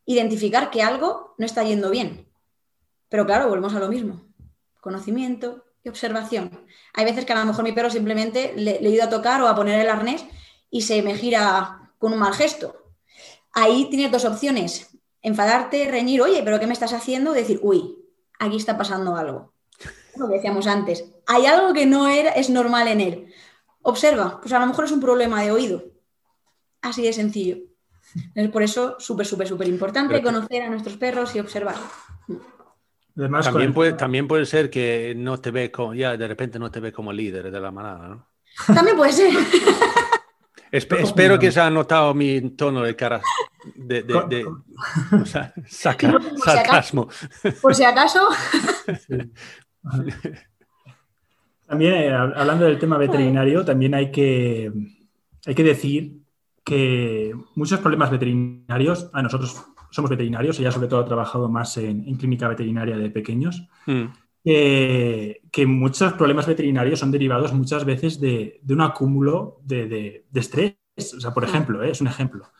identificar 0.07 0.71
que 0.71 0.81
algo 0.81 1.35
no 1.37 1.45
está 1.45 1.63
yendo 1.63 1.91
bien. 1.91 2.27
Pero 3.09 3.25
claro, 3.25 3.49
volvemos 3.49 3.75
a 3.75 3.79
lo 3.79 3.89
mismo. 3.89 4.21
Conocimiento 4.81 5.65
y 5.83 5.89
observación. 5.89 6.65
Hay 6.93 7.05
veces 7.05 7.25
que 7.25 7.33
a 7.33 7.39
lo 7.39 7.45
mejor 7.45 7.63
mi 7.63 7.73
perro 7.73 7.89
simplemente 7.89 8.53
le, 8.55 8.77
he 8.77 8.89
ido 8.89 9.03
a 9.03 9.09
tocar 9.09 9.41
o 9.41 9.47
a 9.47 9.55
poner 9.55 9.79
el 9.79 9.89
arnés 9.89 10.25
y 10.71 10.81
se 10.81 11.01
me 11.03 11.15
gira 11.15 11.91
con 11.99 12.13
un 12.13 12.19
mal 12.19 12.33
gesto. 12.33 12.75
Ahí 13.53 13.89
tienes 13.89 14.11
dos 14.11 14.25
opciones. 14.25 14.89
Enfadarte, 15.21 15.91
reñir, 15.91 16.21
oye, 16.21 16.41
pero 16.43 16.59
¿qué 16.59 16.67
me 16.67 16.73
estás 16.73 16.93
haciendo? 16.93 17.33
Decir, 17.33 17.59
uy, 17.61 17.97
aquí 18.39 18.55
está 18.55 18.77
pasando 18.77 19.15
algo. 19.15 19.53
Lo 20.15 20.27
que 20.29 20.35
decíamos 20.35 20.67
antes. 20.67 21.03
Hay 21.25 21.45
algo 21.45 21.73
que 21.73 21.85
no 21.85 22.07
era, 22.07 22.31
es 22.31 22.49
normal 22.49 22.87
en 22.87 23.01
él. 23.01 23.33
Observa, 23.81 24.39
pues 24.39 24.53
a 24.53 24.59
lo 24.59 24.67
mejor 24.67 24.85
es 24.85 24.91
un 24.91 25.01
problema 25.01 25.43
de 25.43 25.51
oído. 25.51 25.83
Así 26.81 27.03
de 27.03 27.11
sencillo. 27.11 27.66
Es 28.33 28.49
por 28.49 28.63
eso 28.63 28.95
súper, 28.99 29.25
súper, 29.25 29.47
súper 29.47 29.67
importante 29.67 30.21
conocer 30.21 30.63
a 30.63 30.69
nuestros 30.69 30.97
perros 30.97 31.35
y 31.35 31.39
observar. 31.39 31.75
también, 33.43 33.73
puede, 33.73 33.93
también 33.93 34.27
puede 34.27 34.45
ser 34.45 34.69
que 34.69 35.13
no 35.15 35.39
te 35.39 35.51
ve 35.51 35.71
como, 35.71 35.93
ya 35.93 36.17
de 36.17 36.27
repente 36.27 36.59
no 36.59 36.71
te 36.71 36.79
ve 36.79 36.91
como 36.91 37.11
líder 37.13 37.51
de 37.51 37.59
la 37.59 37.71
manada, 37.71 38.07
¿no? 38.07 38.27
También 38.73 38.97
puede 38.97 39.11
ser. 39.13 39.31
espero 40.71 41.37
que 41.37 41.51
se 41.51 41.61
ha 41.61 41.69
notado 41.69 42.13
mi 42.13 42.41
tono 42.51 42.81
de 42.81 42.95
cara 42.95 43.21
de, 43.75 44.45
sarcasmo. 45.67 47.09
Por 47.61 47.75
si 47.75 47.83
acaso. 47.83 48.27
También, 51.67 51.93
eh, 51.93 52.13
hablando 52.13 52.65
del 52.65 52.79
tema 52.79 52.97
veterinario, 52.97 53.65
también 53.65 53.93
hay 53.93 54.09
que, 54.09 54.71
hay 55.45 55.53
que 55.53 55.63
decir 55.63 56.13
que 56.67 57.33
muchos 57.55 57.79
problemas 57.79 58.11
veterinarios, 58.11 59.09
a 59.13 59.21
nosotros 59.21 59.55
somos 59.89 60.11
veterinarios, 60.11 60.59
ella 60.59 60.69
sobre 60.69 60.89
todo 60.89 60.99
ha 60.99 61.05
trabajado 61.05 61.47
más 61.47 61.77
en, 61.77 62.03
clínica 62.17 62.49
veterinaria 62.49 62.97
de 62.97 63.09
pequeños, 63.09 63.69
mm. 63.85 64.03
que 64.43 65.65
muchos 65.65 66.11
problemas 66.11 66.45
veterinarios 66.45 66.99
son 66.99 67.09
derivados 67.09 67.53
muchas 67.53 67.85
veces 67.85 68.19
de, 68.19 68.59
un 68.67 68.81
acúmulo 68.81 69.61
de, 69.63 70.25
estrés. 70.33 70.75
O 71.15 71.21
sea, 71.21 71.33
por 71.33 71.43
mm. 71.43 71.49
ejemplo, 71.49 71.83
¿eh? 71.83 71.91
es 71.91 72.01
un 72.01 72.07
ejemplo, 72.07 72.51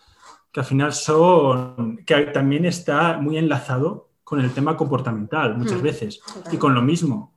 que 0.53 0.61
al 0.61 0.65
final 0.65 0.93
son, 0.93 1.97
que 2.05 2.15
también 2.27 2.63
está 2.63 3.17
muy 3.17 3.37
enlazado 3.37 4.11
con 4.23 4.39
el 4.39 4.51
tema 4.51 4.77
comportamental 4.77 5.57
muchas 5.57 5.81
mm. 5.81 5.83
veces 5.83 6.21
y 6.49 6.55
con 6.55 6.73
lo 6.73 6.81
mismo, 6.81 7.35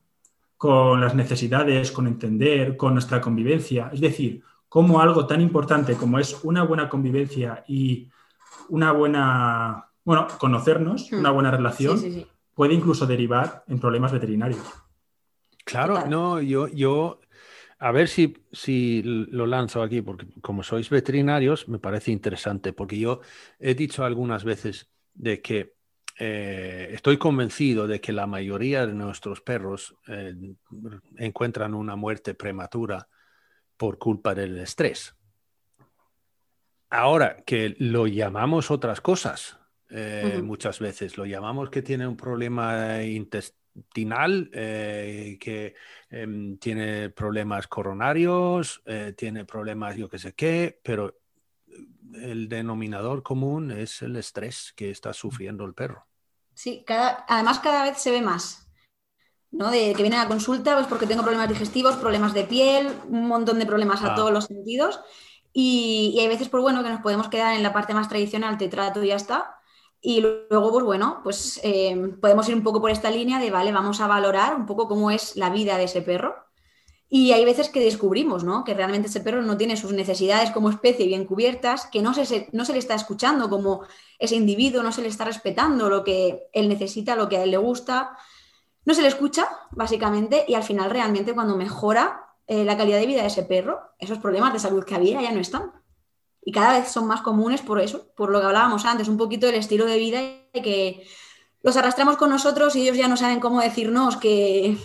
con 0.57 1.01
las 1.01 1.17
necesidades, 1.17 1.91
con 1.91 2.07
entender, 2.07 2.77
con 2.77 2.93
nuestra 2.93 3.21
convivencia. 3.21 3.91
Es 3.93 4.01
decir, 4.01 4.45
cómo 4.71 5.01
algo 5.01 5.27
tan 5.27 5.41
importante 5.43 5.97
como 5.97 6.19
es 6.19 6.43
una 6.45 6.63
buena 6.63 6.89
convivencia 6.89 7.65
y 7.67 8.09
una 8.69 8.93
buena, 8.93 9.91
bueno, 10.05 10.29
conocernos, 10.39 11.11
hmm. 11.11 11.19
una 11.19 11.31
buena 11.33 11.51
relación, 11.51 12.01
puede 12.55 12.75
incluso 12.75 13.05
derivar 13.05 13.65
en 13.67 13.81
problemas 13.81 14.13
veterinarios. 14.13 14.63
Claro, 15.65 16.07
no, 16.07 16.41
yo, 16.41 16.69
yo, 16.69 17.21
a 17.81 17.91
ver 17.91 18.09
si, 18.09 18.37
si 18.53 19.03
lo 19.03 19.47
lanzo 19.47 19.83
aquí, 19.83 20.03
porque 20.03 20.29
como 20.41 20.63
sois 20.63 20.89
veterinarios, 20.89 21.69
me 21.69 21.81
parece 21.81 22.13
interesante, 22.13 22.73
porque 22.73 22.99
yo 22.99 23.21
he 23.59 23.75
dicho 23.75 24.05
algunas 24.05 24.45
veces 24.45 24.89
de 25.15 25.43
que 25.43 25.75
eh, 26.17 26.91
estoy 26.93 27.17
convencido 27.17 27.89
de 27.89 28.01
que 28.01 28.13
la 28.13 28.29
mayoría 28.29 28.87
de 28.87 28.95
nuestros 28.95 29.41
perros 29.41 29.97
eh, 30.07 30.35
encuentran 31.17 31.75
una 31.75 31.97
muerte 31.97 32.35
prematura 32.35 33.09
por 33.81 33.97
culpa 33.97 34.35
del 34.35 34.59
estrés. 34.59 35.15
Ahora 36.91 37.39
que 37.47 37.77
lo 37.79 38.07
llamamos 38.07 38.71
otras 38.71 39.01
cosas, 39.01 39.59
eh, 39.89 40.43
muchas 40.45 40.81
veces 40.81 41.17
lo 41.17 41.25
llamamos 41.25 41.71
que 41.71 41.81
tiene 41.81 42.07
un 42.07 42.15
problema 42.15 43.03
intestinal, 43.03 44.51
eh, 44.53 45.39
que 45.41 45.75
em, 46.11 46.59
tiene 46.59 47.09
problemas 47.09 47.69
coronarios, 47.69 48.83
eh, 48.85 49.15
tiene 49.17 49.47
problemas 49.47 49.97
yo 49.97 50.11
qué 50.11 50.19
sé 50.19 50.35
qué, 50.35 50.79
pero 50.83 51.17
el 52.17 52.51
denominador 52.51 53.23
común 53.23 53.71
es 53.71 54.03
el 54.03 54.15
estrés 54.17 54.75
que 54.77 54.91
está 54.91 55.15
sufriendo 55.15 55.65
el 55.65 55.73
perro. 55.73 56.07
Sí, 56.53 56.85
cada, 56.87 57.25
además 57.27 57.61
cada 57.61 57.85
vez 57.85 57.97
se 57.97 58.11
ve 58.11 58.21
más. 58.21 58.70
¿No? 59.53 59.71
De 59.71 59.95
que 59.95 60.03
vienen 60.03 60.21
a 60.21 60.29
consulta 60.29 60.75
pues 60.75 60.87
porque 60.87 61.07
tengo 61.07 61.23
problemas 61.23 61.49
digestivos, 61.49 61.97
problemas 61.97 62.35
de 62.35 62.45
piel, 62.45 62.93
un 63.09 63.27
montón 63.27 63.59
de 63.59 63.67
problemas 63.67 64.03
a 64.03 64.13
ah. 64.13 64.15
todos 64.15 64.33
los 64.33 64.45
sentidos. 64.45 65.01
Y, 65.53 66.17
hay 66.21 66.29
veces, 66.29 66.49
pues 66.49 66.63
bueno, 66.63 66.83
que 66.83 66.91
nos 66.91 67.01
podemos 67.01 67.29
quedar 67.29 67.57
en 67.57 67.63
la 67.63 67.73
parte 67.73 67.95
más 67.95 68.09
tradicional, 68.09 68.59
te 68.59 68.69
trato 68.69 69.03
y 69.03 69.09
ya 69.09 69.17
está. 69.17 69.57
Y 70.01 70.21
luego, 70.21 70.71
pues 70.71 70.85
bueno, 70.85 71.21
pues 71.23 71.61
eh, 71.63 72.15
podemos 72.21 72.49
ir 72.49 72.55
un 72.55 72.63
poco 72.63 72.81
por 72.81 72.91
esta 72.91 73.11
línea 73.11 73.39
de, 73.39 73.51
vale, 73.51 73.73
vamos 73.73 74.01
a 74.01 74.07
valorar 74.07 74.55
un 74.55 74.67
poco 74.67 74.89
cómo 74.89 75.11
es 75.11 75.37
la 75.37 75.51
vida 75.51 75.77
de 75.77 75.85
ese 75.85 76.03
perro. 76.03 76.37
Y 77.13 77.33
hay 77.33 77.45
veces 77.45 77.69
que 77.69 77.81
descubrimos, 77.81 78.45
¿no? 78.45 78.63
Que 78.63 78.73
realmente 78.73 79.09
ese 79.09 79.21
perro 79.21 79.43
no 79.43 79.57
tiene 79.57 79.77
sus 79.77 79.93
necesidades 79.93 80.53
como 80.53 80.71
especie 80.71 81.07
bien 81.07 81.25
cubiertas, 81.27 81.87
que 81.87 82.03
no 82.03 82.15
se, 82.15 82.49
no 82.53 82.65
se 82.65 82.73
le 82.73 82.79
está 82.79 82.95
escuchando 82.95 83.51
como 83.51 83.83
ese 84.21 84.37
individuo, 84.37 84.85
no 84.85 84.93
se 84.93 85.03
le 85.03 85.09
está 85.09 85.25
respetando 85.25 85.91
lo 85.91 86.05
que 86.05 86.45
él 86.53 86.69
necesita, 86.69 87.17
lo 87.17 87.29
que 87.29 87.39
a 87.39 87.43
él 87.43 87.51
le 87.51 87.57
gusta 87.57 88.17
no 88.85 88.95
se 88.95 89.03
le 89.03 89.09
escucha, 89.09 89.47
básicamente, 89.71 90.45
y 90.49 90.55
al 90.55 90.63
final 90.63 90.91
realmente 90.91 91.35
cuando 91.35 91.57
mejora 91.57 92.35
eh, 92.47 92.65
la 92.65 92.77
calidad 92.77 92.99
de 92.99 93.07
vida 93.07 93.21
de 93.21 93.29
ese 93.29 93.43
perro, 93.43 93.81
esos 93.99 94.19
problemas 94.19 94.53
de 94.53 94.59
salud 94.59 94.85
que 94.85 94.95
había 94.95 95.23
ya 95.23 95.33
no 95.33 95.41
están. 95.41 95.73
Y 96.43 96.53
cada 96.53 96.79
vez 96.79 96.91
son 96.91 97.07
más 97.07 97.21
comunes 97.21 97.61
por 97.61 97.81
eso, 97.81 98.11
por 98.17 98.31
lo 98.31 98.41
que 98.41 98.47
hablábamos 98.47 98.85
antes, 98.87 99.09
un 99.09 99.19
poquito 99.19 99.47
del 99.47 99.57
estilo 99.57 99.85
de 99.85 99.99
vida 99.99 100.21
y 100.53 100.63
que 100.63 101.07
los 101.63 101.77
arrastramos 101.77 102.17
con 102.17 102.31
nosotros 102.31 102.75
y 102.75 102.83
ellos 102.83 102.97
ya 102.97 103.09
no 103.09 103.17
saben 103.17 103.41
cómo 103.41 103.61
decirnos 103.61 104.17
que, 104.17 104.77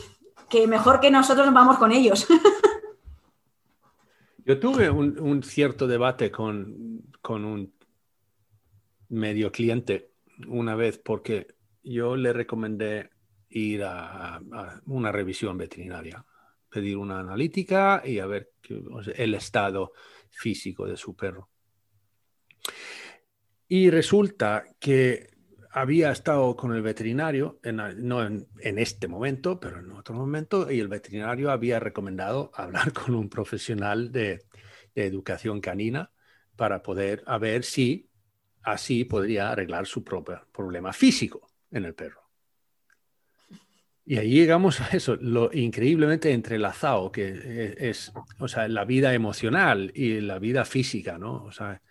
mejor 0.67 0.99
que 0.99 1.11
nosotros 1.11 1.53
vamos 1.53 1.77
con 1.77 1.91
ellos. 1.91 2.27
Yo 4.45 4.59
tuve 4.59 4.91
un, 4.91 5.41
cierto 5.41 5.87
debate 5.87 6.29
con, 6.29 7.01
con, 7.23 7.45
un 7.45 7.73
medio 9.09 9.51
cliente 9.51 10.11
una 10.47 10.75
vez 10.75 10.99
porque 10.99 11.47
yo 11.81 12.15
le 12.15 12.31
recomendé 12.31 13.09
ir 13.55 13.83
a, 13.83 14.41
una 14.85 15.11
revisión 15.11 15.57
veterinaria, 15.57 16.25
pedir 16.69 16.97
una 16.97 17.21
analítica 17.21 18.01
y 18.03 18.19
a 18.19 18.25
ver 18.25 18.51
el 19.15 19.33
estado 19.33 19.93
físico 20.29 20.85
de 20.85 20.97
su 20.97 21.15
perro. 21.15 21.49
Y 23.67 23.89
resulta 23.89 24.65
que 24.77 25.29
había 25.71 26.11
estado 26.11 26.55
con 26.55 26.73
el 26.73 26.81
veterinario, 26.81 27.59
no 27.97 28.25
en, 28.25 28.47
este 28.59 29.07
momento, 29.07 29.57
pero 29.59 29.79
en 29.79 29.91
otro 29.91 30.13
momento, 30.15 30.69
y 30.69 30.79
el 30.81 30.89
veterinario 30.89 31.49
había 31.49 31.79
recomendado 31.79 32.51
hablar 32.55 32.91
con 32.91 33.15
un 33.15 33.29
profesional 33.29 34.11
de, 34.11 34.43
educación 34.97 35.59
canina 35.59 36.09
para 36.55 36.81
poder 36.81 37.21
ver 37.41 37.65
si 37.65 38.09
así 38.63 39.03
podría 39.03 39.51
arreglar 39.51 39.85
su 39.85 40.05
propio 40.05 40.47
problema 40.53 40.93
físico 40.93 41.49
en 41.69 41.83
el 41.83 41.93
perro. 41.93 42.24
Y 44.07 44.17
ahí 44.17 44.31
llegamos 44.31 44.81
a 44.81 44.89
eso, 44.89 45.15
lo 45.15 45.51
increíblemente 45.51 46.31
entrelazado 46.31 47.11
que 47.11 47.27
e, 47.27 47.89
es, 47.89 48.13
o 48.37 48.47
sea, 48.47 48.67
la 48.67 48.85
vida 48.85 49.13
emocional 49.15 49.91
y 49.95 50.21
la 50.21 50.37
vida 50.37 50.63
física, 50.63 51.17
¿no? 51.17 51.43
O 51.43 51.51
sea, 51.51 51.81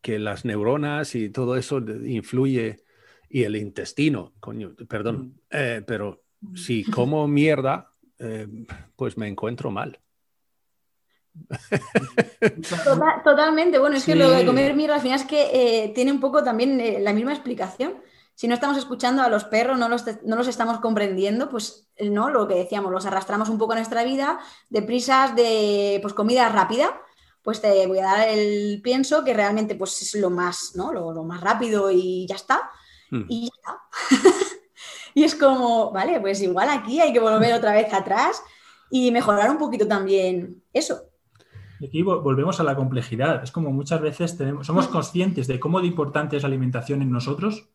que 0.00 0.18
las 0.18 0.44
neuronas 0.46 1.14
y 1.14 1.28
todo 1.28 1.56
eso 1.56 1.78
influye, 1.78 2.84
y 3.28 3.42
el 3.42 3.56
intestino, 3.56 4.32
coño, 4.40 4.74
perdón, 4.88 5.40
eh, 5.50 5.82
pero 5.86 6.22
si 6.54 6.84
como 6.90 7.26
mierda, 7.28 7.90
eh, 8.18 8.46
pues 8.94 9.18
me 9.18 9.28
encuentro 9.28 9.70
mal. 9.70 9.98
totalmente, 13.24 13.78
bueno, 13.78 13.96
es 13.96 14.06
que 14.06 14.14
lo 14.14 14.30
de 14.30 14.46
comer 14.46 14.74
mierda 14.74 14.94
al 14.94 15.02
final 15.02 15.20
es 15.20 15.26
que 15.26 15.50
eh, 15.52 15.92
tiene 15.94 16.12
un 16.12 16.20
poco 16.20 16.42
también 16.42 17.04
la 17.04 17.12
misma 17.12 17.32
explicación 17.32 17.94
si 18.36 18.48
no 18.48 18.54
estamos 18.54 18.76
escuchando 18.76 19.22
a 19.22 19.30
los 19.30 19.44
perros, 19.44 19.78
no 19.78 19.88
los, 19.88 20.04
no 20.24 20.36
los 20.36 20.46
estamos 20.46 20.78
comprendiendo, 20.80 21.48
pues 21.48 21.88
no, 21.98 22.28
lo 22.28 22.46
que 22.46 22.54
decíamos, 22.54 22.92
los 22.92 23.06
arrastramos 23.06 23.48
un 23.48 23.56
poco 23.56 23.72
a 23.72 23.76
nuestra 23.76 24.04
vida 24.04 24.38
de 24.68 24.82
prisas 24.82 25.34
de 25.34 25.98
pues, 26.02 26.12
comida 26.12 26.46
rápida. 26.50 27.00
Pues 27.42 27.62
te 27.62 27.86
voy 27.86 27.98
a 27.98 28.04
dar 28.04 28.28
el 28.28 28.82
pienso 28.82 29.24
que 29.24 29.32
realmente 29.32 29.74
pues, 29.74 30.02
es 30.02 30.20
lo 30.20 30.28
más, 30.28 30.72
¿no? 30.74 30.92
lo, 30.92 31.24
más 31.24 31.40
rápido 31.40 31.90
y 31.90 32.26
ya 32.28 32.34
está. 32.34 32.70
Hmm. 33.10 33.24
Y 33.26 33.48
ya 33.48 33.54
está. 33.56 34.28
y 35.14 35.24
es 35.24 35.34
como, 35.34 35.90
vale, 35.90 36.20
pues 36.20 36.42
igual 36.42 36.68
aquí 36.68 37.00
hay 37.00 37.14
que 37.14 37.20
volver 37.20 37.54
otra 37.54 37.72
vez 37.72 37.90
atrás 37.94 38.42
y 38.90 39.10
mejorar 39.12 39.50
un 39.50 39.56
poquito 39.56 39.88
también 39.88 40.62
eso. 40.74 41.04
Y 41.80 41.86
aquí 41.86 42.02
volvemos 42.02 42.60
a 42.60 42.64
la 42.64 42.76
complejidad. 42.76 43.42
Es 43.42 43.50
como 43.50 43.70
muchas 43.70 44.02
veces 44.02 44.36
tenemos, 44.36 44.66
somos 44.66 44.88
conscientes 44.88 45.46
de 45.46 45.58
cómo 45.58 45.80
de 45.80 45.86
importante 45.86 46.36
es 46.36 46.42
la 46.42 46.48
alimentación 46.48 47.00
en 47.00 47.10
nosotros, 47.10 47.70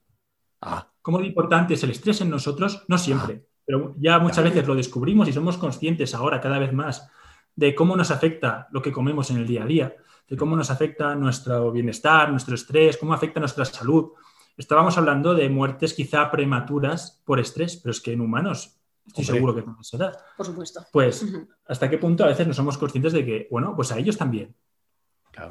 Ah. 0.61 0.87
¿Cómo 1.01 1.19
de 1.19 1.25
importante 1.25 1.73
es 1.73 1.83
el 1.83 1.91
estrés 1.91 2.21
en 2.21 2.29
nosotros? 2.29 2.83
No 2.87 2.97
siempre, 2.97 3.47
pero 3.65 3.95
ya 3.97 4.19
muchas 4.19 4.43
veces 4.43 4.67
lo 4.67 4.75
descubrimos 4.75 5.27
y 5.27 5.33
somos 5.33 5.57
conscientes 5.57 6.13
ahora 6.13 6.39
cada 6.39 6.59
vez 6.59 6.73
más 6.73 7.09
de 7.55 7.75
cómo 7.75 7.95
nos 7.95 8.11
afecta 8.11 8.67
lo 8.71 8.81
que 8.81 8.91
comemos 8.91 9.29
en 9.31 9.37
el 9.37 9.47
día 9.47 9.63
a 9.63 9.65
día, 9.65 9.95
de 10.27 10.37
cómo 10.37 10.55
nos 10.55 10.69
afecta 10.71 11.15
nuestro 11.15 11.71
bienestar, 11.71 12.29
nuestro 12.29 12.55
estrés, 12.55 12.97
cómo 12.97 13.13
afecta 13.13 13.39
nuestra 13.39 13.65
salud. 13.65 14.11
Estábamos 14.55 14.97
hablando 14.97 15.33
de 15.33 15.49
muertes 15.49 15.93
quizá 15.93 16.29
prematuras 16.29 17.21
por 17.25 17.39
estrés, 17.39 17.77
pero 17.77 17.91
es 17.91 17.99
que 17.99 18.13
en 18.13 18.21
humanos 18.21 18.79
estoy 19.05 19.25
seguro 19.25 19.55
que 19.55 19.63
no 19.63 19.83
se 19.83 19.97
da. 19.97 20.11
Por 20.37 20.45
supuesto. 20.45 20.85
Pues, 20.91 21.25
¿hasta 21.67 21.89
qué 21.89 21.97
punto 21.97 22.23
a 22.23 22.27
veces 22.27 22.47
no 22.47 22.53
somos 22.53 22.77
conscientes 22.77 23.13
de 23.13 23.25
que, 23.25 23.47
bueno, 23.49 23.75
pues 23.75 23.91
a 23.91 23.97
ellos 23.97 24.17
también? 24.17 24.55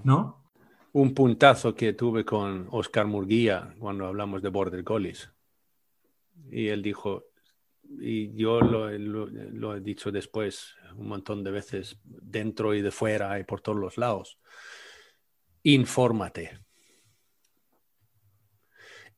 ¿No? 0.05 0.40
Un 0.93 1.15
puntazo 1.15 1.75
que 1.75 1.93
tuve 1.93 2.25
con 2.25 2.69
Oscar 2.71 3.07
Murguía 3.07 3.75
cuando 3.79 4.07
hablamos 4.07 4.43
de 4.43 4.49
Border 4.49 4.85
Collies. 4.85 5.31
Y 6.51 6.69
él 6.69 6.83
dijo, 6.83 7.27
y 7.99 8.35
yo 8.35 8.61
lo, 8.61 9.77
he 9.77 9.81
dicho 9.81 10.11
después 10.11 10.75
un 10.97 11.09
montón 11.09 11.45
de 11.45 11.51
veces, 11.51 11.99
dentro 12.05 12.75
y 12.75 12.83
de 12.83 12.91
fuera 12.91 13.39
y 13.39 13.45
por 13.45 13.61
todos 13.61 13.79
los 13.79 13.99
lados, 13.99 14.39
infórmate. 15.63 16.59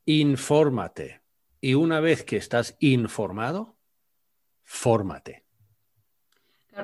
Infórmate. 0.04 1.22
Y 1.60 1.74
una 1.74 2.00
vez 2.00 2.24
que 2.24 2.36
estás 2.36 2.76
informado, 2.80 3.76
fórmate. 4.64 5.44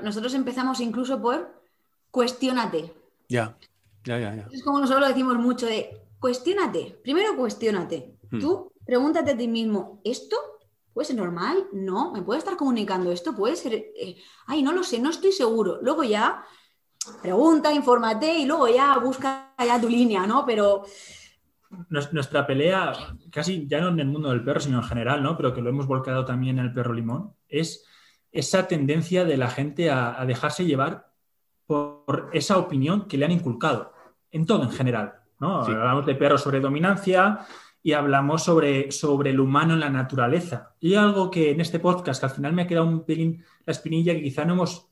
Nosotros 0.02 0.34
empezamos 0.34 0.80
incluso 0.80 1.20
por 1.20 1.62
cuestionate. 2.10 2.92
Ya. 3.28 3.56
Es 4.50 4.62
como 4.62 4.80
nosotros 4.80 5.02
lo 5.02 5.08
decimos 5.08 5.36
mucho 5.36 5.66
de 5.66 5.90
cuestionate. 6.18 6.98
Primero 7.02 7.36
cuestionate. 7.36 8.16
Hmm. 8.30 8.40
Tú 8.40 8.72
pregúntate 8.84 9.32
a 9.32 9.36
ti 9.36 9.48
mismo, 9.48 10.00
¿esto 10.04 10.36
puede 10.94 11.06
ser 11.06 11.16
normal? 11.16 11.66
No, 11.72 12.12
¿me 12.12 12.22
puede 12.22 12.38
estar 12.38 12.56
comunicando 12.56 13.12
esto? 13.12 13.34
¿Puede 13.34 13.54
ser? 13.54 13.74
Eh, 13.74 14.16
ay, 14.46 14.62
no 14.62 14.72
lo 14.72 14.82
sé, 14.82 14.98
no 14.98 15.10
estoy 15.10 15.32
seguro. 15.32 15.78
Luego 15.82 16.02
ya 16.04 16.42
pregunta, 17.22 17.72
infórmate 17.72 18.38
y 18.38 18.46
luego 18.46 18.68
ya 18.68 18.98
busca 18.98 19.54
ya 19.58 19.80
tu 19.80 19.88
línea, 19.88 20.26
¿no? 20.26 20.44
Pero 20.44 20.84
nuestra 21.90 22.46
pelea, 22.46 22.92
casi 23.30 23.66
ya 23.68 23.80
no 23.80 23.88
en 23.88 24.00
el 24.00 24.06
mundo 24.06 24.30
del 24.30 24.42
perro, 24.42 24.60
sino 24.60 24.78
en 24.78 24.84
general, 24.84 25.22
¿no? 25.22 25.36
Pero 25.36 25.52
que 25.52 25.60
lo 25.60 25.68
hemos 25.68 25.86
volcado 25.86 26.24
también 26.24 26.58
en 26.58 26.64
el 26.64 26.72
perro 26.72 26.94
limón, 26.94 27.34
es 27.46 27.84
esa 28.32 28.66
tendencia 28.66 29.24
de 29.24 29.36
la 29.36 29.50
gente 29.50 29.90
a 29.90 30.24
dejarse 30.26 30.64
llevar 30.64 31.08
por 31.68 32.30
esa 32.32 32.56
opinión 32.56 33.06
que 33.06 33.18
le 33.18 33.26
han 33.26 33.32
inculcado, 33.32 33.92
en 34.30 34.46
todo 34.46 34.62
en 34.62 34.70
general. 34.70 35.14
¿no? 35.40 35.62
Hablamos 35.62 36.06
de 36.06 36.14
perros 36.14 36.42
sobre 36.42 36.60
dominancia 36.60 37.46
y 37.82 37.92
hablamos 37.92 38.42
sobre, 38.42 38.90
sobre 38.90 39.30
el 39.30 39.40
humano 39.40 39.74
en 39.74 39.80
la 39.80 39.90
naturaleza. 39.90 40.74
Y 40.80 40.94
algo 40.94 41.30
que 41.30 41.50
en 41.50 41.60
este 41.60 41.78
podcast, 41.78 42.20
que 42.20 42.26
al 42.26 42.32
final 42.32 42.52
me 42.52 42.62
ha 42.62 42.66
quedado 42.66 42.86
un 42.86 43.04
pelín 43.04 43.44
la 43.64 43.72
espinilla, 43.72 44.14
que 44.14 44.22
quizá 44.22 44.44
no 44.44 44.54
hemos 44.54 44.88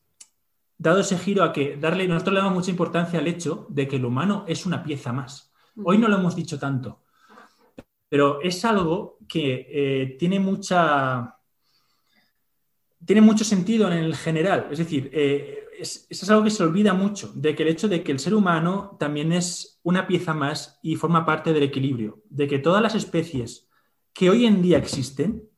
dado 0.79 1.01
ese 1.01 1.19
giro 1.19 1.43
a 1.43 1.53
que 1.53 1.77
darle, 1.77 2.07
nosotros 2.07 2.35
le 2.35 2.41
damos 2.41 2.55
mucha 2.55 2.71
importancia 2.71 3.19
al 3.19 3.27
hecho 3.27 3.67
de 3.71 3.89
que 3.89 3.97
el 3.97 4.05
humano 4.05 4.45
es 4.47 4.67
una 4.67 4.83
pieza 4.83 5.13
más. 5.13 5.53
Hoy 5.83 5.99
no 5.99 6.09
lo 6.09 6.17
hemos 6.17 6.37
dicho 6.37 6.59
tanto, 6.59 7.03
pero 8.09 8.41
es 8.41 8.65
algo 8.65 9.19
que 9.29 9.67
eh, 9.69 10.17
tiene 10.19 10.41
mucha 10.41 11.37
tiene 13.05 13.21
mucho 13.21 13.45
sentido 13.45 13.87
en 13.91 13.99
el 13.99 14.17
general. 14.17 14.69
Es 14.71 14.79
decir, 14.79 15.11
eh, 15.13 15.66
es, 15.79 16.07
es, 16.09 16.31
algo 16.31 16.45
que 16.45 16.51
se 16.51 16.63
olvida 16.63 16.95
mucho, 16.95 17.33
de 17.35 17.55
que 17.55 17.63
el 17.63 17.69
hecho 17.69 17.89
de 17.89 18.03
que 18.03 18.13
el 18.13 18.19
ser 18.19 18.35
humano 18.35 18.97
también 18.99 19.33
es 19.33 19.81
una 19.83 20.07
pieza 20.07 20.35
más 20.35 20.79
y 20.83 20.97
forma 20.97 21.25
parte 21.25 21.53
del 21.53 21.63
equilibrio, 21.63 22.23
de 22.29 22.49
que 22.49 22.59
todas 22.59 22.83
las 22.83 22.95
especies 22.95 23.69
que 24.13 24.31
hoy 24.31 24.47
en 24.47 24.63
día 24.63 24.79
existen 24.79 25.49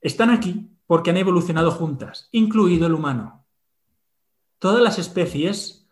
están 0.00 0.30
aquí 0.30 0.70
porque 0.86 1.10
han 1.10 1.16
evolucionado 1.16 1.70
juntas, 1.70 2.28
incluido 2.32 2.86
el 2.86 2.94
humano. 2.94 3.46
Todas 4.58 4.82
las 4.82 4.98
especies, 4.98 5.88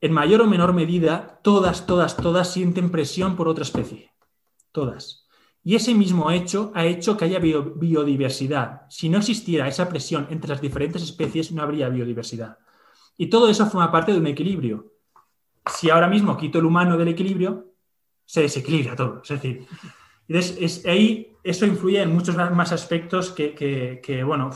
en 0.00 0.12
mayor 0.12 0.42
o 0.42 0.46
menor 0.46 0.72
medida, 0.72 1.40
todas, 1.42 1.86
todas, 1.86 2.16
todas 2.16 2.52
sienten 2.52 2.90
presión 2.90 3.36
por 3.36 3.48
otra 3.48 3.64
especie. 3.64 4.12
Todas. 4.72 5.26
Y 5.62 5.74
ese 5.74 5.94
mismo 5.94 6.30
hecho 6.30 6.72
ha 6.74 6.86
hecho 6.86 7.16
que 7.16 7.26
haya 7.26 7.38
biodiversidad. 7.38 8.82
Si 8.88 9.08
no 9.08 9.18
existiera 9.18 9.68
esa 9.68 9.88
presión 9.88 10.26
entre 10.30 10.48
las 10.48 10.60
diferentes 10.60 11.02
especies, 11.02 11.52
no 11.52 11.62
habría 11.62 11.88
biodiversidad. 11.88 12.58
Y 13.16 13.28
todo 13.28 13.50
eso 13.50 13.66
forma 13.66 13.92
parte 13.92 14.12
de 14.12 14.18
un 14.18 14.26
equilibrio. 14.26 14.94
Si 15.70 15.90
ahora 15.90 16.08
mismo 16.08 16.36
quito 16.36 16.58
el 16.58 16.64
humano 16.64 16.96
del 16.96 17.08
equilibrio, 17.08 17.74
se 18.24 18.42
desequilibra 18.42 18.96
todo. 18.96 19.20
Es 19.22 19.28
decir, 19.28 19.66
es, 20.28 20.86
ahí 20.86 21.36
eso 21.42 21.66
influye 21.66 22.00
en 22.00 22.14
muchos 22.14 22.36
más 22.36 22.72
aspectos 22.72 23.30
que, 23.32 24.22
bueno. 24.24 24.50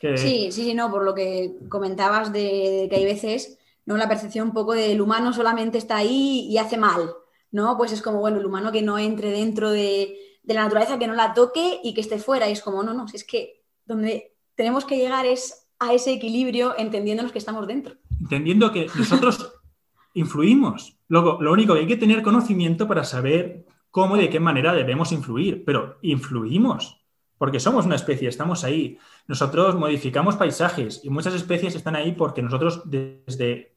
Sí, 0.00 0.50
sí, 0.50 0.52
sí, 0.52 0.74
no, 0.74 0.90
por 0.90 1.04
lo 1.04 1.14
que 1.14 1.56
comentabas 1.68 2.32
de, 2.32 2.86
que 2.88 2.96
hay 2.96 3.04
veces, 3.04 3.58
¿no? 3.84 3.96
La 3.96 4.08
percepción 4.08 4.48
un 4.48 4.54
poco 4.54 4.72
del 4.72 5.00
humano 5.00 5.32
solamente 5.32 5.78
está 5.78 5.96
ahí 5.96 6.46
y 6.48 6.58
hace 6.58 6.78
mal. 6.78 7.10
¿No? 7.50 7.76
Pues 7.76 7.92
es 7.92 8.02
como, 8.02 8.20
bueno, 8.20 8.38
el 8.38 8.46
humano 8.46 8.72
que 8.72 8.82
no 8.82 8.98
entre 8.98 9.30
dentro 9.30 9.70
de, 9.70 10.16
la 10.44 10.62
naturaleza, 10.62 10.98
que 10.98 11.06
no 11.06 11.14
la 11.14 11.32
toque 11.34 11.80
y 11.82 11.94
que 11.94 12.00
esté 12.00 12.18
fuera. 12.18 12.48
Y 12.48 12.52
es 12.52 12.62
como, 12.62 12.82
no, 12.82 12.92
no, 12.92 13.06
es 13.12 13.24
que 13.24 13.62
donde 13.86 14.34
tenemos 14.54 14.84
que 14.84 14.96
llegar 14.96 15.26
es 15.26 15.68
a 15.78 15.94
ese 15.94 16.12
equilibrio 16.12 16.74
entendiéndonos 16.76 17.32
que 17.32 17.38
estamos 17.38 17.66
dentro. 17.66 17.94
Entendiendo 18.20 18.72
que 18.72 18.86
nosotros 18.96 19.52
influimos. 20.14 20.98
Luego, 21.08 21.38
lo 21.40 21.52
único 21.52 21.74
que 21.74 21.80
hay 21.80 21.86
que 21.86 21.96
tener 21.96 22.22
conocimiento 22.22 22.88
para 22.88 23.04
saber 23.04 23.66
cómo 23.90 24.16
y 24.16 24.20
de 24.20 24.30
qué 24.30 24.40
manera 24.40 24.72
debemos 24.72 25.12
influir, 25.12 25.64
pero 25.64 25.98
influimos 26.02 27.00
porque 27.40 27.58
somos 27.58 27.86
una 27.86 27.94
especie, 27.94 28.28
estamos 28.28 28.64
ahí. 28.64 28.98
Nosotros 29.26 29.74
modificamos 29.74 30.36
paisajes 30.36 31.00
y 31.02 31.08
muchas 31.08 31.32
especies 31.32 31.74
están 31.74 31.96
ahí 31.96 32.12
porque 32.12 32.42
nosotros 32.42 32.82
desde 32.84 33.69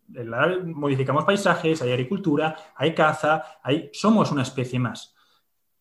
modificamos 0.66 1.26
paisajes, 1.26 1.82
hay 1.82 1.92
agricultura, 1.92 2.56
hay 2.76 2.94
caza, 2.94 3.44
hay, 3.64 3.90
somos 3.94 4.32
una 4.32 4.44
especie 4.44 4.80
más 4.80 5.14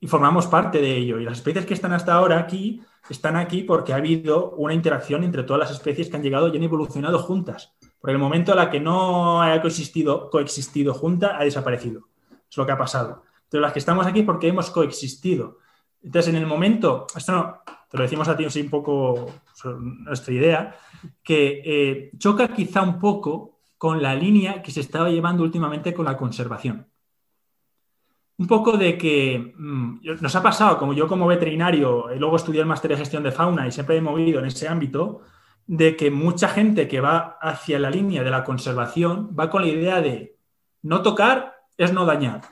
y 0.02 0.08
formamos 0.08 0.48
parte 0.48 0.80
de 0.80 0.96
ello. 0.96 1.20
Y 1.20 1.24
las 1.24 1.38
especies 1.38 1.64
que 1.64 1.74
están 1.74 1.92
hasta 1.92 2.14
ahora 2.14 2.38
aquí 2.38 2.82
están 3.08 3.36
aquí 3.36 3.62
porque 3.62 3.92
ha 3.92 3.96
habido 3.96 4.50
una 4.50 4.74
interacción 4.74 5.22
entre 5.22 5.44
todas 5.44 5.60
las 5.60 5.70
especies 5.70 6.08
que 6.08 6.16
han 6.16 6.24
llegado 6.24 6.48
y 6.48 6.56
han 6.56 6.62
evolucionado 6.64 7.20
juntas. 7.20 7.72
Por 8.00 8.10
el 8.10 8.18
momento 8.18 8.50
en 8.50 8.58
la 8.58 8.68
que 8.68 8.80
no 8.80 9.42
ha 9.42 9.60
coexistido, 9.60 10.28
coexistido 10.28 10.92
junta, 10.92 11.38
ha 11.38 11.44
desaparecido. 11.44 12.08
Es 12.50 12.56
lo 12.56 12.66
que 12.66 12.72
ha 12.72 12.78
pasado. 12.78 13.22
Pero 13.48 13.60
las 13.60 13.72
que 13.72 13.78
estamos 13.78 14.04
aquí 14.04 14.22
porque 14.22 14.48
hemos 14.48 14.70
coexistido. 14.70 15.58
Entonces, 16.02 16.34
en 16.34 16.40
el 16.40 16.46
momento, 16.46 17.06
esto 17.14 17.62
te 17.88 17.96
lo 17.96 18.02
decimos 18.02 18.26
a 18.26 18.36
ti 18.36 18.44
un 18.44 18.70
poco 18.70 19.26
nuestra 19.64 20.34
idea, 20.34 20.76
que 21.22 21.62
eh, 21.64 22.10
choca 22.18 22.48
quizá 22.48 22.82
un 22.82 22.98
poco 22.98 23.60
con 23.82 24.00
la 24.00 24.14
línea 24.14 24.62
que 24.62 24.70
se 24.70 24.78
estaba 24.78 25.10
llevando 25.10 25.42
últimamente 25.42 25.92
con 25.92 26.04
la 26.04 26.16
conservación. 26.16 26.86
Un 28.38 28.46
poco 28.46 28.76
de 28.76 28.96
que 28.96 29.54
mm, 29.58 30.04
nos 30.20 30.36
ha 30.36 30.40
pasado, 30.40 30.78
como 30.78 30.92
yo 30.92 31.08
como 31.08 31.26
veterinario, 31.26 32.14
y 32.14 32.18
luego 32.20 32.36
estudié 32.36 32.60
el 32.60 32.68
máster 32.68 32.92
de 32.92 32.98
gestión 32.98 33.24
de 33.24 33.32
fauna 33.32 33.66
y 33.66 33.72
siempre 33.72 33.96
he 33.96 34.00
movido 34.00 34.38
en 34.38 34.46
ese 34.46 34.68
ámbito, 34.68 35.22
de 35.66 35.96
que 35.96 36.12
mucha 36.12 36.46
gente 36.46 36.86
que 36.86 37.00
va 37.00 37.38
hacia 37.42 37.80
la 37.80 37.90
línea 37.90 38.22
de 38.22 38.30
la 38.30 38.44
conservación 38.44 39.34
va 39.36 39.50
con 39.50 39.62
la 39.62 39.68
idea 39.72 40.00
de 40.00 40.38
no 40.82 41.02
tocar 41.02 41.56
es 41.76 41.92
no 41.92 42.06
dañar. 42.06 42.42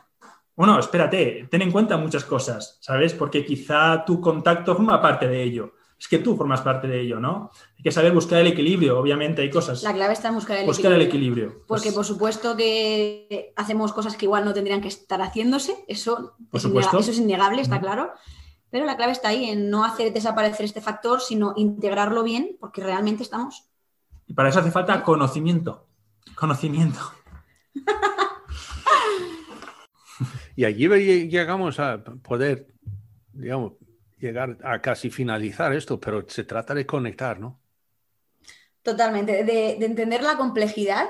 Bueno, 0.57 0.81
espérate, 0.81 1.47
ten 1.49 1.63
en 1.63 1.71
cuenta 1.71 1.97
muchas 1.97 2.25
cosas, 2.25 2.77
¿sabes? 2.81 3.15
Porque 3.15 3.45
quizá 3.45 4.05
tu 4.05 4.21
contacto 4.21 4.75
forma 4.75 5.01
parte 5.01 5.29
de 5.29 5.45
ello. 5.45 5.75
Es 6.01 6.09
que 6.09 6.19
tú 6.19 6.35
formas 6.35 6.63
parte 6.63 6.89
de 6.89 7.03
ello, 7.03 7.21
¿no? 7.21 7.51
Hay 7.77 7.83
que 7.83 7.93
saber 7.93 8.15
buscar 8.15 8.41
el 8.41 8.47
equilibrio, 8.47 8.99
obviamente 8.99 9.43
hay 9.43 9.51
cosas. 9.51 9.83
La 9.83 9.93
clave 9.93 10.15
está 10.15 10.29
en 10.29 10.35
buscar 10.35 10.57
el 10.57 10.65
buscar 10.65 10.93
equilibrio. 10.93 11.03
el 11.03 11.09
equilibrio. 11.47 11.65
Porque 11.67 11.93
pues 11.93 11.95
por 11.95 12.05
supuesto 12.07 12.57
que 12.57 13.53
hacemos 13.55 13.93
cosas 13.93 14.17
que 14.17 14.25
igual 14.25 14.47
no 14.47 14.55
tendrían 14.55 14.81
que 14.81 14.89
estar 14.89 15.21
haciéndose, 15.21 15.85
eso, 15.89 16.37
es, 16.55 16.65
innegable, 16.65 17.01
eso 17.01 17.11
es 17.11 17.19
innegable, 17.19 17.61
está 17.61 17.81
claro. 17.81 18.13
Pero 18.71 18.87
la 18.87 18.97
clave 18.97 19.13
está 19.13 19.29
ahí, 19.29 19.51
en 19.51 19.69
no 19.69 19.85
hacer 19.85 20.11
desaparecer 20.13 20.65
este 20.65 20.81
factor, 20.81 21.21
sino 21.21 21.53
integrarlo 21.57 22.23
bien, 22.23 22.57
porque 22.59 22.83
realmente 22.83 23.23
estamos. 23.23 23.69
Y 24.27 24.33
para 24.33 24.49
eso 24.49 24.61
hace 24.61 24.71
falta 24.71 25.03
conocimiento. 25.03 25.87
Conocimiento. 26.35 26.99
Y 30.57 30.65
allí 30.65 30.89
llegamos 31.29 31.81
a 31.81 32.05
poder 32.23 32.67
digamos, 33.33 33.73
llegar 34.21 34.59
a 34.63 34.81
casi 34.81 35.11
finalizar 35.11 35.73
esto, 35.73 35.99
pero 35.99 36.25
se 36.29 36.45
trata 36.45 36.75
de 36.75 36.87
conectar, 36.87 37.41
¿no? 37.41 37.61
Totalmente, 38.83 39.45
de, 39.45 39.73
entender 39.85 40.23
la 40.23 40.37
complejidad, 40.37 41.09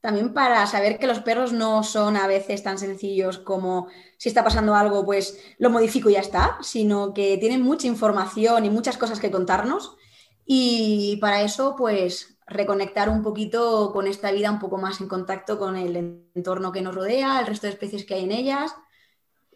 también 0.00 0.34
para 0.34 0.66
saber 0.66 0.98
que 0.98 1.06
los 1.06 1.20
perros 1.20 1.52
no 1.52 1.82
son 1.82 2.16
a 2.16 2.26
veces 2.26 2.62
tan 2.62 2.78
sencillos 2.78 3.38
como 3.38 3.88
si 4.18 4.28
está 4.28 4.44
pasando 4.44 4.74
algo, 4.74 5.04
pues 5.04 5.38
lo 5.58 5.70
modifico 5.70 6.10
y 6.10 6.14
ya 6.14 6.20
está, 6.20 6.58
sino 6.60 7.14
que 7.14 7.38
tienen 7.38 7.62
mucha 7.62 7.86
información 7.86 8.64
y 8.64 8.70
muchas 8.70 8.98
cosas 8.98 9.20
que 9.20 9.30
contarnos. 9.30 9.96
Y 10.44 11.16
para 11.20 11.42
eso, 11.42 11.74
pues 11.76 12.38
reconectar 12.46 13.08
un 13.08 13.22
poquito 13.22 13.92
con 13.92 14.06
esta 14.06 14.30
vida 14.30 14.52
un 14.52 14.60
poco 14.60 14.78
más 14.78 15.00
en 15.00 15.08
contacto 15.08 15.58
con 15.58 15.76
el 15.76 15.96
entorno 16.34 16.70
que 16.70 16.82
nos 16.82 16.94
rodea, 16.94 17.40
el 17.40 17.46
resto 17.46 17.66
de 17.66 17.72
especies 17.72 18.04
que 18.04 18.14
hay 18.14 18.24
en 18.24 18.32
ellas 18.32 18.76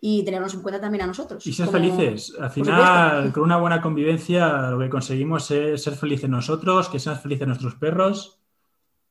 y 0.00 0.24
tenernos 0.24 0.54
en 0.54 0.62
cuenta 0.62 0.80
también 0.80 1.04
a 1.04 1.06
nosotros. 1.06 1.46
Y 1.46 1.52
ser 1.52 1.68
felices. 1.68 2.34
Al 2.40 2.50
final, 2.50 3.32
con 3.32 3.42
una 3.42 3.58
buena 3.58 3.82
convivencia, 3.82 4.70
lo 4.70 4.78
que 4.78 4.88
conseguimos 4.88 5.50
es 5.50 5.82
ser 5.82 5.94
felices 5.94 6.30
nosotros, 6.30 6.88
que 6.88 6.98
sean 6.98 7.20
felices 7.20 7.46
nuestros 7.46 7.74
perros 7.74 8.40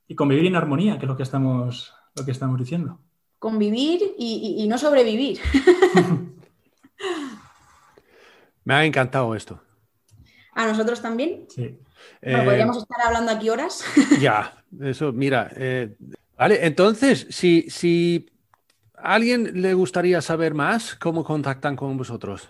y 0.08 0.16
convivir 0.16 0.46
en 0.46 0.56
armonía, 0.56 0.98
que 0.98 1.04
es 1.04 1.08
lo 1.08 1.16
que 1.16 1.22
estamos, 1.22 1.94
lo 2.16 2.24
que 2.24 2.32
estamos 2.32 2.58
diciendo. 2.58 2.98
Convivir 3.38 4.00
y, 4.18 4.66
no 4.68 4.76
sobrevivir. 4.78 5.38
Me 8.64 8.74
ha 8.74 8.84
encantado 8.84 9.34
esto. 9.34 9.62
¿A 10.54 10.66
nosotros 10.66 11.00
también? 11.00 11.46
Sí. 11.48 11.78
Eh, 12.20 12.42
podríamos 12.44 12.76
estar 12.78 13.00
hablando 13.06 13.30
aquí 13.30 13.48
horas. 13.48 13.84
ya, 14.20 14.64
eso, 14.80 15.12
mira. 15.12 15.50
Eh, 15.54 15.94
vale, 16.36 16.66
entonces, 16.66 17.28
si, 17.30 17.70
si 17.70 18.28
alguien 19.02 19.62
le 19.62 19.74
gustaría 19.74 20.20
saber 20.20 20.54
más, 20.54 20.94
¿cómo 20.96 21.24
contactan 21.24 21.76
con 21.76 21.96
vosotros? 21.96 22.48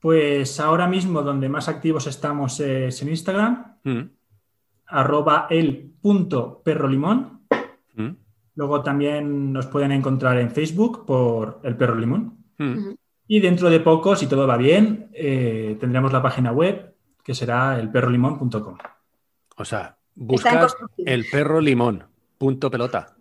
Pues 0.00 0.60
ahora 0.60 0.86
mismo 0.86 1.22
donde 1.22 1.48
más 1.48 1.68
activos 1.68 2.06
estamos 2.06 2.60
es 2.60 3.00
en 3.00 3.08
Instagram, 3.08 3.78
mm. 3.84 4.02
arroba 4.86 5.46
el 5.48 5.92
punto 6.00 6.60
perro 6.62 6.88
limón. 6.88 7.46
Mm. 7.94 8.10
Luego 8.56 8.82
también 8.82 9.52
nos 9.52 9.66
pueden 9.66 9.92
encontrar 9.92 10.38
en 10.38 10.50
Facebook 10.50 11.06
por 11.06 11.60
el 11.62 11.76
perro 11.76 11.94
limón. 11.94 12.36
Mm. 12.58 12.90
Y 13.26 13.40
dentro 13.40 13.70
de 13.70 13.80
poco, 13.80 14.14
si 14.14 14.26
todo 14.26 14.46
va 14.46 14.56
bien, 14.56 15.08
eh, 15.14 15.76
tendremos 15.80 16.12
la 16.12 16.22
página 16.22 16.52
web 16.52 16.94
que 17.22 17.34
será 17.34 17.80
elperrolimón.com. 17.80 18.76
O 19.56 19.64
sea, 19.64 19.96
buscar 20.14 20.68
el 20.98 21.24
perro 21.30 21.60
limón, 21.60 22.04
punto 22.36 22.70
pelota. 22.70 23.13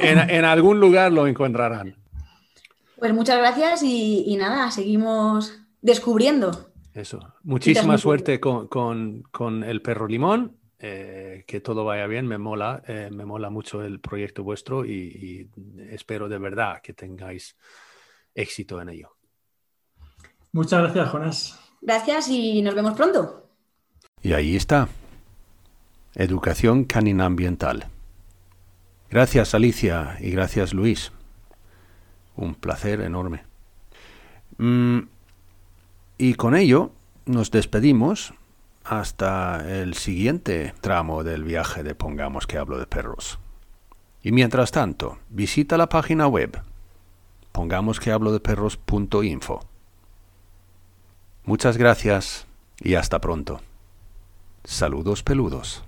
En, 0.00 0.44
algún 0.44 0.80
lugar 0.80 1.12
lo 1.12 1.26
encontrarán. 1.26 1.96
Pues 2.96 3.12
muchas 3.12 3.38
gracias 3.38 3.82
y, 3.82 4.36
nada, 4.36 4.70
seguimos 4.70 5.58
descubriendo. 5.80 6.70
Eso. 6.94 7.20
Muchísima 7.42 7.98
suerte 7.98 8.40
con, 8.40 9.64
el 9.66 9.82
perro 9.82 10.06
limón. 10.06 10.56
Eh, 10.84 11.44
que 11.46 11.60
todo 11.60 11.84
vaya 11.84 12.08
bien, 12.08 12.26
me 12.26 12.38
mola, 12.38 12.82
eh, 12.88 13.08
me 13.12 13.24
mola 13.24 13.50
mucho 13.50 13.84
el 13.84 14.00
proyecto 14.00 14.42
vuestro 14.42 14.84
y, 14.84 15.48
espero 15.90 16.28
de 16.28 16.38
verdad 16.38 16.80
que 16.82 16.92
tengáis 16.92 17.56
éxito 18.34 18.80
en 18.80 18.88
ello. 18.88 19.16
Muchas 20.50 20.82
gracias, 20.82 21.12
Jonas. 21.12 21.60
Gracias 21.80 22.28
y 22.28 22.62
nos 22.62 22.74
vemos 22.74 22.94
pronto. 22.94 23.48
Y 24.22 24.32
ahí 24.32 24.56
está. 24.56 24.88
Educación 26.14 26.84
canina 26.84 27.26
ambiental. 27.26 27.91
Gracias 29.12 29.54
Alicia 29.54 30.16
y 30.20 30.30
gracias 30.30 30.72
Luis. 30.72 31.12
Un 32.34 32.54
placer 32.54 33.02
enorme. 33.02 33.44
Mm, 34.56 35.00
y 36.16 36.34
con 36.34 36.56
ello 36.56 36.92
nos 37.26 37.50
despedimos 37.50 38.32
hasta 38.84 39.80
el 39.80 39.92
siguiente 39.94 40.72
tramo 40.80 41.24
del 41.24 41.44
viaje 41.44 41.82
de 41.82 41.94
Pongamos 41.94 42.46
que 42.46 42.56
hablo 42.56 42.78
de 42.78 42.86
perros. 42.86 43.38
Y 44.22 44.32
mientras 44.32 44.70
tanto, 44.70 45.18
visita 45.28 45.76
la 45.76 45.90
página 45.90 46.26
web 46.26 46.62
pongamos 47.52 48.00
que 48.00 48.10
hablo 48.12 48.32
de. 49.26 49.60
Muchas 51.44 51.76
gracias 51.76 52.46
y 52.80 52.94
hasta 52.94 53.20
pronto. 53.20 53.60
Saludos 54.64 55.22
peludos. 55.22 55.84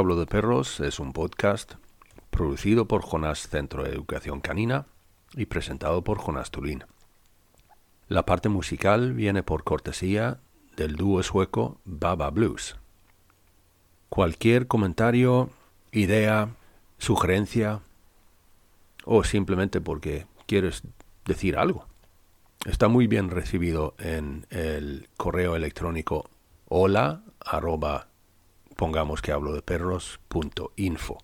Hablo 0.00 0.16
de 0.16 0.24
perros 0.24 0.80
es 0.80 0.98
un 0.98 1.12
podcast 1.12 1.74
producido 2.30 2.88
por 2.88 3.02
Jonas 3.02 3.50
Centro 3.50 3.84
de 3.84 3.90
Educación 3.90 4.40
Canina 4.40 4.86
y 5.34 5.44
presentado 5.44 6.02
por 6.02 6.16
Jonas 6.18 6.50
Tulín. 6.50 6.84
La 8.08 8.24
parte 8.24 8.48
musical 8.48 9.12
viene 9.12 9.42
por 9.42 9.62
cortesía 9.62 10.40
del 10.74 10.96
dúo 10.96 11.22
sueco 11.22 11.82
Baba 11.84 12.30
Blues. 12.30 12.76
Cualquier 14.08 14.68
comentario, 14.68 15.50
idea, 15.92 16.48
sugerencia 16.96 17.80
o 19.04 19.22
simplemente 19.22 19.82
porque 19.82 20.26
quieres 20.46 20.82
decir 21.26 21.58
algo. 21.58 21.86
Está 22.64 22.88
muy 22.88 23.06
bien 23.06 23.28
recibido 23.28 23.94
en 23.98 24.46
el 24.48 25.10
correo 25.18 25.56
electrónico 25.56 26.30
hola 26.70 27.22
pongamos 28.80 29.20
que 29.20 29.30
hablo 29.30 29.52
de 29.52 29.60
perros.info. 29.60 31.18